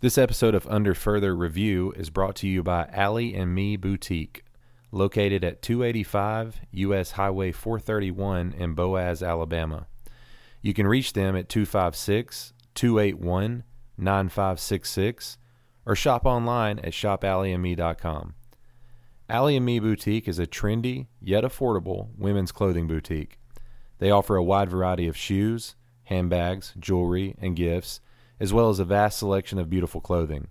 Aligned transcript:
This 0.00 0.16
episode 0.16 0.54
of 0.54 0.64
Under 0.68 0.94
Further 0.94 1.34
Review 1.34 1.92
is 1.96 2.08
brought 2.08 2.36
to 2.36 2.46
you 2.46 2.62
by 2.62 2.88
Allie 2.92 3.34
and 3.34 3.52
Me 3.52 3.76
Boutique, 3.76 4.44
located 4.92 5.42
at 5.42 5.60
285 5.60 6.60
US 6.70 7.10
Highway 7.10 7.50
431 7.50 8.54
in 8.56 8.74
Boaz, 8.74 9.24
Alabama. 9.24 9.88
You 10.62 10.72
can 10.72 10.86
reach 10.86 11.14
them 11.14 11.34
at 11.34 11.48
256 11.48 12.52
281 12.76 13.64
9566 13.96 15.38
or 15.84 15.96
shop 15.96 16.24
online 16.24 16.78
at 16.78 16.92
shopallieandme.com. 16.92 18.34
Allie 19.28 19.56
and 19.56 19.66
Me 19.66 19.80
Boutique 19.80 20.28
is 20.28 20.38
a 20.38 20.46
trendy 20.46 21.08
yet 21.20 21.42
affordable 21.42 22.10
women's 22.16 22.52
clothing 22.52 22.86
boutique. 22.86 23.40
They 23.98 24.12
offer 24.12 24.36
a 24.36 24.44
wide 24.44 24.70
variety 24.70 25.08
of 25.08 25.16
shoes, 25.16 25.74
handbags, 26.04 26.72
jewelry, 26.78 27.34
and 27.40 27.56
gifts, 27.56 28.00
as 28.40 28.52
well 28.52 28.68
as 28.68 28.78
a 28.78 28.84
vast 28.84 29.18
selection 29.18 29.58
of 29.58 29.70
beautiful 29.70 30.00
clothing. 30.00 30.48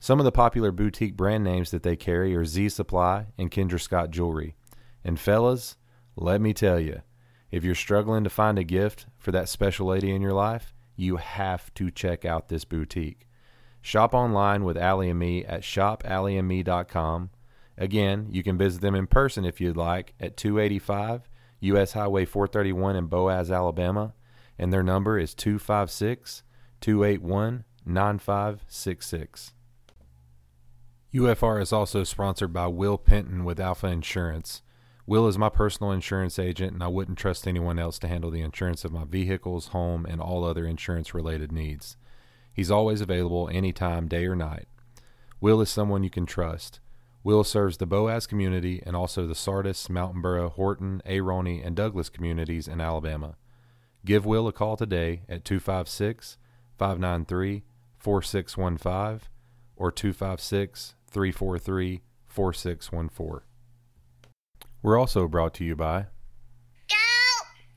Some 0.00 0.20
of 0.20 0.24
the 0.24 0.32
popular 0.32 0.70
boutique 0.70 1.16
brand 1.16 1.44
names 1.44 1.70
that 1.70 1.82
they 1.82 1.96
carry 1.96 2.34
are 2.36 2.44
Z 2.44 2.68
Supply 2.68 3.26
and 3.38 3.50
Kendra 3.50 3.80
Scott 3.80 4.10
Jewelry. 4.10 4.54
And 5.02 5.18
fellas, 5.18 5.76
let 6.16 6.40
me 6.40 6.52
tell 6.52 6.78
you, 6.78 7.02
if 7.50 7.64
you're 7.64 7.74
struggling 7.74 8.24
to 8.24 8.30
find 8.30 8.58
a 8.58 8.64
gift 8.64 9.06
for 9.18 9.32
that 9.32 9.48
special 9.48 9.86
lady 9.86 10.10
in 10.10 10.20
your 10.20 10.32
life, 10.32 10.74
you 10.96 11.16
have 11.16 11.72
to 11.74 11.90
check 11.90 12.24
out 12.24 12.48
this 12.48 12.64
boutique. 12.64 13.28
Shop 13.80 14.14
online 14.14 14.64
with 14.64 14.76
Allie 14.76 15.10
and 15.10 15.18
Me 15.18 15.44
at 15.44 15.62
shopallieandme.com. 15.62 17.30
Again, 17.76 18.28
you 18.30 18.42
can 18.42 18.56
visit 18.56 18.80
them 18.80 18.94
in 18.94 19.06
person 19.06 19.44
if 19.44 19.60
you'd 19.60 19.76
like 19.76 20.14
at 20.20 20.36
285 20.36 21.28
US 21.60 21.92
Highway 21.92 22.24
431 22.24 22.96
in 22.96 23.06
Boaz, 23.06 23.50
Alabama, 23.50 24.14
and 24.58 24.72
their 24.72 24.82
number 24.82 25.18
is 25.18 25.34
256 25.34 26.42
281 26.84 27.64
9566. 27.86 29.52
UFR 31.14 31.62
is 31.62 31.72
also 31.72 32.04
sponsored 32.04 32.52
by 32.52 32.66
Will 32.66 32.98
Penton 32.98 33.46
with 33.46 33.58
Alpha 33.58 33.86
Insurance. 33.86 34.60
Will 35.06 35.26
is 35.26 35.38
my 35.38 35.48
personal 35.48 35.92
insurance 35.92 36.38
agent, 36.38 36.74
and 36.74 36.82
I 36.82 36.88
wouldn't 36.88 37.16
trust 37.16 37.48
anyone 37.48 37.78
else 37.78 37.98
to 38.00 38.08
handle 38.08 38.30
the 38.30 38.42
insurance 38.42 38.84
of 38.84 38.92
my 38.92 39.04
vehicles, 39.06 39.68
home, 39.68 40.04
and 40.04 40.20
all 40.20 40.44
other 40.44 40.66
insurance 40.66 41.14
related 41.14 41.50
needs. 41.52 41.96
He's 42.52 42.70
always 42.70 43.00
available 43.00 43.48
anytime, 43.50 44.06
day 44.06 44.26
or 44.26 44.36
night. 44.36 44.68
Will 45.40 45.62
is 45.62 45.70
someone 45.70 46.04
you 46.04 46.10
can 46.10 46.26
trust. 46.26 46.80
Will 47.22 47.44
serves 47.44 47.78
the 47.78 47.86
Boaz 47.86 48.26
community 48.26 48.82
and 48.84 48.94
also 48.94 49.26
the 49.26 49.34
Sardis, 49.34 49.88
Mountainboro, 49.88 50.52
Horton, 50.52 51.00
Aroney, 51.06 51.66
and 51.66 51.74
Douglas 51.74 52.10
communities 52.10 52.68
in 52.68 52.78
Alabama. 52.78 53.36
Give 54.04 54.26
Will 54.26 54.46
a 54.46 54.52
call 54.52 54.76
today 54.76 55.22
at 55.30 55.46
256 55.46 56.36
593 56.78 57.62
4615 57.98 59.28
or 59.76 59.90
256 59.90 60.94
343 61.08 62.02
4614. 62.26 63.46
We're 64.82 64.98
also 64.98 65.28
brought 65.28 65.54
to 65.54 65.64
you 65.64 65.74
by 65.76 66.06
Go 66.88 66.96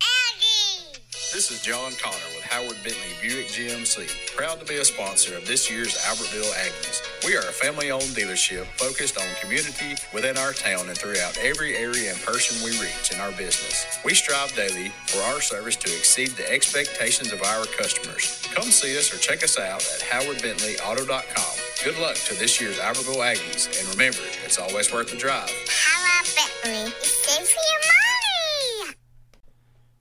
Aggies! 0.02 1.27
This 1.38 1.52
is 1.52 1.62
John 1.62 1.92
Connor 2.02 2.34
with 2.34 2.42
Howard 2.46 2.82
Bentley 2.82 3.14
Buick 3.22 3.46
GMC, 3.46 4.36
proud 4.36 4.60
to 4.60 4.66
be 4.66 4.78
a 4.78 4.84
sponsor 4.84 5.38
of 5.38 5.46
this 5.46 5.70
year's 5.70 5.96
Albertville 5.98 6.50
Aggies. 6.58 7.06
We 7.28 7.38
are 7.38 7.46
a 7.46 7.54
family 7.54 7.92
owned 7.92 8.18
dealership 8.18 8.66
focused 8.74 9.20
on 9.20 9.28
community 9.40 10.02
within 10.12 10.36
our 10.36 10.52
town 10.52 10.90
and 10.90 10.98
throughout 10.98 11.38
every 11.38 11.78
area 11.78 12.10
and 12.10 12.20
person 12.24 12.58
we 12.66 12.72
reach 12.82 13.14
in 13.14 13.20
our 13.20 13.30
business. 13.34 13.86
We 14.04 14.16
strive 14.16 14.56
daily 14.56 14.90
for 15.06 15.22
our 15.30 15.40
service 15.40 15.76
to 15.76 15.94
exceed 15.94 16.30
the 16.30 16.52
expectations 16.52 17.32
of 17.32 17.44
our 17.44 17.66
customers. 17.78 18.42
Come 18.56 18.74
see 18.74 18.98
us 18.98 19.14
or 19.14 19.20
check 19.20 19.44
us 19.44 19.60
out 19.60 19.86
at 19.94 20.02
howardbentleyauto.com. 20.02 21.54
Good 21.86 22.02
luck 22.02 22.16
to 22.16 22.34
this 22.34 22.60
year's 22.60 22.80
Albertville 22.80 23.22
Aggies, 23.22 23.70
and 23.80 23.88
remember, 23.94 24.26
it's 24.44 24.58
always 24.58 24.92
worth 24.92 25.12
the 25.12 25.18
drive. 25.18 25.54
Howard 25.70 26.34
Bentley 26.34 26.90
is 26.98 27.22
good 27.22 27.46
for 27.46 27.62
your 27.62 27.82
money! 27.86 28.07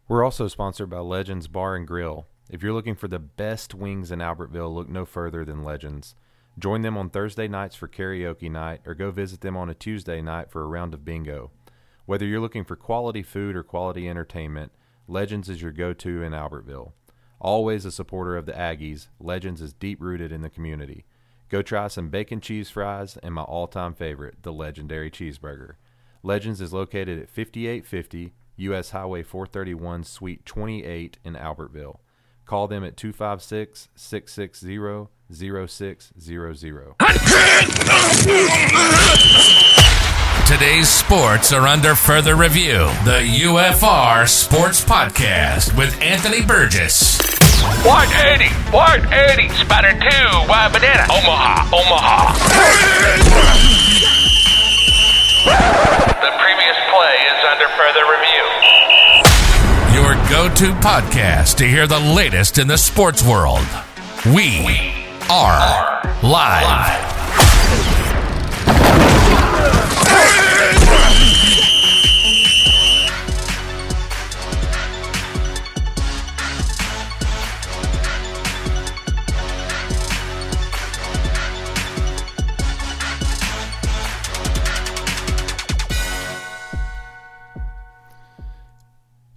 We're 0.09 0.23
also 0.23 0.47
sponsored 0.47 0.89
by 0.89 1.01
Legends 1.01 1.49
Bar 1.49 1.75
and 1.75 1.85
Grill. 1.85 2.29
If 2.49 2.63
you're 2.63 2.73
looking 2.73 2.95
for 2.95 3.09
the 3.09 3.19
best 3.19 3.75
wings 3.75 4.13
in 4.13 4.21
Albertville, 4.21 4.73
look 4.73 4.89
no 4.89 5.05
further 5.05 5.45
than 5.45 5.65
Legends. 5.65 6.15
Join 6.57 6.83
them 6.83 6.97
on 6.97 7.11
Thursday 7.11 7.49
nights 7.49 7.75
for 7.75 7.89
karaoke 7.89 8.49
night 8.49 8.83
or 8.87 8.95
go 8.95 9.11
visit 9.11 9.41
them 9.41 9.57
on 9.57 9.69
a 9.69 9.75
Tuesday 9.75 10.23
night 10.23 10.49
for 10.49 10.63
a 10.63 10.69
round 10.69 10.95
of 10.95 11.05
bingo. 11.05 11.51
Whether 12.05 12.25
you're 12.25 12.41
looking 12.41 12.63
for 12.63 12.77
quality 12.77 13.25
food 13.25 13.57
or 13.57 13.65
quality 13.65 14.09
entertainment, 14.09 14.71
Legends 15.09 15.49
is 15.49 15.61
your 15.61 15.73
go 15.73 15.93
to 15.95 16.23
in 16.23 16.33
Albertville. 16.33 16.93
Always 17.41 17.85
a 17.85 17.91
supporter 17.91 18.37
of 18.37 18.47
the 18.47 18.53
Aggies, 18.53 19.09
Legends 19.19 19.61
is 19.61 19.73
deep 19.73 20.01
rooted 20.01 20.31
in 20.31 20.41
the 20.41 20.49
community. 20.49 21.05
Go 21.49 21.63
try 21.63 21.89
some 21.89 22.11
bacon 22.11 22.41
cheese 22.41 22.71
fries 22.71 23.17
and 23.25 23.35
my 23.35 23.43
all 23.43 23.67
time 23.67 23.93
favorite, 23.93 24.45
the 24.45 24.53
legendary 24.53 25.11
cheeseburger. 25.11 25.75
Legends 26.23 26.61
is 26.61 26.73
located 26.73 27.19
at 27.19 27.29
5850 27.29 28.35
US 28.57 28.91
Highway 28.91 29.23
431, 29.23 30.05
Suite 30.05 30.45
28 30.47 31.19
in 31.25 31.35
Albertville. 31.35 31.99
Call 32.47 32.69
them 32.69 32.85
at 32.85 32.97
256 32.97 33.89
660 33.95 35.09
0600. 35.31 36.95
Today's 40.47 40.89
sports 40.89 41.53
are 41.53 41.67
under 41.67 41.97
further 41.97 42.37
review. 42.37 42.87
The 43.05 43.19
UFR 43.51 44.29
Sports 44.29 44.85
Podcast 44.85 45.77
with 45.77 46.01
Anthony 46.01 46.41
Burgess. 46.47 47.19
White 47.83 48.15
80, 48.15 48.47
White 48.71 49.03
80, 49.11 49.49
Spider 49.59 49.91
2, 49.91 49.99
White 50.47 50.71
Banana, 50.73 51.03
Omaha, 51.11 51.67
Omaha. 51.75 52.33
the 56.23 56.31
previous 56.39 56.79
play 56.95 57.17
is 57.27 57.43
under 57.51 57.67
further 57.75 58.07
review. 58.07 58.46
Your 59.97 60.15
go 60.29 60.55
to 60.57 60.75
podcast 60.75 61.57
to 61.57 61.67
hear 61.67 61.87
the 61.87 61.99
latest 61.99 62.59
in 62.59 62.69
the 62.69 62.77
sports 62.77 63.25
world. 63.25 63.67
We, 64.27 64.93
are, 65.31 66.03
live. 66.23 67.07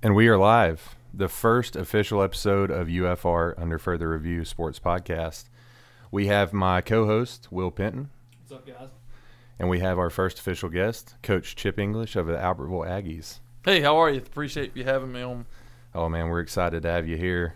And 0.02 0.16
we 0.16 0.28
are 0.28 0.38
live. 0.38 0.96
The 1.14 1.28
first 1.28 1.76
official 1.76 2.22
episode 2.22 2.72
of 2.72 2.88
UFR 2.88 3.54
Under 3.58 3.78
Further 3.78 4.10
Review 4.10 4.46
Sports 4.46 4.80
Podcast. 4.80 5.46
We 6.12 6.28
have 6.28 6.54
my 6.54 6.82
co 6.82 7.06
host, 7.06 7.48
Will 7.52 7.72
Penton, 7.72 8.10
What's 8.48 8.52
up, 8.54 8.66
guys? 8.68 8.90
and 9.60 9.70
we 9.70 9.80
have 9.80 10.00
our 10.00 10.10
first 10.10 10.40
official 10.40 10.70
guest, 10.70 11.16
Coach 11.22 11.56
Chip 11.56 11.78
English 11.78 12.16
of 12.16 12.28
the 12.28 12.34
Albertville 12.34 12.88
Aggies. 12.88 13.40
Hey, 13.66 13.82
how 13.82 13.98
are 13.98 14.10
you? 14.10 14.18
Appreciate 14.20 14.76
you 14.76 14.86
having 14.86 15.12
me 15.12 15.22
on. 15.22 15.46
Oh, 15.94 16.08
man, 16.08 16.30
we're 16.30 16.40
excited 16.40 16.84
to 16.84 16.90
have 16.90 17.08
you 17.08 17.18
here. 17.18 17.56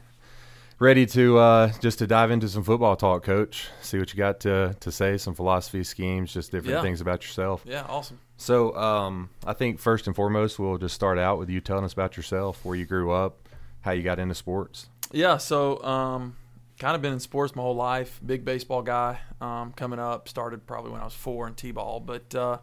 Ready 0.80 1.06
to 1.08 1.38
uh, 1.38 1.72
just 1.80 2.00
to 2.00 2.08
dive 2.08 2.30
into 2.30 2.50
some 2.50 2.64
football 2.64 2.96
talk, 2.96 3.24
Coach. 3.24 3.68
See 3.82 3.98
what 4.00 4.12
you 4.12 4.18
got 4.18 4.42
to, 4.42 4.76
to 4.82 4.92
say, 4.92 5.18
some 5.18 5.34
philosophy, 5.34 5.84
schemes, 5.84 6.34
just 6.34 6.52
different 6.52 6.76
Yeah. 6.76 6.82
things 6.82 7.00
about 7.00 7.24
yourself. 7.24 7.64
Yeah, 7.66 7.84
awesome. 7.88 8.20
So, 8.44 8.76
um, 8.76 9.30
I 9.46 9.54
think 9.54 9.80
first 9.80 10.06
and 10.06 10.14
foremost, 10.14 10.60
we'll 10.60 10.78
just 10.78 10.94
start 10.94 11.18
out 11.18 11.40
with 11.40 11.50
you 11.50 11.62
telling 11.62 11.86
us 11.86 11.94
about 11.94 12.18
yourself, 12.18 12.66
where 12.66 12.76
you 12.76 12.86
grew 12.86 13.10
up, 13.10 13.48
how 13.80 13.92
you 13.92 14.04
got 14.04 14.20
into 14.20 14.36
sports. 14.36 14.90
Yeah, 15.14 15.38
so 15.38 15.82
um, 15.82 16.36
kind 16.78 16.94
of 16.94 17.02
been 17.02 17.14
in 17.14 17.22
sports 17.22 17.56
my 17.56 17.62
whole 17.62 17.74
life. 17.74 18.20
Big 18.26 18.44
baseball 18.44 18.82
guy. 18.82 19.20
Um, 19.40 19.72
coming 19.72 19.98
up, 19.98 20.28
started 20.28 20.68
probably 20.68 20.92
when 20.92 21.00
I 21.00 21.06
was 21.06 21.14
four 21.14 21.48
in 21.48 21.54
t-ball, 21.54 22.02
but 22.02 22.36
uh, 22.36 22.58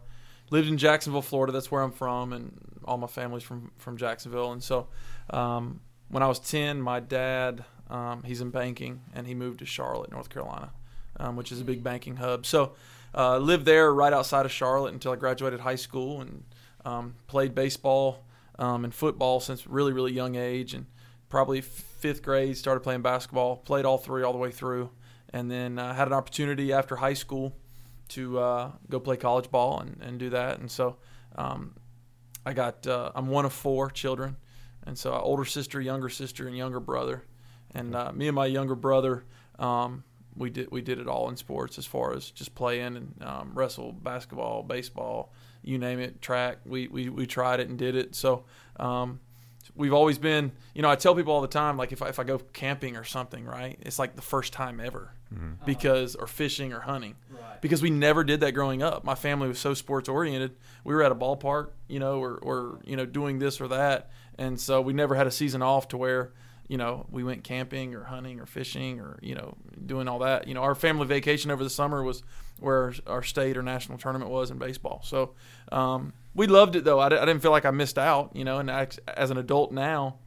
lived 0.51 0.67
in 0.67 0.77
Jacksonville, 0.77 1.23
Florida. 1.23 1.51
That's 1.51 1.71
where 1.71 1.81
I'm 1.81 1.91
from, 1.91 2.31
and 2.31 2.59
all 2.85 2.99
my 2.99 3.07
family's 3.07 3.41
from 3.41 3.71
from 3.79 3.97
Jacksonville. 3.97 4.51
And 4.51 4.61
so, 4.61 4.87
um, 5.31 5.81
when 6.09 6.21
I 6.21 6.27
was 6.27 6.37
ten, 6.37 6.79
my 6.79 6.99
dad, 6.99 7.65
um, 7.89 8.21
he's 8.21 8.39
in 8.39 8.51
banking, 8.51 9.01
and 9.15 9.25
he 9.25 9.33
moved 9.33 9.57
to 9.59 9.65
Charlotte, 9.65 10.11
North 10.11 10.29
Carolina, 10.29 10.73
um, 11.21 11.35
which 11.35 11.51
is 11.51 11.61
a 11.61 11.63
big 11.63 11.83
banking 11.83 12.17
hub. 12.17 12.45
So, 12.45 12.73
uh, 13.13 13.37
lived 13.37 13.65
there 13.65 13.93
right 13.93 14.13
outside 14.13 14.45
of 14.45 14.51
Charlotte 14.51 14.93
until 14.93 15.11
I 15.11 15.15
graduated 15.15 15.59
high 15.59 15.75
school, 15.75 16.21
and 16.21 16.43
um, 16.83 17.15
played 17.27 17.53
baseball 17.53 18.25
um, 18.57 18.83
and 18.83 18.93
football 18.93 19.39
since 19.39 19.67
really 19.67 19.93
really 19.93 20.11
young 20.11 20.35
age, 20.35 20.73
and 20.73 20.85
probably 21.29 21.61
fifth 21.61 22.23
grade 22.23 22.57
started 22.57 22.81
playing 22.81 23.01
basketball. 23.01 23.57
Played 23.57 23.85
all 23.85 23.97
three 23.97 24.23
all 24.23 24.33
the 24.33 24.39
way 24.39 24.51
through, 24.51 24.89
and 25.31 25.49
then 25.51 25.77
uh, 25.77 25.93
had 25.93 26.07
an 26.07 26.13
opportunity 26.13 26.73
after 26.73 26.95
high 26.95 27.13
school 27.13 27.55
to 28.09 28.39
uh, 28.39 28.71
go 28.89 28.99
play 28.99 29.15
college 29.15 29.49
ball 29.49 29.79
and, 29.79 29.97
and 30.01 30.19
do 30.19 30.29
that. 30.31 30.59
And 30.59 30.69
so 30.69 30.97
um, 31.37 31.75
I 32.45 32.53
got 32.53 32.87
uh, 32.87 33.11
I'm 33.13 33.27
one 33.27 33.45
of 33.45 33.53
four 33.53 33.89
children, 33.89 34.37
and 34.85 34.97
so 34.97 35.13
older 35.13 35.45
sister, 35.45 35.79
younger 35.81 36.09
sister, 36.09 36.47
and 36.47 36.57
younger 36.57 36.79
brother. 36.79 37.23
And 37.73 37.95
uh, 37.95 38.11
me 38.11 38.27
and 38.27 38.35
my 38.35 38.47
younger 38.47 38.75
brother 38.75 39.23
um, 39.59 40.03
we 40.35 40.49
did 40.49 40.71
we 40.71 40.81
did 40.81 40.99
it 40.99 41.07
all 41.07 41.29
in 41.29 41.35
sports 41.35 41.77
as 41.77 41.85
far 41.85 42.13
as 42.13 42.31
just 42.31 42.55
playing 42.55 42.97
and 42.97 43.23
um, 43.23 43.51
wrestle, 43.53 43.91
basketball, 43.91 44.63
baseball, 44.63 45.33
you 45.61 45.77
name 45.77 45.99
it, 45.99 46.21
track. 46.21 46.59
We 46.65 46.87
we, 46.87 47.09
we 47.09 47.25
tried 47.27 47.59
it 47.59 47.69
and 47.69 47.77
did 47.77 47.95
it. 47.95 48.15
So 48.15 48.45
um, 48.79 49.19
we've 49.75 49.93
always 49.93 50.17
been, 50.17 50.51
you 50.73 50.81
know, 50.81 50.89
I 50.89 50.95
tell 50.95 51.15
people 51.15 51.33
all 51.33 51.41
the 51.41 51.47
time, 51.47 51.77
like 51.77 51.91
if 51.91 52.01
I, 52.01 52.07
if 52.09 52.19
I 52.19 52.23
go 52.23 52.39
camping 52.39 52.95
or 52.97 53.03
something, 53.03 53.45
right, 53.45 53.77
it's 53.81 53.99
like 53.99 54.15
the 54.15 54.21
first 54.21 54.53
time 54.53 54.79
ever 54.79 55.13
because 55.65 56.15
or 56.15 56.27
fishing 56.27 56.73
or 56.73 56.81
hunting 56.81 57.15
because 57.61 57.81
we 57.81 57.89
never 57.89 58.23
did 58.25 58.41
that 58.41 58.51
growing 58.51 58.83
up. 58.83 59.05
My 59.05 59.15
family 59.15 59.47
was 59.47 59.59
so 59.59 59.73
sports 59.73 60.09
oriented. 60.09 60.57
We 60.83 60.93
were 60.93 61.03
at 61.03 61.11
a 61.11 61.15
ballpark, 61.15 61.69
you 61.87 61.99
know, 61.99 62.21
or, 62.21 62.35
or 62.37 62.79
you 62.83 62.97
know 62.97 63.05
doing 63.05 63.39
this 63.39 63.61
or 63.61 63.69
that, 63.69 64.11
and 64.37 64.59
so 64.59 64.81
we 64.81 64.91
never 64.93 65.15
had 65.15 65.27
a 65.27 65.31
season 65.31 65.61
off 65.61 65.87
to 65.89 65.97
where 65.97 66.33
you 66.71 66.77
know 66.77 67.05
we 67.11 67.21
went 67.23 67.43
camping 67.43 67.93
or 67.95 68.03
hunting 68.05 68.39
or 68.39 68.45
fishing 68.45 69.01
or 69.01 69.19
you 69.21 69.35
know 69.35 69.57
doing 69.85 70.07
all 70.07 70.19
that. 70.19 70.47
You 70.47 70.53
know, 70.53 70.61
our 70.63 70.73
family 70.75 71.05
vacation 71.05 71.51
over 71.51 71.63
the 71.65 71.69
summer 71.69 72.01
was 72.01 72.23
where 72.59 72.93
our 73.07 73.23
state 73.23 73.57
or 73.57 73.63
national 73.63 73.97
tournament 73.97 74.31
was 74.31 74.51
in 74.51 74.57
baseball. 74.57 75.01
So 75.03 75.33
um, 75.71 76.13
we 76.33 76.47
loved 76.47 76.75
it 76.77 76.83
though. 76.85 76.99
I, 76.99 77.09
didn't 77.09 77.41
feel 77.41 77.51
like 77.51 77.65
I 77.65 77.71
missed 77.71 77.97
out. 77.97 78.31
You 78.35 78.45
know, 78.45 78.59
and 78.59 78.71
I, 78.71 78.87
as 79.07 79.31
an 79.31 79.37
adult 79.37 79.71
now. 79.73 80.17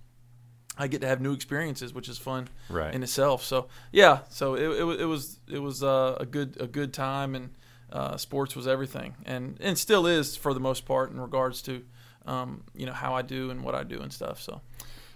I 0.77 0.89
get 0.89 1.03
to 1.03 1.07
have 1.07 1.21
new 1.21 1.33
experiences, 1.33 1.95
which 1.95 2.09
is 2.09 2.19
fun 2.19 2.49
Right. 2.69 2.93
in 2.93 3.05
itself. 3.05 3.45
So 3.45 3.69
yeah, 3.93 4.23
so 4.29 4.55
it, 4.55 4.69
it, 4.83 5.01
it 5.03 5.05
was 5.05 5.39
it 5.49 5.61
was 5.61 5.83
uh, 5.85 6.17
a 6.19 6.27
good 6.27 6.57
a 6.59 6.67
good 6.67 6.93
time, 6.93 7.37
and 7.37 7.51
uh, 7.93 8.17
sports 8.17 8.57
was 8.57 8.67
everything, 8.67 9.15
and 9.25 9.57
and 9.61 9.79
still 9.79 10.05
is 10.05 10.37
for 10.37 10.53
the 10.53 10.59
most 10.59 10.85
part 10.85 11.13
in 11.13 11.21
regards 11.21 11.63
to 11.63 11.85
um, 12.27 12.65
you 12.75 12.87
know 12.87 12.93
how 12.93 13.15
I 13.15 13.23
do 13.23 13.51
and 13.51 13.63
what 13.63 13.77
I 13.77 13.85
do 13.85 14.01
and 14.01 14.13
stuff. 14.13 14.43
So 14.43 14.63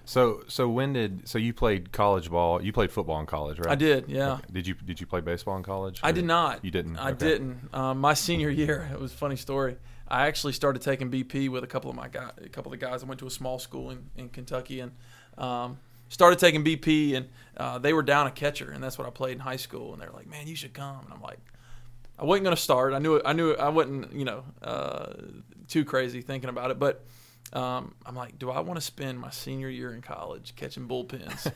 So 0.08 0.42
so 0.48 0.70
when 0.70 0.94
did 0.94 1.28
so 1.28 1.36
you 1.36 1.52
played 1.52 1.92
college 1.92 2.30
ball? 2.30 2.62
You 2.62 2.72
played 2.72 2.90
football 2.90 3.20
in 3.20 3.26
college, 3.26 3.58
right? 3.58 3.68
I 3.68 3.74
did, 3.74 4.08
yeah. 4.08 4.32
Okay. 4.32 4.42
Did 4.50 4.66
you 4.66 4.72
did 4.72 5.00
you 5.00 5.06
play 5.06 5.20
baseball 5.20 5.58
in 5.58 5.62
college? 5.62 6.00
I 6.02 6.12
did 6.12 6.24
not. 6.24 6.64
You 6.64 6.70
didn't. 6.70 6.96
I 6.96 7.10
Okay. 7.10 7.28
didn't. 7.28 7.68
Um, 7.74 7.98
my 7.98 8.14
senior 8.14 8.48
year, 8.48 8.88
it 8.92 8.98
was 8.98 9.12
a 9.12 9.16
funny 9.16 9.36
story. 9.36 9.76
I 10.08 10.26
actually 10.26 10.54
started 10.54 10.80
taking 10.80 11.10
BP 11.10 11.50
with 11.50 11.62
a 11.62 11.66
couple 11.66 11.90
of 11.90 11.96
my 11.96 12.08
guy, 12.08 12.30
a 12.42 12.48
couple 12.48 12.72
of 12.72 12.80
the 12.80 12.86
guys. 12.86 13.02
I 13.02 13.06
went 13.06 13.20
to 13.20 13.26
a 13.26 13.30
small 13.30 13.58
school 13.58 13.90
in, 13.90 14.08
in 14.16 14.30
Kentucky 14.30 14.80
and 14.80 14.92
um, 15.36 15.76
started 16.08 16.38
taking 16.38 16.64
BP, 16.64 17.14
and 17.14 17.28
uh, 17.58 17.76
they 17.78 17.92
were 17.92 18.02
down 18.02 18.26
a 18.26 18.30
catcher, 18.30 18.70
and 18.70 18.82
that's 18.82 18.96
what 18.96 19.06
I 19.06 19.10
played 19.10 19.32
in 19.32 19.40
high 19.40 19.56
school. 19.56 19.92
And 19.92 20.00
they're 20.00 20.10
like, 20.10 20.26
"Man, 20.26 20.46
you 20.46 20.56
should 20.56 20.72
come." 20.72 21.00
And 21.04 21.12
I'm 21.12 21.20
like, 21.20 21.38
I 22.18 22.24
wasn't 22.24 22.44
going 22.44 22.56
to 22.56 22.62
start. 22.62 22.94
I 22.94 22.98
knew 22.98 23.16
it. 23.16 23.22
I 23.26 23.34
knew 23.34 23.50
it, 23.50 23.60
I 23.60 23.68
wasn't, 23.68 24.14
you 24.14 24.24
know, 24.24 24.44
uh, 24.62 25.12
too 25.68 25.84
crazy 25.84 26.22
thinking 26.22 26.48
about 26.48 26.70
it, 26.70 26.78
but. 26.78 27.04
Um, 27.52 27.94
I'm 28.04 28.14
like, 28.14 28.38
do 28.38 28.50
I 28.50 28.60
want 28.60 28.76
to 28.76 28.80
spend 28.84 29.18
my 29.18 29.30
senior 29.30 29.70
year 29.70 29.94
in 29.94 30.02
college 30.02 30.54
catching 30.54 30.86
bullpens? 30.86 31.50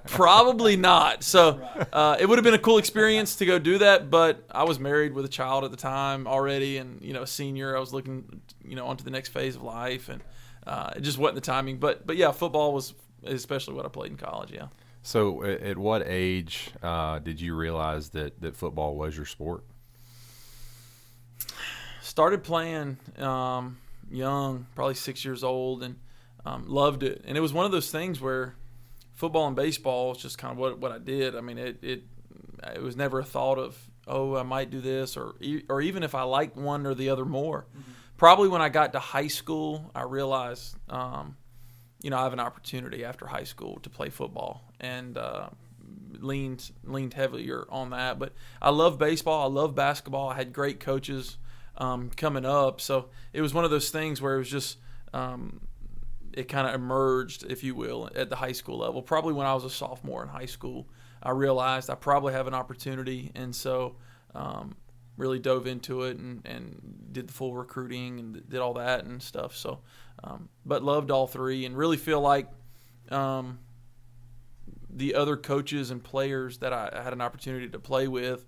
Probably 0.06 0.76
not. 0.76 1.24
So 1.24 1.60
uh, 1.92 2.16
it 2.20 2.28
would 2.28 2.38
have 2.38 2.44
been 2.44 2.54
a 2.54 2.58
cool 2.58 2.78
experience 2.78 3.36
to 3.36 3.46
go 3.46 3.58
do 3.58 3.78
that, 3.78 4.10
but 4.10 4.44
I 4.50 4.62
was 4.62 4.78
married 4.78 5.12
with 5.12 5.24
a 5.24 5.28
child 5.28 5.64
at 5.64 5.72
the 5.72 5.76
time 5.76 6.26
already, 6.28 6.76
and 6.78 7.02
you 7.02 7.12
know, 7.12 7.22
a 7.22 7.26
senior. 7.26 7.76
I 7.76 7.80
was 7.80 7.92
looking, 7.92 8.42
you 8.64 8.76
know, 8.76 8.86
onto 8.86 9.02
the 9.02 9.10
next 9.10 9.30
phase 9.30 9.56
of 9.56 9.62
life, 9.62 10.08
and 10.08 10.22
uh, 10.66 10.92
it 10.96 11.00
just 11.00 11.18
wasn't 11.18 11.36
the 11.36 11.40
timing. 11.40 11.78
But 11.78 12.06
but 12.06 12.16
yeah, 12.16 12.30
football 12.30 12.72
was 12.72 12.94
especially 13.24 13.74
what 13.74 13.84
I 13.84 13.88
played 13.88 14.12
in 14.12 14.16
college. 14.16 14.52
Yeah. 14.52 14.68
So 15.02 15.42
at 15.42 15.76
what 15.76 16.06
age 16.06 16.70
uh, 16.80 17.18
did 17.18 17.40
you 17.40 17.56
realize 17.56 18.10
that 18.10 18.40
that 18.40 18.54
football 18.56 18.94
was 18.94 19.16
your 19.16 19.26
sport? 19.26 19.64
started 22.12 22.42
playing 22.44 22.98
um, 23.18 23.78
young, 24.12 24.66
probably 24.74 24.94
six 24.94 25.24
years 25.24 25.42
old, 25.42 25.82
and 25.82 25.96
um, 26.44 26.68
loved 26.68 27.02
it. 27.02 27.22
And 27.26 27.36
it 27.36 27.40
was 27.40 27.52
one 27.52 27.66
of 27.66 27.72
those 27.72 27.90
things 27.90 28.20
where 28.20 28.54
football 29.14 29.46
and 29.46 29.56
baseball 29.56 30.12
is 30.12 30.18
just 30.18 30.38
kind 30.38 30.52
of 30.52 30.58
what 30.58 30.78
what 30.78 30.92
I 30.92 30.98
did. 30.98 31.36
I 31.36 31.40
mean, 31.40 31.58
it 31.58 31.78
it 31.82 32.02
it 32.74 32.82
was 32.82 32.96
never 32.96 33.20
a 33.20 33.24
thought 33.24 33.58
of 33.58 33.78
oh 34.06 34.36
I 34.36 34.42
might 34.42 34.70
do 34.70 34.80
this 34.80 35.16
or 35.16 35.34
or 35.68 35.80
even 35.80 36.02
if 36.02 36.14
I 36.14 36.22
liked 36.22 36.56
one 36.56 36.86
or 36.86 36.94
the 36.94 37.08
other 37.08 37.24
more. 37.24 37.66
Probably 38.16 38.48
when 38.48 38.62
I 38.62 38.68
got 38.68 38.92
to 38.92 39.00
high 39.00 39.28
school, 39.28 39.90
I 39.94 40.02
realized. 40.02 40.76
Um, 40.88 41.36
you 42.02 42.10
know, 42.10 42.18
I 42.18 42.24
have 42.24 42.32
an 42.32 42.40
opportunity 42.40 43.04
after 43.04 43.26
high 43.26 43.44
school 43.44 43.78
to 43.84 43.88
play 43.88 44.08
football, 44.08 44.64
and 44.80 45.16
uh, 45.16 45.50
leaned 46.18 46.70
leaned 46.84 47.14
heavier 47.14 47.64
on 47.68 47.90
that. 47.90 48.18
But 48.18 48.32
I 48.60 48.70
love 48.70 48.98
baseball. 48.98 49.44
I 49.44 49.52
love 49.52 49.74
basketball. 49.74 50.28
I 50.28 50.34
had 50.34 50.52
great 50.52 50.80
coaches 50.80 51.38
um, 51.78 52.10
coming 52.10 52.44
up, 52.44 52.80
so 52.80 53.08
it 53.32 53.40
was 53.40 53.54
one 53.54 53.64
of 53.64 53.70
those 53.70 53.90
things 53.90 54.20
where 54.20 54.34
it 54.34 54.38
was 54.38 54.50
just 54.50 54.78
um, 55.12 55.60
it 56.32 56.48
kind 56.48 56.66
of 56.66 56.74
emerged, 56.74 57.44
if 57.50 57.62
you 57.62 57.74
will, 57.74 58.10
at 58.14 58.30
the 58.30 58.36
high 58.36 58.52
school 58.52 58.78
level. 58.78 59.02
Probably 59.02 59.32
when 59.32 59.46
I 59.46 59.54
was 59.54 59.64
a 59.64 59.70
sophomore 59.70 60.22
in 60.22 60.28
high 60.28 60.46
school, 60.46 60.88
I 61.22 61.30
realized 61.30 61.90
I 61.90 61.94
probably 61.94 62.32
have 62.32 62.46
an 62.46 62.54
opportunity, 62.54 63.30
and 63.34 63.54
so 63.54 63.96
um, 64.34 64.76
really 65.16 65.38
dove 65.38 65.66
into 65.66 66.02
it 66.02 66.16
and, 66.16 66.44
and 66.46 67.08
did 67.12 67.28
the 67.28 67.32
full 67.32 67.54
recruiting 67.54 68.18
and 68.18 68.48
did 68.48 68.60
all 68.60 68.74
that 68.74 69.04
and 69.04 69.22
stuff. 69.22 69.54
So, 69.54 69.80
um, 70.24 70.48
but 70.64 70.82
loved 70.82 71.10
all 71.10 71.26
three 71.26 71.64
and 71.66 71.76
really 71.76 71.96
feel 71.96 72.20
like 72.20 72.48
um, 73.10 73.58
the 74.90 75.14
other 75.14 75.36
coaches 75.36 75.90
and 75.90 76.02
players 76.02 76.58
that 76.58 76.72
I, 76.72 76.90
I 76.94 77.02
had 77.02 77.12
an 77.12 77.20
opportunity 77.20 77.68
to 77.68 77.78
play 77.78 78.08
with 78.08 78.46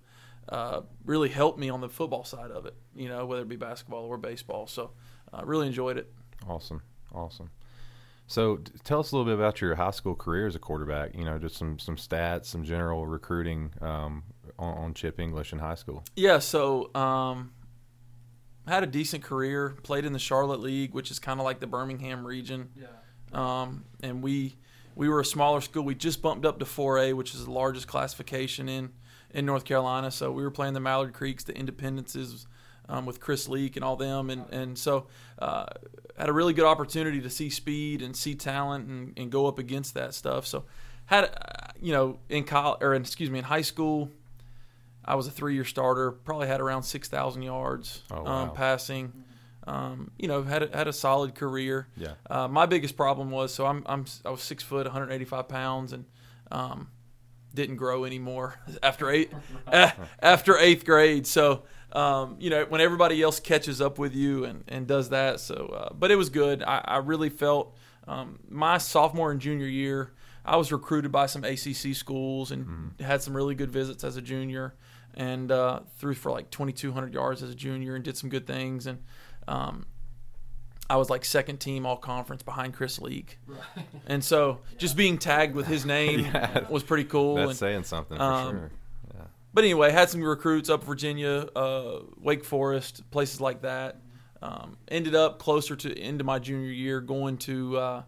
uh, 0.49 0.81
really 1.05 1.29
helped 1.29 1.59
me 1.59 1.69
on 1.69 1.81
the 1.81 1.89
football 1.89 2.23
side 2.23 2.51
of 2.51 2.65
it. 2.65 2.75
You 2.95 3.09
know, 3.09 3.25
whether 3.25 3.41
it 3.41 3.49
be 3.49 3.55
basketball 3.55 4.05
or 4.05 4.17
baseball. 4.17 4.67
So, 4.67 4.91
I 5.33 5.41
really 5.43 5.67
enjoyed 5.67 5.97
it. 5.97 6.11
Awesome, 6.47 6.81
awesome. 7.13 7.49
So 8.27 8.57
t- 8.57 8.71
tell 8.83 8.99
us 8.99 9.11
a 9.11 9.15
little 9.15 9.31
bit 9.31 9.39
about 9.39 9.61
your 9.61 9.75
high 9.75 9.91
school 9.91 10.15
career 10.15 10.47
as 10.47 10.55
a 10.55 10.59
quarterback. 10.59 11.15
You 11.15 11.25
know, 11.25 11.37
just 11.37 11.57
some 11.57 11.77
some 11.79 11.95
stats, 11.95 12.45
some 12.45 12.63
general 12.63 13.05
recruiting 13.05 13.71
um, 13.81 14.23
on, 14.57 14.77
on 14.77 14.93
Chip 14.93 15.19
English 15.19 15.53
in 15.53 15.59
high 15.59 15.75
school. 15.75 16.03
Yeah, 16.15 16.39
so 16.39 16.93
um, 16.95 17.53
had 18.67 18.83
a 18.83 18.87
decent 18.87 19.23
career. 19.23 19.75
Played 19.83 20.05
in 20.05 20.13
the 20.13 20.19
Charlotte 20.19 20.59
League, 20.59 20.93
which 20.93 21.11
is 21.11 21.19
kind 21.19 21.39
of 21.39 21.43
like 21.43 21.59
the 21.59 21.67
Birmingham 21.67 22.25
region. 22.25 22.69
Yeah. 22.75 22.87
Um, 23.33 23.85
and 24.01 24.23
we 24.23 24.55
we 24.95 25.09
were 25.09 25.19
a 25.19 25.25
smaller 25.25 25.61
school. 25.61 25.83
We 25.83 25.93
just 25.93 26.21
bumped 26.21 26.45
up 26.45 26.59
to 26.59 26.65
4A, 26.65 27.13
which 27.13 27.35
is 27.35 27.45
the 27.45 27.51
largest 27.51 27.87
classification 27.87 28.69
in 28.69 28.93
in 29.35 29.45
North 29.45 29.65
Carolina. 29.65 30.09
So 30.09 30.31
we 30.31 30.41
were 30.43 30.49
playing 30.51 30.73
the 30.73 30.79
Mallard 30.79 31.13
Creeks, 31.13 31.43
the 31.43 31.53
Independences. 31.53 32.47
Um, 32.87 33.07
with 33.07 33.19
Chris 33.19 33.49
Leak 33.49 33.77
and 33.77 33.83
all 33.83 33.95
them, 33.95 34.29
and 34.29 34.45
and 34.51 34.77
so 34.77 35.07
uh, 35.39 35.65
had 36.19 36.29
a 36.29 36.31
really 36.31 36.53
good 36.53 36.65
opportunity 36.67 37.19
to 37.21 37.31
see 37.31 37.49
speed 37.49 38.03
and 38.03 38.15
see 38.15 38.35
talent 38.35 38.87
and, 38.87 39.11
and 39.17 39.31
go 39.31 39.47
up 39.47 39.57
against 39.57 39.95
that 39.95 40.13
stuff. 40.13 40.45
So 40.45 40.65
had 41.07 41.23
uh, 41.23 41.71
you 41.81 41.91
know 41.93 42.19
in 42.29 42.43
college 42.43 42.77
or 42.83 42.93
in, 42.93 43.01
excuse 43.01 43.31
me 43.31 43.39
in 43.39 43.45
high 43.45 43.63
school, 43.63 44.11
I 45.03 45.15
was 45.15 45.25
a 45.25 45.31
three-year 45.31 45.65
starter. 45.65 46.11
Probably 46.11 46.45
had 46.45 46.61
around 46.61 46.83
six 46.83 47.07
thousand 47.07 47.41
yards 47.41 48.03
Oh, 48.11 48.21
wow. 48.21 48.31
um, 48.43 48.51
passing. 48.53 49.11
Um, 49.65 50.11
you 50.19 50.27
know, 50.27 50.43
had 50.43 50.61
a, 50.61 50.77
had 50.77 50.87
a 50.87 50.93
solid 50.93 51.33
career. 51.33 51.87
Yeah. 51.97 52.13
Uh, 52.29 52.47
my 52.47 52.67
biggest 52.67 52.95
problem 52.95 53.31
was 53.31 53.51
so 53.51 53.65
I'm, 53.65 53.81
I'm 53.87 54.05
I 54.23 54.29
was 54.29 54.43
six 54.43 54.61
foot, 54.61 54.85
185 54.85 55.47
pounds, 55.47 55.91
and 55.91 56.05
um, 56.51 56.87
didn't 57.55 57.77
grow 57.77 58.05
anymore 58.05 58.59
after 58.83 59.09
eight 59.09 59.31
after 60.19 60.57
eighth 60.57 60.85
grade. 60.85 61.25
So 61.25 61.63
um, 61.95 62.35
you 62.39 62.49
know, 62.49 62.65
when 62.65 62.81
everybody 62.81 63.21
else 63.21 63.39
catches 63.39 63.79
up 63.79 63.97
with 63.97 64.13
you 64.13 64.43
and, 64.43 64.65
and 64.67 64.85
does 64.85 65.09
that. 65.09 65.39
So, 65.39 65.73
uh, 65.73 65.93
but 65.93 66.11
it 66.11 66.17
was 66.17 66.29
good. 66.29 66.61
I, 66.61 66.81
I 66.83 66.97
really 66.97 67.29
felt 67.29 67.73
um, 68.05 68.39
my 68.49 68.77
sophomore 68.77 69.31
and 69.31 69.39
junior 69.39 69.65
year. 69.65 70.11
I 70.43 70.57
was 70.57 70.71
recruited 70.71 71.11
by 71.11 71.25
some 71.25 71.43
ACC 71.43 71.95
schools 71.95 72.51
and 72.51 72.93
had 72.99 73.21
some 73.21 73.35
really 73.35 73.55
good 73.55 73.71
visits 73.71 74.03
as 74.03 74.17
a 74.17 74.21
junior, 74.21 74.75
and 75.15 75.51
uh, 75.51 75.79
threw 75.97 76.13
for 76.13 76.31
like 76.31 76.51
2,200 76.51 77.13
yards 77.13 77.41
as 77.41 77.49
a 77.49 77.55
junior 77.55 77.95
and 77.95 78.03
did 78.03 78.17
some 78.17 78.29
good 78.29 78.45
things. 78.45 78.85
And 78.85 78.99
um, 79.47 79.85
I 80.89 80.97
was 80.97 81.09
like 81.09 81.25
second 81.25 81.57
team 81.57 81.85
all 81.85 81.97
conference 81.97 82.43
behind 82.43 82.73
Chris 82.73 82.99
Leak, 82.99 83.39
and 84.07 84.23
so 84.23 84.59
just 84.77 84.95
being 84.95 85.17
tagged 85.17 85.55
with 85.55 85.67
his 85.67 85.85
name 85.85 86.19
Yeah. 86.33 86.67
was 86.69 86.83
pretty 86.83 87.05
cool. 87.05 87.35
That's 87.35 87.49
and, 87.49 87.57
saying 87.57 87.83
something 87.83 88.17
for 88.17 88.23
um, 88.23 88.51
sure. 88.51 88.71
but 89.53 89.63
anyway, 89.63 89.91
had 89.91 90.09
some 90.09 90.21
recruits 90.21 90.69
up 90.69 90.83
Virginia, 90.83 91.47
uh, 91.55 91.99
Wake 92.21 92.43
Forest, 92.45 93.09
places 93.11 93.41
like 93.41 93.61
that. 93.63 93.97
Um, 94.41 94.77
ended 94.89 95.15
up 95.15 95.39
closer 95.39 95.75
to 95.75 95.99
end 95.99 96.21
of 96.21 96.27
my 96.27 96.37
junior 96.37 96.69
year, 96.69 97.01
going 97.01 97.37
to, 97.39 97.77
uh, 97.77 98.03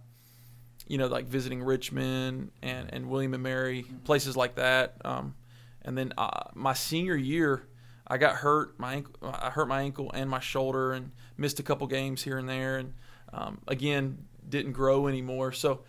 you 0.88 1.00
know, 1.00 1.08
like 1.08 1.26
visiting 1.26 1.64
Richmond 1.64 2.52
and, 2.62 2.94
and 2.94 3.10
William 3.10 3.34
and 3.34 3.42
Mary, 3.42 3.86
places 4.04 4.38
like 4.38 4.56
that. 4.56 4.98
Um, 5.04 5.34
and 5.82 5.98
then 5.98 6.14
uh, 6.18 6.44
my 6.54 6.74
senior 6.74 7.16
year, 7.16 7.64
I 8.06 8.18
got 8.18 8.36
hurt. 8.36 8.80
My 8.80 8.96
ankle, 8.96 9.14
I 9.24 9.50
hurt 9.50 9.68
my 9.68 9.82
ankle 9.82 10.12
and 10.14 10.30
my 10.30 10.40
shoulder, 10.40 10.94
and 10.94 11.12
missed 11.38 11.60
a 11.60 11.64
couple 11.64 11.88
games 11.88 12.24
here 12.24 12.38
and 12.38 12.50
there. 12.50 12.78
And 12.78 12.94
um, 13.34 13.60
again, 13.68 14.26
didn't 14.48 14.74
grow 14.74 15.08
anymore. 15.08 15.52
So 15.52 15.82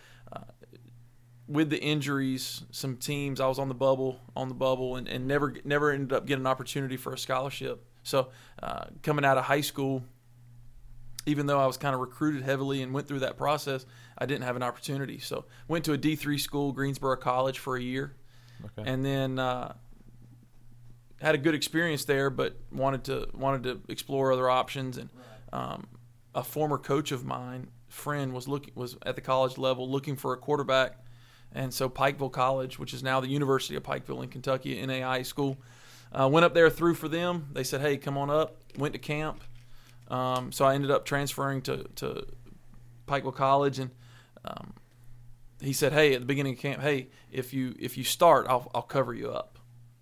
with 1.46 1.70
the 1.70 1.80
injuries, 1.80 2.62
some 2.70 2.96
teams 2.98 3.40
I 3.40 3.46
was 3.46 3.58
on 3.58 3.68
the 3.68 3.74
bubble, 3.74 4.20
on 4.36 4.48
the 4.48 4.54
bubble, 4.54 4.96
and, 4.96 5.08
and 5.08 5.26
never 5.26 5.54
never 5.64 5.90
ended 5.90 6.12
up 6.12 6.26
getting 6.26 6.42
an 6.42 6.46
opportunity 6.46 6.98
for 6.98 7.14
a 7.14 7.18
scholarship. 7.18 7.86
So 8.02 8.28
uh, 8.62 8.84
coming 9.02 9.24
out 9.24 9.38
of 9.38 9.44
high 9.44 9.62
school, 9.62 10.02
even 11.24 11.46
though 11.46 11.58
I 11.58 11.66
was 11.66 11.78
kind 11.78 11.94
of 11.94 12.00
recruited 12.02 12.42
heavily 12.42 12.82
and 12.82 12.92
went 12.92 13.08
through 13.08 13.20
that 13.20 13.38
process, 13.38 13.86
I 14.18 14.26
didn't 14.26 14.44
have 14.44 14.56
an 14.56 14.62
opportunity. 14.62 15.20
So 15.20 15.46
went 15.68 15.86
to 15.86 15.94
a 15.94 15.96
D 15.96 16.16
three 16.16 16.36
school, 16.36 16.72
Greensboro 16.72 17.16
College, 17.16 17.58
for 17.58 17.76
a 17.76 17.80
year, 17.80 18.14
Okay. 18.66 18.90
and 18.90 19.02
then 19.02 19.38
uh, 19.38 19.72
had 21.22 21.34
a 21.34 21.38
good 21.38 21.54
experience 21.54 22.04
there, 22.04 22.28
but 22.28 22.56
wanted 22.70 23.04
to 23.04 23.28
wanted 23.32 23.62
to 23.62 23.80
explore 23.90 24.32
other 24.32 24.50
options. 24.50 24.98
And 24.98 25.08
um, 25.52 25.86
a 26.34 26.42
former 26.42 26.78
coach 26.78 27.12
of 27.12 27.24
mine, 27.24 27.68
friend, 27.88 28.32
was 28.32 28.48
looking 28.48 28.72
was 28.74 28.96
at 29.04 29.14
the 29.14 29.20
college 29.20 29.58
level 29.58 29.90
looking 29.90 30.16
for 30.16 30.32
a 30.32 30.36
quarterback, 30.36 30.98
and 31.52 31.72
so 31.72 31.88
Pikeville 31.88 32.32
College, 32.32 32.78
which 32.78 32.92
is 32.92 33.02
now 33.02 33.20
the 33.20 33.28
University 33.28 33.76
of 33.76 33.82
Pikeville 33.82 34.22
in 34.22 34.28
Kentucky, 34.28 34.80
NAIA 34.80 35.24
school, 35.24 35.58
uh, 36.12 36.28
went 36.30 36.44
up 36.44 36.54
there 36.54 36.70
through 36.70 36.94
for 36.94 37.08
them. 37.08 37.48
They 37.52 37.64
said, 37.64 37.80
"Hey, 37.80 37.96
come 37.96 38.16
on 38.16 38.30
up." 38.30 38.56
Went 38.76 38.92
to 38.94 38.98
camp. 38.98 39.42
Um, 40.08 40.52
so 40.52 40.64
I 40.64 40.74
ended 40.74 40.90
up 40.90 41.04
transferring 41.04 41.62
to 41.62 41.84
to 41.96 42.26
Pikeville 43.06 43.34
College, 43.34 43.78
and 43.78 43.90
um, 44.44 44.74
he 45.60 45.72
said, 45.72 45.92
"Hey, 45.92 46.14
at 46.14 46.20
the 46.20 46.26
beginning 46.26 46.54
of 46.54 46.58
camp, 46.60 46.82
hey, 46.82 47.08
if 47.30 47.52
you 47.52 47.74
if 47.78 47.96
you 47.96 48.04
start, 48.04 48.46
I'll 48.48 48.70
I'll 48.74 48.82
cover 48.82 49.14
you 49.14 49.30
up. 49.30 49.58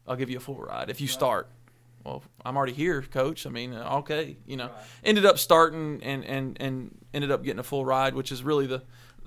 I'll 0.06 0.16
give 0.16 0.30
you 0.30 0.36
a 0.36 0.40
full 0.40 0.56
ride 0.56 0.90
if 0.90 1.00
you 1.00 1.08
start." 1.08 1.48
Well, 2.06 2.22
I'm 2.44 2.56
already 2.56 2.72
here, 2.72 3.02
coach. 3.02 3.46
I 3.46 3.50
mean, 3.50 3.75
uh, 3.75 3.96
okay, 3.98 4.36
you 4.46 4.56
know. 4.56 4.70
Ended 5.02 5.26
up 5.26 5.38
starting 5.38 6.00
and 6.04 6.25
and 6.25 6.56
and 6.60 6.96
ended 7.12 7.32
up 7.32 7.42
getting 7.42 7.58
a 7.58 7.64
full 7.64 7.84
ride, 7.84 8.14
which 8.14 8.30
is 8.30 8.44
really 8.44 8.68
the, 8.68 8.84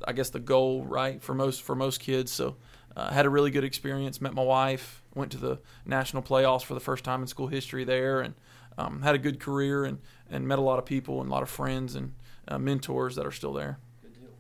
I 0.08 0.14
guess 0.14 0.30
the 0.30 0.40
goal, 0.40 0.86
right, 0.86 1.22
for 1.22 1.34
most 1.34 1.62
for 1.62 1.76
most 1.76 2.00
kids. 2.00 2.32
So, 2.32 2.56
uh, 2.96 3.12
had 3.12 3.26
a 3.26 3.30
really 3.30 3.52
good 3.52 3.66
experience. 3.66 4.22
Met 4.22 4.34
my 4.34 4.44
wife. 4.44 5.04
Went 5.14 5.34
to 5.34 5.38
the 5.38 5.60
national 5.86 6.24
playoffs 6.24 6.64
for 6.64 6.74
the 6.74 6.80
first 6.80 7.04
time 7.04 7.22
in 7.22 7.28
school 7.28 7.48
history 7.48 7.84
there, 7.84 8.22
and 8.22 8.34
um, 8.78 9.02
had 9.02 9.14
a 9.14 9.18
good 9.20 9.42
career 9.42 9.84
and 9.84 10.00
and 10.30 10.48
met 10.48 10.58
a 10.58 10.62
lot 10.62 10.80
of 10.80 10.86
people 10.86 11.20
and 11.20 11.30
a 11.30 11.34
lot 11.34 11.44
of 11.44 11.50
friends 11.50 11.96
and 11.96 12.14
uh, 12.48 12.58
mentors 12.58 13.16
that 13.18 13.26
are 13.26 13.32
still 13.32 13.52
there. 13.52 13.78
Good 14.02 14.14
deal. 14.14 14.32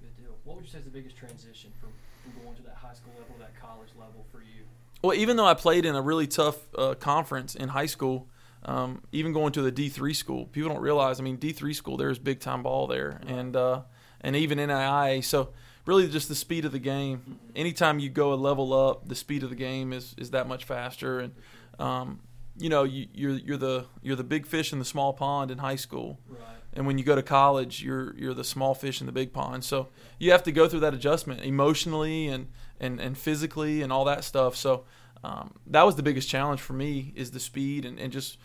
Good 0.00 0.16
deal. 0.16 0.34
What 0.42 0.56
would 0.56 0.64
you 0.64 0.70
say 0.70 0.78
is 0.78 0.84
the 0.84 0.90
biggest 0.90 1.16
transition 1.16 1.70
from, 1.80 1.90
from 2.24 2.42
going 2.42 2.56
to 2.56 2.62
that 2.62 2.74
high 2.74 2.94
school 2.94 3.12
level 3.20 3.36
to 3.36 3.40
that 3.42 3.54
college 3.60 3.90
level 3.96 4.26
for 4.32 4.38
you? 4.38 4.64
Well, 5.04 5.14
even 5.14 5.36
though 5.36 5.44
I 5.44 5.52
played 5.52 5.84
in 5.84 5.94
a 5.94 6.00
really 6.00 6.26
tough 6.26 6.56
uh, 6.78 6.94
conference 6.94 7.54
in 7.54 7.68
high 7.68 7.84
school, 7.84 8.26
um, 8.64 9.02
even 9.12 9.34
going 9.34 9.52
to 9.52 9.60
the 9.60 9.70
D 9.70 9.90
three 9.90 10.14
school, 10.14 10.46
people 10.46 10.70
don't 10.70 10.80
realize. 10.80 11.20
I 11.20 11.22
mean, 11.22 11.36
D 11.36 11.52
three 11.52 11.74
school 11.74 11.98
there's 11.98 12.18
big 12.18 12.40
time 12.40 12.62
ball 12.62 12.86
there, 12.86 13.20
and 13.26 13.54
uh, 13.54 13.82
and 14.22 14.34
even 14.34 14.56
NAIA. 14.56 15.22
So 15.22 15.50
really, 15.84 16.08
just 16.08 16.30
the 16.30 16.34
speed 16.34 16.64
of 16.64 16.72
the 16.72 16.78
game. 16.78 17.38
Anytime 17.54 17.98
you 17.98 18.08
go 18.08 18.32
a 18.32 18.34
level 18.34 18.72
up, 18.72 19.06
the 19.06 19.14
speed 19.14 19.42
of 19.42 19.50
the 19.50 19.56
game 19.56 19.92
is 19.92 20.14
is 20.16 20.30
that 20.30 20.48
much 20.48 20.64
faster. 20.64 21.20
And 21.20 21.34
um, 21.78 22.20
you 22.56 22.70
know, 22.70 22.84
you, 22.84 23.06
you're 23.12 23.32
you're 23.32 23.56
the 23.58 23.84
you're 24.00 24.16
the 24.16 24.24
big 24.24 24.46
fish 24.46 24.72
in 24.72 24.78
the 24.78 24.86
small 24.86 25.12
pond 25.12 25.50
in 25.50 25.58
high 25.58 25.76
school. 25.76 26.18
Right. 26.26 26.40
And 26.74 26.86
when 26.86 26.98
you 26.98 27.04
go 27.04 27.14
to 27.14 27.22
college, 27.22 27.82
you're 27.82 28.14
you're 28.16 28.34
the 28.34 28.44
small 28.44 28.74
fish 28.74 29.00
in 29.00 29.06
the 29.06 29.12
big 29.12 29.32
pond. 29.32 29.64
So 29.64 29.88
you 30.18 30.32
have 30.32 30.42
to 30.44 30.52
go 30.52 30.68
through 30.68 30.80
that 30.80 30.94
adjustment 30.94 31.42
emotionally 31.44 32.28
and 32.28 32.48
and, 32.80 33.00
and 33.00 33.16
physically 33.16 33.82
and 33.82 33.92
all 33.92 34.04
that 34.04 34.24
stuff. 34.24 34.56
So 34.56 34.84
um, 35.22 35.54
that 35.68 35.84
was 35.86 35.96
the 35.96 36.02
biggest 36.02 36.28
challenge 36.28 36.60
for 36.60 36.74
me 36.74 37.12
is 37.16 37.30
the 37.30 37.40
speed 37.40 37.84
and, 37.84 37.98
and 37.98 38.12
just 38.12 38.38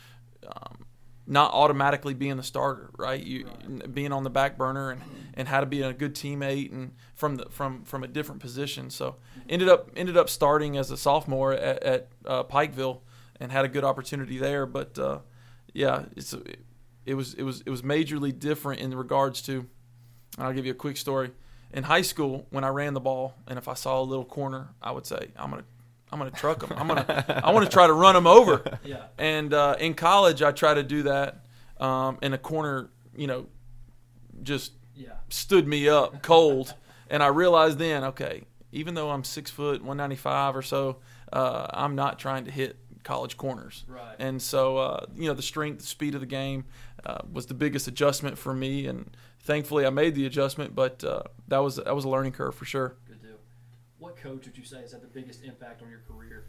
um, 0.47 0.85
not 1.27 1.53
automatically 1.53 2.13
being 2.13 2.37
the 2.37 2.43
starter, 2.43 2.89
right? 2.97 3.21
You 3.21 3.45
being 3.93 4.11
on 4.11 4.23
the 4.23 4.29
back 4.29 4.57
burner 4.57 4.91
and, 4.91 5.01
and 5.35 5.47
how 5.47 5.59
to 5.59 5.65
be 5.65 5.81
a 5.81 5.93
good 5.93 6.15
teammate 6.15 6.71
and 6.71 6.93
from 7.15 7.35
the 7.35 7.45
from 7.49 7.83
from 7.83 8.03
a 8.03 8.07
different 8.07 8.41
position. 8.41 8.89
So 8.89 9.17
ended 9.47 9.69
up 9.69 9.91
ended 9.95 10.17
up 10.17 10.29
starting 10.29 10.77
as 10.77 10.89
a 10.89 10.97
sophomore 10.97 11.53
at, 11.53 11.83
at 11.83 12.07
uh, 12.25 12.43
Pikeville 12.43 13.01
and 13.39 13.51
had 13.51 13.65
a 13.65 13.67
good 13.67 13.83
opportunity 13.83 14.37
there. 14.37 14.65
But 14.65 14.97
uh, 14.97 15.19
yeah, 15.73 16.05
it's 16.15 16.33
it 17.09 17.15
was 17.15 17.33
it 17.33 17.43
was 17.43 17.61
it 17.65 17.69
was 17.69 17.81
majorly 17.81 18.37
different 18.37 18.81
in 18.81 18.95
regards 18.95 19.41
to. 19.43 19.53
and 20.37 20.45
I'll 20.47 20.53
give 20.53 20.65
you 20.65 20.71
a 20.71 20.81
quick 20.85 20.97
story. 20.97 21.31
In 21.71 21.83
high 21.83 22.01
school, 22.03 22.45
when 22.49 22.63
I 22.63 22.69
ran 22.69 22.93
the 22.93 22.99
ball, 22.99 23.33
and 23.47 23.57
if 23.57 23.67
I 23.67 23.75
saw 23.75 23.99
a 24.01 24.05
little 24.11 24.25
corner, 24.25 24.69
I 24.81 24.91
would 24.91 25.05
say, 25.05 25.29
"I'm 25.37 25.49
gonna, 25.51 25.63
I'm 26.11 26.19
gonna 26.19 26.31
truck 26.31 26.59
them. 26.59 26.71
I'm 26.79 26.87
gonna, 26.87 27.41
I 27.43 27.51
want 27.53 27.65
to 27.65 27.71
try 27.71 27.87
to 27.87 27.93
run 27.93 28.15
them 28.15 28.27
over." 28.27 28.55
Yeah. 28.85 29.03
And 29.17 29.53
uh, 29.53 29.75
in 29.79 29.93
college, 29.93 30.41
I 30.41 30.51
try 30.51 30.73
to 30.73 30.83
do 30.83 31.03
that 31.03 31.45
um, 31.79 32.17
in 32.21 32.33
a 32.33 32.37
corner. 32.39 32.89
You 33.15 33.27
know, 33.27 33.45
just 34.43 34.71
Yeah. 34.95 35.13
stood 35.29 35.67
me 35.67 35.87
up 35.89 36.21
cold, 36.23 36.73
and 37.09 37.21
I 37.21 37.27
realized 37.27 37.77
then, 37.77 38.03
okay, 38.05 38.43
even 38.71 38.93
though 38.95 39.09
I'm 39.11 39.23
six 39.23 39.51
foot, 39.51 39.81
195 39.81 40.55
or 40.55 40.61
so, 40.61 40.97
uh, 41.33 41.67
I'm 41.71 41.95
not 41.95 42.17
trying 42.19 42.45
to 42.45 42.51
hit 42.51 42.77
college 43.03 43.37
corners. 43.37 43.85
Right. 43.87 44.15
And 44.19 44.41
so, 44.41 44.77
uh, 44.77 45.05
you 45.15 45.27
know, 45.27 45.33
the 45.33 45.41
strength, 45.41 45.79
the 45.79 45.87
speed 45.87 46.15
of 46.15 46.21
the 46.21 46.27
game 46.27 46.65
uh, 47.05 47.19
was 47.31 47.45
the 47.45 47.53
biggest 47.53 47.87
adjustment 47.87 48.37
for 48.37 48.53
me, 48.53 48.85
and 48.87 49.15
thankfully 49.41 49.85
I 49.85 49.89
made 49.89 50.15
the 50.15 50.25
adjustment. 50.25 50.75
But 50.75 51.03
uh, 51.03 51.23
that 51.47 51.59
was 51.59 51.77
that 51.77 51.95
was 51.95 52.05
a 52.05 52.09
learning 52.09 52.33
curve 52.33 52.55
for 52.55 52.65
sure. 52.65 52.95
Good 53.07 53.21
deal. 53.21 53.37
What 53.97 54.17
coach 54.17 54.45
would 54.45 54.57
you 54.57 54.65
say 54.65 54.81
has 54.81 54.91
had 54.91 55.01
the 55.01 55.07
biggest 55.07 55.43
impact 55.43 55.81
on 55.81 55.89
your 55.89 56.01
career? 56.07 56.45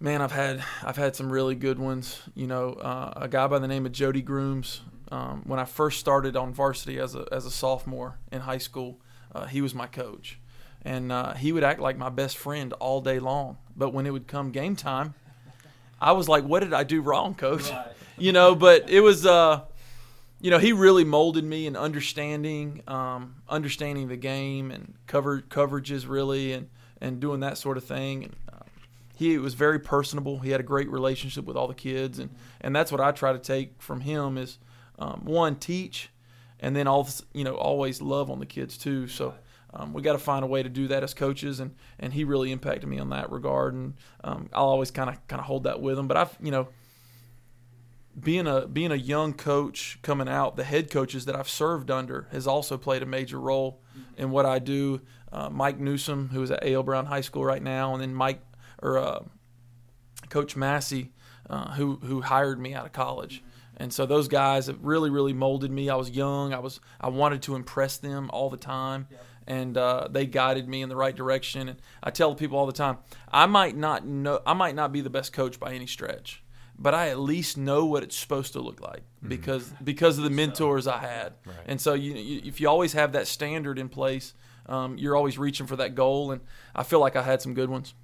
Man, 0.00 0.22
I've 0.22 0.32
had 0.32 0.62
I've 0.84 0.96
had 0.96 1.16
some 1.16 1.30
really 1.32 1.56
good 1.56 1.78
ones. 1.78 2.22
You 2.36 2.46
know, 2.46 2.74
uh, 2.74 3.14
a 3.16 3.28
guy 3.28 3.48
by 3.48 3.58
the 3.58 3.66
name 3.66 3.84
of 3.84 3.92
Jody 3.92 4.22
Grooms. 4.22 4.82
Um, 5.10 5.42
when 5.46 5.58
I 5.58 5.64
first 5.64 5.98
started 5.98 6.36
on 6.36 6.52
varsity 6.52 6.98
as 7.00 7.16
a 7.16 7.26
as 7.32 7.46
a 7.46 7.50
sophomore 7.50 8.18
in 8.30 8.42
high 8.42 8.58
school, 8.58 9.00
uh, 9.34 9.46
he 9.46 9.60
was 9.60 9.74
my 9.74 9.86
coach, 9.88 10.38
and 10.82 11.10
uh, 11.12 11.34
he 11.34 11.52
would 11.52 11.64
act 11.64 11.80
like 11.80 11.96
my 11.96 12.08
best 12.08 12.36
friend 12.36 12.72
all 12.74 13.00
day 13.00 13.18
long. 13.18 13.58
But 13.76 13.92
when 13.92 14.06
it 14.06 14.10
would 14.10 14.26
come 14.26 14.50
game 14.50 14.76
time, 14.76 15.14
I 16.00 16.12
was 16.12 16.28
like, 16.28 16.44
"What 16.44 16.60
did 16.60 16.72
I 16.72 16.84
do 16.84 17.00
wrong, 17.00 17.34
coach?" 17.34 17.70
Right. 17.70 17.86
you 18.18 18.32
know. 18.32 18.54
But 18.54 18.88
it 18.88 19.00
was, 19.00 19.26
uh, 19.26 19.62
you 20.40 20.50
know, 20.50 20.58
he 20.58 20.72
really 20.72 21.04
molded 21.04 21.44
me 21.44 21.66
in 21.66 21.76
understanding, 21.76 22.82
um, 22.86 23.36
understanding 23.48 24.08
the 24.08 24.16
game 24.16 24.70
and 24.70 24.94
cover 25.06 25.40
coverages 25.40 26.08
really, 26.08 26.52
and 26.52 26.68
and 27.00 27.20
doing 27.20 27.40
that 27.40 27.58
sort 27.58 27.76
of 27.76 27.84
thing. 27.84 28.24
And 28.24 28.36
uh, 28.52 28.64
he 29.16 29.38
was 29.38 29.54
very 29.54 29.78
personable. 29.78 30.38
He 30.38 30.50
had 30.50 30.60
a 30.60 30.64
great 30.64 30.90
relationship 30.90 31.44
with 31.44 31.56
all 31.56 31.68
the 31.68 31.74
kids, 31.74 32.18
and 32.18 32.30
and 32.60 32.74
that's 32.74 32.92
what 32.92 33.00
I 33.00 33.12
try 33.12 33.32
to 33.32 33.38
take 33.38 33.80
from 33.82 34.00
him 34.00 34.38
is 34.38 34.58
um, 34.98 35.22
one 35.24 35.56
teach, 35.56 36.10
and 36.60 36.74
then 36.74 36.86
all 36.86 37.08
you 37.32 37.44
know 37.44 37.54
always 37.54 38.00
love 38.00 38.30
on 38.30 38.38
the 38.38 38.46
kids 38.46 38.78
too. 38.78 39.08
So. 39.08 39.34
Um, 39.74 39.92
we 39.92 40.02
got 40.02 40.12
to 40.12 40.18
find 40.18 40.44
a 40.44 40.48
way 40.48 40.62
to 40.62 40.68
do 40.68 40.88
that 40.88 41.02
as 41.02 41.12
coaches, 41.12 41.60
and, 41.60 41.74
and 41.98 42.12
he 42.12 42.24
really 42.24 42.52
impacted 42.52 42.88
me 42.88 42.98
on 42.98 43.10
that 43.10 43.30
regard, 43.30 43.74
and 43.74 43.94
um, 44.24 44.48
I'll 44.52 44.66
always 44.66 44.90
kind 44.90 45.10
of 45.10 45.26
kind 45.28 45.40
of 45.40 45.46
hold 45.46 45.64
that 45.64 45.80
with 45.80 45.98
him. 45.98 46.08
But 46.08 46.16
I've 46.16 46.36
you 46.42 46.50
know 46.50 46.68
being 48.18 48.46
a 48.46 48.66
being 48.66 48.92
a 48.92 48.96
young 48.96 49.34
coach 49.34 49.98
coming 50.02 50.28
out, 50.28 50.56
the 50.56 50.64
head 50.64 50.90
coaches 50.90 51.24
that 51.26 51.36
I've 51.36 51.48
served 51.48 51.90
under 51.90 52.28
has 52.32 52.46
also 52.46 52.76
played 52.76 53.02
a 53.02 53.06
major 53.06 53.38
role 53.38 53.80
in 54.16 54.30
what 54.30 54.46
I 54.46 54.58
do. 54.58 55.00
Uh, 55.30 55.50
Mike 55.50 55.78
Newsom, 55.78 56.30
who 56.32 56.42
is 56.42 56.50
at 56.50 56.64
A.L. 56.64 56.82
Brown 56.82 57.06
High 57.06 57.20
School 57.20 57.44
right 57.44 57.62
now, 57.62 57.92
and 57.92 58.02
then 58.02 58.14
Mike 58.14 58.40
or 58.82 58.98
uh, 58.98 59.20
Coach 60.30 60.56
Massey, 60.56 61.12
uh, 61.50 61.72
who 61.72 61.96
who 61.96 62.22
hired 62.22 62.58
me 62.58 62.74
out 62.74 62.86
of 62.86 62.92
college. 62.92 63.42
And 63.76 63.92
so 63.92 64.06
those 64.06 64.26
guys 64.26 64.66
have 64.66 64.82
really, 64.82 65.08
really 65.08 65.32
molded 65.32 65.70
me. 65.70 65.88
I 65.88 65.94
was 65.94 66.10
young. 66.10 66.52
I 66.52 66.58
was 66.58 66.80
I 67.00 67.08
wanted 67.08 67.42
to 67.42 67.54
impress 67.54 67.96
them 67.98 68.28
all 68.32 68.50
the 68.50 68.56
time, 68.56 69.06
and 69.48 69.78
uh, 69.78 70.06
they 70.10 70.26
guided 70.26 70.68
me 70.68 70.82
in 70.82 70.90
the 70.90 70.94
right 70.94 71.16
direction. 71.16 71.68
And 71.70 71.80
I 72.02 72.10
tell 72.10 72.34
people 72.34 72.58
all 72.58 72.66
the 72.66 72.72
time, 72.72 72.98
I 73.32 73.46
might 73.46 73.76
not 73.76 74.06
know, 74.06 74.40
I 74.46 74.52
might 74.52 74.74
not 74.74 74.92
be 74.92 75.00
the 75.00 75.10
best 75.10 75.32
coach 75.32 75.58
by 75.58 75.72
any 75.72 75.86
stretch, 75.86 76.44
but 76.78 76.94
I 76.94 77.08
at 77.08 77.18
least 77.18 77.56
know 77.56 77.86
what 77.86 78.02
it's 78.02 78.14
supposed 78.14 78.52
to 78.52 78.60
look 78.60 78.80
like 78.80 79.02
because 79.26 79.72
because 79.82 80.18
of 80.18 80.24
the 80.24 80.30
mentors 80.30 80.86
I 80.86 80.98
had. 80.98 81.32
And 81.66 81.80
so 81.80 81.94
you, 81.94 82.14
you 82.14 82.42
if 82.44 82.60
you 82.60 82.68
always 82.68 82.92
have 82.92 83.12
that 83.12 83.26
standard 83.26 83.78
in 83.78 83.88
place, 83.88 84.34
um, 84.66 84.98
you're 84.98 85.16
always 85.16 85.38
reaching 85.38 85.66
for 85.66 85.76
that 85.76 85.94
goal. 85.94 86.30
And 86.30 86.42
I 86.74 86.82
feel 86.82 87.00
like 87.00 87.16
I 87.16 87.22
had 87.22 87.40
some 87.40 87.54
good 87.54 87.70
ones. 87.70 87.94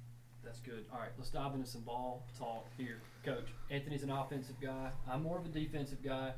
That's 0.43 0.59
good. 0.59 0.85
All 0.91 0.99
right, 0.99 1.11
let's 1.17 1.29
dive 1.29 1.53
into 1.53 1.67
some 1.67 1.81
ball 1.81 2.25
talk 2.39 2.65
here, 2.75 3.01
Coach. 3.23 3.47
Anthony's 3.69 4.01
an 4.01 4.09
offensive 4.09 4.59
guy. 4.59 4.89
I'm 5.07 5.21
more 5.21 5.37
of 5.37 5.45
a 5.45 5.49
defensive 5.49 6.03
guy. 6.03 6.33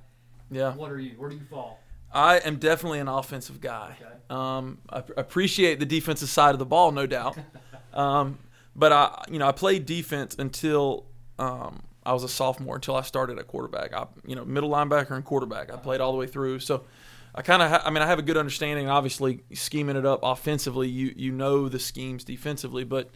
Yeah. 0.52 0.74
What 0.76 0.92
are 0.92 1.00
you? 1.00 1.12
Where 1.18 1.30
do 1.30 1.36
you 1.36 1.46
fall? 1.50 1.80
I 2.12 2.38
am 2.38 2.58
definitely 2.58 3.00
an 3.00 3.08
offensive 3.08 3.62
guy. 3.62 3.98
Okay. 4.02 4.12
Um, 4.30 4.80
I 4.90 5.04
appreciate 5.18 5.80
the 5.80 5.86
defensive 5.86 6.30
side 6.30 6.52
of 6.54 6.60
the 6.60 6.66
ball, 6.66 6.92
no 6.92 7.06
doubt. 7.06 7.38
um, 7.94 8.40
but 8.76 8.92
I, 8.92 9.24
you 9.30 9.40
know, 9.40 9.48
I 9.48 9.52
played 9.52 9.86
defense 9.86 10.36
until 10.38 11.06
um, 11.40 11.84
I 12.06 12.14
was 12.14 12.24
a 12.24 12.30
sophomore, 12.30 12.76
until 12.76 12.96
I 12.96 13.02
started 13.02 13.40
at 13.40 13.48
quarterback. 13.48 13.94
I, 13.94 14.08
you 14.26 14.36
know, 14.36 14.46
middle 14.46 14.70
linebacker 14.70 15.12
and 15.12 15.26
quarterback. 15.26 15.72
I 15.72 15.78
played 15.78 16.02
all 16.02 16.12
the 16.12 16.18
way 16.18 16.28
through. 16.28 16.60
So 16.60 16.84
I 17.36 17.42
kind 17.42 17.62
of, 17.62 17.70
ha- 17.70 17.84
I 17.86 17.90
mean, 17.90 18.02
I 18.02 18.08
have 18.08 18.20
a 18.20 18.24
good 18.24 18.38
understanding. 18.38 18.90
Obviously, 18.90 19.42
scheming 19.54 19.96
it 19.96 20.06
up 20.06 20.22
offensively, 20.24 20.88
you 20.88 21.14
you 21.16 21.32
know 21.32 21.70
the 21.70 21.80
schemes 21.80 22.24
defensively, 22.24 22.84
but 22.84 23.10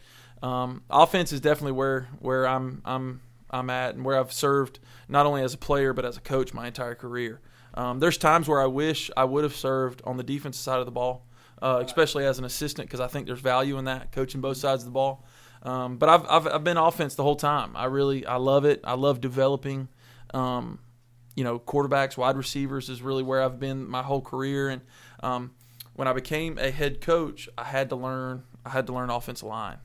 um, 0.43 0.83
offense 0.89 1.31
is 1.31 1.39
definitely 1.39 1.73
where 1.73 2.07
where 2.19 2.47
I'm 2.47 2.81
I'm 2.85 3.21
I'm 3.49 3.69
at 3.69 3.95
and 3.95 4.03
where 4.05 4.19
I've 4.19 4.33
served 4.33 4.79
not 5.07 5.25
only 5.25 5.43
as 5.43 5.53
a 5.53 5.57
player 5.57 5.93
but 5.93 6.05
as 6.05 6.17
a 6.17 6.21
coach 6.21 6.53
my 6.53 6.67
entire 6.67 6.95
career. 6.95 7.41
Um, 7.73 7.99
there's 7.99 8.17
times 8.17 8.47
where 8.47 8.61
I 8.61 8.65
wish 8.65 9.09
I 9.15 9.23
would 9.23 9.43
have 9.43 9.55
served 9.55 10.01
on 10.05 10.17
the 10.17 10.23
defensive 10.23 10.61
side 10.61 10.79
of 10.79 10.85
the 10.85 10.91
ball, 10.91 11.25
uh, 11.61 11.81
especially 11.85 12.25
as 12.25 12.39
an 12.39 12.45
assistant, 12.45 12.87
because 12.87 12.99
I 12.99 13.07
think 13.07 13.27
there's 13.27 13.39
value 13.39 13.77
in 13.77 13.85
that 13.85 14.11
coaching 14.11 14.41
both 14.41 14.57
sides 14.57 14.83
of 14.83 14.85
the 14.85 14.91
ball. 14.91 15.25
Um, 15.63 15.97
but 15.97 16.09
I've, 16.09 16.25
I've 16.27 16.47
I've 16.47 16.63
been 16.63 16.77
offense 16.77 17.15
the 17.15 17.23
whole 17.23 17.35
time. 17.35 17.75
I 17.75 17.85
really 17.85 18.25
I 18.25 18.37
love 18.37 18.65
it. 18.65 18.81
I 18.83 18.93
love 18.93 19.21
developing. 19.21 19.89
Um, 20.33 20.79
you 21.35 21.43
know, 21.43 21.59
quarterbacks, 21.59 22.17
wide 22.17 22.35
receivers 22.35 22.89
is 22.89 23.01
really 23.01 23.23
where 23.23 23.41
I've 23.41 23.59
been 23.59 23.87
my 23.87 24.01
whole 24.01 24.21
career. 24.21 24.69
And 24.69 24.81
um, 25.21 25.51
when 25.93 26.07
I 26.07 26.13
became 26.13 26.57
a 26.57 26.71
head 26.71 26.99
coach, 27.01 27.47
I 27.57 27.63
had 27.63 27.89
to 27.89 27.95
learn. 27.95 28.43
I 28.65 28.69
had 28.69 28.87
to 28.87 28.93
learn 28.93 29.09
offensive 29.09 29.47
line. 29.47 29.77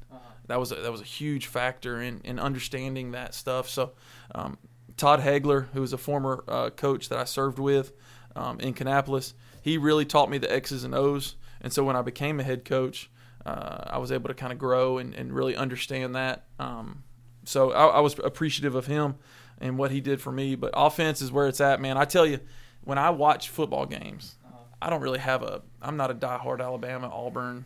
that 0.49 0.59
was 0.59 0.73
a, 0.73 0.77
that 0.77 0.93
was 0.93 1.01
a 1.01 1.05
huge 1.05 1.47
factor 1.47 2.01
in, 2.01 2.21
in 2.25 2.39
understanding 2.39 3.13
that 3.13 3.35
stuff. 3.35 3.69
So 3.69 3.93
um, 4.35 4.59
Todd 4.97 5.21
Hagler, 5.21 5.69
who 5.73 5.81
was 5.81 5.93
a 5.93 5.99
former 5.99 6.45
uh, 6.49 6.71
coach 6.71 7.09
that 7.09 7.19
I 7.19 7.25
served 7.25 7.59
with 7.59 7.93
um, 8.35 8.61
in 8.61 8.75
Kannapolis, 8.75 9.35
he 9.63 9.79
really 9.79 10.05
taught 10.05 10.31
me 10.31 10.39
the 10.39 10.53
X's 10.53 10.85
and 10.85 10.95
O's. 10.95 11.37
And 11.61 11.73
so 11.73 11.85
when 11.85 11.97
I 11.97 12.03
became 12.03 12.41
a 12.41 12.43
head 12.43 12.65
coach, 12.65 13.11
uh, 13.45 13.85
I 13.87 13.99
was 13.99 14.13
able 14.13 14.29
to 14.29 14.35
kind 14.35 14.53
of 14.53 14.59
grow 14.59 14.99
and, 14.99 15.15
and 15.15 15.33
really 15.33 15.57
understand 15.57 16.15
that. 16.15 16.45
Um, 16.59 17.05
so 17.45 17.73
I, 17.73 17.87
I 17.87 18.01
was 18.01 18.19
appreciative 18.19 18.75
of 18.75 18.87
him 18.87 19.17
and 19.59 19.79
what 19.79 19.91
he 19.91 20.01
did 20.01 20.21
for 20.21 20.33
me. 20.33 20.55
But 20.55 20.73
offense 20.75 21.23
is 21.23 21.33
where 21.33 21.47
it's 21.47 21.61
at, 21.61 21.81
man. 21.81 21.97
I 21.97 22.05
tell 22.05 22.27
you, 22.27 22.41
when 22.85 22.99
I 22.99 23.11
watch 23.11 23.49
football 23.49 23.87
games, 23.87 24.37
I 24.81 24.91
don't 24.91 25.01
really 25.01 25.19
have 25.19 25.43
a. 25.43 25.63
I'm 25.81 25.97
not 25.97 26.11
a 26.11 26.15
diehard 26.15 26.61
Alabama, 26.61 27.09
Auburn, 27.09 27.65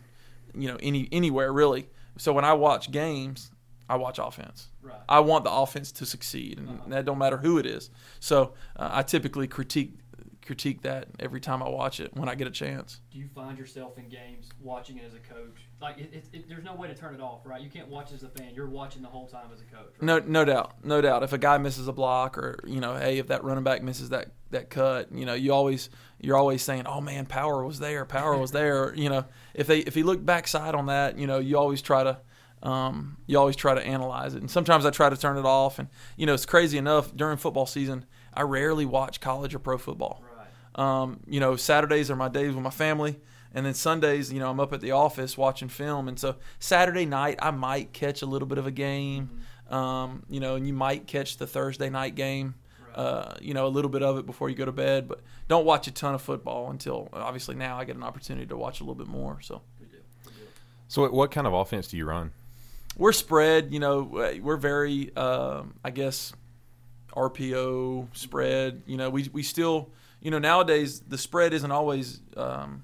you 0.55 0.67
know, 0.67 0.77
any 0.81 1.09
anywhere 1.11 1.51
really. 1.51 1.89
So 2.17 2.33
when 2.33 2.45
I 2.45 2.53
watch 2.53 2.91
games, 2.91 3.50
I 3.91 3.95
watch 3.95 4.19
offense. 4.19 4.69
Right. 4.81 4.95
I 5.09 5.19
want 5.19 5.43
the 5.43 5.51
offense 5.51 5.91
to 5.93 6.05
succeed, 6.05 6.59
and 6.59 6.93
that 6.93 7.03
don't 7.03 7.17
matter 7.17 7.35
who 7.35 7.57
it 7.57 7.65
is. 7.65 7.89
So 8.21 8.53
uh, 8.77 8.89
I 8.93 9.03
typically 9.03 9.47
critique 9.47 9.97
critique 10.45 10.81
that 10.81 11.07
every 11.19 11.39
time 11.39 11.61
I 11.61 11.69
watch 11.69 11.99
it 11.99 12.15
when 12.15 12.27
I 12.27 12.35
get 12.35 12.47
a 12.47 12.51
chance. 12.51 12.99
Do 13.11 13.19
you 13.19 13.27
find 13.33 13.57
yourself 13.57 13.97
in 13.97 14.09
games 14.09 14.49
watching 14.59 14.97
it 14.97 15.03
as 15.05 15.13
a 15.13 15.19
coach? 15.19 15.67
Like, 15.81 15.97
it, 15.97 16.11
it, 16.13 16.25
it, 16.33 16.49
there's 16.49 16.63
no 16.63 16.75
way 16.75 16.87
to 16.87 16.95
turn 16.95 17.13
it 17.13 17.21
off, 17.21 17.45
right? 17.45 17.61
You 17.61 17.69
can't 17.69 17.87
watch 17.89 18.11
as 18.11 18.23
a 18.23 18.29
fan. 18.29 18.53
You're 18.55 18.67
watching 18.67 19.01
the 19.01 19.07
whole 19.07 19.27
time 19.27 19.47
as 19.53 19.61
a 19.61 19.63
coach. 19.65 19.93
Right? 19.99 20.01
No, 20.01 20.19
no 20.19 20.45
doubt, 20.45 20.83
no 20.83 21.01
doubt. 21.01 21.23
If 21.23 21.33
a 21.33 21.37
guy 21.37 21.57
misses 21.57 21.87
a 21.87 21.93
block, 21.93 22.37
or 22.37 22.59
you 22.65 22.79
know, 22.79 22.95
hey, 22.95 23.17
if 23.17 23.27
that 23.27 23.43
running 23.43 23.63
back 23.63 23.83
misses 23.83 24.09
that 24.09 24.31
that 24.51 24.69
cut, 24.69 25.11
you 25.11 25.25
know, 25.25 25.33
you 25.33 25.53
always 25.53 25.89
you're 26.19 26.37
always 26.37 26.61
saying, 26.61 26.85
oh 26.85 27.01
man, 27.01 27.25
power 27.25 27.65
was 27.65 27.79
there, 27.79 28.05
power 28.05 28.37
was 28.37 28.51
there. 28.51 28.93
you 28.95 29.09
know, 29.09 29.25
if 29.53 29.67
they 29.67 29.79
if 29.79 29.95
he 29.95 30.03
looked 30.03 30.25
backside 30.25 30.75
on 30.75 30.87
that, 30.87 31.17
you 31.17 31.27
know, 31.27 31.39
you 31.39 31.57
always 31.57 31.81
try 31.81 32.03
to. 32.03 32.19
Um, 32.63 33.17
you 33.25 33.39
always 33.39 33.55
try 33.55 33.73
to 33.73 33.81
analyze 33.81 34.35
it, 34.35 34.41
and 34.41 34.51
sometimes 34.51 34.85
I 34.85 34.91
try 34.91 35.09
to 35.09 35.17
turn 35.17 35.37
it 35.37 35.45
off. 35.45 35.79
And 35.79 35.87
you 36.15 36.25
know, 36.25 36.33
it's 36.33 36.45
crazy 36.45 36.77
enough 36.77 37.15
during 37.15 37.37
football 37.37 37.65
season, 37.65 38.05
I 38.33 38.43
rarely 38.43 38.85
watch 38.85 39.19
college 39.19 39.55
or 39.55 39.59
pro 39.59 39.77
football. 39.77 40.23
Right. 40.37 41.01
Um, 41.01 41.19
you 41.27 41.39
know, 41.39 41.55
Saturdays 41.55 42.11
are 42.11 42.15
my 42.15 42.29
days 42.29 42.53
with 42.53 42.63
my 42.63 42.69
family, 42.69 43.19
and 43.53 43.65
then 43.65 43.73
Sundays, 43.73 44.31
you 44.31 44.39
know, 44.39 44.49
I'm 44.49 44.59
up 44.59 44.73
at 44.73 44.81
the 44.81 44.91
office 44.91 45.37
watching 45.37 45.69
film, 45.69 46.07
and 46.07 46.19
so 46.19 46.35
Saturday 46.59 47.05
night 47.05 47.39
I 47.41 47.51
might 47.51 47.93
catch 47.93 48.21
a 48.21 48.25
little 48.25 48.47
bit 48.47 48.57
of 48.57 48.67
a 48.67 48.71
game, 48.71 49.41
um, 49.69 50.23
you 50.29 50.39
know, 50.39 50.55
and 50.55 50.67
you 50.67 50.73
might 50.73 51.07
catch 51.07 51.37
the 51.37 51.47
Thursday 51.47 51.89
night 51.89 52.15
game, 52.15 52.55
uh, 52.95 53.35
you 53.41 53.53
know, 53.53 53.65
a 53.65 53.69
little 53.69 53.89
bit 53.89 54.03
of 54.03 54.17
it 54.17 54.25
before 54.25 54.49
you 54.49 54.55
go 54.55 54.65
to 54.65 54.71
bed, 54.71 55.07
but 55.07 55.21
don't 55.47 55.65
watch 55.65 55.87
a 55.87 55.91
ton 55.91 56.13
of 56.13 56.21
football 56.21 56.69
until 56.69 57.09
obviously 57.13 57.55
now 57.55 57.77
I 57.77 57.85
get 57.85 57.95
an 57.95 58.03
opportunity 58.03 58.45
to 58.47 58.57
watch 58.57 58.79
a 58.79 58.83
little 58.83 58.95
bit 58.95 59.07
more. 59.07 59.39
So 59.41 59.61
We 59.79 59.87
do. 59.87 59.97
We 60.25 60.31
do. 60.31 60.47
So, 60.87 61.01
what, 61.03 61.13
what 61.13 61.31
kind 61.31 61.47
of 61.47 61.53
offense 61.53 61.87
do 61.87 61.97
you 61.97 62.05
run? 62.05 62.31
We're 62.97 63.13
spread, 63.13 63.73
you 63.73 63.79
know, 63.79 64.01
we're 64.41 64.57
very, 64.57 65.15
um, 65.15 65.75
I 65.83 65.91
guess, 65.91 66.33
RPO 67.15 68.07
spread. 68.13 68.83
You 68.85 68.97
know, 68.97 69.09
we 69.09 69.29
we 69.31 69.43
still, 69.43 69.89
you 70.21 70.31
know, 70.31 70.39
nowadays 70.39 71.01
the 71.01 71.17
spread 71.17 71.53
isn't 71.53 71.71
always 71.71 72.21
um, 72.37 72.83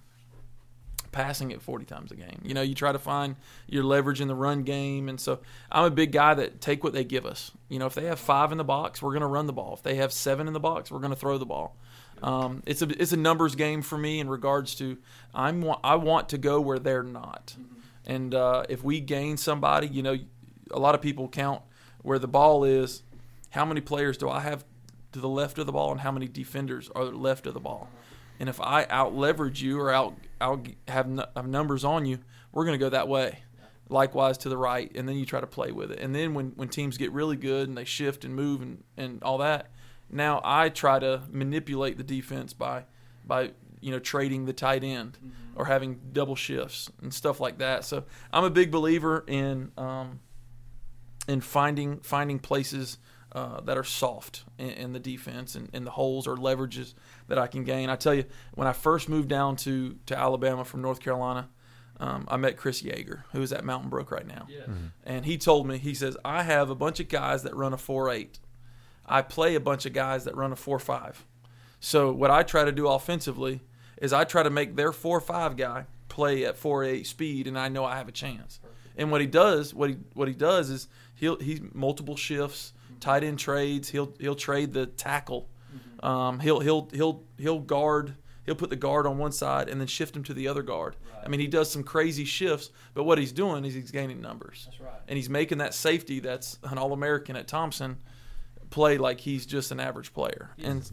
passing 1.11 1.51
it 1.51 1.61
40 1.61 1.85
times 1.85 2.11
a 2.11 2.15
game. 2.15 2.41
You 2.43 2.53
know, 2.53 2.61
you 2.61 2.75
try 2.75 2.91
to 2.91 2.99
find 2.99 3.35
your 3.67 3.83
leverage 3.83 4.21
in 4.21 4.27
the 4.27 4.35
run 4.35 4.63
game, 4.63 5.09
and 5.09 5.19
so 5.19 5.39
I'm 5.71 5.85
a 5.85 5.91
big 5.91 6.11
guy 6.11 6.33
that 6.33 6.61
take 6.61 6.83
what 6.83 6.93
they 6.93 7.03
give 7.03 7.25
us. 7.25 7.51
You 7.69 7.79
know, 7.79 7.85
if 7.85 7.95
they 7.95 8.05
have 8.05 8.19
five 8.19 8.51
in 8.51 8.57
the 8.57 8.63
box, 8.63 9.01
we're 9.01 9.11
going 9.11 9.21
to 9.21 9.27
run 9.27 9.47
the 9.47 9.53
ball. 9.53 9.73
If 9.73 9.83
they 9.83 9.95
have 9.95 10.11
seven 10.13 10.47
in 10.47 10.53
the 10.53 10.59
box, 10.59 10.91
we're 10.91 10.99
going 10.99 11.13
to 11.13 11.19
throw 11.19 11.37
the 11.37 11.45
ball. 11.45 11.75
Um, 12.21 12.63
it's 12.65 12.81
a 12.81 13.01
it's 13.01 13.11
a 13.11 13.17
numbers 13.17 13.55
game 13.55 13.81
for 13.81 13.97
me 13.97 14.19
in 14.19 14.29
regards 14.29 14.75
to 14.75 14.97
I'm 15.33 15.63
I 15.83 15.95
want 15.95 16.29
to 16.29 16.37
go 16.37 16.59
where 16.59 16.79
they're 16.79 17.03
not, 17.03 17.55
and 18.07 18.33
uh, 18.33 18.63
if 18.69 18.83
we 18.83 18.99
gain 18.99 19.37
somebody, 19.37 19.87
you 19.87 20.01
know, 20.01 20.17
a 20.71 20.79
lot 20.79 20.95
of 20.95 21.01
people 21.01 21.27
count 21.27 21.61
where 22.01 22.17
the 22.17 22.27
ball 22.27 22.63
is. 22.63 23.03
How 23.51 23.65
many 23.65 23.81
players 23.81 24.17
do 24.17 24.29
I 24.29 24.39
have 24.39 24.65
to 25.11 25.19
the 25.19 25.29
left 25.29 25.59
of 25.59 25.65
the 25.65 25.71
ball, 25.71 25.91
and 25.91 26.01
how 26.01 26.11
many 26.11 26.27
defenders 26.27 26.89
are 26.95 27.05
left 27.05 27.45
of 27.45 27.53
the 27.53 27.59
ball? 27.59 27.89
And 28.39 28.49
if 28.49 28.59
I 28.61 28.85
out 28.89 29.13
leverage 29.13 29.61
you 29.61 29.79
or 29.79 29.91
out 29.91 30.15
out 30.39 30.67
have, 30.87 31.05
n- 31.05 31.23
have 31.35 31.47
numbers 31.47 31.83
on 31.83 32.05
you, 32.05 32.19
we're 32.51 32.65
going 32.65 32.77
to 32.79 32.83
go 32.83 32.89
that 32.89 33.07
way. 33.07 33.39
Likewise 33.89 34.37
to 34.39 34.49
the 34.49 34.57
right, 34.57 34.91
and 34.95 35.07
then 35.07 35.15
you 35.15 35.25
try 35.25 35.39
to 35.39 35.47
play 35.47 35.71
with 35.71 35.91
it. 35.91 35.99
And 35.99 36.13
then 36.13 36.33
when, 36.33 36.47
when 36.55 36.67
teams 36.67 36.97
get 36.97 37.11
really 37.13 37.37
good 37.37 37.69
and 37.69 37.77
they 37.77 37.85
shift 37.85 38.25
and 38.25 38.35
move 38.35 38.61
and, 38.61 38.83
and 38.97 39.23
all 39.23 39.37
that, 39.37 39.71
now 40.09 40.41
I 40.43 40.69
try 40.69 40.99
to 40.99 41.23
manipulate 41.31 41.97
the 41.97 42.03
defense 42.03 42.53
by 42.53 42.85
by 43.25 43.51
you 43.81 43.91
know 43.91 43.99
trading 43.99 44.45
the 44.45 44.53
tight 44.53 44.83
end 44.83 45.17
or 45.55 45.65
having 45.65 45.99
double 46.13 46.35
shifts 46.35 46.89
and 47.01 47.13
stuff 47.13 47.39
like 47.39 47.57
that. 47.59 47.83
So 47.85 48.03
I'm 48.31 48.43
a 48.43 48.49
big 48.49 48.71
believer 48.71 49.23
in 49.27 49.71
um, 49.77 50.19
in 51.27 51.41
finding 51.41 51.99
finding 51.99 52.39
places 52.39 52.97
uh, 53.33 53.59
that 53.61 53.77
are 53.77 53.83
soft 53.83 54.43
in, 54.57 54.69
in 54.69 54.93
the 54.93 54.99
defense 54.99 55.55
and, 55.55 55.69
and 55.73 55.85
the 55.85 55.91
holes 55.91 56.27
or 56.27 56.37
leverages 56.37 56.93
that 57.27 57.37
I 57.37 57.47
can 57.47 57.63
gain. 57.63 57.89
I 57.89 57.95
tell 57.95 58.13
you, 58.13 58.23
when 58.55 58.67
I 58.67 58.73
first 58.73 59.09
moved 59.09 59.29
down 59.29 59.55
to 59.57 59.97
to 60.05 60.17
Alabama 60.17 60.63
from 60.63 60.81
North 60.81 60.99
Carolina, 61.01 61.49
um, 61.99 62.25
I 62.29 62.37
met 62.37 62.55
Chris 62.57 62.81
Yeager, 62.81 63.23
who 63.33 63.41
is 63.41 63.51
at 63.51 63.65
Mountain 63.65 63.89
Brook 63.89 64.11
right 64.11 64.25
now, 64.27 64.47
Yes. 64.49 64.67
and 65.03 65.25
he 65.25 65.37
told 65.37 65.67
me 65.67 65.77
he 65.77 65.93
says 65.93 66.15
I 66.23 66.43
have 66.43 66.69
a 66.69 66.75
bunch 66.75 66.99
of 66.99 67.09
guys 67.09 67.43
that 67.43 67.55
run 67.55 67.73
a 67.73 67.77
four 67.77 68.09
eight. 68.09 68.39
I 69.05 69.21
play 69.21 69.55
a 69.55 69.59
bunch 69.59 69.85
of 69.85 69.93
guys 69.93 70.23
that 70.25 70.35
run 70.35 70.51
a 70.51 70.55
four 70.55 70.79
five. 70.79 71.25
So 71.79 72.11
what 72.11 72.31
I 72.31 72.43
try 72.43 72.63
to 72.65 72.71
do 72.71 72.87
offensively 72.87 73.61
is 73.97 74.13
I 74.13 74.23
try 74.23 74.43
to 74.43 74.49
make 74.49 74.75
their 74.75 74.91
four 74.91 75.19
five 75.19 75.57
guy 75.57 75.85
play 76.09 76.45
at 76.45 76.57
four 76.57 76.83
eight 76.83 77.07
speed, 77.07 77.47
and 77.47 77.57
I 77.57 77.69
know 77.69 77.85
I 77.85 77.97
have 77.97 78.07
a 78.07 78.13
chance. 78.13 78.59
And 78.97 79.11
what 79.11 79.21
he 79.21 79.27
does, 79.27 79.73
what 79.73 79.89
he 79.89 79.97
what 80.13 80.27
he 80.27 80.33
does 80.33 80.69
is 80.69 80.87
he'll 81.15 81.37
he's 81.39 81.61
multiple 81.73 82.15
shifts, 82.15 82.73
tight 82.99 83.23
end 83.23 83.39
trades. 83.39 83.89
He'll 83.89 84.13
he'll 84.19 84.35
trade 84.35 84.73
the 84.73 84.85
tackle. 84.85 85.47
Um, 86.01 86.39
he'll 86.39 86.59
he'll 86.59 86.89
he'll 86.93 87.23
he'll 87.37 87.59
guard. 87.59 88.15
He'll 88.45 88.55
put 88.55 88.69
the 88.69 88.77
guard 88.77 89.05
on 89.05 89.17
one 89.17 89.33
side 89.33 89.67
and 89.67 89.81
then 89.81 89.87
shift 89.87 90.15
him 90.15 90.23
to 90.23 90.33
the 90.33 90.47
other 90.47 90.63
guard. 90.63 90.95
I 91.21 91.27
mean, 91.27 91.41
he 91.41 91.47
does 91.47 91.69
some 91.69 91.83
crazy 91.83 92.23
shifts, 92.23 92.69
but 92.93 93.03
what 93.03 93.17
he's 93.17 93.33
doing 93.33 93.65
is 93.65 93.73
he's 93.73 93.91
gaining 93.91 94.21
numbers. 94.21 94.67
That's 94.69 94.79
right. 94.79 95.01
And 95.09 95.17
he's 95.17 95.29
making 95.29 95.57
that 95.57 95.73
safety 95.73 96.21
that's 96.21 96.57
an 96.63 96.77
All 96.77 96.93
American 96.93 97.35
at 97.35 97.49
Thompson 97.49 97.97
play 98.69 98.97
like 98.97 99.19
he's 99.19 99.45
just 99.45 99.71
an 99.71 99.81
average 99.81 100.13
player. 100.13 100.51
He 100.55 100.63
And 100.63 100.89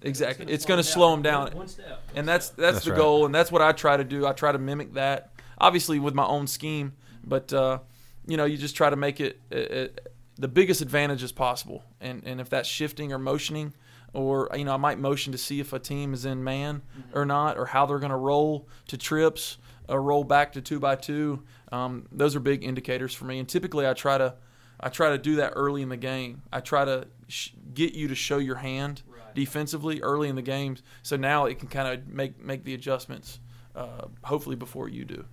doesn't 0.00 0.02
think 0.02 0.10
it's 0.12 0.20
gonna. 0.20 0.30
Exactly. 0.30 0.52
It's 0.54 0.64
gonna 0.64 0.82
slow 0.82 1.10
them 1.12 1.22
down. 1.22 1.50
One 1.52 1.68
step. 1.68 2.02
and 2.14 2.26
that's 2.28 2.50
that's, 2.50 2.74
That's 2.74 2.84
the 2.84 2.92
right. 2.92 2.98
goal, 2.98 3.26
and 3.26 3.34
that's 3.34 3.50
what 3.52 3.62
I 3.62 3.72
try 3.72 3.96
to 3.96 4.04
do. 4.04 4.26
I 4.26 4.32
try 4.32 4.52
to 4.52 4.58
mimic 4.58 4.94
that, 4.94 5.32
obviously 5.58 5.98
with 5.98 6.14
my 6.14 6.24
own 6.26 6.46
scheme, 6.46 6.92
but 7.24 7.52
uh, 7.52 7.78
you 8.26 8.36
know, 8.36 8.44
you 8.44 8.56
just 8.56 8.76
try 8.76 8.90
to 8.90 8.96
make 8.96 9.20
it, 9.20 9.40
it, 9.50 9.70
it 9.70 10.12
the 10.36 10.48
biggest 10.48 10.80
advantage 10.82 11.22
as 11.22 11.32
possible. 11.32 11.82
And 12.00 12.22
and 12.24 12.40
if 12.40 12.48
that's 12.50 12.68
shifting 12.68 13.12
or 13.12 13.18
motioning, 13.18 13.72
or 14.12 14.48
you 14.54 14.64
know, 14.64 14.74
I 14.74 14.76
might 14.76 14.98
motion 14.98 15.32
to 15.32 15.38
see 15.38 15.60
if 15.60 15.72
a 15.72 15.78
team 15.78 16.14
is 16.14 16.24
in 16.24 16.44
man 16.44 16.82
or 17.12 17.24
not, 17.24 17.58
or 17.58 17.66
how 17.66 17.86
they're 17.86 17.98
going 17.98 18.10
to 18.10 18.16
roll 18.16 18.68
to 18.88 18.96
trips, 18.96 19.58
or 19.88 20.00
roll 20.02 20.24
back 20.24 20.52
to 20.52 20.60
two 20.60 20.78
by 20.78 20.94
two. 20.96 21.42
Um, 21.72 22.06
those 22.12 22.36
are 22.36 22.40
big 22.40 22.64
indicators 22.64 23.14
for 23.14 23.24
me. 23.26 23.38
And 23.38 23.48
typically, 23.48 23.86
I 23.86 23.94
try 23.94 24.16
to 24.18 24.34
I 24.80 24.90
try 24.90 25.10
to 25.10 25.18
do 25.18 25.36
that 25.36 25.54
early 25.56 25.82
in 25.82 25.88
the 25.88 25.96
game. 25.96 26.42
I 26.52 26.60
try 26.60 26.84
to 26.84 27.08
sh- 27.26 27.50
get 27.74 27.94
you 27.94 28.08
to 28.08 28.14
show 28.14 28.38
your 28.38 28.56
hand 28.56 29.02
Right. 29.06 29.07
Defensively 29.38 30.02
early 30.02 30.28
in 30.28 30.34
the 30.34 30.42
games, 30.42 30.82
so 31.04 31.16
now 31.16 31.44
it 31.44 31.60
can 31.60 31.68
kind 31.68 31.86
of 31.86 32.08
make 32.08 32.42
make 32.42 32.64
the 32.64 32.74
adjustments. 32.74 33.38
Uh, 33.72 34.06
hopefully, 34.24 34.56
before 34.56 34.88
you 34.88 35.04
do. 35.04 35.24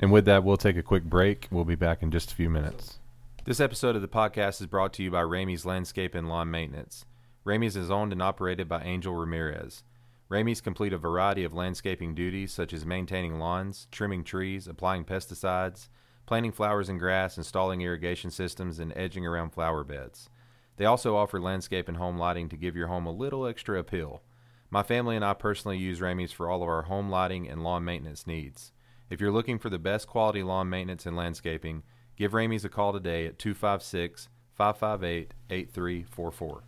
And 0.00 0.10
with 0.10 0.24
that, 0.24 0.42
we'll 0.42 0.56
take 0.56 0.78
a 0.78 0.82
quick 0.82 1.04
break. 1.04 1.46
We'll 1.50 1.66
be 1.66 1.74
back 1.74 2.02
in 2.02 2.10
just 2.10 2.32
a 2.32 2.34
few 2.34 2.48
minutes. 2.48 2.98
This 3.44 3.60
episode 3.60 3.96
of 3.96 4.02
the 4.02 4.08
podcast 4.08 4.62
is 4.62 4.66
brought 4.66 4.94
to 4.94 5.02
you 5.02 5.10
by 5.10 5.20
Ramey's 5.20 5.66
Landscape 5.66 6.14
and 6.14 6.26
Lawn 6.26 6.50
Maintenance. 6.50 7.04
Ramey's 7.44 7.76
is 7.76 7.90
owned 7.90 8.12
and 8.12 8.22
operated 8.22 8.66
by 8.66 8.82
Angel 8.82 9.14
Ramirez. 9.14 9.84
Ramey's 10.30 10.62
complete 10.62 10.94
a 10.94 10.98
variety 10.98 11.44
of 11.44 11.52
landscaping 11.52 12.14
duties 12.14 12.50
such 12.50 12.72
as 12.72 12.86
maintaining 12.86 13.38
lawns, 13.38 13.86
trimming 13.92 14.24
trees, 14.24 14.66
applying 14.66 15.04
pesticides, 15.04 15.88
planting 16.24 16.52
flowers 16.52 16.88
and 16.88 16.98
grass, 16.98 17.36
installing 17.36 17.82
irrigation 17.82 18.30
systems, 18.30 18.78
and 18.78 18.92
edging 18.96 19.26
around 19.26 19.50
flower 19.50 19.84
beds. 19.84 20.30
They 20.76 20.84
also 20.84 21.16
offer 21.16 21.40
landscape 21.40 21.88
and 21.88 21.96
home 21.96 22.18
lighting 22.18 22.48
to 22.48 22.56
give 22.56 22.76
your 22.76 22.88
home 22.88 23.06
a 23.06 23.12
little 23.12 23.46
extra 23.46 23.78
appeal. 23.78 24.22
My 24.70 24.82
family 24.82 25.14
and 25.14 25.24
I 25.24 25.34
personally 25.34 25.78
use 25.78 26.00
Ramey's 26.00 26.32
for 26.32 26.48
all 26.48 26.62
of 26.62 26.68
our 26.68 26.82
home 26.82 27.08
lighting 27.08 27.48
and 27.48 27.62
lawn 27.62 27.84
maintenance 27.84 28.26
needs. 28.26 28.72
If 29.08 29.20
you're 29.20 29.30
looking 29.30 29.58
for 29.58 29.70
the 29.70 29.78
best 29.78 30.08
quality 30.08 30.42
lawn 30.42 30.68
maintenance 30.68 31.06
and 31.06 31.16
landscaping, 31.16 31.84
give 32.16 32.32
Ramey's 32.32 32.64
a 32.64 32.68
call 32.68 32.92
today 32.92 33.26
at 33.26 33.38
256 33.38 34.28
558 34.52 35.34
8344. 35.50 36.64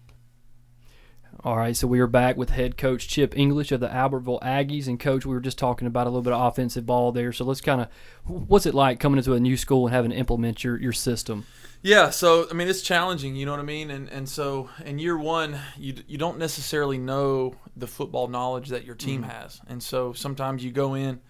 All 1.45 1.57
right, 1.57 1.77
so 1.77 1.87
we 1.87 2.01
are 2.01 2.07
back 2.07 2.37
with 2.37 2.51
head 2.51 2.77
coach 2.77 3.09
Chip 3.09 3.37
English 3.37 3.71
of 3.71 3.81
the 3.81 3.89
Albertville 3.89 4.41
Aggies, 4.41 4.87
and 4.87 4.99
coach, 4.99 5.27
we 5.27 5.35
were 5.35 5.41
just 5.41 5.59
talking 5.59 5.87
about 5.87 6.07
a 6.07 6.11
little 6.11 6.23
bit 6.23 6.33
of 6.33 6.41
offensive 6.41 6.87
ball 6.87 7.13
there. 7.13 7.33
So 7.33 7.45
let's 7.45 7.61
kind 7.61 7.83
of, 7.83 7.89
what's 8.25 8.65
it 8.65 8.75
like 8.75 9.01
coming 9.01 9.19
into 9.19 9.35
a 9.35 9.41
new 9.41 9.57
school 9.57 9.87
and 9.87 9.95
having 9.95 10.13
to 10.13 10.17
implement 10.17 10.65
your 10.65 10.81
your 10.81 10.93
system? 10.93 11.45
Yeah, 11.87 12.11
so 12.11 12.49
I 12.51 12.55
mean 12.55 12.67
it's 12.67 12.83
challenging, 12.83 13.37
you 13.37 13.47
know 13.47 13.53
what 13.53 13.61
I 13.61 13.65
mean, 13.65 13.91
and 13.91 14.09
and 14.09 14.29
so 14.29 14.69
in 14.85 14.99
year 14.99 15.17
one, 15.17 15.59
you 15.79 15.95
you 16.09 16.19
don't 16.19 16.39
necessarily 16.39 16.99
know 16.99 17.55
the 17.77 17.87
football 17.87 18.27
knowledge 18.27 18.71
that 18.71 18.85
your 18.85 18.97
team 18.97 19.23
has, 19.23 19.61
and 19.69 19.81
so 19.81 20.13
sometimes 20.13 20.65
you 20.65 20.73
go 20.73 20.95
in, 20.95 21.21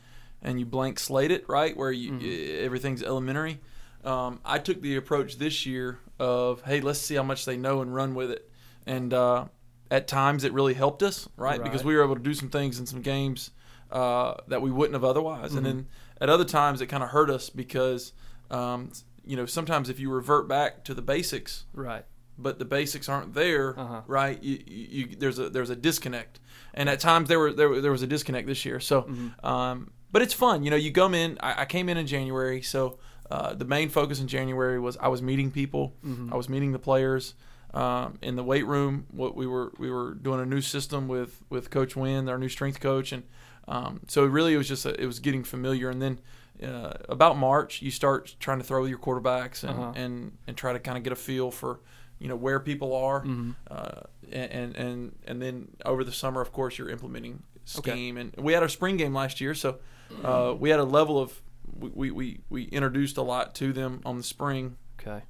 and 0.43 0.59
you 0.59 0.65
blank 0.65 0.99
slate 0.99 1.31
it, 1.31 1.47
right, 1.49 1.77
where 1.77 1.93
you 1.93 2.59
everything's 2.61 3.03
elementary. 3.03 3.61
Um, 4.05 4.41
I 4.45 4.59
took 4.59 4.81
the 4.81 4.97
approach 4.97 5.37
this 5.37 5.67
year 5.67 5.99
of, 6.19 6.63
hey, 6.63 6.81
let's 6.81 7.01
see 7.01 7.17
how 7.17 7.25
much 7.25 7.45
they 7.45 7.57
know 7.57 7.83
and 7.83 7.93
run 7.95 8.15
with 8.15 8.31
it. 8.31 8.49
And 8.87 9.13
uh, 9.13 9.47
at 9.91 10.07
times 10.07 10.45
it 10.45 10.53
really 10.53 10.75
helped 10.75 11.03
us, 11.03 11.29
right? 11.37 11.61
Because 11.63 11.83
we 11.83 11.97
were 11.97 12.05
able 12.05 12.15
to 12.15 12.23
do 12.23 12.33
some 12.33 12.49
things 12.49 12.79
in 12.79 12.87
some 12.87 13.03
games 13.03 13.51
uh, 13.91 14.35
that 14.47 14.63
we 14.63 14.71
wouldn't 14.71 14.95
have 14.95 15.03
otherwise. 15.05 15.55
And 15.55 15.67
then 15.67 15.87
at 16.21 16.29
other 16.31 16.45
times 16.45 16.81
it 16.81 16.87
kind 16.87 17.03
of 17.03 17.09
hurt 17.09 17.31
us 17.31 17.51
because, 17.51 18.13
um, 18.49 18.93
you 19.27 19.37
know, 19.37 19.47
sometimes 19.47 19.89
if 19.91 19.99
you 20.01 20.11
revert 20.11 20.49
back 20.49 20.85
to 20.85 20.95
the 20.95 21.03
basics, 21.03 21.65
Right. 21.75 22.05
but 22.39 22.59
the 22.59 22.65
basics 22.65 23.09
aren't 23.09 23.35
there, 23.35 23.79
Uh-huh. 23.79 24.03
right? 24.07 24.43
You, 24.43 24.63
you, 24.67 24.87
you, 25.09 25.17
there's 25.17 25.39
a 25.39 25.51
there's 25.51 25.71
a 25.71 25.77
disconnect, 25.77 26.41
and 26.75 26.89
at 26.89 27.01
times 27.01 27.29
there 27.29 27.39
were 27.39 27.53
there, 27.53 27.81
there 27.81 27.91
was 27.93 28.03
a 28.03 28.07
disconnect 28.07 28.47
this 28.47 28.65
year. 28.65 28.81
So, 28.81 29.03
Mm-hmm. 29.03 29.47
um, 29.47 29.91
but 30.13 30.23
it's 30.23 30.35
fun, 30.35 30.63
you 30.65 30.71
know. 30.71 30.77
You 30.77 30.93
come 30.93 31.15
in. 31.15 31.37
I, 31.41 31.63
I 31.63 31.65
came 31.65 31.89
in 31.89 31.97
in 31.97 32.07
January, 32.07 32.63
so 32.63 32.99
uh, 33.31 33.55
the 33.55 33.65
main 33.65 33.89
focus 33.89 34.21
in 34.21 34.29
January 34.29 34.79
was 34.79 34.97
I 34.99 35.09
was 35.09 35.21
meeting 35.23 35.51
people, 35.51 35.95
Mm-hmm. 36.05 36.33
I 36.33 36.37
was 36.37 36.49
meeting 36.49 36.73
the 36.73 36.79
players. 36.79 37.35
Um, 37.75 38.19
in 38.23 38.37
the 38.37 38.45
weight 38.45 38.65
room, 38.67 39.07
what 39.11 39.37
we 39.37 39.47
were 39.47 39.73
we 39.79 39.91
were 39.91 40.15
doing 40.15 40.41
a 40.41 40.47
new 40.47 40.61
system 40.63 41.09
with 41.09 41.43
with 41.51 41.69
Coach 41.71 41.95
Wynn, 41.97 42.29
our 42.29 42.39
new 42.39 42.49
strength 42.49 42.81
coach, 42.81 43.13
and 43.13 43.25
um, 43.69 44.01
so 44.07 44.25
really 44.25 44.55
it 44.55 44.57
was 44.57 44.69
just 44.69 44.87
a, 44.87 44.99
it 45.03 45.05
was 45.07 45.19
getting 45.19 45.45
familiar. 45.45 45.91
And 45.91 46.01
then 46.01 46.19
uh, 46.63 46.93
about 47.09 47.37
March, 47.39 47.83
you 47.83 47.91
start 47.91 48.37
trying 48.41 48.59
to 48.59 48.65
throw 48.65 48.85
your 48.87 48.99
quarterbacks 48.99 49.63
and 49.63 49.79
Uh-huh. 49.79 49.93
and, 49.97 50.39
and 50.47 50.57
try 50.57 50.73
to 50.73 50.79
kind 50.79 50.97
of 50.99 51.05
get 51.05 51.13
a 51.13 51.17
feel 51.17 51.51
for 51.51 51.81
you 52.19 52.29
know 52.29 52.37
where 52.37 52.61
people 52.61 52.95
are, 52.95 53.21
Mm-hmm. 53.25 53.51
uh, 53.71 54.01
and 54.33 54.75
and 54.77 55.17
and 55.27 55.43
then 55.43 55.69
over 55.85 56.03
the 56.05 56.13
summer, 56.13 56.41
of 56.41 56.51
course, 56.53 56.79
you're 56.79 56.89
implementing 56.91 57.43
scheme. 57.65 58.17
And 58.17 58.35
we 58.39 58.53
had 58.55 58.63
our 58.63 58.69
spring 58.71 58.97
game 58.97 59.13
last 59.15 59.41
year, 59.41 59.55
so 59.55 59.79
uh, 60.25 60.55
we 60.59 60.71
had 60.71 60.81
a 60.81 60.85
level 60.85 61.19
of 61.19 61.43
we, 61.79 62.11
we 62.11 62.41
we 62.49 62.65
introduced 62.65 63.17
a 63.19 63.23
lot 63.23 63.55
to 63.57 63.73
them 63.73 64.01
on 64.05 64.17
the 64.17 64.23
spring 64.23 64.77
Okay. 65.01 65.23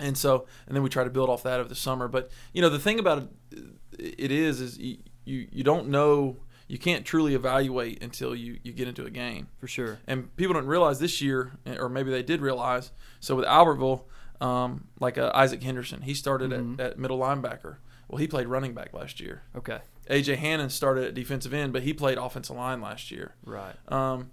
and 0.00 0.16
so 0.18 0.46
and 0.66 0.74
then 0.74 0.82
we 0.82 0.88
try 0.88 1.04
to 1.04 1.10
build 1.10 1.28
off 1.28 1.42
that 1.44 1.60
over 1.60 1.68
the 1.68 1.74
summer 1.76 2.08
but 2.08 2.30
you 2.54 2.60
know 2.62 2.70
the 2.70 2.78
thing 2.78 2.98
about 2.98 3.28
it, 3.52 3.64
it 3.98 4.30
is 4.32 4.60
is 4.60 4.78
you, 4.78 4.96
you 5.24 5.46
you 5.52 5.62
don't 5.62 5.88
know 5.88 6.36
you 6.70 6.78
can't 6.78 7.04
truly 7.04 7.34
evaluate 7.34 8.02
until 8.02 8.34
you 8.34 8.58
you 8.62 8.72
get 8.72 8.86
into 8.88 9.04
a 9.04 9.10
game 9.10 9.48
For 9.58 9.66
sure. 9.68 9.98
and 10.06 10.34
people 10.36 10.54
don't 10.54 10.66
realize 10.66 10.98
this 11.00 11.20
year 11.20 11.52
or 11.78 11.88
maybe 11.88 12.10
they 12.10 12.22
did 12.22 12.40
realize 12.40 12.92
so 13.18 13.34
with 13.36 13.44
albertville 13.44 14.02
um, 14.40 14.86
like 15.00 15.18
uh, 15.18 15.30
isaac 15.34 15.62
henderson 15.62 16.02
he 16.02 16.14
started 16.14 16.52
at, 16.52 16.80
at 16.86 16.98
middle 16.98 17.18
linebacker 17.18 17.76
well 18.08 18.18
he 18.18 18.26
played 18.28 18.46
running 18.46 18.72
back 18.74 18.92
last 18.94 19.20
year 19.20 19.42
Okay. 19.56 19.80
aj 20.08 20.36
hannon 20.36 20.70
started 20.70 21.04
at 21.08 21.14
defensive 21.14 21.52
end 21.52 21.72
but 21.72 21.82
he 21.82 21.92
played 21.92 22.18
offensive 22.18 22.56
line 22.56 22.80
last 22.80 23.10
year 23.10 23.34
Right. 23.44 23.74
um, 23.88 24.30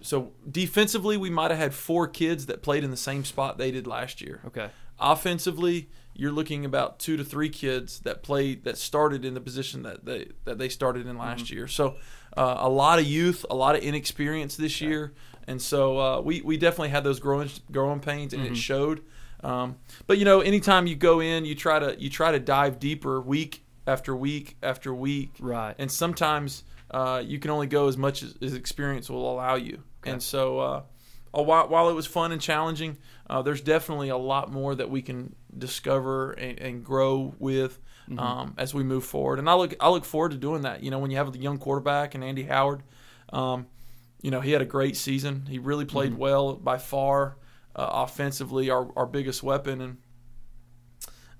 so 0.00 0.32
defensively 0.48 1.16
we 1.16 1.30
might 1.30 1.50
have 1.50 1.58
had 1.58 1.74
four 1.74 2.06
kids 2.06 2.46
that 2.46 2.62
played 2.62 2.84
in 2.84 2.90
the 2.90 2.96
same 2.96 3.24
spot 3.24 3.58
they 3.58 3.70
did 3.72 3.86
last 3.86 4.20
year 4.20 4.40
Okay. 4.46 4.68
offensively 5.00 5.88
you're 6.18 6.32
looking 6.32 6.64
about 6.64 6.98
two 6.98 7.16
to 7.16 7.24
three 7.24 7.48
kids 7.48 8.00
that 8.00 8.22
played 8.22 8.64
that 8.64 8.76
started 8.76 9.24
in 9.24 9.34
the 9.34 9.40
position 9.40 9.84
that 9.84 10.04
they 10.04 10.26
that 10.44 10.58
they 10.58 10.68
started 10.68 11.06
in 11.06 11.16
last 11.16 11.50
year. 11.50 11.68
So 11.68 11.94
uh, 12.36 12.56
a 12.58 12.68
lot 12.68 12.98
of 12.98 13.06
youth 13.06 13.46
a 13.48 13.54
lot 13.54 13.76
of 13.76 13.82
inexperience 13.82 14.56
this 14.56 14.80
year. 14.80 15.14
And 15.46 15.62
so 15.62 15.98
uh, 15.98 16.20
we, 16.20 16.42
we 16.42 16.58
definitely 16.58 16.90
had 16.90 17.04
those 17.04 17.20
growing 17.20 17.48
growing 17.72 18.00
pains 18.00 18.34
and 18.34 18.44
it 18.44 18.56
showed. 18.56 19.02
Um, 19.42 19.76
but 20.08 20.18
you 20.18 20.24
know 20.24 20.40
anytime 20.40 20.88
you 20.88 20.96
go 20.96 21.20
in 21.20 21.44
you 21.44 21.54
try 21.54 21.78
to 21.78 21.94
you 21.98 22.10
try 22.10 22.32
to 22.32 22.40
dive 22.40 22.80
deeper 22.80 23.20
week 23.20 23.64
after 23.86 24.14
week 24.14 24.56
after 24.62 24.92
week. 24.92 25.30
Right. 25.38 25.74
and 25.78 25.90
sometimes 25.90 26.64
uh, 26.90 27.22
you 27.24 27.38
can 27.38 27.52
only 27.52 27.68
go 27.68 27.86
as 27.86 27.96
much 27.96 28.24
as, 28.24 28.34
as 28.42 28.54
experience 28.54 29.08
will 29.08 29.30
allow 29.30 29.54
you. 29.54 29.82
And 30.04 30.22
so, 30.22 30.58
uh, 30.58 30.82
uh, 31.36 31.42
while, 31.42 31.68
while 31.68 31.90
it 31.90 31.92
was 31.92 32.06
fun 32.06 32.32
and 32.32 32.40
challenging, 32.40 32.96
uh, 33.30 33.42
there's 33.42 33.60
definitely 33.60 34.08
a 34.08 34.16
lot 34.16 34.50
more 34.50 34.74
that 34.74 34.90
we 34.90 35.02
can 35.02 35.34
discover 35.56 36.32
and, 36.32 36.58
and 36.58 36.84
grow 36.84 37.34
with 37.38 37.78
um, 38.16 38.54
as 38.56 38.72
we 38.72 38.82
move 38.82 39.04
forward. 39.04 39.38
And 39.38 39.50
I 39.50 39.54
look 39.54 39.74
I 39.80 39.90
look 39.90 40.04
forward 40.04 40.30
to 40.30 40.38
doing 40.38 40.62
that. 40.62 40.82
You 40.82 40.90
know, 40.90 40.98
when 40.98 41.10
you 41.10 41.18
have 41.18 41.32
the 41.32 41.38
young 41.38 41.58
quarterback 41.58 42.14
and 42.14 42.24
Andy 42.24 42.44
Howard, 42.44 42.82
um, 43.32 43.66
you 44.22 44.30
know, 44.30 44.40
he 44.40 44.52
had 44.52 44.62
a 44.62 44.66
great 44.66 44.96
season. 44.96 45.46
He 45.48 45.58
really 45.58 45.84
played 45.84 46.16
well 46.16 46.54
by 46.54 46.78
far. 46.78 47.36
Uh, 47.76 48.04
offensively, 48.04 48.70
our, 48.70 48.90
our 48.96 49.06
biggest 49.06 49.40
weapon, 49.40 49.80
and 49.80 49.96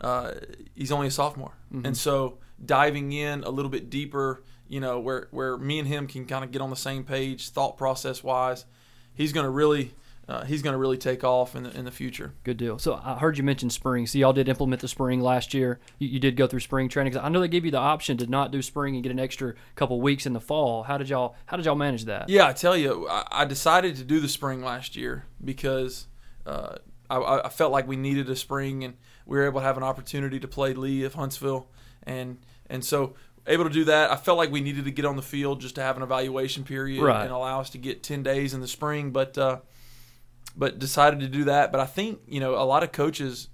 uh, 0.00 0.32
he's 0.76 0.92
only 0.92 1.08
a 1.08 1.10
sophomore, 1.10 1.54
and 1.84 1.96
so 1.96 2.38
diving 2.64 3.10
in 3.12 3.42
a 3.42 3.50
little 3.50 3.70
bit 3.70 3.90
deeper, 3.90 4.44
you 4.68 4.78
know, 4.78 5.00
where 5.00 5.26
where 5.32 5.56
me 5.56 5.80
and 5.80 5.88
him 5.88 6.06
can 6.06 6.26
kind 6.26 6.44
of 6.44 6.52
get 6.52 6.62
on 6.62 6.70
the 6.70 6.76
same 6.76 7.02
page, 7.02 7.48
thought 7.48 7.76
process 7.76 8.22
wise, 8.22 8.66
he's 9.14 9.32
going 9.32 9.44
to 9.44 9.50
really 9.50 9.94
uh, 10.28 10.44
he's 10.44 10.60
going 10.60 10.74
to 10.74 10.78
really 10.78 10.98
take 10.98 11.24
off 11.24 11.56
in 11.56 11.62
the 11.62 11.70
in 11.78 11.84
the 11.86 11.90
future. 11.90 12.34
Good 12.44 12.58
deal. 12.58 12.78
So 12.78 13.00
I 13.02 13.16
heard 13.18 13.38
you 13.38 13.44
mention 13.44 13.70
spring. 13.70 14.06
So 14.06 14.18
y'all 14.18 14.32
did 14.34 14.48
implement 14.48 14.82
the 14.82 14.88
spring 14.88 15.20
last 15.20 15.54
year. 15.54 15.80
You, 15.98 16.08
you 16.08 16.20
did 16.20 16.36
go 16.36 16.46
through 16.46 16.60
spring 16.60 16.88
training. 16.88 17.12
'Cause 17.14 17.22
I 17.24 17.28
know 17.30 17.40
they 17.40 17.48
gave 17.48 17.64
you 17.64 17.70
the 17.70 17.78
option 17.78 18.16
to 18.18 18.26
not 18.26 18.50
do 18.50 18.60
spring 18.60 18.94
and 18.94 19.02
get 19.02 19.10
an 19.10 19.18
extra 19.18 19.54
couple 19.74 20.00
weeks 20.00 20.26
in 20.26 20.34
the 20.34 20.40
fall. 20.40 20.82
How 20.82 20.98
did 20.98 21.08
y'all 21.08 21.34
How 21.46 21.56
did 21.56 21.64
y'all 21.66 21.74
manage 21.76 22.04
that? 22.04 22.28
Yeah, 22.28 22.46
I 22.46 22.52
tell 22.52 22.76
you, 22.76 23.08
I, 23.08 23.26
I 23.30 23.44
decided 23.46 23.96
to 23.96 24.04
do 24.04 24.20
the 24.20 24.28
spring 24.28 24.62
last 24.62 24.96
year 24.96 25.24
because 25.42 26.06
uh, 26.46 26.76
I, 27.08 27.40
I 27.44 27.48
felt 27.48 27.72
like 27.72 27.88
we 27.88 27.96
needed 27.96 28.28
a 28.28 28.36
spring, 28.36 28.84
and 28.84 28.94
we 29.24 29.38
were 29.38 29.46
able 29.46 29.60
to 29.60 29.66
have 29.66 29.76
an 29.78 29.82
opportunity 29.82 30.38
to 30.40 30.48
play 30.48 30.74
Lee 30.74 31.04
of 31.04 31.14
Huntsville, 31.14 31.68
and 32.02 32.36
and 32.68 32.84
so 32.84 33.14
able 33.46 33.64
to 33.64 33.70
do 33.70 33.84
that. 33.84 34.10
I 34.12 34.16
felt 34.16 34.36
like 34.36 34.52
we 34.52 34.60
needed 34.60 34.84
to 34.84 34.90
get 34.90 35.06
on 35.06 35.16
the 35.16 35.22
field 35.22 35.62
just 35.62 35.74
to 35.76 35.82
have 35.82 35.96
an 35.96 36.02
evaluation 36.02 36.64
period 36.64 37.02
Right. 37.02 37.22
and 37.24 37.32
allow 37.32 37.60
us 37.60 37.70
to 37.70 37.78
get 37.78 38.02
ten 38.02 38.22
days 38.22 38.52
in 38.52 38.60
the 38.60 38.68
spring, 38.68 39.10
but 39.10 39.38
uh, 39.38 39.60
but 40.58 40.78
decided 40.78 41.20
to 41.20 41.28
do 41.28 41.44
that. 41.44 41.70
But 41.72 41.80
I 41.80 41.86
think 41.86 42.20
you 42.28 42.40
know 42.40 42.54
a 42.56 42.66
lot 42.66 42.82
of 42.82 42.92
coaches. 42.92 43.48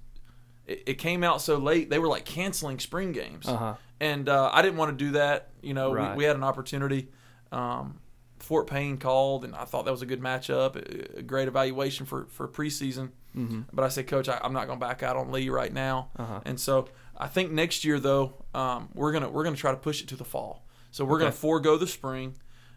It, 0.67 0.83
it 0.87 0.95
came 0.95 1.23
out 1.23 1.43
so 1.43 1.59
late; 1.59 1.91
they 1.91 1.99
were 1.99 2.09
like 2.09 2.25
canceling 2.25 2.79
spring 2.79 3.13
games, 3.13 3.47
Uh-huh. 3.47 3.75
and 4.01 4.29
uh, 4.29 4.51
I 4.53 4.63
didn't 4.63 4.79
want 4.79 4.99
to 4.99 5.05
do 5.05 5.11
that. 5.13 5.51
You 5.63 5.75
know, 5.75 5.93
Right. 5.93 6.13
we, 6.13 6.19
we 6.19 6.25
had 6.25 6.37
an 6.37 6.43
opportunity. 6.43 7.11
Um, 7.53 8.01
Fort 8.39 8.67
Payne 8.67 8.99
called, 8.99 9.45
and 9.45 9.55
I 9.55 9.65
thought 9.65 9.85
that 9.87 9.91
was 9.91 10.03
a 10.03 10.07
good 10.07 10.21
matchup, 10.21 10.77
a, 10.77 11.19
a 11.19 11.23
great 11.23 11.49
evaluation 11.49 12.07
for 12.07 12.27
for 12.27 12.49
preseason. 12.49 13.11
Mm-hmm. 13.37 13.63
But 13.73 13.85
I 13.85 13.89
said, 13.89 14.07
Coach, 14.07 14.29
I, 14.29 14.39
I'm 14.43 14.53
not 14.53 14.67
going 14.67 14.79
to 14.79 14.85
back 14.87 15.03
out 15.03 15.17
on 15.17 15.33
Lee 15.33 15.49
right 15.49 15.73
now. 15.73 16.11
Uh-huh. 16.17 16.41
And 16.45 16.59
so 16.61 16.89
I 17.17 17.27
think 17.27 17.51
next 17.53 17.85
year, 17.85 17.99
though, 17.99 18.35
um, 18.55 18.89
we're 18.95 19.13
gonna 19.13 19.29
we're 19.31 19.45
gonna 19.45 19.57
try 19.57 19.71
to 19.71 19.77
push 19.77 20.01
it 20.03 20.09
to 20.09 20.17
the 20.17 20.25
fall. 20.25 20.67
So 20.91 21.05
we're 21.05 21.19
gonna 21.19 21.33
forego 21.33 21.77
the 21.77 21.87
spring. 21.87 22.37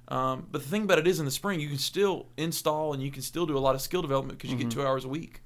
Um, 0.10 0.48
but 0.52 0.62
the 0.62 0.67
thing 0.67 0.84
about 0.84 1.00
it 1.00 1.08
is, 1.08 1.20
in 1.20 1.26
the 1.26 1.32
spring, 1.32 1.60
you 1.60 1.67
can 1.67 1.78
still 1.78 2.28
install 2.38 2.93
and 2.93 3.04
you 3.04 3.12
can 3.12 3.22
still 3.22 3.46
do 3.46 3.58
a 3.58 3.60
lot 3.60 3.76
of 3.76 3.82
skill 3.82 4.02
development 4.02 4.38
because 4.38 4.52
you 4.52 4.58
get 4.58 4.72
two 4.72 4.86
hours 4.86 5.04
a 5.04 5.10
week. 5.10 5.41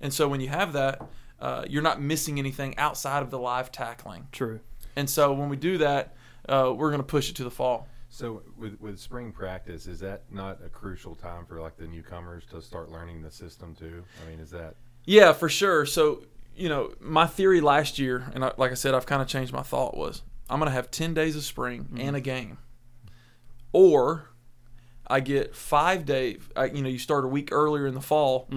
And 0.00 0.12
so 0.12 0.28
when 0.28 0.40
you 0.40 0.48
have 0.48 0.72
that, 0.74 1.02
uh, 1.40 1.64
you're 1.68 1.82
not 1.82 2.00
missing 2.00 2.38
anything 2.38 2.76
outside 2.78 3.22
of 3.22 3.30
the 3.30 3.38
live 3.38 3.72
tackling. 3.72 4.28
True. 4.32 4.60
And 4.96 5.10
so 5.10 5.32
when 5.32 5.48
we 5.48 5.56
do 5.56 5.78
that, 5.78 6.14
uh, 6.48 6.72
we're 6.76 6.90
going 6.90 7.00
to 7.00 7.06
push 7.06 7.30
it 7.30 7.36
to 7.36 7.44
the 7.44 7.50
fall. 7.50 7.88
So 8.08 8.42
with 8.56 8.80
with 8.80 9.00
spring 9.00 9.32
practice, 9.32 9.88
is 9.88 9.98
that 10.00 10.22
not 10.30 10.60
a 10.64 10.68
crucial 10.68 11.16
time 11.16 11.46
for 11.46 11.60
like 11.60 11.76
the 11.76 11.88
newcomers 11.88 12.44
to 12.52 12.62
start 12.62 12.88
learning 12.88 13.22
the 13.22 13.30
system 13.30 13.74
too? 13.74 14.04
I 14.24 14.30
mean, 14.30 14.38
is 14.38 14.50
that 14.50 14.76
Yeah, 15.04 15.32
for 15.32 15.48
sure. 15.48 15.84
So, 15.84 16.22
you 16.54 16.68
know, 16.68 16.92
my 17.00 17.26
theory 17.26 17.60
last 17.60 17.98
year, 17.98 18.30
and 18.32 18.44
I, 18.44 18.52
like 18.56 18.70
I 18.70 18.74
said, 18.74 18.94
I've 18.94 19.06
kind 19.06 19.20
of 19.20 19.26
changed 19.26 19.52
my 19.52 19.62
thought 19.62 19.96
was 19.96 20.22
I'm 20.48 20.60
going 20.60 20.68
to 20.68 20.74
have 20.74 20.90
10 20.92 21.14
days 21.14 21.34
of 21.34 21.42
spring 21.42 21.88
and 21.98 22.14
a 22.14 22.20
game. 22.20 22.58
Or 23.74 24.30
I 25.06 25.20
get 25.20 25.54
five 25.54 26.06
days, 26.06 26.40
I, 26.56 26.66
you 26.66 26.82
know, 26.82 26.88
you 26.88 26.98
start 26.98 27.24
a 27.24 27.28
week 27.28 27.50
earlier 27.52 27.86
in 27.86 27.94
the 27.94 28.00
fall 28.00 28.48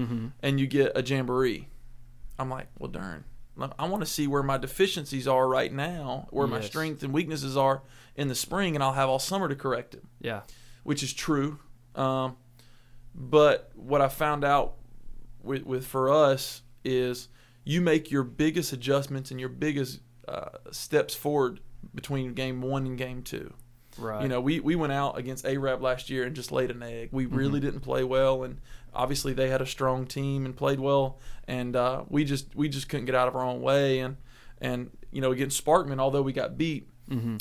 and 0.42 0.60
you 0.60 0.68
get 0.68 0.92
a 0.96 1.02
jamboree. 1.04 1.68
I'm 2.40 2.50
like, 2.50 2.68
well, 2.80 2.90
darn. 2.90 3.26
I 3.80 3.88
want 3.88 4.02
to 4.04 4.06
see 4.10 4.28
where 4.28 4.44
my 4.44 4.58
deficiencies 4.60 5.28
are 5.28 5.48
right 5.48 5.74
now, 5.74 6.28
where 6.30 6.46
my 6.46 6.58
Yes. 6.58 6.68
strengths 6.68 7.02
and 7.04 7.12
weaknesses 7.12 7.58
are 7.58 7.82
in 8.16 8.28
the 8.28 8.36
spring, 8.36 8.76
and 8.76 8.84
I'll 8.84 8.94
have 8.94 9.10
all 9.10 9.18
summer 9.18 9.48
to 9.50 9.56
correct 9.56 9.96
it 9.96 10.04
Yeah. 10.22 10.42
which 10.84 11.02
is 11.02 11.12
true. 11.12 11.58
Um, 11.96 12.38
but 13.16 13.72
what 13.76 14.00
I 14.02 14.08
found 14.10 14.44
out 14.44 14.76
with, 15.42 15.64
with 15.66 15.88
for 15.88 16.12
us 16.12 16.62
is 16.86 17.30
you 17.64 17.82
make 17.82 18.12
your 18.12 18.24
biggest 18.24 18.72
adjustments 18.74 19.32
and 19.32 19.40
your 19.40 19.50
biggest 19.50 20.02
uh, 20.28 20.50
steps 20.72 21.16
forward 21.16 21.60
between 21.96 22.34
game 22.36 22.62
one 22.62 22.86
and 22.86 22.96
game 22.98 23.24
two. 23.24 23.54
Right. 23.98 24.24
You 24.24 24.28
know, 24.28 24.42
we, 24.42 24.60
we 24.60 24.76
went 24.76 24.94
out 24.94 25.18
against 25.18 25.46
Arab 25.46 25.82
last 25.82 26.10
year 26.10 26.24
and 26.24 26.36
just 26.36 26.52
laid 26.52 26.72
an 26.72 26.84
egg. 26.84 27.10
We 27.12 27.26
really 27.26 27.60
didn't 27.60 27.82
play 27.82 28.04
well, 28.04 28.44
and 28.44 28.60
obviously 28.94 29.34
they 29.34 29.50
had 29.50 29.62
a 29.62 29.66
strong 29.66 30.06
team 30.06 30.46
and 30.46 30.56
played 30.56 30.80
well, 30.80 31.20
and 31.48 31.76
uh, 31.76 32.04
we 32.08 32.24
just 32.24 32.56
we 32.56 32.70
just 32.70 32.90
couldn't 32.90 33.06
get 33.06 33.16
out 33.16 33.28
of 33.28 33.36
our 33.36 33.44
own 33.44 33.62
way. 33.62 34.00
And 34.00 34.18
and 34.60 34.92
you 35.12 35.22
know, 35.22 35.32
against 35.32 35.64
Sparkman, 35.64 36.00
although 36.00 36.22
we 36.22 36.34
got 36.34 36.58
beat, 36.58 36.90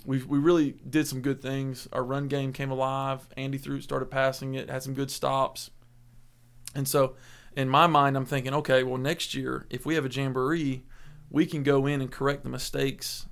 we 0.07 0.23
we 0.23 0.39
really 0.39 0.73
did 0.89 1.07
some 1.07 1.21
good 1.21 1.43
things. 1.43 1.89
Our 1.93 2.05
run 2.05 2.29
game 2.29 2.53
came 2.53 2.71
alive. 2.71 3.29
Andy 3.37 3.59
threw 3.59 3.81
started 3.81 4.07
passing 4.07 4.55
it, 4.55 4.71
had 4.71 4.83
some 4.83 4.95
good 4.95 5.11
stops, 5.11 5.71
and 6.75 6.87
so 6.89 7.17
in 7.55 7.69
my 7.69 7.87
mind, 7.87 8.17
I'm 8.17 8.27
thinking, 8.27 8.55
okay, 8.55 8.83
well 8.83 8.99
next 8.99 9.35
year 9.35 9.67
if 9.71 9.85
we 9.87 9.95
have 9.95 10.05
a 10.05 10.09
jamboree, 10.09 10.85
we 11.31 11.47
can 11.47 11.63
go 11.63 11.87
in 11.87 12.01
and 12.01 12.11
correct 12.11 12.45
the 12.45 12.51
mistakes 12.51 13.27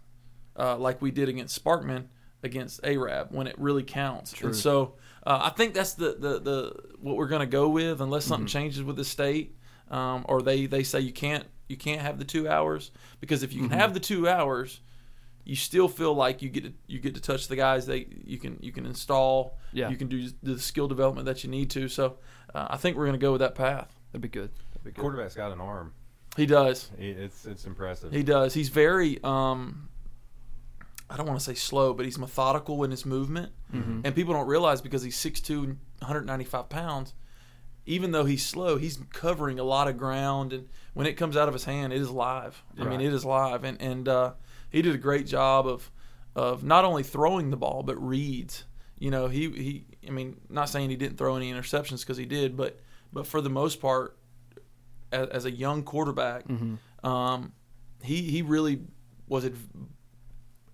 uh, 0.58 0.76
like 0.76 1.00
we 1.00 1.10
did 1.10 1.28
against 1.28 1.62
Sparkman 1.62 2.06
against 2.44 2.80
Arab 2.84 3.28
when 3.30 3.46
it 3.46 3.56
really 3.58 3.82
counts. 3.82 4.32
True. 4.32 4.48
And 4.48 4.56
so 4.56 4.94
uh, 5.26 5.40
I 5.44 5.50
think 5.50 5.74
that's 5.74 5.94
the, 5.94 6.16
the, 6.18 6.38
the 6.40 6.76
what 7.00 7.16
we're 7.16 7.26
going 7.28 7.40
to 7.40 7.46
go 7.46 7.68
with 7.68 8.00
unless 8.00 8.24
something 8.26 8.46
changes 8.46 8.82
with 8.82 8.96
the 8.96 9.04
state 9.04 9.56
um, 9.90 10.24
or 10.28 10.42
they, 10.42 10.66
they 10.66 10.82
say 10.82 11.00
you 11.00 11.12
can't 11.12 11.44
you 11.68 11.76
can't 11.76 12.00
have 12.02 12.18
the 12.18 12.24
two 12.24 12.46
hours 12.48 12.90
because 13.20 13.42
if 13.42 13.52
you 13.54 13.62
can 13.66 13.70
have 13.78 13.94
the 13.94 14.00
two 14.00 14.28
hours, 14.28 14.80
you 15.44 15.56
still 15.56 15.88
feel 15.88 16.14
like 16.14 16.42
you 16.42 16.48
get 16.50 16.64
to, 16.64 16.72
you 16.86 16.98
get 17.00 17.14
to 17.14 17.20
touch 17.20 17.48
the 17.48 17.56
guys 17.56 17.86
they 17.86 18.06
you 18.24 18.38
can 18.38 18.58
you 18.60 18.70
can 18.72 18.84
install 18.86 19.58
Yeah. 19.72 19.88
you 19.88 19.96
can 19.96 20.08
do 20.08 20.28
the 20.42 20.58
skill 20.58 20.88
development 20.88 21.24
that 21.26 21.42
you 21.42 21.50
need 21.50 21.70
to. 21.70 21.88
So 21.88 22.18
uh, 22.54 22.66
I 22.70 22.76
think 22.76 22.96
we're 22.96 23.06
going 23.06 23.18
to 23.18 23.24
go 23.26 23.32
with 23.32 23.40
that 23.40 23.54
path. 23.54 23.94
That'd 24.12 24.20
be 24.22 24.28
good. 24.28 24.50
That'd 24.70 24.84
be 24.84 24.90
good. 24.92 25.00
Quarterback's 25.00 25.34
got 25.34 25.52
an 25.52 25.60
arm. 25.60 25.94
He 26.36 26.44
does. 26.46 26.90
He- 26.98 27.10
It's 27.10 27.46
it's 27.46 27.64
impressive. 27.64 28.12
He 28.12 28.22
does. 28.22 28.52
He's 28.54 28.68
very 28.68 29.18
um 29.24 29.88
I 31.14 31.16
don't 31.16 31.26
want 31.26 31.38
to 31.38 31.44
say 31.44 31.54
slow, 31.54 31.94
but 31.94 32.04
he's 32.04 32.18
methodical 32.18 32.82
in 32.82 32.90
his 32.90 33.06
movement. 33.06 33.52
And 34.04 34.14
people 34.14 34.34
don't 34.34 34.48
realize 34.48 34.80
because 34.82 35.02
he's 35.02 35.16
6'2 35.16 35.76
195 36.00 36.68
pounds, 36.68 37.14
even 37.86 38.10
though 38.10 38.24
he's 38.24 38.44
slow, 38.44 38.76
he's 38.78 38.98
covering 39.12 39.58
a 39.60 39.62
lot 39.64 39.86
of 39.88 39.96
ground 39.96 40.52
and 40.52 40.68
when 40.94 41.06
it 41.06 41.14
comes 41.14 41.36
out 41.36 41.46
of 41.48 41.54
his 41.54 41.64
hand, 41.64 41.92
it 41.92 42.00
is 42.00 42.10
live. 42.10 42.62
I 42.78 42.84
mean, 42.84 43.00
it 43.00 43.12
is 43.12 43.24
live 43.24 43.62
and 43.64 43.80
and 43.80 44.08
uh 44.08 44.32
he 44.70 44.82
did 44.82 44.94
a 44.94 44.98
great 44.98 45.26
job 45.26 45.66
of 45.68 45.90
of 46.34 46.64
not 46.64 46.84
only 46.84 47.04
throwing 47.04 47.50
the 47.50 47.56
ball 47.56 47.82
but 47.84 47.96
reads. 48.04 48.64
You 48.98 49.10
know, 49.10 49.28
he 49.28 49.50
he 49.50 49.84
I 50.06 50.10
mean, 50.10 50.40
not 50.48 50.68
saying 50.68 50.90
he 50.90 50.96
didn't 50.96 51.16
throw 51.16 51.36
any 51.36 51.52
interceptions 51.52 52.00
because 52.00 52.16
he 52.16 52.26
did, 52.26 52.56
but 52.56 52.80
but 53.12 53.26
for 53.26 53.40
the 53.40 53.50
most 53.50 53.80
part 53.80 54.16
as, 55.12 55.28
as 55.28 55.44
a 55.44 55.50
young 55.50 55.82
quarterback, 55.84 56.44
um, 57.04 57.52
he 58.02 58.22
he 58.22 58.42
really 58.42 58.80
was 59.28 59.44
adv- 59.44 59.68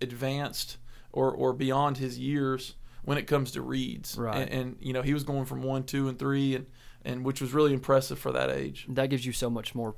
advanced 0.00 0.76
or 1.12 1.30
or 1.32 1.52
beyond 1.52 1.96
his 1.98 2.18
years 2.18 2.74
when 3.04 3.18
it 3.18 3.26
comes 3.26 3.52
to 3.52 3.62
reads. 3.62 4.16
Right. 4.16 4.36
And, 4.36 4.50
and 4.50 4.76
you 4.80 4.92
know 4.92 5.02
he 5.02 5.14
was 5.14 5.24
going 5.24 5.44
from 5.46 5.62
one, 5.62 5.84
two, 5.84 6.08
and 6.08 6.18
three, 6.18 6.54
and 6.56 6.66
and 7.04 7.24
which 7.24 7.40
was 7.40 7.52
really 7.52 7.72
impressive 7.72 8.18
for 8.18 8.32
that 8.32 8.50
age. 8.50 8.86
That 8.88 9.08
gives 9.10 9.24
you 9.24 9.32
so 9.32 9.48
much 9.48 9.74
more 9.74 9.94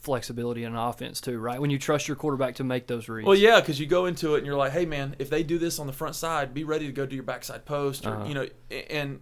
flexibility 0.00 0.62
in 0.62 0.72
an 0.72 0.78
offense 0.78 1.20
too, 1.20 1.38
right? 1.38 1.60
When 1.60 1.70
you 1.70 1.78
trust 1.78 2.06
your 2.06 2.16
quarterback 2.16 2.54
to 2.56 2.64
make 2.64 2.86
those 2.86 3.08
reads. 3.08 3.26
Well, 3.26 3.36
yeah, 3.36 3.60
because 3.60 3.80
you 3.80 3.86
go 3.86 4.06
into 4.06 4.34
it 4.34 4.38
and 4.38 4.46
you're 4.46 4.56
like, 4.56 4.72
hey 4.72 4.86
man, 4.86 5.16
if 5.18 5.28
they 5.30 5.42
do 5.42 5.58
this 5.58 5.78
on 5.78 5.86
the 5.86 5.92
front 5.92 6.14
side, 6.14 6.54
be 6.54 6.64
ready 6.64 6.86
to 6.86 6.92
go 6.92 7.04
do 7.06 7.14
your 7.16 7.24
backside 7.24 7.64
post, 7.64 8.06
or 8.06 8.10
Uh-huh. 8.14 8.24
you 8.26 8.34
know, 8.34 8.46
and 8.90 9.20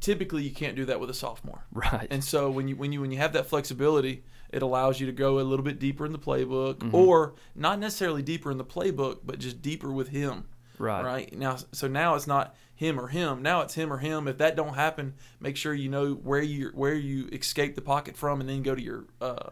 typically 0.00 0.42
you 0.42 0.50
can't 0.52 0.76
do 0.76 0.84
that 0.86 1.00
with 1.00 1.10
a 1.10 1.14
sophomore. 1.14 1.64
Right. 1.72 2.06
And 2.10 2.22
so 2.24 2.50
when 2.50 2.68
you 2.68 2.76
when 2.76 2.92
you 2.92 3.00
when 3.00 3.10
you 3.10 3.18
have 3.18 3.32
that 3.32 3.46
flexibility, 3.46 4.22
it 4.52 4.62
allows 4.62 5.00
you 5.00 5.06
to 5.06 5.12
go 5.12 5.38
a 5.38 5.42
little 5.42 5.64
bit 5.64 5.78
deeper 5.78 6.04
in 6.06 6.12
the 6.12 6.18
playbook, 6.18 6.92
or 6.92 7.34
not 7.54 7.78
necessarily 7.78 8.22
deeper 8.22 8.50
in 8.50 8.58
the 8.58 8.64
playbook, 8.64 9.18
but 9.24 9.38
just 9.38 9.62
deeper 9.62 9.92
with 9.92 10.08
him. 10.08 10.44
Right. 10.78 11.04
Right. 11.04 11.36
Now, 11.38 11.58
so 11.72 11.88
now 11.88 12.14
it's 12.14 12.26
not 12.26 12.54
him 12.74 12.98
or 12.98 13.08
him. 13.08 13.42
Now 13.42 13.60
it's 13.60 13.74
him 13.74 13.92
or 13.92 13.98
him. 13.98 14.26
If 14.26 14.38
that 14.38 14.56
don't 14.56 14.74
happen, 14.74 15.14
make 15.38 15.56
sure 15.56 15.74
you 15.74 15.88
know 15.90 16.12
where 16.14 16.40
you 16.42 16.70
where 16.74 16.94
you 16.94 17.28
escape 17.32 17.74
the 17.74 17.82
pocket 17.82 18.16
from, 18.16 18.40
and 18.40 18.48
then 18.48 18.62
go 18.62 18.74
to 18.74 18.82
your. 18.82 19.04
Uh, 19.20 19.50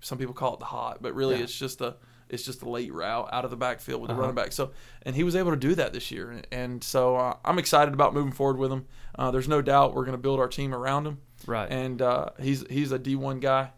some 0.00 0.18
people 0.18 0.34
call 0.34 0.54
it 0.54 0.58
the 0.60 0.66
hot, 0.66 0.98
but 1.00 1.14
really 1.14 1.36
Yeah. 1.36 1.42
it's 1.44 1.56
just 1.58 1.80
a 1.80 1.96
it's 2.28 2.42
just 2.44 2.62
a 2.62 2.68
late 2.68 2.92
route 2.92 3.28
out 3.32 3.44
of 3.44 3.52
the 3.52 3.56
backfield 3.56 4.00
with 4.02 4.08
the 4.08 4.12
Uh-huh. 4.14 4.22
running 4.22 4.34
back. 4.34 4.50
So, 4.50 4.72
and 5.02 5.14
he 5.14 5.22
was 5.22 5.36
able 5.36 5.52
to 5.52 5.56
do 5.56 5.76
that 5.76 5.92
this 5.92 6.10
year, 6.10 6.42
and 6.50 6.82
so 6.82 7.14
uh, 7.14 7.36
I'm 7.44 7.60
excited 7.60 7.94
about 7.94 8.14
moving 8.14 8.32
forward 8.32 8.58
with 8.58 8.72
him. 8.72 8.86
Uh, 9.16 9.30
there's 9.30 9.46
no 9.48 9.62
doubt 9.62 9.94
we're 9.94 10.04
going 10.04 10.16
to 10.16 10.22
build 10.22 10.40
our 10.40 10.48
team 10.48 10.74
around 10.74 11.06
him 11.06 11.18
Right. 11.46 11.70
and 11.70 12.02
uh, 12.02 12.30
he's 12.40 12.64
he's 12.68 12.90
a 12.90 12.98
D1 12.98 13.38
guy, 13.40 13.70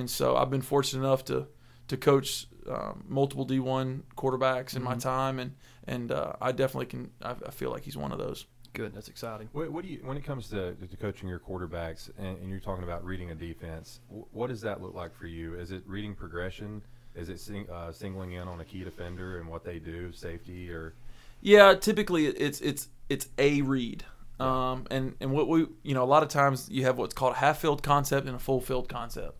and 0.00 0.10
so 0.10 0.36
I've 0.36 0.50
been 0.50 0.62
fortunate 0.62 1.06
enough 1.06 1.24
to 1.26 1.46
to 1.88 1.96
coach 1.96 2.46
um, 2.68 3.04
multiple 3.08 3.46
D1 3.46 4.02
quarterbacks 4.16 4.76
in 4.76 4.82
my 4.82 4.96
time, 4.96 5.38
and 5.38 5.54
and 5.86 6.10
uh, 6.12 6.32
I 6.40 6.52
definitely 6.52 6.86
can. 6.86 7.10
I, 7.22 7.34
I 7.46 7.50
feel 7.50 7.70
like 7.70 7.84
he's 7.84 7.96
one 7.96 8.12
of 8.12 8.18
those. 8.18 8.46
good. 8.72 8.94
That's 8.94 9.08
exciting. 9.08 9.48
What, 9.52 9.70
what 9.70 9.84
do 9.84 9.90
you 9.90 10.00
when 10.02 10.16
it 10.16 10.24
comes 10.24 10.48
to, 10.50 10.74
to 10.74 10.96
coaching 10.96 11.28
your 11.28 11.38
quarterbacks 11.38 12.10
and, 12.18 12.38
and 12.38 12.50
you're 12.50 12.60
talking 12.60 12.84
about 12.84 13.04
reading 13.04 13.30
a 13.30 13.34
defense? 13.34 14.00
What 14.08 14.48
does 14.48 14.60
that 14.62 14.80
look 14.82 14.94
like 14.94 15.14
for 15.14 15.26
you? 15.26 15.54
Is 15.54 15.70
it 15.70 15.82
reading 15.86 16.14
progression? 16.14 16.82
Is 17.14 17.28
it 17.28 17.40
sing, 17.40 17.68
uh, 17.68 17.90
singling 17.90 18.32
in 18.32 18.46
on 18.46 18.60
a 18.60 18.64
key 18.64 18.84
defender 18.84 19.40
and 19.40 19.48
what 19.48 19.64
they 19.64 19.78
do, 19.78 20.12
safety 20.12 20.70
or? 20.70 20.94
Yeah, 21.40 21.74
typically 21.74 22.26
it's 22.26 22.60
it's 22.60 22.88
it's 23.08 23.28
a 23.38 23.62
read. 23.62 24.04
Um, 24.38 24.86
and 24.90 25.16
and 25.20 25.32
what 25.32 25.48
we 25.48 25.66
you 25.82 25.94
know 25.94 26.02
a 26.02 26.06
lot 26.06 26.22
of 26.22 26.28
times 26.28 26.68
you 26.70 26.84
have 26.84 26.96
what's 26.96 27.14
called 27.14 27.34
a 27.34 27.38
half 27.38 27.58
field 27.58 27.82
concept 27.82 28.26
and 28.26 28.36
a 28.36 28.38
full 28.38 28.60
field 28.60 28.88
concept. 28.88 29.36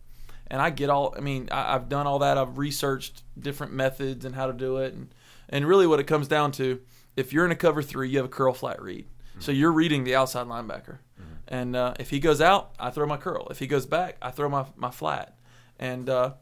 And 0.51 0.61
I 0.61 0.69
get 0.69 0.89
all. 0.89 1.15
I 1.17 1.21
mean, 1.21 1.47
I, 1.51 1.73
I've 1.75 1.87
done 1.89 2.05
all 2.05 2.19
that. 2.19 2.37
I've 2.37 2.57
researched 2.57 3.23
different 3.39 3.73
methods 3.73 4.25
and 4.25 4.35
how 4.35 4.47
to 4.47 4.53
do 4.53 4.77
it. 4.77 4.93
And 4.93 5.13
and 5.49 5.65
really, 5.65 5.87
what 5.87 5.99
it 5.99 6.03
comes 6.03 6.27
down 6.27 6.51
to, 6.53 6.81
if 7.15 7.31
you're 7.33 7.45
in 7.45 7.51
a 7.51 7.55
cover 7.55 7.81
three, 7.81 8.09
you 8.09 8.17
have 8.17 8.25
a 8.25 8.29
curl 8.29 8.53
flat 8.53 8.81
read. 8.81 9.07
So 9.39 9.51
you're 9.51 9.71
reading 9.71 10.03
the 10.03 10.13
outside 10.13 10.45
linebacker. 10.47 10.99
And 11.47 11.75
uh, 11.75 11.93
if 11.99 12.09
he 12.09 12.19
goes 12.19 12.41
out, 12.41 12.73
I 12.79 12.91
throw 12.91 13.07
my 13.07 13.17
curl. 13.17 13.47
If 13.49 13.59
he 13.59 13.65
goes 13.67 13.85
back, 13.85 14.17
I 14.21 14.29
throw 14.31 14.49
my 14.49 14.65
my 14.75 14.91
flat. 14.91 15.37
And 15.79 16.09
uh, 16.09 16.33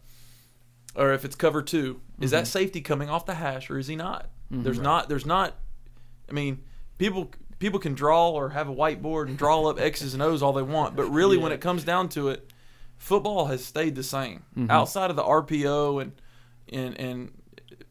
or 0.96 1.14
if 1.14 1.24
it's 1.24 1.36
cover 1.36 1.62
2 1.62 2.02
is 2.20 2.32
that 2.32 2.48
safety 2.48 2.82
coming 2.82 3.10
off 3.10 3.26
the 3.26 3.36
hash 3.36 3.70
or 3.70 3.78
is 3.78 3.88
he 3.88 3.96
not? 3.96 4.30
There's 4.64 4.80
not. 4.80 5.08
There's 5.08 5.26
not. 5.26 5.56
I 6.28 6.34
mean, 6.34 6.64
people 6.98 7.32
people 7.60 7.80
can 7.80 7.94
draw 7.94 8.32
or 8.32 8.50
have 8.50 8.68
a 8.70 8.74
whiteboard 8.76 9.28
and 9.28 9.38
draw 9.38 9.64
up 9.70 9.80
X's 9.80 10.14
and 10.16 10.24
O's 10.24 10.42
all 10.42 10.54
they 10.54 10.64
want, 10.64 10.96
but 10.96 11.06
really, 11.06 11.38
when 11.38 11.52
it 11.52 11.62
comes 11.62 11.84
down 11.84 12.10
to 12.10 12.30
it, 12.30 12.52
football 13.00 13.48
has 13.48 13.66
stayed 13.66 13.96
the 13.96 14.04
same 14.04 14.44
outside 14.70 15.10
of 15.10 15.16
the 15.16 15.24
RPO 15.24 16.00
and 16.04 16.12
and 16.72 17.00
and 17.00 17.32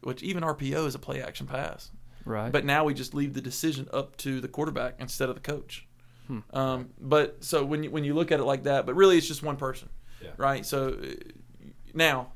which 0.01 0.23
even 0.23 0.43
RPO 0.43 0.85
is 0.87 0.95
a 0.95 0.99
play 0.99 1.21
action 1.21 1.45
pass. 1.47 1.91
Right. 2.23 2.51
But 2.51 2.63
now 2.63 2.85
we 2.85 2.93
just 2.93 3.13
leave 3.13 3.33
the 3.33 3.41
decision 3.41 3.89
up 3.91 4.15
to 4.17 4.39
the 4.39 4.47
quarterback 4.47 4.95
instead 4.99 5.27
of 5.29 5.35
the 5.35 5.41
coach. 5.41 5.85
Um, 6.53 6.89
but 7.01 7.43
so 7.43 7.65
when 7.65 7.81
you 7.83 7.89
when 7.91 8.03
you 8.03 8.13
look 8.13 8.31
at 8.31 8.39
it 8.39 8.43
like 8.43 8.63
that, 8.63 8.85
but 8.85 8.93
really 8.95 9.17
it's 9.17 9.27
just 9.27 9.41
one 9.41 9.57
person, 9.57 9.89
Yeah. 10.23 10.29
right? 10.37 10.63
So 10.63 10.89
uh, 10.89 11.07
now 11.93 12.33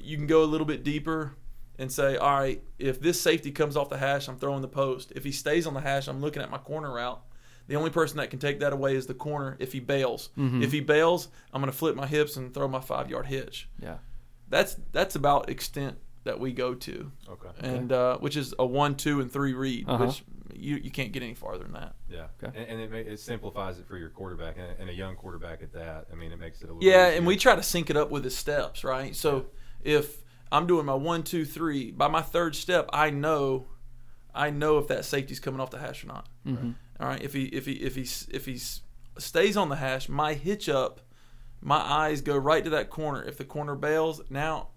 you 0.00 0.16
can 0.16 0.26
go 0.26 0.42
a 0.42 0.50
little 0.52 0.66
bit 0.66 0.82
deeper 0.82 1.36
and 1.78 1.90
say, 1.90 2.16
all 2.16 2.38
right, 2.40 2.60
if 2.80 3.00
this 3.00 3.20
safety 3.20 3.52
comes 3.52 3.76
off 3.76 3.88
the 3.90 3.96
hash, 3.98 4.26
I'm 4.28 4.36
throwing 4.38 4.60
the 4.60 4.66
post. 4.68 5.12
If 5.14 5.22
he 5.22 5.30
stays 5.30 5.68
on 5.68 5.74
the 5.74 5.80
hash, 5.80 6.08
I'm 6.08 6.20
looking 6.20 6.42
at 6.42 6.50
my 6.50 6.58
corner 6.58 6.92
route. 6.92 7.22
The 7.68 7.76
only 7.76 7.90
person 7.90 8.16
that 8.18 8.30
can 8.30 8.38
take 8.38 8.60
that 8.60 8.72
away 8.72 8.96
is 8.96 9.06
the 9.06 9.14
corner 9.14 9.56
if 9.60 9.72
he 9.72 9.80
bails. 9.80 10.30
If 10.36 10.72
he 10.72 10.80
bails, 10.80 11.28
I'm 11.52 11.60
going 11.60 11.70
to 11.72 11.76
flip 11.78 11.94
my 11.96 12.06
hips 12.06 12.36
and 12.36 12.52
throw 12.52 12.68
my 12.68 12.80
five 12.80 13.08
yard 13.10 13.26
hitch. 13.26 13.68
yeah. 13.78 13.98
That's 14.48 14.76
that's 14.92 15.14
about 15.14 15.48
extent 15.48 15.96
that 16.24 16.38
we 16.38 16.52
go 16.52 16.74
to, 16.74 17.10
Okay. 17.28 17.48
and 17.60 17.90
uh, 17.90 18.18
which 18.18 18.36
is 18.36 18.54
a 18.58 18.66
one, 18.66 18.94
two, 18.96 19.20
and 19.20 19.32
three 19.32 19.54
read, 19.54 19.88
Uh-huh. 19.88 20.04
which 20.06 20.22
you 20.54 20.76
you 20.76 20.90
can't 20.90 21.10
get 21.12 21.22
any 21.22 21.32
farther 21.34 21.64
than 21.64 21.72
that. 21.72 21.94
Yeah. 22.10 22.26
Okay. 22.42 22.56
And, 22.58 22.68
and 22.68 22.80
it, 22.82 22.90
ma- 22.92 23.12
it 23.12 23.18
simplifies 23.18 23.78
it 23.78 23.86
for 23.88 23.96
your 23.96 24.10
quarterback 24.10 24.56
and, 24.58 24.78
and 24.78 24.90
a 24.90 24.92
young 24.92 25.16
quarterback 25.16 25.62
at 25.62 25.72
that. 25.72 26.08
I 26.12 26.16
mean, 26.16 26.30
it 26.32 26.38
makes 26.38 26.60
it 26.60 26.68
a 26.68 26.74
little. 26.74 26.84
Yeah, 26.84 27.06
easier. 27.08 27.16
and 27.18 27.26
we 27.26 27.36
try 27.36 27.56
to 27.56 27.62
sync 27.62 27.88
it 27.88 27.96
up 27.96 28.10
with 28.10 28.24
his 28.24 28.36
steps, 28.36 28.84
right? 28.84 29.16
So 29.16 29.46
if 29.82 30.22
I'm 30.52 30.66
doing 30.66 30.84
my 30.84 30.94
one, 30.94 31.22
two, 31.22 31.46
three, 31.46 31.90
by 31.90 32.08
my 32.08 32.20
third 32.22 32.54
step, 32.54 32.90
I 32.92 33.08
know, 33.08 33.68
I 34.34 34.50
know 34.50 34.76
if 34.78 34.88
that 34.88 35.06
safety's 35.06 35.40
coming 35.40 35.60
off 35.60 35.70
the 35.70 35.78
hash 35.78 36.04
or 36.04 36.08
not. 36.08 36.28
All 37.00 37.08
right, 37.08 37.22
if 37.22 37.32
he 37.32 37.44
if 37.46 37.66
he 37.66 37.72
if 37.72 37.94
he 37.96 38.06
if 38.30 38.46
he 38.46 38.60
stays 39.18 39.56
on 39.56 39.68
the 39.68 39.76
hash, 39.76 40.08
my 40.08 40.34
hitch 40.34 40.68
up, 40.68 41.00
my 41.60 41.76
eyes 41.78 42.20
go 42.20 42.36
right 42.36 42.64
to 42.64 42.70
that 42.70 42.90
corner. 42.90 43.22
If 43.22 43.38
the 43.38 43.44
corner 43.44 43.74
bails, 43.74 44.20
now 44.30 44.68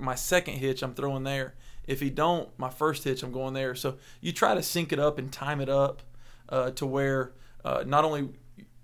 my 0.00 0.14
second 0.14 0.54
hitch 0.54 0.82
I'm 0.82 0.94
throwing 0.94 1.24
there. 1.24 1.54
If 1.86 2.00
he 2.00 2.10
don't, 2.10 2.48
my 2.58 2.70
first 2.70 3.04
hitch 3.04 3.22
I'm 3.22 3.32
going 3.32 3.54
there. 3.54 3.74
So 3.74 3.96
you 4.20 4.32
try 4.32 4.54
to 4.54 4.62
sync 4.62 4.92
it 4.92 4.98
up 4.98 5.18
and 5.18 5.32
time 5.32 5.60
it 5.60 5.68
up 5.68 6.02
uh, 6.48 6.70
to 6.72 6.86
where 6.86 7.32
uh, 7.64 7.84
not 7.86 8.04
only 8.04 8.28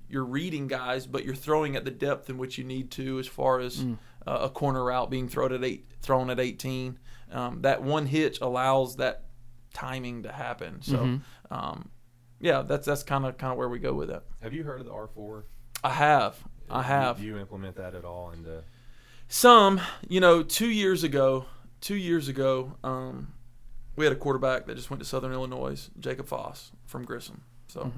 you're 0.09 0.25
reading 0.25 0.66
guys, 0.68 1.07
but 1.07 1.25
you're 1.25 1.35
throwing 1.35 1.77
at 1.77 1.85
the 1.85 1.90
depth 1.90 2.31
in 2.31 2.38
which 2.38 2.59
you 2.59 2.64
need 2.64 2.90
to, 2.92 3.18
as 3.18 3.27
far 3.27 3.61
as 3.61 3.85
uh, 4.27 4.38
a 4.42 4.49
corner 4.51 4.85
route 4.85 5.11
being 5.11 5.29
thrown 5.29 5.53
at 5.53 5.64
eight, 5.64 5.87
thrown 6.01 6.31
at 6.31 6.38
18. 6.40 6.99
Um, 7.33 7.62
that 7.62 7.83
one 7.83 8.07
hitch 8.07 8.40
allows 8.40 8.96
that 8.96 9.25
timing 9.75 10.22
to 10.22 10.33
happen. 10.33 10.81
So, 10.83 10.96
um, 11.51 11.90
yeah, 12.40 12.62
that's 12.62 12.87
that's 12.87 13.03
kind 13.03 13.25
of 13.25 13.38
kind 13.38 13.53
of 13.53 13.59
where 13.59 13.68
we 13.68 13.79
go 13.79 13.92
with 13.94 14.11
it. 14.11 14.22
Have 14.42 14.53
you 14.53 14.64
heard 14.64 14.81
of 14.81 14.87
the 14.87 14.92
R 14.92 15.07
four? 15.09 15.46
I 15.85 15.90
have, 15.90 16.37
I 16.68 16.83
have 16.83 17.18
Do 17.18 17.25
you 17.25 17.38
implement 17.38 17.77
that 17.77 17.94
at 17.94 18.05
all? 18.05 18.31
And 18.31 18.46
uh, 18.46 18.61
some. 19.29 19.81
You 20.09 20.20
know, 20.20 20.42
two 20.42 20.68
years 20.68 21.05
ago, 21.05 21.46
two 21.81 21.94
years 21.96 22.29
ago, 22.29 22.75
um, 22.83 23.33
we 23.94 24.05
had 24.05 24.12
a 24.12 24.16
quarterback 24.16 24.66
that 24.66 24.75
just 24.77 24.90
went 24.90 25.01
to 25.01 25.09
Southern 25.09 25.33
Illinois, 25.33 25.88
Jacob 25.99 26.27
Foss 26.27 26.72
from 26.87 27.05
Grissom. 27.05 27.42
So, 27.68 27.92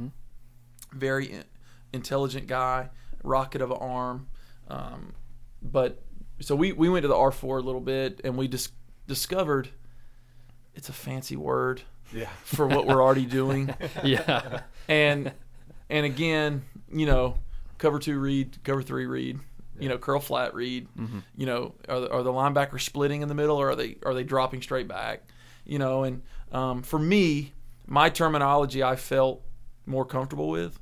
very 0.92 1.26
in- 1.26 1.44
intelligent 1.92 2.46
guy, 2.46 2.90
rocket 3.22 3.60
of 3.62 3.70
an 3.70 3.78
arm. 3.78 4.28
Um, 4.68 5.14
but 5.62 6.02
so 6.40 6.54
we 6.54 6.72
we 6.72 6.88
went 6.88 7.02
to 7.02 7.08
the 7.08 7.16
R 7.16 7.32
four 7.32 7.58
a 7.58 7.62
little 7.62 7.80
bit, 7.80 8.20
and 8.24 8.36
we 8.36 8.48
just 8.48 8.72
discovered 9.06 9.70
it's 10.74 10.88
a 10.88 10.92
fancy 10.92 11.36
word 11.36 11.82
yeah, 12.12 12.28
for 12.44 12.66
what 12.66 12.86
we're 12.86 13.02
already 13.02 13.26
doing. 13.26 13.74
Yeah. 14.04 14.60
and 14.88 15.32
and 15.90 16.06
again, 16.06 16.64
you 16.92 17.06
know, 17.06 17.38
cover 17.78 17.98
two 17.98 18.18
read, 18.18 18.58
cover 18.64 18.82
three 18.82 19.06
read, 19.06 19.40
you 19.78 19.88
know, 19.88 19.98
curl 19.98 20.20
flat 20.20 20.54
read. 20.54 20.88
You 21.36 21.46
know, 21.46 21.74
are 21.88 22.00
the, 22.00 22.10
are 22.10 22.22
the 22.22 22.32
linebackers 22.32 22.82
splitting 22.82 23.22
in 23.22 23.28
the 23.28 23.34
middle, 23.34 23.56
or 23.56 23.70
are 23.70 23.76
they 23.76 23.96
are 24.04 24.14
they 24.14 24.24
dropping 24.24 24.62
straight 24.62 24.88
back? 24.88 25.22
You 25.64 25.78
know, 25.78 26.04
and 26.04 26.22
um, 26.52 26.82
for 26.82 26.98
me, 26.98 27.52
my 27.86 28.08
terminology 28.08 28.82
I 28.82 28.96
felt 28.96 29.42
more 29.86 30.04
comfortable 30.04 30.48
with, 30.48 30.78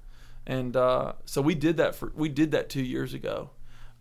and 0.47 0.77
uh, 0.77 1.13
so 1.25 1.41
we 1.41 1.55
did 1.55 1.77
that 1.79 1.95
for 1.95 2.13
we 2.15 2.29
did 2.29 2.53
that 2.53 2.69
two 2.69 2.83
years 2.83 3.15
ago. 3.15 3.51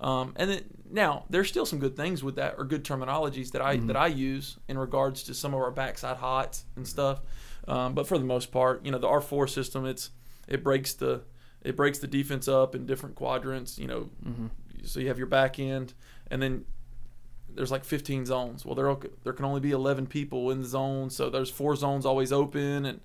Um, 0.05 0.33
and 0.35 0.49
then 0.49 0.63
now 0.91 1.25
there's 1.31 1.47
still 1.49 1.65
some 1.65 1.79
good 1.79 1.95
things 1.97 2.23
with 2.23 2.35
that 2.35 2.55
or 2.59 2.63
good 2.65 2.83
terminologies 2.83 3.51
that 3.53 3.61
I 3.61 3.77
that 3.77 3.95
I 3.95 4.07
use 4.07 4.57
in 4.67 4.77
regards 4.77 5.23
to 5.23 5.33
some 5.33 5.53
of 5.53 5.59
our 5.59 5.71
backside 5.71 6.17
hots 6.17 6.65
and 6.75 6.87
stuff. 6.87 7.21
Um, 7.67 7.95
but 7.95 8.07
for 8.07 8.17
the 8.19 8.23
most 8.25 8.51
part, 8.51 8.85
you 8.85 8.91
know, 8.91 8.99
the 8.99 9.07
R 9.07 9.21
four 9.21 9.47
system 9.47 9.85
it's 9.85 10.11
it 10.47 10.63
breaks 10.63 10.93
the 10.93 11.21
it 11.63 11.75
breaks 11.75 11.97
the 11.97 12.07
defense 12.07 12.47
up 12.47 12.75
in 12.75 12.85
different 12.85 13.15
quadrants. 13.15 13.79
You 13.79 13.87
know, 13.87 14.09
so 14.83 14.99
you 14.99 15.07
have 15.07 15.17
your 15.17 15.25
back 15.27 15.57
end, 15.57 15.93
and 16.29 16.39
then 16.41 16.65
there's 17.49 17.71
like 17.71 17.83
15 17.85 18.25
zones. 18.27 18.63
Well, 18.65 18.75
there 18.75 18.95
there 19.23 19.33
can 19.33 19.45
only 19.45 19.61
be 19.61 19.71
11 19.71 20.05
people 20.07 20.51
in 20.51 20.61
the 20.61 20.67
zone, 20.67 21.09
so 21.09 21.31
there's 21.31 21.49
four 21.49 21.75
zones 21.75 22.05
always 22.05 22.31
open 22.31 22.85
and 22.85 22.99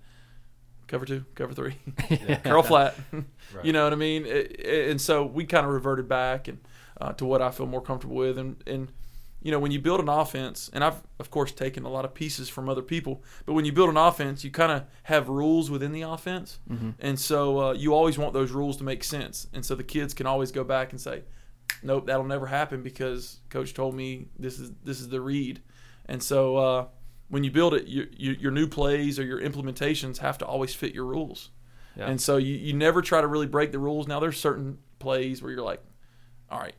cover 0.86 1.06
two, 1.06 1.24
cover 1.34 1.54
three, 1.54 1.76
curl 2.44 2.62
flat. 2.62 2.94
You 3.64 3.72
know 3.72 3.84
what 3.84 3.92
I 3.92 3.96
mean? 3.96 4.26
It- 4.26 4.60
it- 4.60 4.90
and 4.90 5.00
so 5.00 5.24
we 5.24 5.44
kind 5.46 5.64
of 5.66 5.72
reverted 5.72 6.08
back 6.08 6.46
and 6.48 6.58
uh, 7.00 7.12
to 7.14 7.24
what 7.24 7.42
I 7.42 7.50
feel 7.50 7.66
more 7.66 7.82
comfortable 7.82 8.16
with. 8.16 8.38
And 8.38 8.62
and 8.66 8.92
you 9.42 9.50
know 9.50 9.58
when 9.58 9.72
you 9.72 9.80
build 9.80 10.00
an 10.00 10.08
offense, 10.08 10.70
and 10.72 10.84
I've 10.84 11.02
of 11.18 11.30
course 11.30 11.52
taken 11.52 11.84
a 11.84 11.88
lot 11.88 12.04
of 12.04 12.14
pieces 12.14 12.48
from 12.48 12.68
other 12.68 12.82
people, 12.82 13.22
but 13.46 13.54
when 13.54 13.64
you 13.64 13.72
build 13.72 13.88
an 13.88 13.96
offense, 13.96 14.44
you 14.44 14.50
kind 14.50 14.72
of 14.72 14.84
have 15.04 15.28
rules 15.28 15.70
within 15.70 15.92
the 15.92 16.02
offense, 16.02 16.58
and 16.98 17.18
so 17.18 17.58
uh, 17.60 17.72
you 17.72 17.94
always 17.94 18.18
want 18.18 18.34
those 18.34 18.50
rules 18.50 18.76
to 18.78 18.84
make 18.84 19.02
sense. 19.02 19.46
And 19.52 19.64
so 19.64 19.74
the 19.74 19.84
kids 19.84 20.14
can 20.14 20.26
always 20.26 20.52
go 20.52 20.62
back 20.64 20.92
and 20.92 21.00
say, 21.00 21.22
nope, 21.82 22.06
that'll 22.06 22.24
never 22.24 22.46
happen 22.46 22.82
because 22.82 23.40
coach 23.48 23.74
told 23.74 23.94
me 23.94 24.28
this 24.38 24.58
is 24.58 24.72
this 24.84 25.00
is 25.00 25.08
the 25.08 25.20
read. 25.20 25.62
And 26.06 26.22
so 26.22 26.56
uh, 26.56 26.86
when 27.28 27.44
you 27.44 27.50
build 27.50 27.74
it, 27.74 27.86
you, 27.86 28.08
you, 28.16 28.32
your 28.32 28.50
new 28.50 28.66
plays 28.66 29.18
or 29.18 29.24
your 29.24 29.40
implementations 29.40 30.18
have 30.18 30.38
to 30.38 30.44
always 30.44 30.74
fit 30.74 30.94
your 30.94 31.04
rules. 31.04 31.50
Yeah. 31.96 32.08
And 32.08 32.20
so 32.20 32.36
you, 32.36 32.54
you 32.54 32.72
never 32.72 33.02
try 33.02 33.20
to 33.20 33.26
really 33.26 33.46
break 33.46 33.72
the 33.72 33.78
rules. 33.78 34.08
Now 34.08 34.20
there's 34.20 34.38
certain 34.38 34.78
plays 34.98 35.42
where 35.42 35.52
you're 35.52 35.64
like, 35.64 35.82
all 36.50 36.58
right, 36.58 36.74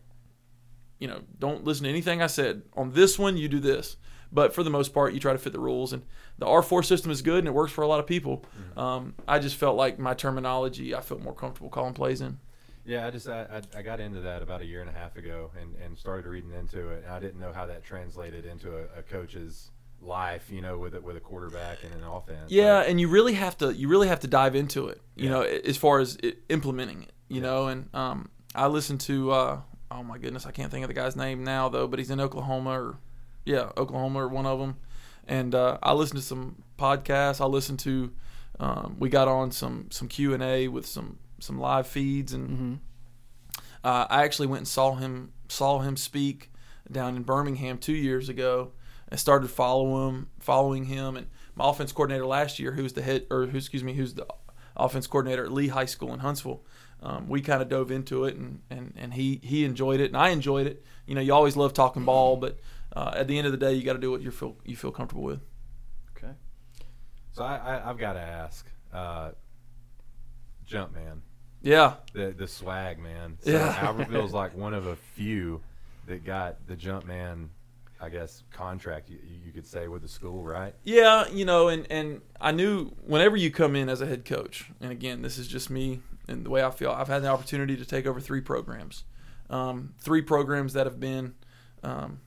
you 1.01 1.07
know, 1.07 1.21
don't 1.39 1.65
listen 1.65 1.85
to 1.85 1.89
anything 1.89 2.21
I 2.21 2.27
said. 2.27 2.61
On 2.77 2.93
this 2.93 3.17
one, 3.17 3.35
you 3.35 3.49
do 3.49 3.59
this. 3.59 3.97
But 4.31 4.53
for 4.53 4.63
the 4.63 4.69
most 4.69 4.93
part, 4.93 5.13
you 5.13 5.19
try 5.19 5.33
to 5.33 5.39
fit 5.39 5.51
the 5.51 5.59
rules. 5.59 5.91
And 5.91 6.03
the 6.37 6.45
R4 6.45 6.85
system 6.85 7.11
is 7.11 7.21
good 7.21 7.39
and 7.39 7.47
it 7.47 7.53
works 7.53 7.73
for 7.73 7.81
a 7.81 7.87
lot 7.87 7.99
of 7.99 8.07
people. 8.07 8.45
Um, 8.77 9.15
I 9.27 9.39
just 9.39 9.55
felt 9.57 9.75
like 9.75 9.99
my 9.99 10.13
terminology, 10.13 10.95
I 10.95 11.01
felt 11.01 11.21
more 11.21 11.33
comfortable 11.33 11.69
calling 11.69 11.93
plays 11.93 12.21
in. 12.21 12.39
Yeah, 12.85 13.05
I 13.05 13.11
just 13.11 13.27
I, 13.27 13.61
I, 13.75 13.81
got 13.81 13.99
into 13.99 14.21
that 14.21 14.41
about 14.41 14.61
a 14.61 14.65
year 14.65 14.81
and 14.81 14.89
a 14.89 14.93
half 14.93 15.15
ago 15.15 15.51
and, 15.59 15.75
and 15.75 15.97
started 15.97 16.27
reading 16.27 16.51
into 16.51 16.89
it. 16.89 17.03
And 17.05 17.13
I 17.13 17.19
didn't 17.19 17.39
know 17.39 17.53
how 17.53 17.65
that 17.65 17.83
translated 17.83 18.45
into 18.45 18.75
a, 18.75 18.99
a 18.99 19.03
coach's 19.03 19.69
life, 20.01 20.49
you 20.49 20.61
know, 20.61 20.79
with 20.79 20.95
a, 20.95 21.01
with 21.01 21.15
a 21.15 21.19
quarterback 21.19 21.83
and 21.83 21.93
an 21.93 22.03
offense. 22.03 22.49
Yeah, 22.49 22.79
Like, 22.79 22.89
and 22.89 23.01
you 23.01 23.07
really 23.07 23.33
have 23.33 23.57
to 23.59 23.73
you 23.73 23.87
really 23.87 24.07
have 24.07 24.21
to 24.21 24.27
dive 24.27 24.55
into 24.55 24.87
it. 24.87 25.01
You 25.15 25.29
know, 25.29 25.41
as 25.41 25.77
far 25.77 25.99
as 25.99 26.17
i 26.23 26.33
implementing 26.49 27.03
it. 27.03 27.11
You 27.27 27.41
know, 27.41 27.67
and 27.67 27.93
um, 27.95 28.29
I 28.55 28.67
listened 28.67 29.01
to 29.01 29.31
uh, 29.31 29.61
oh 29.91 30.03
my 30.03 30.17
goodness, 30.17 30.45
I 30.45 30.51
can't 30.51 30.71
think 30.71 30.83
of 30.83 30.87
the 30.87 30.93
guy's 30.93 31.15
name 31.15 31.43
now 31.43 31.69
though, 31.69 31.87
but 31.87 31.99
he's 31.99 32.09
in 32.09 32.19
Oklahoma 32.19 32.81
or 32.81 32.97
yeah, 33.45 33.71
Oklahoma 33.77 34.19
or 34.19 34.27
one 34.27 34.45
of 34.45 34.59
them. 34.59 34.77
And 35.27 35.53
uh, 35.53 35.77
I 35.83 35.93
listened 35.93 36.19
to 36.19 36.25
some 36.25 36.63
podcasts. 36.79 37.41
I 37.41 37.45
listened 37.45 37.79
to 37.79 38.11
um, 38.59 38.95
we 38.99 39.09
got 39.09 39.27
on 39.27 39.51
some 39.51 39.87
some 39.91 40.07
Q 40.07 40.33
and 40.33 40.43
A 40.43 40.67
with 40.67 40.85
some 40.85 41.17
some 41.39 41.59
live 41.59 41.87
feeds 41.87 42.33
and 42.33 42.79
uh, 43.83 44.05
I 44.09 44.23
actually 44.23 44.47
went 44.47 44.59
and 44.59 44.67
saw 44.67 44.95
him 44.95 45.33
saw 45.47 45.79
him 45.79 45.97
speak 45.97 46.51
down 46.91 47.15
in 47.15 47.23
Birmingham 47.23 47.77
two 47.77 47.93
years 47.93 48.29
ago, 48.29 48.71
and 49.09 49.19
started 49.19 49.49
follow 49.49 50.07
him, 50.07 50.29
following 50.39 50.85
him. 50.85 51.17
And 51.17 51.27
my 51.55 51.69
offense 51.69 51.91
coordinator 51.91 52.25
last 52.25 52.59
year, 52.59 52.73
who's 52.73 52.93
the 52.93 53.01
head 53.01 53.25
or 53.29 53.47
who 53.47 53.57
excuse 53.57 53.83
me, 53.83 53.93
who's 53.93 54.13
the 54.13 54.27
offense 54.75 55.07
coordinator 55.07 55.45
at 55.45 55.51
Lee 55.51 55.69
High 55.69 55.85
School 55.85 56.13
in 56.13 56.19
Huntsville, 56.19 56.63
um, 57.03 57.27
we 57.27 57.41
kind 57.41 57.61
of 57.61 57.69
dove 57.69 57.91
into 57.91 58.25
it, 58.25 58.35
and, 58.35 58.61
and 58.69 58.93
and 58.95 59.13
he 59.13 59.39
he 59.43 59.65
enjoyed 59.65 59.99
it, 59.99 60.05
and 60.05 60.17
I 60.17 60.29
enjoyed 60.29 60.67
it. 60.67 60.85
You 61.05 61.15
know, 61.15 61.21
you 61.21 61.33
always 61.33 61.55
love 61.57 61.73
talking 61.73 62.05
ball, 62.05 62.37
but 62.37 62.59
uh, 62.95 63.13
at 63.15 63.27
the 63.27 63.37
end 63.37 63.47
of 63.47 63.51
the 63.51 63.57
day, 63.57 63.73
you 63.73 63.83
got 63.83 63.93
to 63.93 63.99
do 63.99 64.11
what 64.11 64.21
you 64.21 64.31
feel 64.31 64.55
you 64.65 64.75
feel 64.75 64.91
comfortable 64.91 65.23
with. 65.23 65.41
Okay. 66.15 66.33
So 67.31 67.43
I, 67.43 67.55
I, 67.57 67.89
I've 67.89 67.97
got 67.97 68.13
to 68.13 68.19
ask, 68.19 68.67
uh, 68.93 69.31
Jumpman, 70.69 71.21
Yeah, 71.63 71.95
the 72.13 72.35
the 72.37 72.47
swag 72.47 72.99
man. 72.99 73.37
So 73.41 73.51
Yeah. 73.51 73.73
Albertville's 73.79 74.33
like 74.41 74.55
one 74.55 74.73
of 74.73 74.85
a 74.87 74.95
few 74.95 75.61
that 76.05 76.23
got 76.23 76.67
the 76.67 76.75
Jumpman, 76.75 77.47
I 77.99 78.09
guess, 78.09 78.43
contract. 78.51 79.09
You, 79.09 79.17
you 79.45 79.51
could 79.51 79.65
say 79.65 79.87
with 79.87 80.03
the 80.03 80.07
school, 80.07 80.43
right? 80.43 80.75
Yeah, 80.83 81.27
you 81.29 81.45
know, 81.45 81.69
and 81.69 81.87
and 81.89 82.21
I 82.39 82.51
knew 82.51 82.91
whenever 83.05 83.37
you 83.37 83.49
come 83.49 83.75
in 83.75 83.89
as 83.89 84.01
a 84.01 84.05
head 84.05 84.23
coach, 84.23 84.69
and 84.79 84.91
again, 84.91 85.23
this 85.23 85.39
is 85.39 85.47
just 85.47 85.69
me 85.71 86.01
and 86.31 86.45
the 86.45 86.49
way 86.49 86.63
I 86.63 86.71
feel. 86.71 86.91
I've 86.91 87.07
had 87.07 87.21
the 87.23 87.27
opportunity 87.27 87.75
to 87.77 87.85
take 87.85 88.05
over 88.07 88.19
three 88.19 88.41
programs, 88.41 89.03
um, 89.49 89.93
three 89.99 90.21
programs 90.21 90.73
that 90.73 90.85
have 90.85 90.99
been 90.99 91.35
um, 91.83 92.21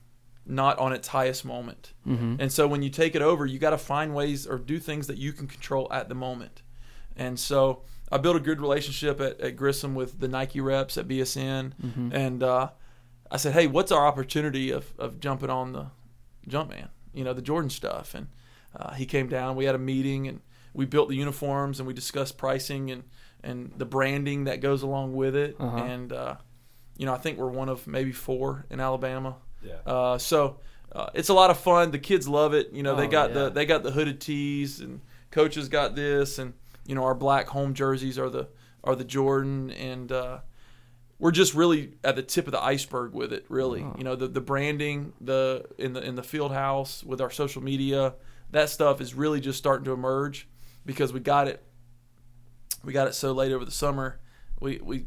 not 0.47 0.79
on 0.79 0.93
its 0.93 1.09
highest 1.09 1.45
moment. 1.45 1.93
And 2.41 2.53
so 2.53 2.67
when 2.69 2.83
you 2.83 2.91
take 2.91 3.15
it 3.15 3.23
over, 3.23 3.47
you 3.47 3.59
got 3.59 3.71
to 3.71 3.79
find 3.79 4.15
ways 4.15 4.47
or 4.47 4.59
do 4.59 4.79
things 4.79 5.07
that 5.07 5.17
you 5.17 5.33
can 5.33 5.47
control 5.47 5.89
at 5.91 6.09
the 6.09 6.15
moment. 6.15 6.63
And 7.17 7.39
so 7.41 7.83
I 8.13 8.19
built 8.19 8.37
a 8.37 8.41
good 8.41 8.61
relationship 8.61 9.21
at, 9.21 9.41
at 9.41 9.57
Grissom 9.57 9.95
with 9.95 10.21
the 10.21 10.29
Nike 10.29 10.61
reps 10.61 10.99
at 10.99 11.09
BSN, 11.09 11.73
and 12.13 12.43
uh, 12.43 12.71
I 13.31 13.37
said, 13.39 13.55
"Hey, 13.55 13.67
what's 13.67 13.91
our 13.91 14.07
opportunity 14.07 14.71
of, 14.71 14.93
of 14.99 15.19
jumping 15.21 15.51
on 15.51 15.73
the 15.73 15.87
Jumpman? 16.49 16.89
You 17.15 17.25
know, 17.25 17.33
the 17.33 17.43
Jordan 17.43 17.71
stuff." 17.71 18.15
And 18.15 18.27
uh, 18.77 18.93
he 18.95 19.07
came 19.07 19.29
down. 19.29 19.57
We 19.57 19.65
had 19.65 19.75
a 19.75 19.79
meeting, 19.79 20.29
and 20.29 20.41
we 20.75 20.85
built 20.85 21.09
the 21.09 21.17
uniforms, 21.17 21.79
and 21.81 21.87
we 21.87 21.95
discussed 21.95 22.37
pricing 22.37 22.91
and 22.91 23.05
and 23.45 23.73
the 23.77 23.85
branding 23.85 24.45
that 24.45 24.61
goes 24.61 24.83
along 24.83 25.15
with 25.15 25.37
it. 25.37 25.57
Uh-huh. 25.61 25.77
And 25.77 26.13
uh, 26.13 26.37
you 26.97 27.07
know, 27.07 27.15
I 27.15 27.19
think 27.19 27.39
we're 27.39 27.49
one 27.49 27.69
of 27.69 27.87
maybe 27.87 28.13
four 28.13 28.67
in 28.71 28.81
Alabama. 28.81 29.37
Yeah. 29.63 29.75
Uh, 29.87 30.19
so 30.19 30.61
uh, 30.93 31.11
it's 31.15 31.29
a 31.29 31.35
lot 31.35 31.51
of 31.51 31.59
fun. 31.59 31.91
The 31.91 31.99
kids 31.99 32.29
love 32.29 32.55
it. 32.55 32.73
You 32.73 32.83
know, 32.83 32.95
they 32.97 33.07
Oh, 33.07 33.11
got 33.11 33.31
yeah. 33.31 33.35
the 33.45 33.51
they 33.51 33.67
got 33.67 33.83
the 33.83 33.91
hooded 33.91 34.21
tees, 34.21 34.81
and 34.81 35.01
coaches 35.31 35.69
got 35.69 35.95
this, 35.97 36.39
and 36.39 36.55
you 36.87 36.95
know, 36.95 37.05
our 37.05 37.15
black 37.15 37.49
home 37.49 37.75
jerseys 37.75 38.19
are 38.19 38.31
the 38.31 38.49
are 38.83 38.95
the 38.95 39.05
Jordan, 39.05 39.71
and 39.71 40.13
uh, 40.13 40.39
we're 41.19 41.31
just 41.31 41.55
really 41.55 41.95
at 42.05 42.17
the 42.17 42.23
tip 42.23 42.47
of 42.47 42.53
the 42.53 42.63
iceberg 42.63 43.13
with 43.15 43.33
it. 43.33 43.45
Really, 43.49 43.81
you 43.97 44.05
know, 44.05 44.15
the 44.17 44.29
the 44.29 44.41
branding, 44.41 45.13
the 45.21 45.65
in 45.79 45.95
the 45.95 46.03
in 46.03 46.15
the 46.15 46.23
field 46.23 46.53
house 46.53 47.03
with 47.03 47.21
our 47.21 47.31
social 47.31 47.63
media, 47.63 48.15
that 48.51 48.69
stuff 48.69 49.01
is 49.01 49.15
really 49.15 49.41
just 49.41 49.59
starting 49.59 49.85
to 49.87 49.93
emerge 49.93 50.47
because 50.87 51.13
we 51.13 51.21
got 51.21 51.49
it. 51.49 51.63
We 52.85 52.93
got 52.93 53.09
it 53.09 53.15
so 53.15 53.33
late 53.33 53.53
over 53.53 53.65
the 53.65 53.71
summer. 53.71 54.21
We 54.61 54.81
we 54.83 55.07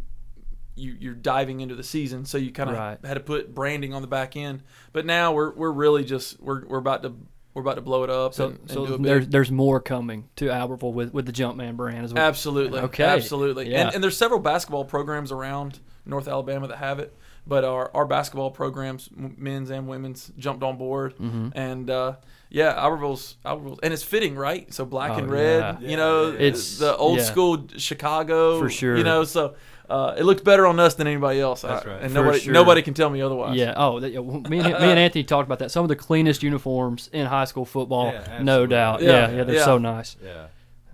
you 0.76 0.96
you're 1.00 1.14
diving 1.16 1.62
into 1.62 1.76
the 1.76 1.84
season, 1.84 2.26
so 2.26 2.38
you 2.38 2.52
kind 2.52 2.70
of 2.70 2.76
Right. 2.78 2.98
had 3.04 3.16
to 3.16 3.20
put 3.20 3.54
branding 3.56 3.94
on 3.94 4.02
the 4.02 4.08
back 4.08 4.36
end. 4.36 4.64
But 4.94 5.06
now 5.06 5.34
we're 5.34 5.54
we're 5.54 5.72
really 5.72 6.04
just 6.04 6.40
we're 6.42 6.66
we're 6.66 6.78
about 6.78 7.04
to 7.04 7.14
we're 7.54 7.62
about 7.64 7.76
to 7.76 7.82
blow 7.82 8.04
it 8.04 8.10
up 8.12 8.36
So, 8.36 8.50
and, 8.50 8.60
and 8.60 8.70
so 8.70 8.86
do 8.86 8.94
a 8.94 8.98
there's 9.00 9.28
there's 9.30 9.52
more 9.52 9.80
coming 9.80 10.30
to 10.36 10.46
Albertville 10.46 10.94
with, 10.94 11.12
with 11.14 11.26
the 11.26 11.32
Jumpman 11.32 11.76
brand 11.76 12.06
as 12.06 12.14
well. 12.14 12.24
Absolutely. 12.24 12.80
Okay. 12.82 13.04
Absolutely. 13.04 13.72
Yeah. 13.72 13.88
And, 13.88 13.96
and 13.96 14.04
there's 14.04 14.16
several 14.18 14.40
basketball 14.40 14.86
programs 14.86 15.32
around 15.32 15.80
North 16.06 16.28
Alabama 16.28 16.68
that 16.68 16.78
have 16.78 17.00
it, 17.00 17.16
but 17.48 17.64
our, 17.64 17.90
our 17.96 18.06
basketball 18.06 18.52
programs, 18.52 19.10
men's 19.16 19.70
and 19.70 19.88
women's, 19.88 20.32
jumped 20.38 20.64
on 20.64 20.78
board. 20.78 21.16
Mm-hmm. 21.18 21.50
And 21.56 21.90
uh, 21.90 22.16
yeah, 22.50 22.74
Albertville's, 22.76 23.38
Albertville's, 23.46 23.80
and 23.84 23.94
it's 23.94 24.04
fitting, 24.04 24.36
right? 24.36 24.72
So 24.74 24.86
black 24.86 25.12
Oh, 25.12 25.16
and 25.20 25.32
red, 25.32 25.78
yeah. 25.82 25.90
you 25.90 25.98
know, 25.98 26.32
It's- 26.34 26.78
the 26.78 26.96
old 26.96 27.20
yeah. 27.20 27.24
school 27.24 27.68
Chicago, 27.78 28.60
For 28.60 28.70
sure. 28.70 28.98
You 28.98 29.04
know, 29.04 29.24
so 29.24 29.56
uh, 29.90 30.16
it 30.18 30.24
looked 30.24 30.44
better 30.44 30.68
on 30.68 30.80
us 30.80 30.96
than 30.96 31.08
anybody 31.08 31.40
else. 31.40 31.62
That's 31.62 31.86
right. 31.86 32.02
And 32.02 32.14
nobody 32.14 32.40
sure. 32.40 32.54
nobody 32.54 32.82
can 32.82 32.94
tell 32.94 33.10
me 33.10 33.22
otherwise. 33.22 33.56
Yeah. 33.56 33.74
Oh, 33.78 34.02
that, 34.02 34.12
yeah, 34.12 34.20
well, 34.20 34.42
me 34.42 34.60
and 34.60 34.68
me 34.68 34.90
and 34.90 35.00
Anthony 35.00 35.24
talked 35.24 35.48
about 35.48 35.60
that. 35.60 35.72
Some 35.72 35.84
of 35.84 35.88
the 35.90 35.96
cleanest 35.96 36.44
uniforms 36.44 37.10
in 37.14 37.26
high 37.26 37.46
school 37.46 37.64
football, 37.64 38.12
Yeah, 38.12 38.42
no 38.44 38.66
doubt. 38.66 39.02
Yeah, 39.02 39.30
Yeah, 39.30 39.36
yeah, 39.38 39.44
they're 39.46 39.56
yeah. 39.56 39.66
so 39.66 39.78
nice. 39.78 40.18
Yeah. 40.22 40.48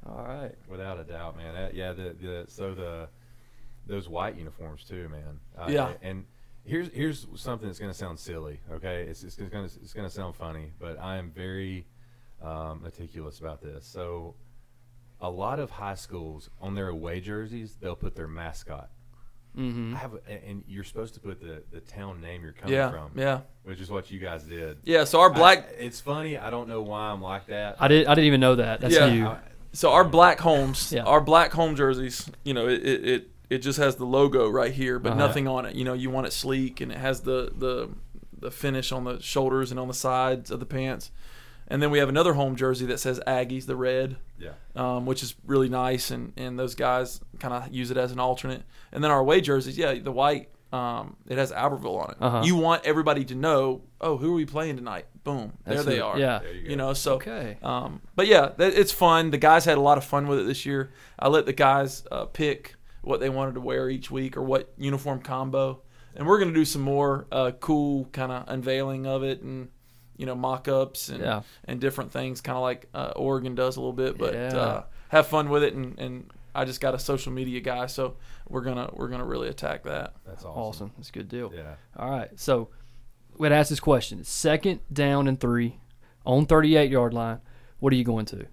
All 0.05 0.23
right. 0.23 0.53
Without 0.69 0.99
a 0.99 1.03
doubt, 1.03 1.37
man. 1.37 1.55
That, 1.55 1.73
yeah, 1.73 1.93
the, 1.93 2.15
the 2.21 2.45
so 2.47 2.75
the 2.75 3.07
those 3.87 4.07
white 4.07 4.37
uniforms 4.37 4.83
too, 4.83 5.09
man. 5.09 5.39
Uh, 5.57 5.65
Yeah. 5.71 5.93
And 6.03 6.25
here's 6.65 6.89
here's 6.93 7.27
something 7.35 7.67
that's 7.67 7.79
going 7.79 7.91
to 7.91 7.97
sound 7.97 8.19
silly. 8.19 8.59
Okay, 8.71 9.03
it's 9.03 9.23
it's 9.23 9.35
going 9.35 9.67
to 9.67 9.75
it's 9.81 9.93
going 9.93 10.07
to 10.07 10.13
sound 10.13 10.35
funny, 10.35 10.71
but 10.79 10.99
I 10.99 11.17
am 11.17 11.31
very 11.31 11.85
um, 12.41 12.81
meticulous 12.83 13.39
about 13.39 13.61
this. 13.61 13.85
So, 13.85 14.35
a 15.21 15.29
lot 15.29 15.59
of 15.59 15.69
high 15.69 15.95
schools 15.95 16.49
on 16.59 16.75
their 16.75 16.89
away 16.89 17.19
jerseys, 17.21 17.77
they'll 17.79 17.95
put 17.95 18.15
their 18.15 18.27
mascot. 18.27 18.89
Mm-hmm. 19.57 19.93
I 19.93 19.97
have, 19.99 20.13
a, 20.27 20.45
and 20.47 20.63
you're 20.67 20.83
supposed 20.83 21.13
to 21.13 21.19
put 21.19 21.39
the, 21.39 21.61
the 21.71 21.79
town 21.79 22.19
name 22.21 22.41
you're 22.43 22.53
coming 22.53 22.73
Yeah. 22.73 22.89
from, 22.89 23.11
Yeah. 23.15 23.41
which 23.63 23.79
is 23.79 23.91
what 23.91 24.09
you 24.09 24.19
guys 24.19 24.43
did. 24.43 24.79
Yeah. 24.83 25.03
So 25.03 25.19
our 25.19 25.29
black, 25.29 25.59
I- 25.59 25.83
it's 25.83 26.01
funny. 26.01 26.39
I 26.39 26.49
don't 26.49 26.67
know 26.67 26.81
why 26.81 27.11
I'm 27.11 27.21
like 27.21 27.45
that. 27.47 27.75
I 27.79 27.87
did. 27.87 28.07
I 28.07 28.15
didn't 28.15 28.25
even 28.27 28.39
know 28.41 28.55
that. 28.55 28.81
That's 28.81 28.95
Yeah. 28.95 29.05
you. 29.05 29.27
I- 29.27 29.39
So 29.71 29.91
our 29.91 30.03
black 30.03 30.39
homes, 30.39 30.91
Yeah. 30.91 31.03
our 31.03 31.21
black 31.21 31.51
home 31.51 31.75
jerseys, 31.75 32.27
you 32.43 32.55
know, 32.55 32.67
it, 32.67 32.81
it, 32.83 33.05
it, 33.07 33.27
it 33.53 33.59
just 33.59 33.79
has 33.79 33.95
the 33.95 34.05
logo 34.05 34.49
right 34.49 34.73
here, 34.73 34.99
but 34.99 35.11
Uh-huh. 35.13 35.19
nothing 35.27 35.47
on 35.47 35.65
it. 35.65 35.75
You 35.75 35.83
know, 35.85 35.93
you 35.93 36.09
want 36.09 36.27
it 36.27 36.33
sleek 36.33 36.81
and 36.81 36.91
it 36.91 36.97
has 36.97 37.21
the, 37.21 37.51
the 37.55 37.89
the 38.39 38.51
finish 38.51 38.91
on 38.91 39.05
the 39.05 39.21
shoulders 39.21 39.71
and 39.71 39.79
on 39.79 39.87
the 39.87 39.93
sides 39.93 40.51
of 40.51 40.59
the 40.59 40.65
pants. 40.65 41.11
and 41.69 41.81
then 41.81 41.89
we 41.91 41.97
have 41.99 42.09
another 42.09 42.33
home 42.33 42.57
jersey 42.57 42.85
that 42.87 42.99
says 42.99 43.21
Aggies, 43.25 43.65
the 43.67 43.75
red, 43.77 44.17
Yeah. 44.37 44.51
um, 44.75 45.05
which 45.05 45.23
is 45.23 45.33
really 45.45 45.69
nice, 45.69 46.11
and 46.11 46.33
and 46.35 46.59
those 46.59 46.75
guys 46.75 47.21
kind 47.39 47.53
of 47.53 47.73
use 47.73 47.89
it 47.89 47.95
as 47.97 48.11
an 48.11 48.19
alternate. 48.19 48.63
And 48.91 49.01
then 49.01 49.11
our 49.11 49.19
away 49.19 49.39
jerseys, 49.39 49.77
yeah, 49.77 49.93
the 49.93 50.11
white, 50.11 50.49
um, 50.73 51.15
it 51.29 51.37
has 51.37 51.53
Albertville 51.53 51.99
on 52.03 52.09
it. 52.11 52.17
Uh-huh. 52.19 52.41
You 52.43 52.57
want 52.57 52.83
everybody 52.83 53.23
to 53.25 53.35
know, 53.35 53.81
oh, 54.01 54.17
who 54.17 54.31
are 54.33 54.35
we 54.35 54.45
playing 54.45 54.75
tonight? 54.75 55.05
Boom, 55.23 55.53
there 55.65 55.81
they 55.83 55.97
it. 55.99 56.01
are. 56.01 56.19
Yeah. 56.19 56.39
There 56.39 56.53
you 56.53 56.63
go. 56.63 56.69
You 56.71 56.75
know, 56.75 56.93
so 56.93 57.13
Okay. 57.15 57.57
um, 57.63 58.01
but 58.17 58.27
yeah, 58.27 58.49
it's 58.59 58.91
fun. 58.91 59.31
The 59.31 59.37
guys 59.37 59.63
had 59.63 59.77
a 59.77 59.81
lot 59.89 59.97
of 59.97 60.03
fun 60.03 60.27
with 60.27 60.39
it 60.39 60.45
this 60.47 60.65
year. 60.65 60.91
I 61.17 61.29
let 61.29 61.45
the 61.45 61.53
guys 61.53 62.03
uh, 62.11 62.25
pick 62.25 62.75
what 63.03 63.19
they 63.19 63.29
wanted 63.29 63.53
to 63.55 63.61
wear 63.61 63.89
each 63.89 64.09
week 64.09 64.35
or 64.37 64.41
what 64.41 64.73
uniform 64.77 65.21
combo, 65.21 65.81
and 66.15 66.25
we're 66.27 66.39
gonna 66.39 66.53
do 66.53 66.65
some 66.65 66.81
more 66.81 67.27
uh, 67.31 67.51
cool 67.59 68.05
kind 68.11 68.31
of 68.31 68.45
unveiling 68.47 69.05
of 69.05 69.23
it 69.23 69.41
and 69.41 69.69
you 70.17 70.25
know 70.25 70.35
mock-ups 70.35 71.09
and 71.09 71.21
Yeah. 71.21 71.41
and 71.65 71.79
different 71.79 72.11
things, 72.11 72.41
kind 72.41 72.55
of 72.55 72.61
like 72.63 72.87
uh, 72.93 73.13
Oregon 73.15 73.55
does 73.55 73.77
a 73.77 73.79
little 73.79 73.93
bit. 73.93 74.17
But 74.17 74.33
Yeah. 74.33 74.57
uh, 74.57 74.83
have 75.09 75.27
fun 75.27 75.49
with 75.49 75.63
it, 75.63 75.73
and, 75.75 75.97
and 75.99 76.31
I 76.55 76.65
just 76.65 76.81
got 76.81 76.93
a 76.95 76.99
social 76.99 77.31
media 77.31 77.59
guy, 77.61 77.85
so 77.87 78.15
we're 78.47 78.61
gonna 78.61 78.89
we're 78.93 79.09
gonna 79.09 79.25
really 79.25 79.49
attack 79.49 79.83
that. 79.83 80.13
That's 80.25 80.43
awesome. 80.45 80.61
Awesome. 80.61 80.91
That's 80.97 81.09
a 81.09 81.13
good 81.13 81.29
deal. 81.29 81.51
Yeah. 81.55 81.75
All 81.97 82.09
right. 82.09 82.29
So 82.39 82.69
we'd 83.37 83.51
ask 83.51 83.69
this 83.69 83.79
question. 83.79 84.23
Second 84.23 84.79
down 84.91 85.27
and 85.27 85.39
three 85.39 85.79
on 86.25 86.45
38 86.45 86.89
yard 86.91 87.13
line. 87.13 87.39
What 87.79 87.91
are 87.91 87.95
you 87.95 88.03
going 88.05 88.25
to? 88.27 88.45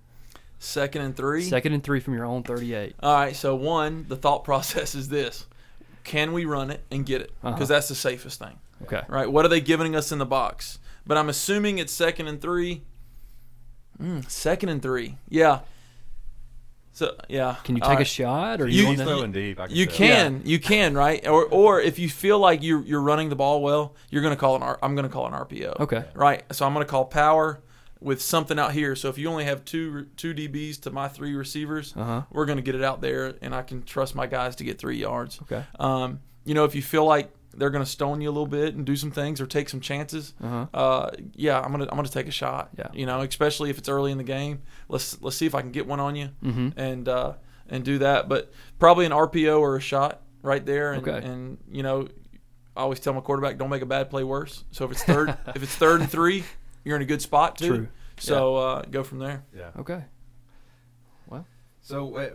Second 0.63 1.03
and 1.03 1.17
three. 1.17 1.43
Second 1.43 1.73
and 1.73 1.83
three 1.83 2.01
from 2.01 2.13
your 2.15 2.27
own 2.27 2.43
38. 2.43 2.95
All 3.03 3.15
right, 3.15 3.35
so 3.35 3.55
one, 3.57 4.05
the 4.09 4.17
thought 4.17 4.45
process 4.45 4.95
is 4.95 5.09
this: 5.09 5.47
Can 6.05 6.33
we 6.33 6.45
run 6.45 6.71
it 6.71 6.83
and 6.91 7.05
get 7.07 7.23
it? 7.23 7.33
Because 7.43 7.55
Uh-huh. 7.55 7.65
that's 7.67 7.89
the 7.89 7.95
safest 7.95 8.39
thing. 8.39 8.59
Okay. 8.83 9.01
right? 9.09 9.31
What 9.31 9.45
are 9.45 9.49
they 9.49 9.61
giving 9.61 9.97
us 9.97 10.13
in 10.13 10.19
the 10.19 10.27
box? 10.27 10.79
But 11.07 11.17
I'm 11.19 11.29
assuming 11.29 11.79
it's 11.79 11.93
second 11.93 12.29
and 12.29 12.41
three. 12.41 12.83
Mm, 14.01 14.31
second 14.31 14.69
and 14.71 14.81
three, 14.83 15.17
yeah. 15.29 15.61
So 16.93 17.15
yeah, 17.29 17.57
Can 17.65 17.77
you 17.77 17.83
All 17.83 17.91
take 17.91 18.01
a 18.01 18.05
shot 18.05 18.61
or 18.61 18.67
You- 18.67 18.81
you, 18.83 18.87
want 18.89 18.99
to? 18.99 19.05
throwing 19.05 19.33
deep. 19.33 19.61
I 19.61 19.67
can 19.69 19.77
You 19.77 19.87
tell. 19.87 19.95
can, 19.97 20.43
you 20.45 20.59
can, 20.59 20.95
right? 20.95 21.27
Or 21.27 21.45
or 21.47 21.81
if 21.81 21.99
you 21.99 22.09
feel 22.11 22.39
like 22.39 22.63
you're 22.63 22.83
you're 22.83 23.01
running 23.01 23.29
the 23.31 23.37
ball 23.37 23.63
well, 23.63 23.95
you're 24.11 24.23
gonna 24.23 24.37
call 24.37 24.57
an 24.57 24.63
R. 24.63 24.79
I'm 24.83 24.95
gonna 24.95 25.09
call 25.09 25.27
an 25.27 25.33
RPO. 25.33 25.81
Okay. 25.81 26.05
Right. 26.15 26.43
So 26.53 26.67
I'm 26.67 26.73
gonna 26.75 26.85
call 26.85 27.05
power 27.07 27.61
with 28.01 28.23
something 28.23 28.59
out 28.59 28.73
here. 28.73 28.97
So 28.97 29.09
if 29.09 29.19
you 29.19 29.29
only 29.29 29.45
have 29.45 29.65
two 29.65 30.07
two 30.17 30.33
DBs 30.35 30.81
to 30.83 30.91
my 30.91 31.09
three 31.09 31.35
receivers, 31.35 31.95
Uh-huh. 31.97 32.23
we're 32.31 32.47
gonna 32.47 32.63
get 32.63 32.75
it 32.75 32.83
out 32.83 33.01
there, 33.01 33.35
and 33.43 33.55
I 33.55 33.63
can 33.63 33.83
trust 33.83 34.15
my 34.15 34.27
guys 34.27 34.57
to 34.57 34.65
get 34.65 34.79
three 34.79 34.97
yards. 34.99 35.39
Okay. 35.43 35.65
Um, 35.79 36.21
you 36.45 36.55
know, 36.55 36.65
if 36.65 36.75
you 36.75 36.83
feel 36.83 37.05
like 37.05 37.33
they're 37.53 37.71
going 37.71 37.85
to 37.85 37.91
stone 37.91 38.21
you 38.21 38.29
a 38.29 38.31
little 38.31 38.47
bit 38.47 38.77
and 38.77 38.87
do 38.87 38.95
some 38.95 39.11
things 39.11 39.41
or 39.41 39.47
take 39.47 39.69
some 39.69 39.81
chances, 39.81 40.35
Uh-huh. 40.41 40.67
uh, 40.73 41.11
yeah, 41.35 41.61
I'm 41.61 41.73
gonna 41.73 41.85
I'm 41.91 41.97
gonna 41.97 42.09
take 42.09 42.29
a 42.29 42.31
shot. 42.33 42.71
Yeah. 42.79 42.87
You 42.95 43.07
know, 43.07 43.21
especially 43.23 43.71
if 43.71 43.77
it's 43.79 43.89
early 43.89 44.13
in 44.13 44.19
the 44.19 44.25
game. 44.25 44.63
Let's 44.89 45.21
let's 45.21 45.37
see 45.37 45.47
if 45.47 45.55
I 45.55 45.61
can 45.61 45.73
get 45.73 45.87
one 45.87 45.99
on 46.01 46.15
you 46.17 46.29
Mhm. 46.45 46.73
and 46.77 47.09
uh, 47.09 47.33
and 47.69 47.85
do 47.85 47.99
that. 47.99 48.29
But 48.29 48.53
probably 48.79 49.05
an 49.05 49.13
RPO 49.13 49.61
or 49.61 49.77
a 49.77 49.81
shot 49.81 50.23
right 50.43 50.65
there. 50.65 50.93
And, 50.93 51.07
Okay. 51.07 51.27
and 51.27 51.59
you 51.71 51.83
know, 51.83 52.07
I 52.77 52.83
always 52.83 53.01
tell 53.01 53.13
my 53.13 53.21
quarterback, 53.21 53.59
don't 53.59 53.69
make 53.69 53.83
a 53.83 53.87
bad 53.87 54.11
play 54.11 54.23
worse. 54.25 54.65
So 54.71 54.85
if 54.85 54.93
it's 54.93 55.03
third 55.03 55.37
if 55.55 55.63
it's 55.63 55.75
third 55.75 56.01
and 56.03 56.11
three, 56.11 56.45
you're 56.85 56.97
in 56.97 57.03
a 57.03 57.07
good 57.07 57.23
spot 57.23 57.59
too. 57.59 57.69
True. 57.69 57.89
So 58.19 58.57
uh, 58.57 58.83
go 58.83 59.03
from 59.03 59.19
there. 59.19 59.45
Yeah. 59.57 59.71
Okay. 59.79 60.05
Well. 61.27 61.47
So, 61.81 62.17
uh, 62.17 62.31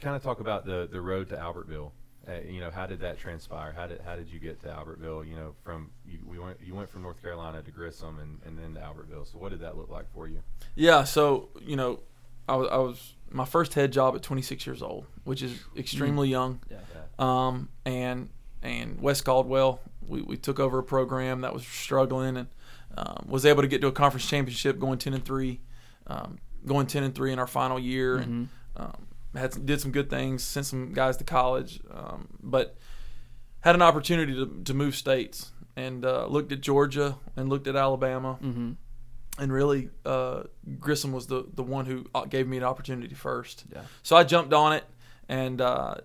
kind 0.00 0.16
of 0.16 0.22
talk 0.22 0.40
about 0.40 0.64
the 0.64 0.88
the 0.90 1.00
road 1.00 1.28
to 1.30 1.36
Albertville. 1.36 1.92
Uh, 2.26 2.40
you 2.48 2.60
know, 2.60 2.70
how 2.70 2.86
did 2.86 3.00
that 3.00 3.18
transpire? 3.18 3.72
How 3.76 3.86
did 3.86 4.00
how 4.00 4.16
did 4.16 4.30
you 4.30 4.38
get 4.38 4.60
to 4.62 4.68
Albertville? 4.68 5.28
You 5.28 5.36
know, 5.36 5.54
from 5.62 5.90
you, 6.06 6.18
we 6.26 6.38
went 6.38 6.58
you 6.64 6.74
went 6.74 6.88
from 6.88 7.02
North 7.02 7.20
Carolina 7.20 7.62
to 7.62 7.70
Grissom 7.70 8.18
and, 8.18 8.40
and 8.46 8.58
then 8.58 8.74
to 8.74 8.80
Albertville. 8.80 9.30
So, 9.30 9.38
what 9.38 9.50
did 9.50 9.60
that 9.60 9.76
look 9.76 9.90
like 9.90 10.10
for 10.14 10.26
you? 10.26 10.40
Yeah, 10.74 11.04
so 11.04 11.50
you 11.60 11.76
know, 11.76 12.00
I 12.48 12.56
was, 12.56 12.68
I 12.70 12.76
was 12.78 13.14
my 13.30 13.44
first 13.44 13.74
head 13.74 13.92
job 13.92 14.14
at 14.14 14.22
26 14.22 14.66
years 14.66 14.82
old, 14.82 15.06
which 15.24 15.42
is 15.42 15.58
extremely 15.76 16.28
young. 16.28 16.60
Yeah. 16.70 16.78
Um, 17.18 17.68
and 17.84 18.30
and 18.62 19.00
Wes 19.00 19.20
Caldwell, 19.20 19.80
we, 20.06 20.22
we 20.22 20.36
took 20.38 20.58
over 20.58 20.78
a 20.78 20.82
program 20.82 21.42
that 21.42 21.52
was 21.52 21.66
struggling 21.66 22.38
and 22.38 22.48
um, 22.96 23.26
was 23.28 23.44
able 23.46 23.62
to 23.62 23.68
get 23.68 23.80
to 23.80 23.86
a 23.88 23.92
conference 23.92 24.26
championship, 24.28 24.78
going 24.78 24.98
10 24.98 25.14
and 25.14 25.24
three, 25.24 25.60
um, 26.06 26.38
going 26.66 26.86
10 26.86 27.02
and 27.02 27.14
three 27.14 27.32
in 27.32 27.38
our 27.38 27.46
final 27.46 27.78
year, 27.78 28.16
and 28.16 28.48
um, 28.76 29.06
had 29.34 29.52
some, 29.52 29.66
did 29.66 29.80
some 29.80 29.90
good 29.92 30.08
things, 30.10 30.42
sent 30.42 30.66
some 30.66 30.92
guys 30.92 31.16
to 31.16 31.24
college, 31.24 31.80
um, 31.92 32.28
but 32.42 32.76
had 33.60 33.74
an 33.74 33.82
opportunity 33.82 34.32
to, 34.34 34.62
to 34.64 34.74
move 34.74 34.94
states 34.94 35.50
and 35.76 36.04
uh, 36.04 36.26
looked 36.26 36.52
at 36.52 36.60
Georgia 36.60 37.16
and 37.36 37.48
looked 37.48 37.66
at 37.66 37.74
Alabama 37.76 38.38
Mm-hmm. 38.42 38.72
and 39.38 39.52
really 39.52 39.90
uh, 40.06 40.44
Grissom 40.78 41.10
was 41.12 41.26
the 41.26 41.46
the 41.52 41.62
one 41.64 41.86
who 41.86 42.06
uh, 42.14 42.26
gave 42.26 42.46
me 42.46 42.56
an 42.58 42.62
opportunity 42.62 43.14
first. 43.14 43.64
Yeah. 43.72 43.80
So 44.04 44.14
I 44.16 44.22
jumped 44.22 44.52
on 44.52 44.72
it 44.74 44.84
and 45.28 45.60
uh, 45.60 45.96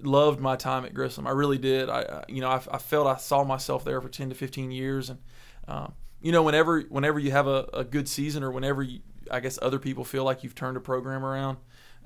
loved 0.00 0.40
my 0.40 0.56
time 0.56 0.84
at 0.84 0.94
Grissom. 0.94 1.26
I 1.26 1.30
really 1.30 1.58
did. 1.58 1.88
I, 1.88 2.00
I 2.00 2.24
you 2.28 2.40
know 2.40 2.48
I, 2.48 2.60
I 2.72 2.78
felt 2.78 3.06
I 3.06 3.16
saw 3.18 3.44
myself 3.44 3.84
there 3.84 4.00
for 4.00 4.08
ten 4.08 4.28
to 4.30 4.34
fifteen 4.34 4.70
years, 4.72 5.10
and 5.10 5.18
um, 5.68 5.92
you 6.20 6.32
know 6.32 6.42
whenever 6.42 6.80
whenever 6.82 7.18
you 7.18 7.30
have 7.30 7.46
a, 7.46 7.68
a 7.72 7.84
good 7.84 8.08
season 8.08 8.42
or 8.42 8.50
whenever 8.50 8.82
you, 8.82 9.00
I 9.30 9.40
guess 9.40 9.58
other 9.62 9.78
people 9.78 10.04
feel 10.04 10.24
like 10.24 10.42
you've 10.42 10.54
turned 10.54 10.76
a 10.76 10.80
program 10.80 11.24
around. 11.24 11.58